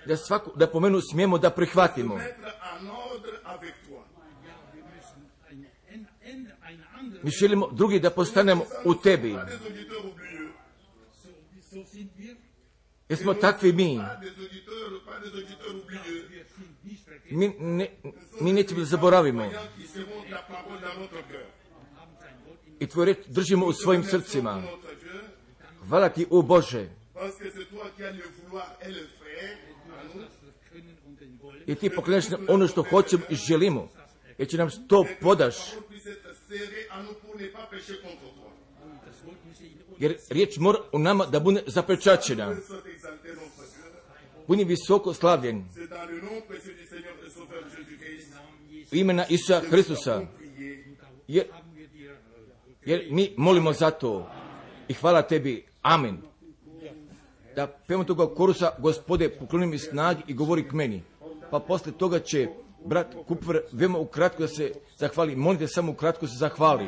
Da, 0.06 0.16
svaku, 0.16 0.50
da 0.56 0.66
pomenu 0.66 1.00
smijemo 1.00 1.38
da 1.38 1.50
prihvatimo. 1.50 2.20
Mi 7.24 7.30
želimo 7.30 7.70
drugi 7.72 8.00
da 8.00 8.10
postanemo 8.10 8.64
u 8.84 8.94
tebi. 8.94 9.36
Jesmo 13.08 13.34
takvi 13.34 13.72
mi. 13.72 14.00
Mi, 17.30 17.48
ne, 17.58 17.90
mi 18.40 18.52
nećemo 18.52 18.80
da 18.80 18.86
zaboravimo. 18.86 19.50
I 22.80 22.86
tvoj 22.86 23.06
reč 23.06 23.18
držimo 23.26 23.66
u 23.66 23.72
svojim 23.72 24.04
srcima. 24.04 24.62
Hvala 25.88 26.08
ti, 26.08 26.26
o 26.30 26.42
Bože. 26.42 26.88
I 31.66 31.74
ti 31.74 31.90
pokreneš 31.90 32.24
ono 32.48 32.68
što 32.68 32.82
hoćemo 32.82 33.22
i 33.30 33.34
želimo. 33.34 33.88
Jer 34.38 34.48
će 34.48 34.56
nam 34.56 34.68
to 34.88 35.06
podaš 35.20 35.56
jer 39.98 40.16
riječ 40.30 40.56
mora 40.56 40.78
u 40.92 40.98
nama 40.98 41.26
da 41.26 41.40
bude 41.40 41.62
zapečačena. 41.66 42.56
Bude 44.46 44.64
visoko 44.64 45.14
slavljen 45.14 45.64
u 48.92 48.96
imena 48.96 49.26
Isusa 49.28 49.60
Hristusa, 49.70 50.22
jer, 51.28 51.46
jer 52.84 53.06
mi 53.10 53.34
molimo 53.36 53.72
za 53.72 53.90
to 53.90 54.30
i 54.88 54.94
hvala 54.94 55.22
tebi. 55.22 55.64
Amen. 55.82 56.18
Da 57.56 57.66
pevamo 57.66 58.04
toga 58.04 58.34
korusa, 58.34 58.70
gospode, 58.78 59.28
pokloni 59.28 59.66
mi 59.66 59.78
snagi 59.78 60.22
i 60.26 60.34
govori 60.34 60.68
k 60.68 60.72
meni. 60.72 61.02
Pa 61.50 61.58
poslije 61.60 61.98
toga 61.98 62.18
će 62.18 62.48
brat 62.84 63.14
Kupver 63.28 63.60
veoma 63.72 63.98
ukratko 63.98 64.42
da 64.42 64.48
se 64.48 64.72
zahvali. 64.98 65.36
Molite 65.36 65.68
samo 65.68 65.92
ukratko 65.92 66.26
se 66.26 66.36
zahvali. 66.38 66.86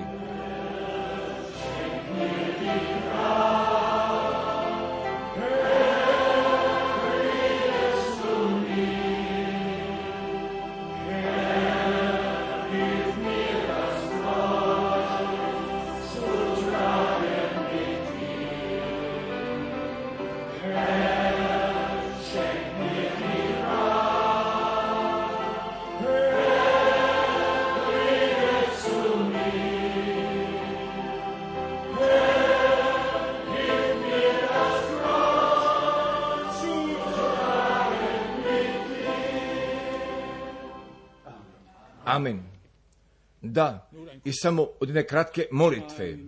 I 44.27 44.33
samo 44.33 44.63
od 44.81 44.89
jedne 44.89 45.07
kratke 45.07 45.47
molitve. 45.51 46.19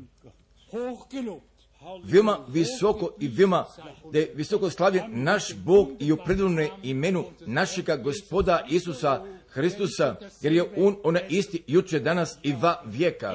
Veoma 2.05 2.39
visoko 2.49 3.11
i 3.21 3.29
veoma 3.29 3.65
da 4.13 4.19
je 4.19 4.33
visoko 4.35 4.71
slavljen 4.71 5.05
naš 5.09 5.55
Bog 5.55 5.89
i 6.01 6.13
u 6.13 6.17
predivnom 6.17 6.69
imenu 6.83 7.25
našega 7.47 7.97
gospoda 7.97 8.67
Isusa 8.71 9.25
Hristusa, 9.49 10.17
jer 10.41 10.53
je 10.53 10.65
on 10.77 10.97
ona 11.05 11.21
isti 11.29 11.63
juče, 11.67 12.01
danas 12.01 12.39
i 12.43 12.53
va 12.53 12.83
vijeka. 12.85 13.35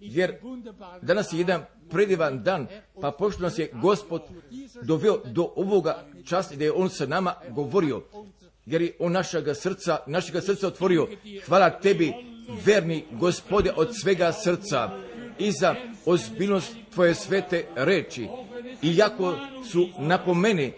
Jer 0.00 0.36
danas 1.02 1.32
je 1.32 1.38
jedan 1.38 1.64
predivan 1.90 2.42
dan, 2.42 2.66
pa 3.00 3.10
pošto 3.10 3.42
nas 3.42 3.58
je 3.58 3.70
Gospod 3.82 4.22
doveo 4.82 5.18
do 5.24 5.52
ovoga 5.56 6.04
časti 6.24 6.56
da 6.56 6.64
je 6.64 6.72
on 6.72 6.90
sa 6.90 7.06
nama 7.06 7.34
govorio, 7.50 8.02
jer 8.66 8.82
je 8.82 8.96
on 8.98 9.12
našega 9.12 9.54
srca, 9.54 9.98
našega 10.06 10.40
srca 10.40 10.66
otvorio. 10.66 11.08
Hvala 11.46 11.70
tebi, 11.70 12.12
verni 12.64 13.04
gospode, 13.10 13.72
od 13.76 13.88
svega 14.02 14.32
srca 14.32 14.90
i 15.38 15.52
za 15.52 15.74
ozbiljnost 16.06 16.76
tvoje 16.94 17.14
svete 17.14 17.66
reči. 17.74 18.28
Iako 18.82 19.34
su 19.70 19.88
napomene, 19.98 20.72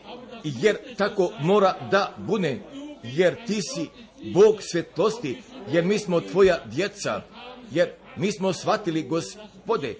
jer 0.44 0.76
tako 0.96 1.32
mora 1.40 1.74
da 1.90 2.14
bude, 2.18 2.58
jer 3.02 3.46
ti 3.46 3.62
si 3.62 3.88
Bog 4.32 4.56
svetlosti, 4.60 5.42
jer 5.68 5.84
mi 5.84 5.98
smo 5.98 6.20
tvoja 6.20 6.58
djeca, 6.64 7.22
jer 7.70 7.88
mi 8.16 8.32
smo 8.32 8.52
shvatili, 8.52 9.02
gospode, 9.02 9.94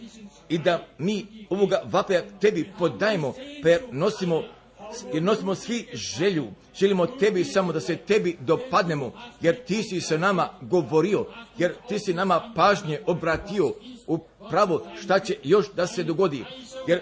i 0.49 0.59
da 0.59 0.87
mi 0.99 1.47
ovoga 1.51 1.83
vapaja 1.85 2.23
tebi 2.41 2.71
podajemo, 2.79 3.35
pa 3.63 3.69
jer 5.13 5.23
nosimo, 5.23 5.55
svi 5.55 5.87
želju, 5.93 6.47
želimo 6.75 7.07
tebi 7.07 7.45
samo 7.45 7.73
da 7.73 7.81
se 7.81 7.97
tebi 7.97 8.37
dopadnemo, 8.41 9.13
jer 9.41 9.65
ti 9.65 9.83
si 9.83 10.01
sa 10.01 10.19
nama 10.19 10.49
govorio, 10.61 11.27
jer 11.59 11.75
ti 11.89 11.99
si 11.99 12.15
nama 12.15 12.53
pažnje 12.57 13.01
obratio. 13.07 13.73
Upravo 14.07 14.87
šta 15.03 15.19
će 15.19 15.37
još 15.43 15.73
da 15.77 15.87
se 15.87 16.05
dogodi, 16.05 16.45
jer 16.87 17.01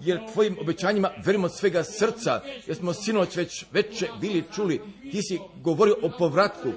jer 0.00 0.20
tvojim 0.32 0.56
obećanjima 0.60 1.10
verimo 1.24 1.48
svega 1.48 1.84
srca, 1.84 2.40
jer 2.66 2.76
smo 2.76 2.92
sinoć 2.92 3.36
već 3.36 3.64
veće 3.72 4.08
bili 4.20 4.44
čuli, 4.54 4.80
ti 5.12 5.22
si 5.22 5.38
govorio 5.62 5.96
o 6.02 6.10
povratku, 6.18 6.68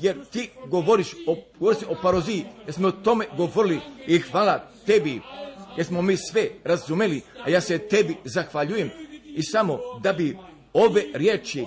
jer 0.00 0.24
ti 0.32 0.50
govoriš 0.66 1.12
o, 1.26 1.36
govoriš 1.58 1.82
o 1.88 1.96
paroziji, 2.02 2.44
jer 2.64 2.74
smo 2.74 2.88
o 2.88 2.92
tome 2.92 3.26
govorili. 3.36 3.80
I 4.06 4.18
hvala 4.18 4.70
tebi, 4.86 5.20
jer 5.76 5.86
smo 5.86 6.02
mi 6.02 6.16
sve 6.16 6.48
razumeli, 6.64 7.20
a 7.46 7.50
ja 7.50 7.60
se 7.60 7.78
tebi 7.78 8.16
zahvaljujem 8.24 8.90
i 9.34 9.42
samo 9.42 9.78
da 10.02 10.12
bi 10.12 10.36
ove 10.72 11.04
riječi 11.14 11.64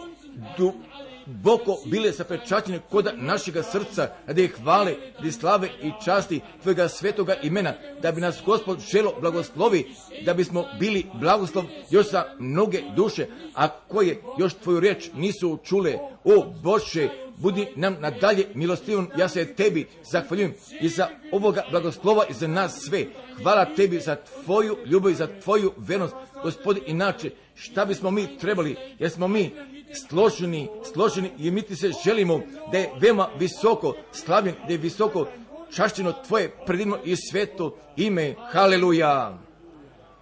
duboko 1.27 1.77
bile 1.85 2.11
zapečaćene 2.11 2.79
koda 2.89 3.11
našega 3.15 3.63
srca, 3.63 4.09
da 4.27 4.41
ih 4.41 4.55
hvale, 4.63 4.95
da 5.23 5.31
slave 5.31 5.69
i 5.83 5.91
časti 6.05 6.41
Tvojega 6.61 6.87
svetoga 6.87 7.35
imena, 7.43 7.73
da 8.01 8.11
bi 8.11 8.21
nas 8.21 8.41
Gospod 8.45 8.79
želo 8.79 9.13
blagoslovi, 9.21 9.85
da 10.25 10.33
bismo 10.33 10.65
bili 10.79 11.05
blagoslov 11.13 11.65
još 11.89 12.11
za 12.11 12.25
mnoge 12.39 12.81
duše, 12.95 13.27
a 13.55 13.69
koje 13.69 14.21
još 14.39 14.53
Tvoju 14.53 14.79
riječ 14.79 15.09
nisu 15.13 15.57
čule. 15.63 15.97
O 16.23 16.45
Bože, 16.63 17.09
budi 17.37 17.67
nam 17.75 17.95
nadalje 17.99 18.45
milostivom, 18.53 19.09
ja 19.17 19.29
se 19.29 19.45
tebi 19.45 19.87
zahvaljujem 20.11 20.53
i 20.81 20.89
za 20.89 21.07
ovoga 21.31 21.63
blagoslova 21.71 22.25
i 22.29 22.33
za 22.33 22.47
nas 22.47 22.79
sve. 22.87 23.05
Hvala 23.43 23.65
tebi 23.65 23.99
za 23.99 24.15
tvoju 24.15 24.77
ljubav 24.85 25.11
i 25.11 25.15
za 25.15 25.27
tvoju 25.43 25.73
vernost, 25.77 26.15
gospodi, 26.43 26.81
inače 26.87 27.29
šta 27.55 27.85
bismo 27.85 28.11
mi 28.11 28.37
trebali, 28.37 28.75
jer 28.99 29.09
smo 29.09 29.27
mi 29.27 29.51
složeni, 29.93 30.69
složeni 30.93 31.31
i 31.37 31.51
mi 31.51 31.61
ti 31.61 31.75
se 31.75 31.91
želimo 32.05 32.41
da 32.71 32.77
je 32.77 32.89
veoma 32.99 33.29
visoko 33.39 33.95
slavljen, 34.11 34.55
da 34.67 34.73
je 34.73 34.77
visoko 34.77 35.27
čašćeno 35.75 36.13
tvoje 36.27 36.51
predivno 36.65 36.97
i 37.05 37.15
sveto 37.15 37.77
ime. 37.95 38.35
Haleluja. 38.51 39.37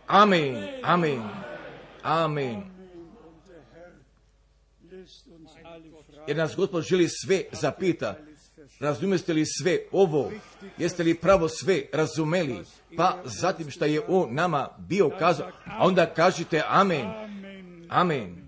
Amen, 0.07 0.67
amen, 0.83 1.21
amen. 2.01 2.63
Jer 6.27 6.37
nas 6.37 6.55
Gospod 6.55 6.83
želi 6.83 7.07
sve 7.09 7.43
zapita. 7.51 8.15
Razumeste 8.79 9.33
li 9.33 9.45
sve 9.45 9.79
ovo? 9.91 10.31
Jeste 10.77 11.03
li 11.03 11.13
pravo 11.13 11.49
sve 11.49 11.83
razumeli? 11.93 12.57
Pa 12.97 13.17
zatim 13.23 13.71
što 13.71 13.85
je 13.85 14.01
on 14.07 14.33
nama 14.33 14.69
bio 14.77 15.09
kazao, 15.19 15.47
a 15.47 15.85
onda 15.85 16.13
kažite 16.13 16.61
amen, 16.67 17.05
Amen. 17.89 18.44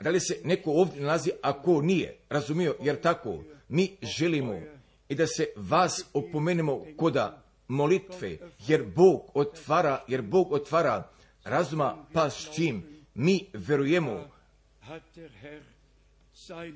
Da 0.00 0.10
li 0.10 0.20
se 0.20 0.40
neko 0.44 0.70
ovdje 0.70 1.02
nalazi, 1.02 1.30
a 1.42 1.62
ko 1.62 1.82
nije? 1.82 2.16
Razumio, 2.28 2.76
jer 2.82 3.00
tako 3.00 3.44
mi 3.68 3.96
želimo 4.02 4.60
i 5.08 5.14
da 5.14 5.26
se 5.26 5.46
vas 5.56 6.04
opomenemo 6.12 6.84
koda 6.96 7.42
molitve, 7.68 8.38
jer 8.66 8.84
Bog 8.96 9.30
otvara, 9.34 10.04
jer 10.08 10.22
Bog 10.22 10.52
otvara 10.52 11.10
razuma, 11.44 12.06
pa 12.12 12.30
s 12.30 12.54
čim 12.54 12.82
mi 13.14 13.46
verujemo, 13.52 14.30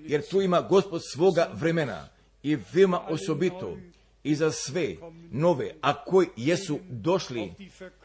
jer 0.06 0.28
tu 0.30 0.42
ima 0.42 0.60
gospod 0.60 1.00
svoga 1.12 1.50
vremena 1.54 2.08
i 2.42 2.58
veoma 2.72 3.00
osobito 3.08 3.76
i 4.24 4.34
za 4.34 4.50
sve 4.50 4.96
nove, 5.30 5.74
a 5.80 6.04
koji 6.04 6.26
jesu 6.36 6.78
došli, 6.88 7.52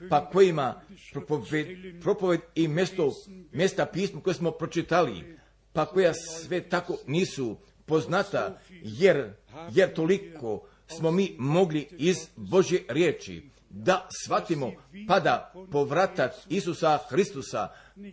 pa 0.09 0.29
kojima 0.29 0.81
propoved, 1.11 1.67
propoved 2.01 2.39
i 2.55 2.67
mjesto, 2.67 3.11
mjesta 3.51 3.85
pisma 3.85 4.21
koje 4.21 4.33
smo 4.33 4.51
pročitali, 4.51 5.37
pa 5.73 5.85
koja 5.85 6.13
sve 6.13 6.69
tako 6.69 6.97
nisu 7.07 7.57
poznata, 7.85 8.59
jer, 8.81 9.33
jer 9.71 9.93
toliko 9.93 10.67
smo 10.87 11.11
mi 11.11 11.35
mogli 11.37 11.87
iz 11.97 12.17
Božje 12.35 12.83
riječi 12.87 13.49
da 13.69 14.07
shvatimo, 14.23 14.71
pa 15.07 15.19
da 15.19 15.53
povratak 15.71 16.31
Isusa 16.49 16.99
Hristusa, 17.09 17.67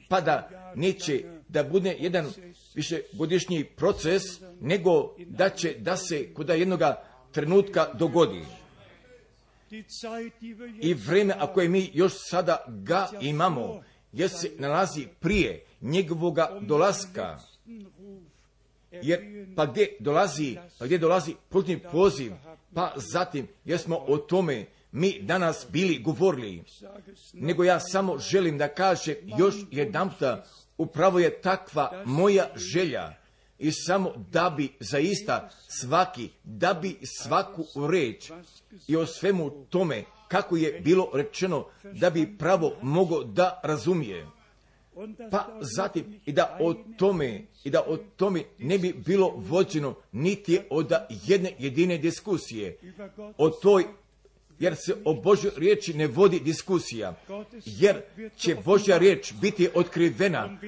pa 0.08 0.20
da 0.20 0.50
neće 0.74 1.24
da 1.48 1.62
bude 1.62 1.96
jedan 2.00 2.26
višegodišnji 2.74 3.64
proces, 3.64 4.22
nego 4.60 5.16
da 5.26 5.48
će 5.48 5.74
da 5.78 5.96
se 5.96 6.34
kod 6.34 6.48
jednoga 6.48 7.04
trenutka 7.34 7.90
dogodi. 7.94 8.44
I 9.70 9.76
jetzt 10.88 11.06
vreme, 11.06 11.34
ako 11.38 11.60
je 11.60 11.68
mi 11.68 11.90
još 11.94 12.12
sada 12.16 12.64
ga 12.68 13.08
imamo, 13.20 13.82
jer 14.12 14.30
se 14.30 14.50
nalazi 14.58 15.06
prije 15.20 15.64
njegovoga 15.80 16.58
dolaska, 16.60 17.38
jer 18.90 19.46
pa 19.56 19.66
gdje 19.66 19.96
dolazi, 20.00 20.56
pa 20.78 20.84
gdje 20.84 20.98
dolazi 20.98 21.34
putni 21.48 21.78
poziv, 21.92 22.32
pa 22.74 22.92
zatim, 22.96 23.48
jer 23.64 23.78
smo 23.78 23.96
o 23.96 24.16
tome 24.16 24.66
mi 24.92 25.18
danas 25.22 25.66
bili 25.70 25.98
govorili, 25.98 26.62
nego 27.32 27.64
ja 27.64 27.80
samo 27.80 28.18
želim 28.18 28.58
da 28.58 28.68
kažem 28.68 29.14
još 29.38 29.54
jedanputa, 29.70 30.44
upravo 30.78 31.18
je 31.18 31.40
takva 31.40 32.02
moja 32.04 32.50
želja 32.56 33.23
i 33.64 33.72
samo 33.72 34.12
da 34.32 34.54
bi 34.56 34.68
zaista 34.80 35.48
svaki, 35.68 36.28
da 36.44 36.74
bi 36.74 36.98
svaku 37.22 37.64
reč 37.88 38.30
i 38.86 38.96
o 38.96 39.06
svemu 39.06 39.50
tome 39.70 40.04
kako 40.28 40.56
je 40.56 40.80
bilo 40.80 41.10
rečeno 41.14 41.66
da 41.92 42.10
bi 42.10 42.38
pravo 42.38 42.72
mogao 42.82 43.24
da 43.24 43.60
razumije. 43.62 44.26
Pa 45.30 45.58
zatim 45.60 46.20
i 46.26 46.32
da 46.32 46.58
o 46.60 46.74
tome 46.98 47.46
i 47.64 47.70
da 47.70 47.82
o 47.86 47.96
tome 47.96 48.42
ne 48.58 48.78
bi 48.78 48.92
bilo 49.06 49.32
vođeno 49.36 49.94
niti 50.12 50.58
od 50.70 50.92
jedne 51.26 51.54
jedine 51.58 51.98
diskusije 51.98 52.78
o 53.38 53.50
toj 53.50 53.84
jer 54.58 54.76
se 54.76 54.94
o 55.04 55.14
Božoj 55.14 55.50
riječi 55.56 55.94
ne 55.94 56.06
vodi 56.06 56.40
diskusija, 56.40 57.14
jer 57.64 58.02
će 58.36 58.56
Božja 58.64 58.98
riječ 58.98 59.32
biti 59.40 59.68
otkrivena. 59.74 60.58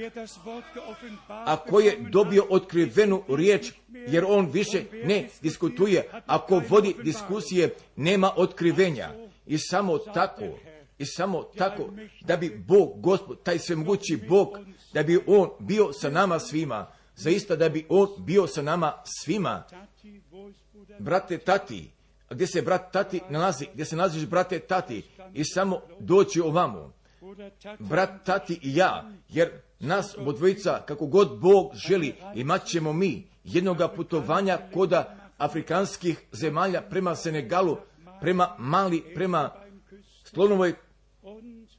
Ako 1.29 1.81
je 1.81 1.97
dobio 2.13 2.47
otkrivenu 2.51 3.23
riječ, 3.29 3.73
jer 3.89 4.25
on 4.29 4.51
više 4.53 4.83
ne 5.05 5.29
diskutuje, 5.43 6.11
ako 6.27 6.63
vodi 6.69 6.95
diskusije, 7.05 7.75
nema 7.97 8.33
otkrivenja. 8.37 9.15
I 9.47 9.59
samo 9.59 9.99
tako, 9.99 10.45
i 10.99 11.07
samo 11.07 11.43
tako 11.43 11.91
da 12.21 12.37
bi 12.37 12.63
Bog, 12.69 13.01
Gospod, 13.01 13.43
taj 13.43 13.59
svemogući 13.59 14.17
Bog, 14.29 14.49
da 14.95 15.03
bi 15.03 15.19
On 15.27 15.51
bio 15.59 15.93
sa 15.93 16.11
nama 16.11 16.39
svima, 16.39 16.93
zaista 17.17 17.57
da 17.57 17.69
bi 17.69 17.87
On 17.89 18.09
bio 18.19 18.47
sa 18.47 18.63
nama 18.63 18.93
svima. 19.05 19.65
Brate, 20.99 21.39
tati, 21.39 21.91
a 21.91 21.96
gdje 22.31 22.47
se 22.47 22.63
brat 22.63 22.93
tati 22.93 23.21
nalazi, 23.31 23.67
gdje 23.75 23.85
se 23.85 23.97
nalaziš 23.97 24.27
brate 24.27 24.59
tati 24.59 25.05
i 25.35 25.45
samo 25.45 25.81
doći 26.01 26.41
ovamo. 26.41 26.93
Brat 27.79 28.11
tati 28.25 28.59
i 28.63 28.77
ja, 28.77 29.11
jer 29.29 29.51
nas 29.81 30.17
dvojica, 30.37 30.83
kako 30.87 31.07
god 31.07 31.41
Bog 31.41 31.71
želi, 31.75 32.15
imat 32.35 32.65
ćemo 32.65 32.93
mi 32.93 33.27
jednoga 33.45 33.89
putovanja 33.89 34.59
koda 34.75 35.17
afrikanskih 35.39 36.21
zemalja 36.33 36.83
prema 36.83 37.15
Senegalu, 37.15 37.77
prema 38.21 38.57
Mali, 38.59 39.03
prema 39.15 39.51
slonovoj 40.25 40.75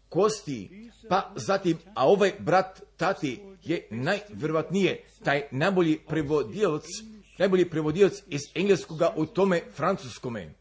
kosti, 0.10 0.90
pa 1.10 1.32
zatim, 1.36 1.78
a 1.95 2.07
ovaj 2.07 2.32
brat 2.40 2.82
tati 2.98 3.41
je 3.64 3.88
najvjerojatnije 3.91 5.03
taj 5.24 5.48
najbolji 5.52 5.99
prevodilac 6.07 6.86
najbolji 7.38 7.70
prevodilac 7.70 8.14
iz 8.28 8.42
engleskoga 8.56 9.14
u 9.16 9.26
tome 9.26 9.62
francuskome. 9.76 10.54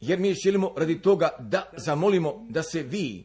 Jer 0.00 0.18
mi 0.18 0.34
želimo 0.34 0.74
radi 0.76 1.02
toga 1.02 1.30
da 1.38 1.70
zamolimo 1.76 2.46
da 2.48 2.62
se 2.62 2.82
vi 2.82 3.24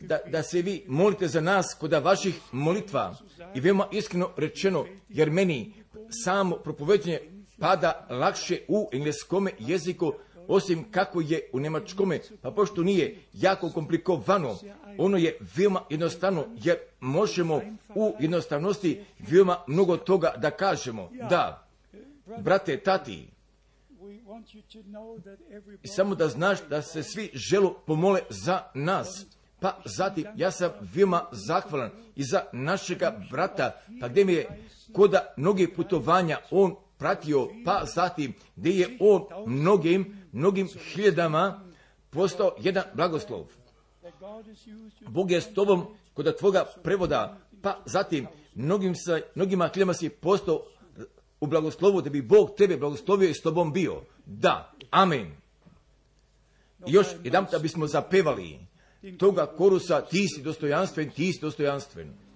da, 0.00 0.18
da 0.26 0.42
se 0.42 0.62
vi 0.62 0.84
molite 0.86 1.28
za 1.28 1.40
nas 1.40 1.76
kod 1.80 1.92
vaših 1.92 2.40
molitva 2.52 3.16
i 3.54 3.60
veoma 3.60 3.88
iskreno 3.92 4.30
rečeno, 4.36 4.86
jer 5.08 5.30
meni 5.30 5.72
samo 6.24 6.56
propoveđenje 6.56 7.20
pada 7.58 8.06
lakše 8.10 8.60
u 8.68 8.88
engleskome 8.92 9.52
jeziku 9.58 10.12
osim 10.48 10.84
kako 10.90 11.20
je 11.20 11.50
u 11.52 11.60
njemačkome, 11.60 12.20
pa 12.42 12.50
pošto 12.50 12.82
nije 12.82 13.18
jako 13.32 13.70
komplikovano, 13.70 14.56
ono 14.98 15.16
je 15.16 15.38
veoma 15.56 15.82
jednostavno, 15.90 16.44
jer 16.64 16.76
možemo 17.00 17.60
u 17.94 18.14
jednostavnosti 18.20 19.04
veoma 19.18 19.56
mnogo 19.66 19.96
toga 19.96 20.34
da 20.36 20.50
kažemo. 20.50 21.10
Da, 21.30 21.68
brate, 22.38 22.80
tati, 22.80 23.28
samo 25.84 26.14
da 26.14 26.28
znaš 26.28 26.58
da 26.68 26.82
se 26.82 27.02
svi 27.02 27.30
želu 27.34 27.74
pomole 27.86 28.20
za 28.28 28.62
nas. 28.74 29.26
Pa 29.60 29.80
zatim, 29.84 30.26
ja 30.36 30.50
sam 30.50 30.70
veoma 30.94 31.26
zahvalan 31.32 31.90
i 32.16 32.24
za 32.24 32.42
našega 32.52 33.20
brata, 33.30 33.80
pa 34.00 34.08
gdje 34.08 34.24
mi 34.24 34.32
je 34.32 34.48
koda 34.92 35.34
mnogih 35.36 35.68
putovanja 35.76 36.38
on 36.50 36.76
pratio, 36.98 37.48
pa 37.64 37.84
zatim 37.94 38.34
gdje 38.56 38.70
je 38.70 38.96
on 39.00 39.24
mnogim, 39.46 40.26
mnogim 40.32 40.68
hiljadama 40.94 41.64
postao 42.10 42.54
jedan 42.60 42.84
blagoslov. 42.94 43.46
Bog 45.08 45.30
je 45.30 45.40
s 45.40 45.54
tobom 45.54 45.86
kod 46.14 46.38
tvoga 46.38 46.64
prevoda, 46.82 47.38
pa 47.62 47.82
zatim 47.86 48.26
mnogim 48.54 48.94
sa, 48.94 49.20
mnogima 49.34 49.70
hiljadama 49.74 49.94
si 49.94 50.08
postao 50.08 50.62
u 51.40 51.46
blagoslovu 51.46 52.02
da 52.02 52.10
bi 52.10 52.22
Bog 52.22 52.50
tebe 52.56 52.76
blagoslovio 52.76 53.28
i 53.28 53.34
s 53.34 53.42
tobom 53.42 53.72
bio. 53.72 54.02
Da, 54.26 54.72
amen. 54.90 55.36
Još 56.86 57.06
jedan 57.24 57.46
da 57.52 57.58
bismo 57.58 57.86
zapevali 57.86 58.58
toga 59.18 59.46
korusa, 59.46 60.00
ti 60.00 60.26
si 60.28 60.42
dostojanstven, 60.42 61.10
ti 61.10 61.32
si 61.32 61.40
dostojanstven. 61.40 62.27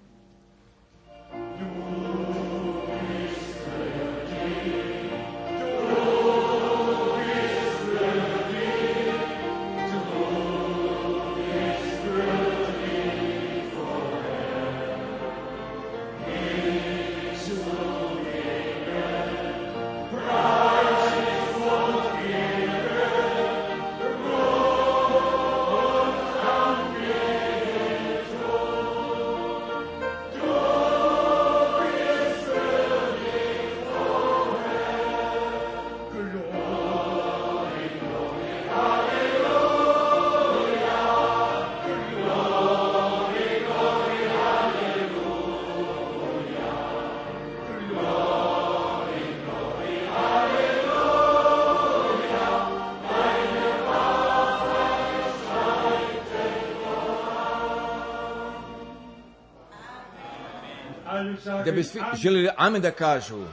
Bi 61.83 61.89
svi 61.89 62.01
željeli 62.23 62.49
amen 62.57 62.83
da 62.83 62.91
kažu. 62.91 63.45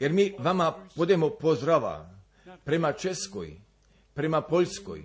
Jer 0.00 0.12
mi 0.12 0.34
vama 0.38 0.74
podemo 0.96 1.30
pozdrava 1.30 2.10
prema 2.64 2.92
Českoj, 2.92 3.56
prema 4.14 4.42
Poljskoj, 4.42 5.02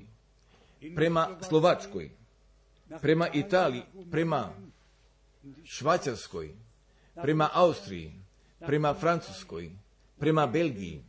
prema 0.96 1.28
Slovačkoj, 1.48 2.12
prema 3.02 3.28
Italiji, 3.34 3.84
prema 4.12 4.50
Švacarskoj, 5.66 6.56
prema 7.22 7.50
Austriji, 7.54 8.14
prema 8.60 8.94
Francuskoj, 8.94 9.72
prema 10.20 10.48
Belgiji, 10.48 11.04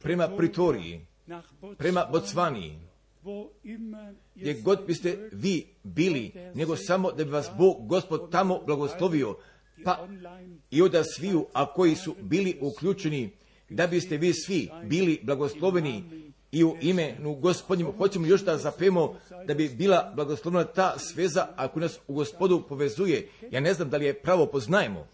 prema 0.00 0.28
Pritoriji, 0.36 1.06
prema 1.78 2.04
Bocvaniji, 2.12 2.78
gdje 4.34 4.54
god 4.54 4.86
biste 4.86 5.28
vi 5.32 5.66
bili, 5.82 6.32
nego 6.54 6.76
samo 6.76 7.12
da 7.12 7.24
bi 7.24 7.30
vas 7.30 7.50
Bog, 7.58 7.86
Gospod, 7.86 8.30
tamo 8.30 8.60
blagoslovio, 8.66 9.36
pa 9.84 10.08
i 10.70 10.82
od 10.82 10.94
sviju, 11.16 11.46
a 11.52 11.72
koji 11.72 11.94
su 11.94 12.14
bili 12.20 12.58
uključeni, 12.60 13.30
da 13.68 13.86
biste 13.86 14.16
vi 14.16 14.32
svi 14.34 14.70
bili 14.84 15.20
blagosloveni 15.22 16.04
i 16.52 16.64
u 16.64 16.76
imenu 16.80 17.34
gospodinu. 17.34 17.92
Hoćemo 17.98 18.26
još 18.26 18.44
da 18.44 18.58
zapemo 18.58 19.16
da 19.46 19.54
bi 19.54 19.68
bila 19.68 20.12
blagoslovena 20.16 20.64
ta 20.64 20.98
sveza 20.98 21.48
ako 21.56 21.80
nas 21.80 21.98
u 22.08 22.14
gospodu 22.14 22.62
povezuje. 22.68 23.28
Ja 23.50 23.60
ne 23.60 23.74
znam 23.74 23.90
da 23.90 23.96
li 23.96 24.04
je 24.04 24.14
pravo 24.14 24.46
poznajemo. 24.46 25.06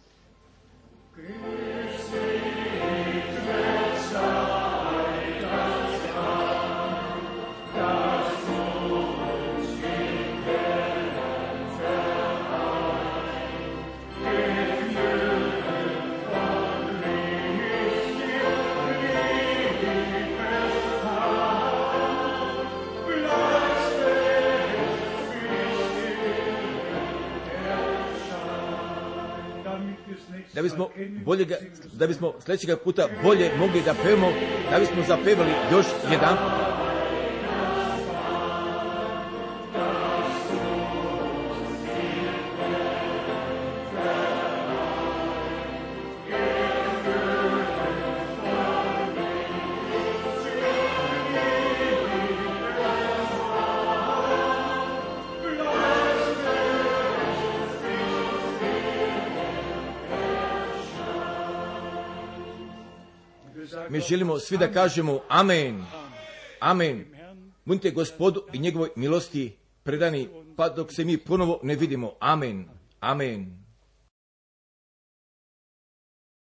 Da 30.58 30.62
bismo 30.62 30.88
bolje 31.24 31.44
ga, 31.44 31.56
da 31.92 32.06
bismo 32.06 32.32
sljedećega 32.44 32.76
puta 32.76 33.08
bolje 33.22 33.50
mogli 33.58 33.82
da 33.82 33.94
pevamo, 34.02 34.32
da 34.70 34.78
bismo 34.78 35.02
zapevali 35.08 35.50
još 35.72 35.86
jedan 36.10 36.36
želimo 64.08 64.38
svi 64.38 64.58
da 64.58 64.72
kažemo 64.72 65.20
amen, 65.28 65.84
amen. 66.60 67.04
Budite 67.64 67.90
gospodu 67.90 68.42
i 68.52 68.58
njegovoj 68.58 68.88
milosti 68.96 69.56
predani, 69.82 70.28
pa 70.56 70.68
dok 70.68 70.92
se 70.92 71.04
mi 71.04 71.16
ponovo 71.16 71.60
ne 71.62 71.76
vidimo. 71.76 72.12
Amen, 72.20 72.68
amen. 73.00 73.67